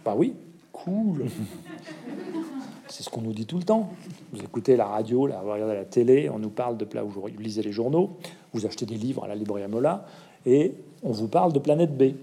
Bah 0.05 0.15
oui. 0.17 0.35
Cool. 0.73 1.27
C'est 2.89 3.05
ce 3.05 3.11
qu'on 3.11 3.21
nous 3.21 3.33
dit 3.33 3.47
tout 3.47 3.59
le 3.59 3.63
temps. 3.63 3.91
Vous 4.33 4.41
écoutez 4.43 4.77
la 4.77 4.87
radio, 4.87 5.27
là, 5.27 5.41
vous 5.45 5.53
regardez 5.53 5.75
la 5.75 5.85
télé, 5.85 6.29
on 6.29 6.39
nous 6.39 6.51
parle 6.51 6.77
de 6.77 6.85
plat 6.85 7.03
vous 7.03 7.25
lisez 7.39 7.63
les 7.63 7.71
journaux, 7.71 8.19
vous 8.53 8.67
achetez 8.67 8.85
des 8.85 8.97
livres 8.97 9.25
à 9.25 9.29
la 9.29 9.37
librairie 9.37 9.69
Mola, 9.69 10.07
et 10.45 10.75
on 11.03 11.13
vous 11.13 11.29
parle 11.29 11.53
de 11.53 11.61
planète 11.61 11.97
B. 11.97 12.15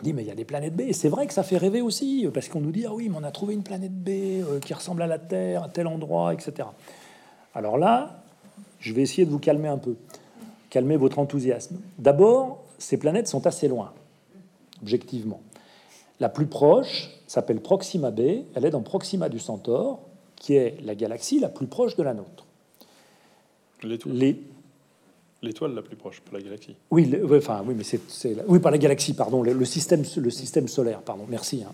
On 0.00 0.02
dit, 0.02 0.14
mais 0.14 0.22
il 0.22 0.28
y 0.28 0.30
a 0.30 0.34
des 0.34 0.46
planètes 0.46 0.74
B. 0.74 0.92
C'est 0.92 1.10
vrai 1.10 1.26
que 1.26 1.34
ça 1.34 1.42
fait 1.42 1.58
rêver 1.58 1.82
aussi, 1.82 2.26
parce 2.32 2.48
qu'on 2.48 2.60
nous 2.60 2.72
dit, 2.72 2.86
ah 2.86 2.94
oui, 2.94 3.10
mais 3.10 3.16
on 3.20 3.24
a 3.24 3.30
trouvé 3.30 3.52
une 3.52 3.62
planète 3.62 3.92
B 3.92 4.08
euh, 4.08 4.58
qui 4.58 4.72
ressemble 4.72 5.02
à 5.02 5.06
la 5.06 5.18
Terre, 5.18 5.64
à 5.64 5.68
tel 5.68 5.86
endroit, 5.86 6.32
etc. 6.32 6.68
Alors 7.54 7.76
là, 7.76 8.22
je 8.78 8.94
vais 8.94 9.02
essayer 9.02 9.26
de 9.26 9.30
vous 9.30 9.38
calmer 9.38 9.68
un 9.68 9.76
peu, 9.76 9.96
calmer 10.70 10.96
votre 10.96 11.18
enthousiasme. 11.18 11.78
D'abord, 11.98 12.64
ces 12.78 12.96
planètes 12.96 13.28
sont 13.28 13.46
assez 13.46 13.68
loin, 13.68 13.92
objectivement. 14.80 15.42
La 16.18 16.30
plus 16.30 16.46
proche 16.46 17.10
s'appelle 17.26 17.60
Proxima 17.60 18.10
b, 18.10 18.44
elle 18.54 18.64
est 18.64 18.70
dans 18.70 18.82
Proxima 18.82 19.28
du 19.28 19.38
Centaure, 19.38 20.00
qui 20.36 20.54
est 20.54 20.80
la 20.82 20.94
galaxie 20.94 21.40
la 21.40 21.50
plus 21.50 21.66
proche 21.66 21.96
de 21.96 22.02
la 22.02 22.14
nôtre. 22.14 22.46
L'étoile 25.42 25.74
la 25.74 25.82
plus 25.82 25.96
proche, 25.96 26.20
pas 26.20 26.36
la 26.36 26.42
galaxie. 26.42 26.76
Oui, 26.90 27.10
enfin, 27.34 27.62
oui, 27.66 27.74
mais 27.74 27.84
c'est, 27.84 28.00
oui, 28.46 28.58
pas 28.58 28.70
la 28.70 28.78
galaxie, 28.78 29.14
pardon, 29.14 29.42
le, 29.42 29.64
système, 29.64 30.02
le 30.16 30.30
système 30.30 30.68
solaire, 30.68 31.00
pardon, 31.00 31.24
merci. 31.28 31.64
Hein. 31.66 31.72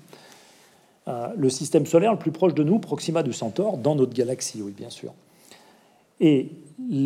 Euh, 1.09 1.29
le 1.37 1.51
système 1.51 1.85
solaire 1.85 2.13
le 2.13 2.19
plus 2.19 2.31
proche 2.31 2.55
de 2.55 2.63
nous, 2.63 2.79
Proxima 2.79 3.25
du 3.25 3.33
Centaure, 3.33 3.77
dans 3.79 3.97
notre 3.97 4.13
galaxie, 4.15 4.63
oui, 4.63 4.73
bien 4.73 4.91
sûr. 4.91 5.13
Et 6.21 6.51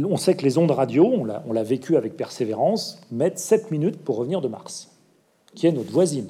on 0.05 0.17
sait 0.17 0.37
que 0.37 0.45
les 0.45 0.59
ondes 0.59 0.71
radio, 0.71 1.07
on 1.07 1.53
l'a 1.53 1.63
vécu 1.63 1.97
avec 1.97 2.17
persévérance, 2.17 3.01
mettent 3.11 3.39
7 3.39 3.71
minutes 3.71 3.99
pour 3.99 4.17
revenir 4.17 4.41
de 4.41 4.49
Mars, 4.49 4.91
qui 5.55 5.67
est 5.67 5.73
notre 5.73 5.91
voisine. 5.91 6.29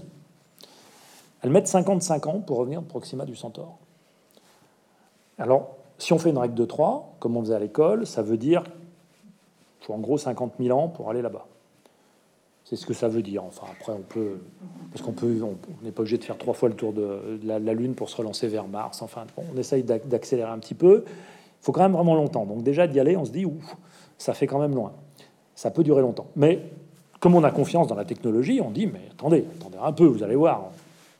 Elles 1.42 1.50
mettent 1.50 1.68
55 1.68 2.26
ans 2.26 2.40
pour 2.40 2.58
revenir 2.58 2.82
de 2.82 2.86
Proxima 2.86 3.24
du 3.24 3.36
Centaure. 3.36 3.78
Alors, 5.38 5.76
si 5.98 6.12
on 6.12 6.18
fait 6.18 6.30
une 6.30 6.38
règle 6.38 6.54
de 6.54 6.64
3, 6.64 7.16
comme 7.18 7.36
on 7.36 7.42
faisait 7.42 7.54
à 7.54 7.58
l'école, 7.58 8.06
ça 8.06 8.22
veut 8.22 8.36
dire 8.36 8.64
qu'il 9.80 9.86
faut 9.86 9.94
en 9.94 9.98
gros 9.98 10.18
50 10.18 10.52
000 10.60 10.78
ans 10.78 10.88
pour 10.88 11.10
aller 11.10 11.22
là-bas. 11.22 11.46
C'est 12.64 12.76
ce 12.76 12.86
que 12.86 12.94
ça 12.94 13.08
veut 13.08 13.22
dire. 13.22 13.42
Enfin, 13.42 13.66
après, 13.72 13.92
on 13.92 14.02
peut. 14.02 14.38
Parce 14.92 15.02
qu'on 15.02 15.12
peut. 15.12 15.42
On 15.42 15.84
n'est 15.84 15.90
pas 15.90 16.02
obligé 16.02 16.18
de 16.18 16.24
faire 16.24 16.38
trois 16.38 16.54
fois 16.54 16.68
le 16.68 16.76
tour 16.76 16.92
de 16.92 17.40
la, 17.42 17.58
Lune 17.58 17.94
pour 17.94 18.08
se 18.08 18.16
relancer 18.16 18.46
vers 18.46 18.68
Mars. 18.68 19.02
Enfin, 19.02 19.26
on 19.36 19.58
essaye 19.58 19.82
d'accélérer 19.82 20.50
un 20.50 20.58
petit 20.58 20.74
peu. 20.74 21.04
Il 21.06 21.64
faut 21.64 21.72
quand 21.72 21.82
même 21.82 21.94
vraiment 21.94 22.14
longtemps. 22.14 22.46
Donc, 22.46 22.62
déjà, 22.62 22.86
d'y 22.86 23.00
aller, 23.00 23.16
on 23.16 23.24
se 23.24 23.32
dit, 23.32 23.44
ouf, 23.44 23.76
ça 24.18 24.34
fait 24.34 24.46
quand 24.46 24.60
même 24.60 24.74
loin. 24.74 24.92
Ça 25.56 25.70
peut 25.70 25.82
durer 25.82 26.00
longtemps. 26.00 26.28
Mais 26.36 26.60
comme 27.18 27.34
on 27.34 27.42
a 27.42 27.50
confiance 27.50 27.88
dans 27.88 27.96
la 27.96 28.04
technologie, 28.04 28.60
on 28.62 28.70
dit, 28.70 28.86
mais 28.86 29.02
attendez, 29.10 29.44
attendez 29.58 29.78
un 29.82 29.92
peu, 29.92 30.04
vous 30.04 30.22
allez 30.22 30.36
voir. 30.36 30.70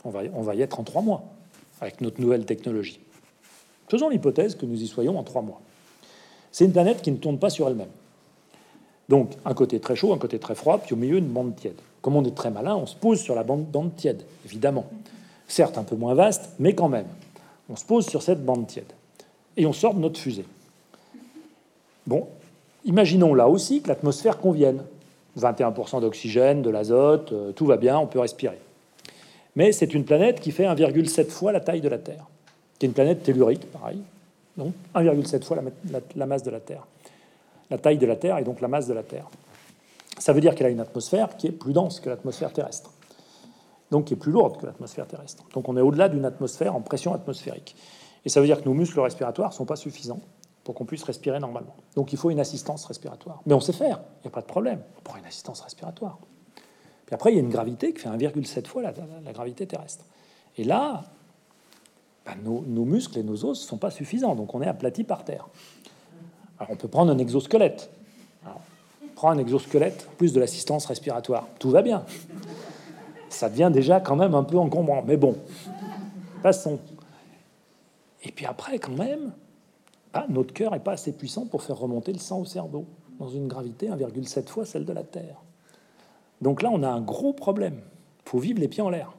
On 0.05 0.11
va 0.11 0.55
y 0.55 0.63
être 0.63 0.79
en 0.79 0.85
trois 0.85 1.03
mois 1.03 1.25
avec 1.81 2.01
notre 2.01 2.21
nouvelle 2.21 2.45
technologie. 2.47 3.01
Faisons 3.89 4.09
l'hypothèse 4.09 4.55
que 4.55 4.67
nous 4.67 4.81
y 4.81 4.87
soyons 4.87 5.19
en 5.19 5.25
trois 5.25 5.43
mois. 5.43 5.61
C'est 6.53 6.65
une 6.65 6.73
planète 6.73 7.03
qui 7.03 7.11
ne 7.11 7.17
tourne 7.17 7.39
pas 7.39 7.51
sur 7.51 7.67
elle-même. 7.69 7.89
Donc, 9.11 9.33
un 9.45 9.55
côté 9.55 9.81
très 9.81 9.97
chaud, 9.97 10.15
un 10.15 10.19
côté 10.19 10.39
très 10.39 10.55
froid, 10.55 10.79
puis 10.79 10.95
au 10.95 10.97
milieu, 10.97 11.19
une 11.19 11.27
bande 11.27 11.57
tiède. 11.57 11.75
Comme 12.01 12.17
on 12.17 12.25
est 12.25 12.35
très 12.35 12.51
malin, 12.51 12.77
on 12.77 12.87
se 12.87 12.95
pose 12.95 13.21
sur 13.21 13.35
la 13.35 13.43
bande, 13.43 13.95
tiède, 13.97 14.23
évidemment. 14.47 14.87
Certes, 15.49 15.77
un 15.77 15.83
peu 15.83 15.97
moins 15.97 16.15
vaste, 16.15 16.51
mais 16.59 16.75
quand 16.75 16.89
même. 16.89 17.09
On 17.69 17.77
se 17.77 17.85
pose 17.85 18.07
sur 18.07 18.23
cette 18.23 18.45
bande 18.45 18.67
tiède. 18.69 18.93
Et 19.57 19.67
on 19.67 19.73
sort 19.73 19.95
de 19.95 20.01
notre 20.01 20.19
fusée. 20.19 20.47
Bon, 22.07 22.29
imaginons 22.85 23.35
là 23.35 23.49
aussi 23.49 23.83
que 23.83 23.89
l'atmosphère 23.89 24.39
convienne. 24.39 24.85
21% 25.39 26.01
d'oxygène, 26.01 26.63
de 26.63 26.71
l'azote, 26.71 27.33
euh, 27.33 27.53
tout 27.53 27.67
va 27.67 27.77
bien, 27.77 27.99
on 27.99 28.07
peut 28.07 28.21
respirer. 28.21 28.59
Mais 29.55 29.73
c'est 29.73 29.93
une 29.93 30.05
planète 30.05 30.41
qui 30.41 30.51
fait 30.51 30.65
1,7 30.65 31.29
fois 31.29 31.53
la 31.53 31.61
taille 31.61 31.81
de 31.81 31.89
la 31.89 31.99
Terre 31.99 32.27
qui 32.81 32.87
est 32.87 32.89
une 32.89 32.95
planète 32.95 33.23
tellurique, 33.23 33.71
pareil, 33.71 33.99
donc 34.57 34.73
1,7 34.95 35.45
fois 35.45 35.59
la, 36.17 36.27
masse 36.27 36.43
de 36.43 36.51
la 36.51 36.61
Terre. 36.61 36.87
La 37.71 37.79
taille 37.79 37.99
de 37.99 38.07
la 38.07 38.16
Terre 38.16 38.39
et 38.39 38.45
donc 38.45 38.61
la 38.61 38.68
masse 38.68 38.87
de 38.87 38.95
la 38.95 39.03
Terre. 39.03 39.29
Ça 40.18 40.33
veut 40.33 40.41
dire 40.41 40.55
qu'elle 40.55 40.66
a 40.66 40.71
une 40.71 40.81
atmosphère 40.81 41.37
qui 41.37 41.47
est 41.47 41.53
plus 41.53 41.73
dense 41.73 42.01
que 42.01 42.11
l'atmosphère 42.11 42.53
terrestre, 42.53 42.93
donc 43.91 44.07
qui 44.07 44.14
est 44.14 44.16
plus 44.16 44.33
lourde 44.33 44.59
que 44.59 44.66
l'atmosphère 44.66 45.07
terrestre. 45.07 45.45
Donc 45.55 45.68
on 45.68 45.77
est 45.77 45.81
au-delà 45.81 46.09
d'une 46.09 46.25
atmosphère 46.25 46.75
en 46.75 46.81
pression 46.81 47.14
atmosphérique. 47.14 47.77
Et 48.25 48.29
ça 48.29 48.41
veut 48.41 48.47
dire 48.47 48.61
que 48.61 48.68
nos 48.68 48.75
muscles 48.75 49.01
respiratoires 49.01 49.51
ne 49.51 49.55
sont 49.55 49.64
pas 49.64 49.77
suffisants 49.77 50.21
pour 50.64 50.75
qu'on 50.75 50.85
puisse 50.85 51.05
respirer 51.05 51.41
normalement. 51.41 51.75
Donc 51.97 52.12
il 52.12 52.18
faut 52.18 52.31
une 52.31 52.41
assistance 52.41 52.85
respiratoire. 52.85 53.41
Mais 53.47 53.55
on 53.55 53.61
sait 53.61 53.73
faire, 53.73 54.01
il 54.18 54.27
n'y 54.27 54.29
a 54.29 54.31
pas 54.31 54.43
de 54.43 54.47
problème. 54.47 54.83
On 54.99 55.01
prend 55.03 55.16
une 55.16 55.25
assistance 55.25 55.61
respiratoire. 55.61 56.18
Puis 57.07 57.14
après, 57.14 57.33
il 57.33 57.37
y 57.37 57.39
a 57.39 57.43
une 57.43 57.49
gravité 57.49 57.93
qui 57.93 58.01
fait 58.01 58.09
1,7 58.09 58.66
fois 58.66 58.83
la, 58.83 58.93
la 59.25 59.33
gravité 59.33 59.66
terrestre. 59.66 60.05
Et 60.59 60.64
là, 60.64 61.05
bah, 62.25 62.35
nos, 62.43 62.85
muscles 62.85 63.18
et 63.18 63.23
nos 63.23 63.45
os 63.45 63.62
ne 63.62 63.66
sont 63.66 63.79
pas 63.79 63.91
suffisants, 63.91 64.35
donc 64.35 64.55
on 64.55 64.61
est 64.62 64.66
aplati 64.66 65.05
par 65.05 65.25
terre. 65.25 65.49
Alors 66.61 66.73
on 66.73 66.77
peut 66.77 66.89
prendre 66.89 67.11
un 67.11 67.19
exosquelette. 67.19 67.91
prends 69.15 69.31
un 69.31 69.39
exosquelette, 69.39 70.07
plus 70.19 70.35
de 70.35 70.41
l'assistance 70.41 70.85
respiratoire. 70.85 71.49
Tout 71.59 71.71
va 71.71 71.81
bien. 71.81 72.05
Ça 73.31 73.49
devient 73.49 73.71
déjà 73.73 73.99
quand 73.99 74.17
même 74.17 74.35
un 74.35 74.45
peu 74.45 74.59
encombrant, 74.59 75.03
mais 75.07 75.17
bon, 75.17 75.37
passons. 76.43 76.79
Et 78.23 78.31
puis 78.31 78.45
après, 78.45 78.79
quand 78.79 78.93
même, 78.93 79.33
bah, 80.13 80.27
notre 80.29 80.53
cœur 80.53 80.73
n'est 80.73 80.81
pas 80.81 80.93
assez 80.93 81.13
puissant 81.13 81.47
pour 81.47 81.63
faire 81.63 81.79
remonter 81.79 82.13
le 82.13 82.19
sang 82.19 82.41
au 82.41 82.45
cerveau, 82.45 82.85
dans 83.19 83.31
une 83.31 83.49
gravité 83.49 83.89
1,7 83.89 84.49
fois 84.49 84.67
celle 84.67 84.85
de 84.85 84.93
la 84.93 85.03
Terre. 85.03 85.37
Donc 86.43 86.61
là, 86.61 86.69
on 86.71 86.83
a 86.83 86.89
un 86.89 87.01
gros 87.01 87.33
problème. 87.33 87.81
Il 88.27 88.29
faut 88.29 88.39
vivre 88.39 88.61
les 88.61 88.69
pieds 88.69 88.83
en 88.83 88.91
l'air 88.91 89.13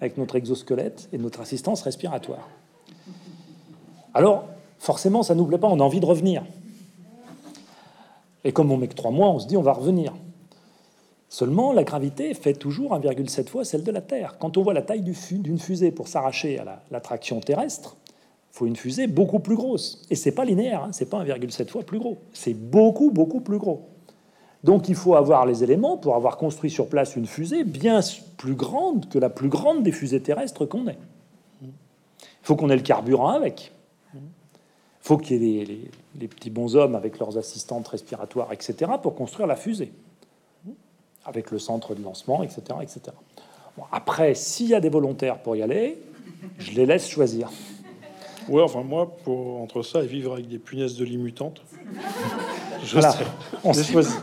avec 0.00 0.18
notre 0.18 0.34
exosquelette 0.34 1.08
et 1.12 1.18
notre 1.18 1.40
assistance 1.40 1.82
respiratoire. 1.82 2.48
Alors, 4.12 4.48
forcément, 4.84 5.22
ça 5.22 5.34
nous 5.34 5.46
plaît 5.46 5.58
pas, 5.58 5.68
on 5.68 5.80
a 5.80 5.82
envie 5.82 6.00
de 6.00 6.06
revenir. 6.06 6.44
Et 8.44 8.52
comme 8.52 8.70
on 8.70 8.76
met 8.76 8.88
que 8.88 8.94
trois 8.94 9.10
mois, 9.10 9.30
on 9.30 9.38
se 9.38 9.46
dit 9.46 9.56
on 9.56 9.62
va 9.62 9.72
revenir. 9.72 10.12
Seulement, 11.30 11.72
la 11.72 11.84
gravité 11.84 12.34
fait 12.34 12.52
toujours 12.52 12.94
1,7 12.94 13.48
fois 13.48 13.64
celle 13.64 13.82
de 13.82 13.90
la 13.90 14.02
Terre. 14.02 14.36
Quand 14.38 14.58
on 14.58 14.62
voit 14.62 14.74
la 14.74 14.82
taille 14.82 15.00
d'une 15.00 15.58
fusée 15.58 15.90
pour 15.90 16.06
s'arracher 16.06 16.58
à 16.58 16.82
l'attraction 16.90 17.40
terrestre, 17.40 17.96
il 18.06 18.58
faut 18.58 18.66
une 18.66 18.76
fusée 18.76 19.06
beaucoup 19.06 19.40
plus 19.40 19.56
grosse. 19.56 20.02
Et 20.10 20.16
c'est 20.16 20.32
pas 20.32 20.44
linéaire, 20.44 20.84
hein, 20.84 20.90
c'est 20.92 21.08
pas 21.08 21.24
1,7 21.24 21.68
fois 21.68 21.82
plus 21.82 21.98
gros. 21.98 22.18
C'est 22.34 22.54
beaucoup, 22.54 23.10
beaucoup 23.10 23.40
plus 23.40 23.58
gros. 23.58 23.88
Donc 24.62 24.88
il 24.88 24.94
faut 24.94 25.14
avoir 25.14 25.46
les 25.46 25.64
éléments 25.64 25.96
pour 25.96 26.14
avoir 26.14 26.36
construit 26.36 26.70
sur 26.70 26.88
place 26.88 27.16
une 27.16 27.26
fusée 27.26 27.64
bien 27.64 28.00
plus 28.36 28.54
grande 28.54 29.08
que 29.08 29.18
la 29.18 29.30
plus 29.30 29.48
grande 29.48 29.82
des 29.82 29.92
fusées 29.92 30.20
terrestres 30.20 30.66
qu'on 30.66 30.86
ait. 30.88 30.98
Il 31.62 31.72
faut 32.42 32.54
qu'on 32.54 32.68
ait 32.68 32.76
le 32.76 32.82
carburant 32.82 33.28
avec. 33.28 33.73
Faut 35.04 35.18
qu'il 35.18 35.44
y 35.44 35.60
ait 35.60 35.66
les, 35.66 35.90
les, 36.18 36.28
petits 36.28 36.48
bonshommes 36.48 36.94
avec 36.94 37.18
leurs 37.18 37.36
assistantes 37.36 37.86
respiratoires, 37.88 38.50
etc., 38.54 38.90
pour 39.02 39.14
construire 39.14 39.46
la 39.46 39.54
fusée, 39.54 39.92
avec 41.26 41.50
le 41.50 41.58
centre 41.58 41.94
de 41.94 42.02
lancement, 42.02 42.42
etc. 42.42 42.62
etc. 42.80 43.14
après, 43.92 44.34
s'il 44.34 44.68
y 44.68 44.74
a 44.74 44.80
des 44.80 44.88
volontaires 44.88 45.42
pour 45.42 45.56
y 45.56 45.62
aller, 45.62 45.98
je 46.58 46.70
les 46.70 46.86
laisse 46.86 47.06
choisir. 47.06 47.50
Ouais, 48.48 48.62
enfin 48.62 48.82
moi, 48.82 49.14
pour 49.24 49.60
entre 49.60 49.82
ça 49.82 50.02
et 50.02 50.06
vivre 50.06 50.32
avec 50.32 50.48
des 50.48 50.58
punaises 50.58 50.96
de 50.96 51.04
lit 51.04 51.18
mutantes, 51.18 51.60
je 52.82 52.94
voilà. 52.94 53.14
on 53.62 53.74
choisit. 53.74 54.16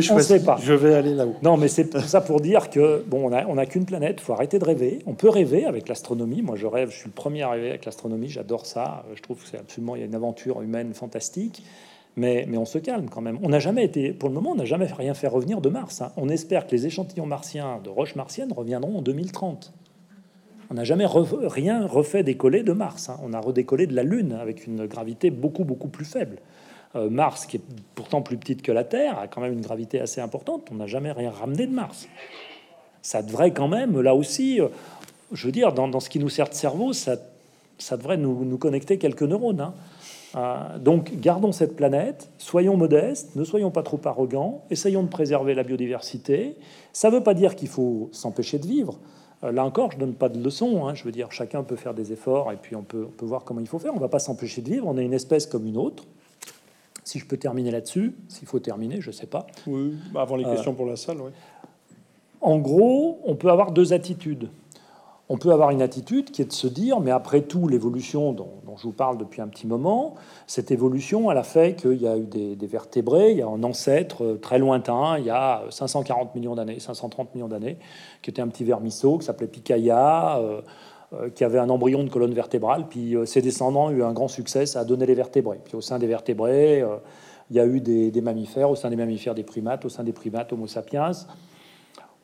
Je 0.00 0.20
sais 0.20 0.42
pas. 0.42 0.56
Je 0.62 0.72
vais 0.72 0.94
aller 0.94 1.14
là-haut. 1.14 1.34
Non, 1.42 1.56
mais 1.56 1.68
c'est 1.68 1.96
ça 1.98 2.20
pour 2.20 2.40
dire 2.40 2.70
que 2.70 3.04
bon, 3.06 3.30
on 3.30 3.58
a, 3.58 3.66
qu'une 3.66 3.84
planète. 3.84 4.20
Faut 4.20 4.32
arrêter 4.32 4.58
de 4.58 4.64
rêver. 4.64 5.00
On 5.06 5.14
peut 5.14 5.28
rêver 5.28 5.64
avec 5.64 5.88
l'astronomie. 5.88 6.42
Moi, 6.42 6.56
je 6.56 6.66
rêve. 6.66 6.90
Je 6.90 6.96
suis 6.96 7.08
le 7.08 7.14
premier 7.14 7.42
à 7.42 7.50
rêver 7.50 7.70
avec 7.70 7.84
l'astronomie. 7.84 8.28
J'adore 8.28 8.66
ça. 8.66 9.04
Je 9.14 9.22
trouve 9.22 9.42
que 9.42 9.48
c'est 9.48 9.58
absolument 9.58 9.96
il 9.96 10.00
y 10.00 10.02
a 10.02 10.06
une 10.06 10.14
aventure 10.14 10.62
humaine 10.62 10.94
fantastique. 10.94 11.62
Mais, 12.16 12.46
mais 12.48 12.58
on 12.58 12.64
se 12.64 12.78
calme 12.78 13.08
quand 13.10 13.20
même. 13.20 13.38
On 13.42 13.48
n'a 13.48 13.58
jamais 13.58 13.84
été, 13.84 14.12
pour 14.12 14.28
le 14.28 14.34
moment, 14.36 14.52
on 14.52 14.54
n'a 14.54 14.64
jamais 14.64 14.86
rien 14.86 15.14
fait 15.14 15.26
revenir 15.26 15.60
de 15.60 15.68
Mars. 15.68 16.00
Hein. 16.00 16.12
On 16.16 16.28
espère 16.28 16.66
que 16.66 16.70
les 16.70 16.86
échantillons 16.86 17.26
martiens 17.26 17.80
de 17.82 17.90
roches 17.90 18.14
martiennes 18.14 18.52
reviendront 18.52 18.98
en 18.98 19.02
2030. 19.02 19.72
On 20.70 20.74
n'a 20.74 20.84
jamais 20.84 21.06
rien 21.06 21.86
refait 21.86 22.22
décoller 22.22 22.62
de 22.62 22.72
Mars. 22.72 23.08
Hein. 23.08 23.18
On 23.22 23.32
a 23.32 23.40
redécollé 23.40 23.86
de 23.86 23.94
la 23.94 24.04
Lune 24.04 24.32
avec 24.40 24.66
une 24.66 24.86
gravité 24.86 25.30
beaucoup, 25.30 25.64
beaucoup 25.64 25.88
plus 25.88 26.04
faible. 26.04 26.38
Euh, 26.96 27.10
Mars, 27.10 27.46
qui 27.46 27.56
est 27.56 27.62
pourtant 27.96 28.22
plus 28.22 28.36
petite 28.36 28.62
que 28.62 28.70
la 28.70 28.84
Terre, 28.84 29.18
a 29.18 29.26
quand 29.26 29.40
même 29.40 29.52
une 29.52 29.62
gravité 29.62 30.00
assez 30.00 30.20
importante. 30.20 30.68
On 30.70 30.76
n'a 30.76 30.86
jamais 30.86 31.10
rien 31.10 31.30
ramené 31.30 31.66
de 31.66 31.72
Mars. 31.72 32.08
Ça 33.02 33.20
devrait 33.22 33.52
quand 33.52 33.66
même, 33.66 34.00
là 34.00 34.14
aussi, 34.14 34.60
euh, 34.60 34.68
je 35.32 35.46
veux 35.46 35.52
dire, 35.52 35.72
dans, 35.72 35.98
ce 35.98 36.08
qui 36.08 36.20
nous 36.20 36.28
sert 36.28 36.48
de 36.48 36.54
cerveau, 36.54 36.92
ça, 36.92 37.16
devrait 37.96 38.16
nous, 38.16 38.56
connecter 38.58 38.98
quelques 38.98 39.24
neurones. 39.24 39.60
Hein. 39.60 39.74
Euh, 40.36 40.78
donc, 40.78 41.16
gardons 41.16 41.50
cette 41.50 41.74
planète, 41.74 42.28
soyons 42.38 42.76
modestes, 42.76 43.34
ne 43.34 43.42
soyons 43.42 43.72
pas 43.72 43.82
trop 43.82 44.00
arrogants, 44.04 44.62
essayons 44.70 45.02
de 45.02 45.08
préserver 45.08 45.54
la 45.54 45.64
biodiversité. 45.64 46.56
Ça 46.92 47.10
ne 47.10 47.16
veut 47.16 47.22
pas 47.24 47.34
dire 47.34 47.56
qu'il 47.56 47.68
faut 47.68 48.08
s'empêcher 48.12 48.60
de 48.60 48.68
vivre. 48.68 49.00
là 49.42 49.64
encore, 49.64 49.90
je 49.90 49.96
ne 49.96 50.02
donne 50.02 50.14
pas 50.14 50.28
de 50.28 50.40
leçons. 50.40 50.86
Hein. 50.86 50.94
Je 50.94 51.02
veux 51.02 51.12
dire, 51.12 51.32
chacun 51.32 51.64
peut 51.64 51.76
faire 51.76 51.92
des 51.94 52.12
efforts 52.12 52.52
et 52.52 52.56
puis 52.56 52.76
on 52.76 52.82
peut, 52.82 53.06
on 53.08 53.12
peut 53.12 53.26
voir 53.26 53.42
comment 53.42 53.60
il 53.60 53.66
faut 53.66 53.80
faire. 53.80 53.92
On 53.92 53.96
ne 53.96 54.00
va 54.00 54.08
pas 54.08 54.20
s'empêcher 54.20 54.62
de 54.62 54.70
vivre. 54.70 54.86
On 54.86 54.96
est 54.96 55.04
une 55.04 55.12
espèce 55.12 55.46
comme 55.46 55.66
une 55.66 55.76
autre. 55.76 56.04
Si 57.04 57.18
je 57.18 57.26
peux 57.26 57.36
terminer 57.36 57.70
là-dessus, 57.70 58.14
s'il 58.28 58.48
faut 58.48 58.58
terminer, 58.58 59.00
je 59.00 59.08
ne 59.08 59.14
sais 59.14 59.26
pas. 59.26 59.46
Oui, 59.66 59.94
bah, 60.12 60.22
avant 60.22 60.36
les 60.36 60.44
questions 60.44 60.74
pour 60.74 60.86
la 60.86 60.96
salle, 60.96 61.18
oui. 61.20 61.30
En 62.40 62.58
gros, 62.58 63.20
on 63.24 63.36
peut 63.36 63.50
avoir 63.50 63.72
deux 63.72 63.92
attitudes. 63.92 64.48
on 65.30 65.38
peut 65.38 65.52
avoir 65.52 65.70
une 65.70 65.80
attitude 65.80 66.30
qui 66.30 66.42
est 66.42 66.44
de 66.44 66.52
se 66.52 66.66
dire, 66.66 67.00
mais 67.00 67.10
après 67.10 67.40
tout, 67.40 67.66
l'évolution 67.66 68.32
dont, 68.32 68.50
je 68.76 68.82
vous 68.82 68.92
parle 68.92 69.16
depuis 69.16 69.40
un 69.40 69.48
petit 69.48 69.66
moment, 69.66 70.14
cette 70.46 70.70
évolution, 70.70 71.30
elle 71.30 71.38
a 71.38 71.42
fait 71.42 71.74
qu'il 71.74 72.02
y 72.02 72.06
a 72.06 72.18
eu 72.18 72.26
des, 72.26 72.66
vertébrés, 72.66 73.30
il 73.30 73.38
y 73.38 73.42
a 73.42 73.46
un 73.46 73.62
ancêtre 73.62 74.38
très 74.42 74.58
lointain, 74.58 75.16
il 75.18 75.24
y 75.24 75.30
a 75.30 75.62
540 75.70 76.34
millions 76.34 76.54
d'années, 76.54 76.78
530 76.78 77.34
millions 77.34 77.48
d'années, 77.48 77.78
qui 78.20 78.28
était 78.28 78.42
un 78.42 78.48
petit 78.48 78.64
vermisseau 78.64 79.16
qui 79.16 79.24
s'appelait 79.24 79.46
Picaya, 79.46 80.36
euh, 80.36 80.42
euh, 80.42 80.60
qui 81.34 81.44
avait 81.44 81.58
un 81.58 81.68
embryon 81.68 82.04
de 82.04 82.10
colonne 82.10 82.34
vertébrale, 82.34 82.86
puis 82.88 83.16
euh, 83.16 83.24
ses 83.24 83.42
descendants 83.42 83.86
ont 83.86 83.90
eu 83.90 84.02
un 84.02 84.12
grand 84.12 84.28
succès, 84.28 84.66
ça 84.66 84.80
a 84.80 84.84
donné 84.84 85.06
les 85.06 85.14
vertébrés. 85.14 85.60
Puis 85.64 85.76
au 85.76 85.80
sein 85.80 85.98
des 85.98 86.06
vertébrés, 86.06 86.84
il 87.50 87.56
y 87.56 87.60
a 87.60 87.66
eu 87.66 87.80
des, 87.80 88.20
mammifères, 88.20 88.70
au 88.70 88.76
sein 88.76 88.90
des 88.90 88.96
mammifères, 88.96 89.34
des 89.34 89.42
primates, 89.42 89.84
au 89.84 89.88
sein 89.88 90.04
des 90.04 90.12
primates, 90.12 90.52
Homo 90.52 90.66
sapiens. 90.66 91.12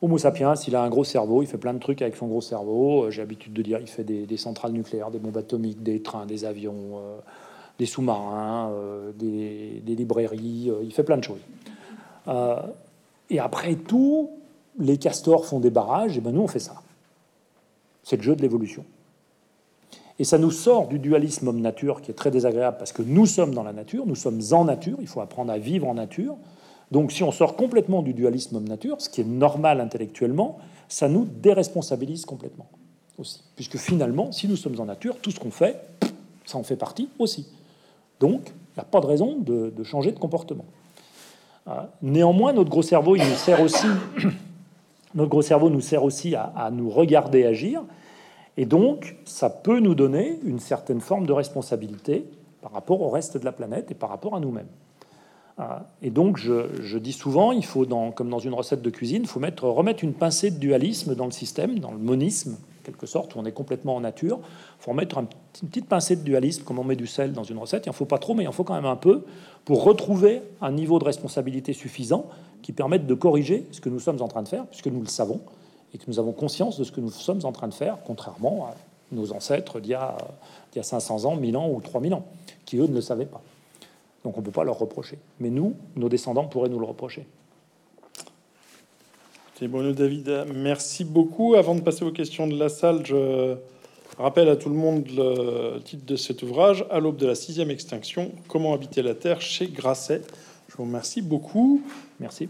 Homo 0.01 0.17
sapiens, 0.17 0.55
il 0.67 0.75
a 0.75 0.81
un 0.81 0.89
gros 0.89 1.03
cerveau, 1.03 1.43
il 1.43 1.47
fait 1.47 1.59
plein 1.59 1.75
de 1.75 1.79
trucs 1.79 2.01
avec 2.01 2.15
son 2.15 2.27
gros 2.27 2.41
cerveau. 2.41 3.03
Euh, 3.03 3.11
j'ai 3.11 3.21
l'habitude 3.21 3.53
de 3.53 3.61
dire, 3.61 3.79
il 3.79 3.87
fait 3.87 4.03
des, 4.03 4.37
centrales 4.37 4.71
nucléaires, 4.71 5.11
des 5.11 5.19
bombes 5.19 5.37
atomiques, 5.37 5.83
des 5.83 6.01
trains, 6.01 6.25
des 6.25 6.43
avions, 6.43 6.97
euh, 6.97 7.19
des 7.77 7.85
sous-marins, 7.85 8.71
euh, 8.71 9.11
des, 9.13 9.95
librairies. 9.95 10.71
il 10.83 10.91
fait 10.91 11.03
plein 11.03 11.17
de 11.17 11.23
choses. 11.23 11.41
et 13.29 13.39
après 13.39 13.75
tout, 13.75 14.31
les 14.79 14.97
castors 14.97 15.45
font 15.45 15.59
des 15.59 15.69
barrages, 15.69 16.17
et 16.17 16.21
ben 16.21 16.31
nous 16.31 16.41
on 16.41 16.47
fait 16.47 16.59
ça. 16.59 16.81
C'est 18.03 18.17
le 18.17 18.23
jeu 18.23 18.35
de 18.35 18.41
l'évolution. 18.41 18.85
Et 20.19 20.23
ça 20.23 20.37
nous 20.37 20.51
sort 20.51 20.87
du 20.87 20.99
dualisme 20.99 21.47
homme-nature 21.47 22.01
qui 22.01 22.11
est 22.11 22.15
très 22.15 22.31
désagréable 22.31 22.77
parce 22.77 22.91
que 22.91 23.01
nous 23.01 23.25
sommes 23.25 23.53
dans 23.53 23.63
la 23.63 23.73
nature, 23.73 24.05
nous 24.05 24.15
sommes 24.15 24.41
en 24.51 24.65
nature, 24.65 24.97
il 25.01 25.07
faut 25.07 25.21
apprendre 25.21 25.51
à 25.51 25.57
vivre 25.57 25.87
en 25.87 25.95
nature. 25.95 26.37
Donc 26.91 27.11
si 27.11 27.23
on 27.23 27.31
sort 27.31 27.55
complètement 27.55 28.01
du 28.01 28.13
dualisme 28.13 28.57
homme-nature, 28.57 29.01
ce 29.01 29.09
qui 29.09 29.21
est 29.21 29.25
normal 29.25 29.81
intellectuellement, 29.81 30.59
ça 30.89 31.07
nous 31.07 31.25
déresponsabilise 31.25 32.25
complètement 32.25 32.69
aussi. 33.17 33.41
Puisque 33.55 33.77
finalement, 33.77 34.31
si 34.31 34.47
nous 34.47 34.57
sommes 34.57 34.79
en 34.79 34.85
nature, 34.85 35.17
tout 35.21 35.31
ce 35.31 35.39
qu'on 35.39 35.51
fait, 35.51 35.79
ça 36.45 36.57
en 36.57 36.63
fait 36.63 36.75
partie 36.75 37.09
aussi. 37.17 37.47
Donc, 38.19 38.41
il 38.49 38.77
n'y 38.77 38.81
a 38.81 38.85
pas 38.85 38.99
de 38.99 39.05
raison 39.05 39.37
de, 39.39 39.83
changer 39.83 40.11
de 40.11 40.19
comportement. 40.19 40.65
Euh, 41.67 41.81
néanmoins, 42.01 42.53
notre 42.53 42.69
gros 42.69 42.81
cerveau, 42.81 43.15
il 43.15 43.23
nous 43.23 43.35
sert 43.35 43.61
aussi, 43.61 43.87
notre 45.15 45.29
gros 45.29 45.41
cerveau 45.41 45.69
nous 45.69 45.81
sert 45.81 46.03
aussi 46.03 46.35
à, 46.35 46.69
nous 46.71 46.89
regarder 46.89 47.45
agir, 47.45 47.83
et 48.57 48.65
donc 48.65 49.17
ça 49.25 49.49
peut 49.49 49.79
nous 49.79 49.95
donner 49.95 50.39
une 50.43 50.59
certaine 50.59 51.01
forme 51.01 51.25
de 51.25 51.33
responsabilité 51.33 52.25
par 52.61 52.71
rapport 52.71 53.01
au 53.01 53.09
reste 53.09 53.37
de 53.37 53.45
la 53.45 53.51
planète 53.51 53.91
et 53.91 53.95
par 53.95 54.09
rapport 54.09 54.35
à 54.35 54.39
nous-mêmes. 54.39 54.67
Ah, 55.57 55.85
et 56.01 56.09
donc, 56.09 56.37
je, 56.37 56.97
dis 56.97 57.11
souvent, 57.11 57.51
il 57.51 57.65
faut, 57.65 57.85
dans, 57.85 58.11
comme 58.11 58.29
dans 58.29 58.39
une 58.39 58.53
recette 58.53 58.81
de 58.81 58.89
cuisine, 58.89 59.23
il 59.23 59.27
faut 59.27 59.39
mettre, 59.39 59.67
remettre 59.67 60.03
une 60.03 60.13
pincée 60.13 60.49
de 60.49 60.57
dualisme 60.57 61.13
dans 61.13 61.25
le 61.25 61.31
système, 61.31 61.79
dans 61.79 61.91
le 61.91 61.97
monisme, 61.97 62.53
en 62.53 62.83
quelque 62.83 63.05
sorte, 63.05 63.35
où 63.35 63.39
on 63.39 63.45
est 63.45 63.51
complètement 63.51 63.95
en 63.95 64.01
nature. 64.01 64.39
Il 64.41 64.83
faut 64.83 64.91
remettre 64.91 65.19
une 65.19 65.27
petite 65.69 65.87
pincée 65.87 66.15
de 66.15 66.21
dualisme, 66.21 66.63
comme 66.63 66.79
on 66.79 66.83
met 66.83 66.95
du 66.95 67.05
sel 67.05 67.33
dans 67.33 67.43
une 67.43 67.57
recette. 67.57 67.85
Il 67.85 67.89
n'en 67.89 67.93
faut 67.93 68.05
pas 68.05 68.17
trop, 68.17 68.33
mais 68.33 68.43
il 68.43 68.47
en 68.47 68.51
faut 68.53 68.63
quand 68.63 68.73
même 68.73 68.85
un 68.85 68.95
peu, 68.95 69.23
pour 69.65 69.83
retrouver 69.83 70.41
un 70.61 70.71
niveau 70.71 70.97
de 70.99 71.05
responsabilité 71.05 71.73
suffisant 71.73 72.25
qui 72.61 72.71
permette 72.71 73.07
de 73.07 73.13
corriger 73.13 73.67
ce 73.71 73.81
que 73.81 73.89
nous 73.89 73.99
sommes 73.99 74.21
en 74.21 74.27
train 74.27 74.43
de 74.43 74.47
faire, 74.47 74.65
puisque 74.67 74.87
nous 74.87 75.01
le 75.01 75.07
savons, 75.07 75.41
et 75.93 75.97
que 75.97 76.03
nous 76.07 76.19
avons 76.19 76.31
conscience 76.31 76.77
de 76.77 76.83
ce 76.83 76.91
que 76.91 77.01
nous 77.01 77.11
sommes 77.11 77.41
en 77.43 77.51
train 77.51 77.67
de 77.67 77.73
faire, 77.73 77.97
contrairement 78.05 78.67
à 78.67 78.75
nos 79.11 79.33
ancêtres 79.33 79.79
d'il 79.79 79.91
y, 79.91 79.95
a, 79.95 80.17
y 80.75 80.79
a 80.79 80.83
500 80.83 81.25
ans, 81.25 81.35
1000 81.35 81.57
ans 81.57 81.69
ou 81.69 81.81
3000 81.81 82.13
ans, 82.13 82.25
qui 82.65 82.77
eux 82.77 82.87
ne 82.87 82.93
le 82.93 83.01
savaient 83.01 83.25
pas. 83.25 83.41
Donc 84.23 84.37
on 84.37 84.41
ne 84.41 84.45
peut 84.45 84.51
pas 84.51 84.63
leur 84.63 84.77
reprocher. 84.77 85.17
Mais 85.39 85.49
nous, 85.49 85.75
nos 85.95 86.09
descendants 86.09 86.45
pourraient 86.45 86.69
nous 86.69 86.79
le 86.79 86.85
reprocher. 86.85 87.25
C'est 89.61 89.67
David. 89.67 90.45
Merci 90.55 91.03
beaucoup. 91.03 91.53
Avant 91.53 91.75
de 91.75 91.81
passer 91.81 92.03
aux 92.03 92.11
questions 92.11 92.47
de 92.47 92.57
la 92.57 92.67
salle, 92.67 93.05
je 93.05 93.55
rappelle 94.17 94.49
à 94.49 94.55
tout 94.55 94.69
le 94.69 94.75
monde 94.75 95.07
le 95.15 95.79
titre 95.85 96.03
de 96.03 96.15
cet 96.15 96.41
ouvrage, 96.41 96.83
À 96.89 96.99
l'aube 96.99 97.17
de 97.17 97.27
la 97.27 97.35
sixième 97.35 97.69
extinction, 97.69 98.31
Comment 98.47 98.73
habiter 98.73 99.03
la 99.03 99.13
Terre 99.13 99.39
chez 99.39 99.67
Grasset. 99.67 100.21
Je 100.67 100.77
vous 100.77 100.83
remercie 100.83 101.21
beaucoup. 101.21 101.83
Merci. 102.21 102.47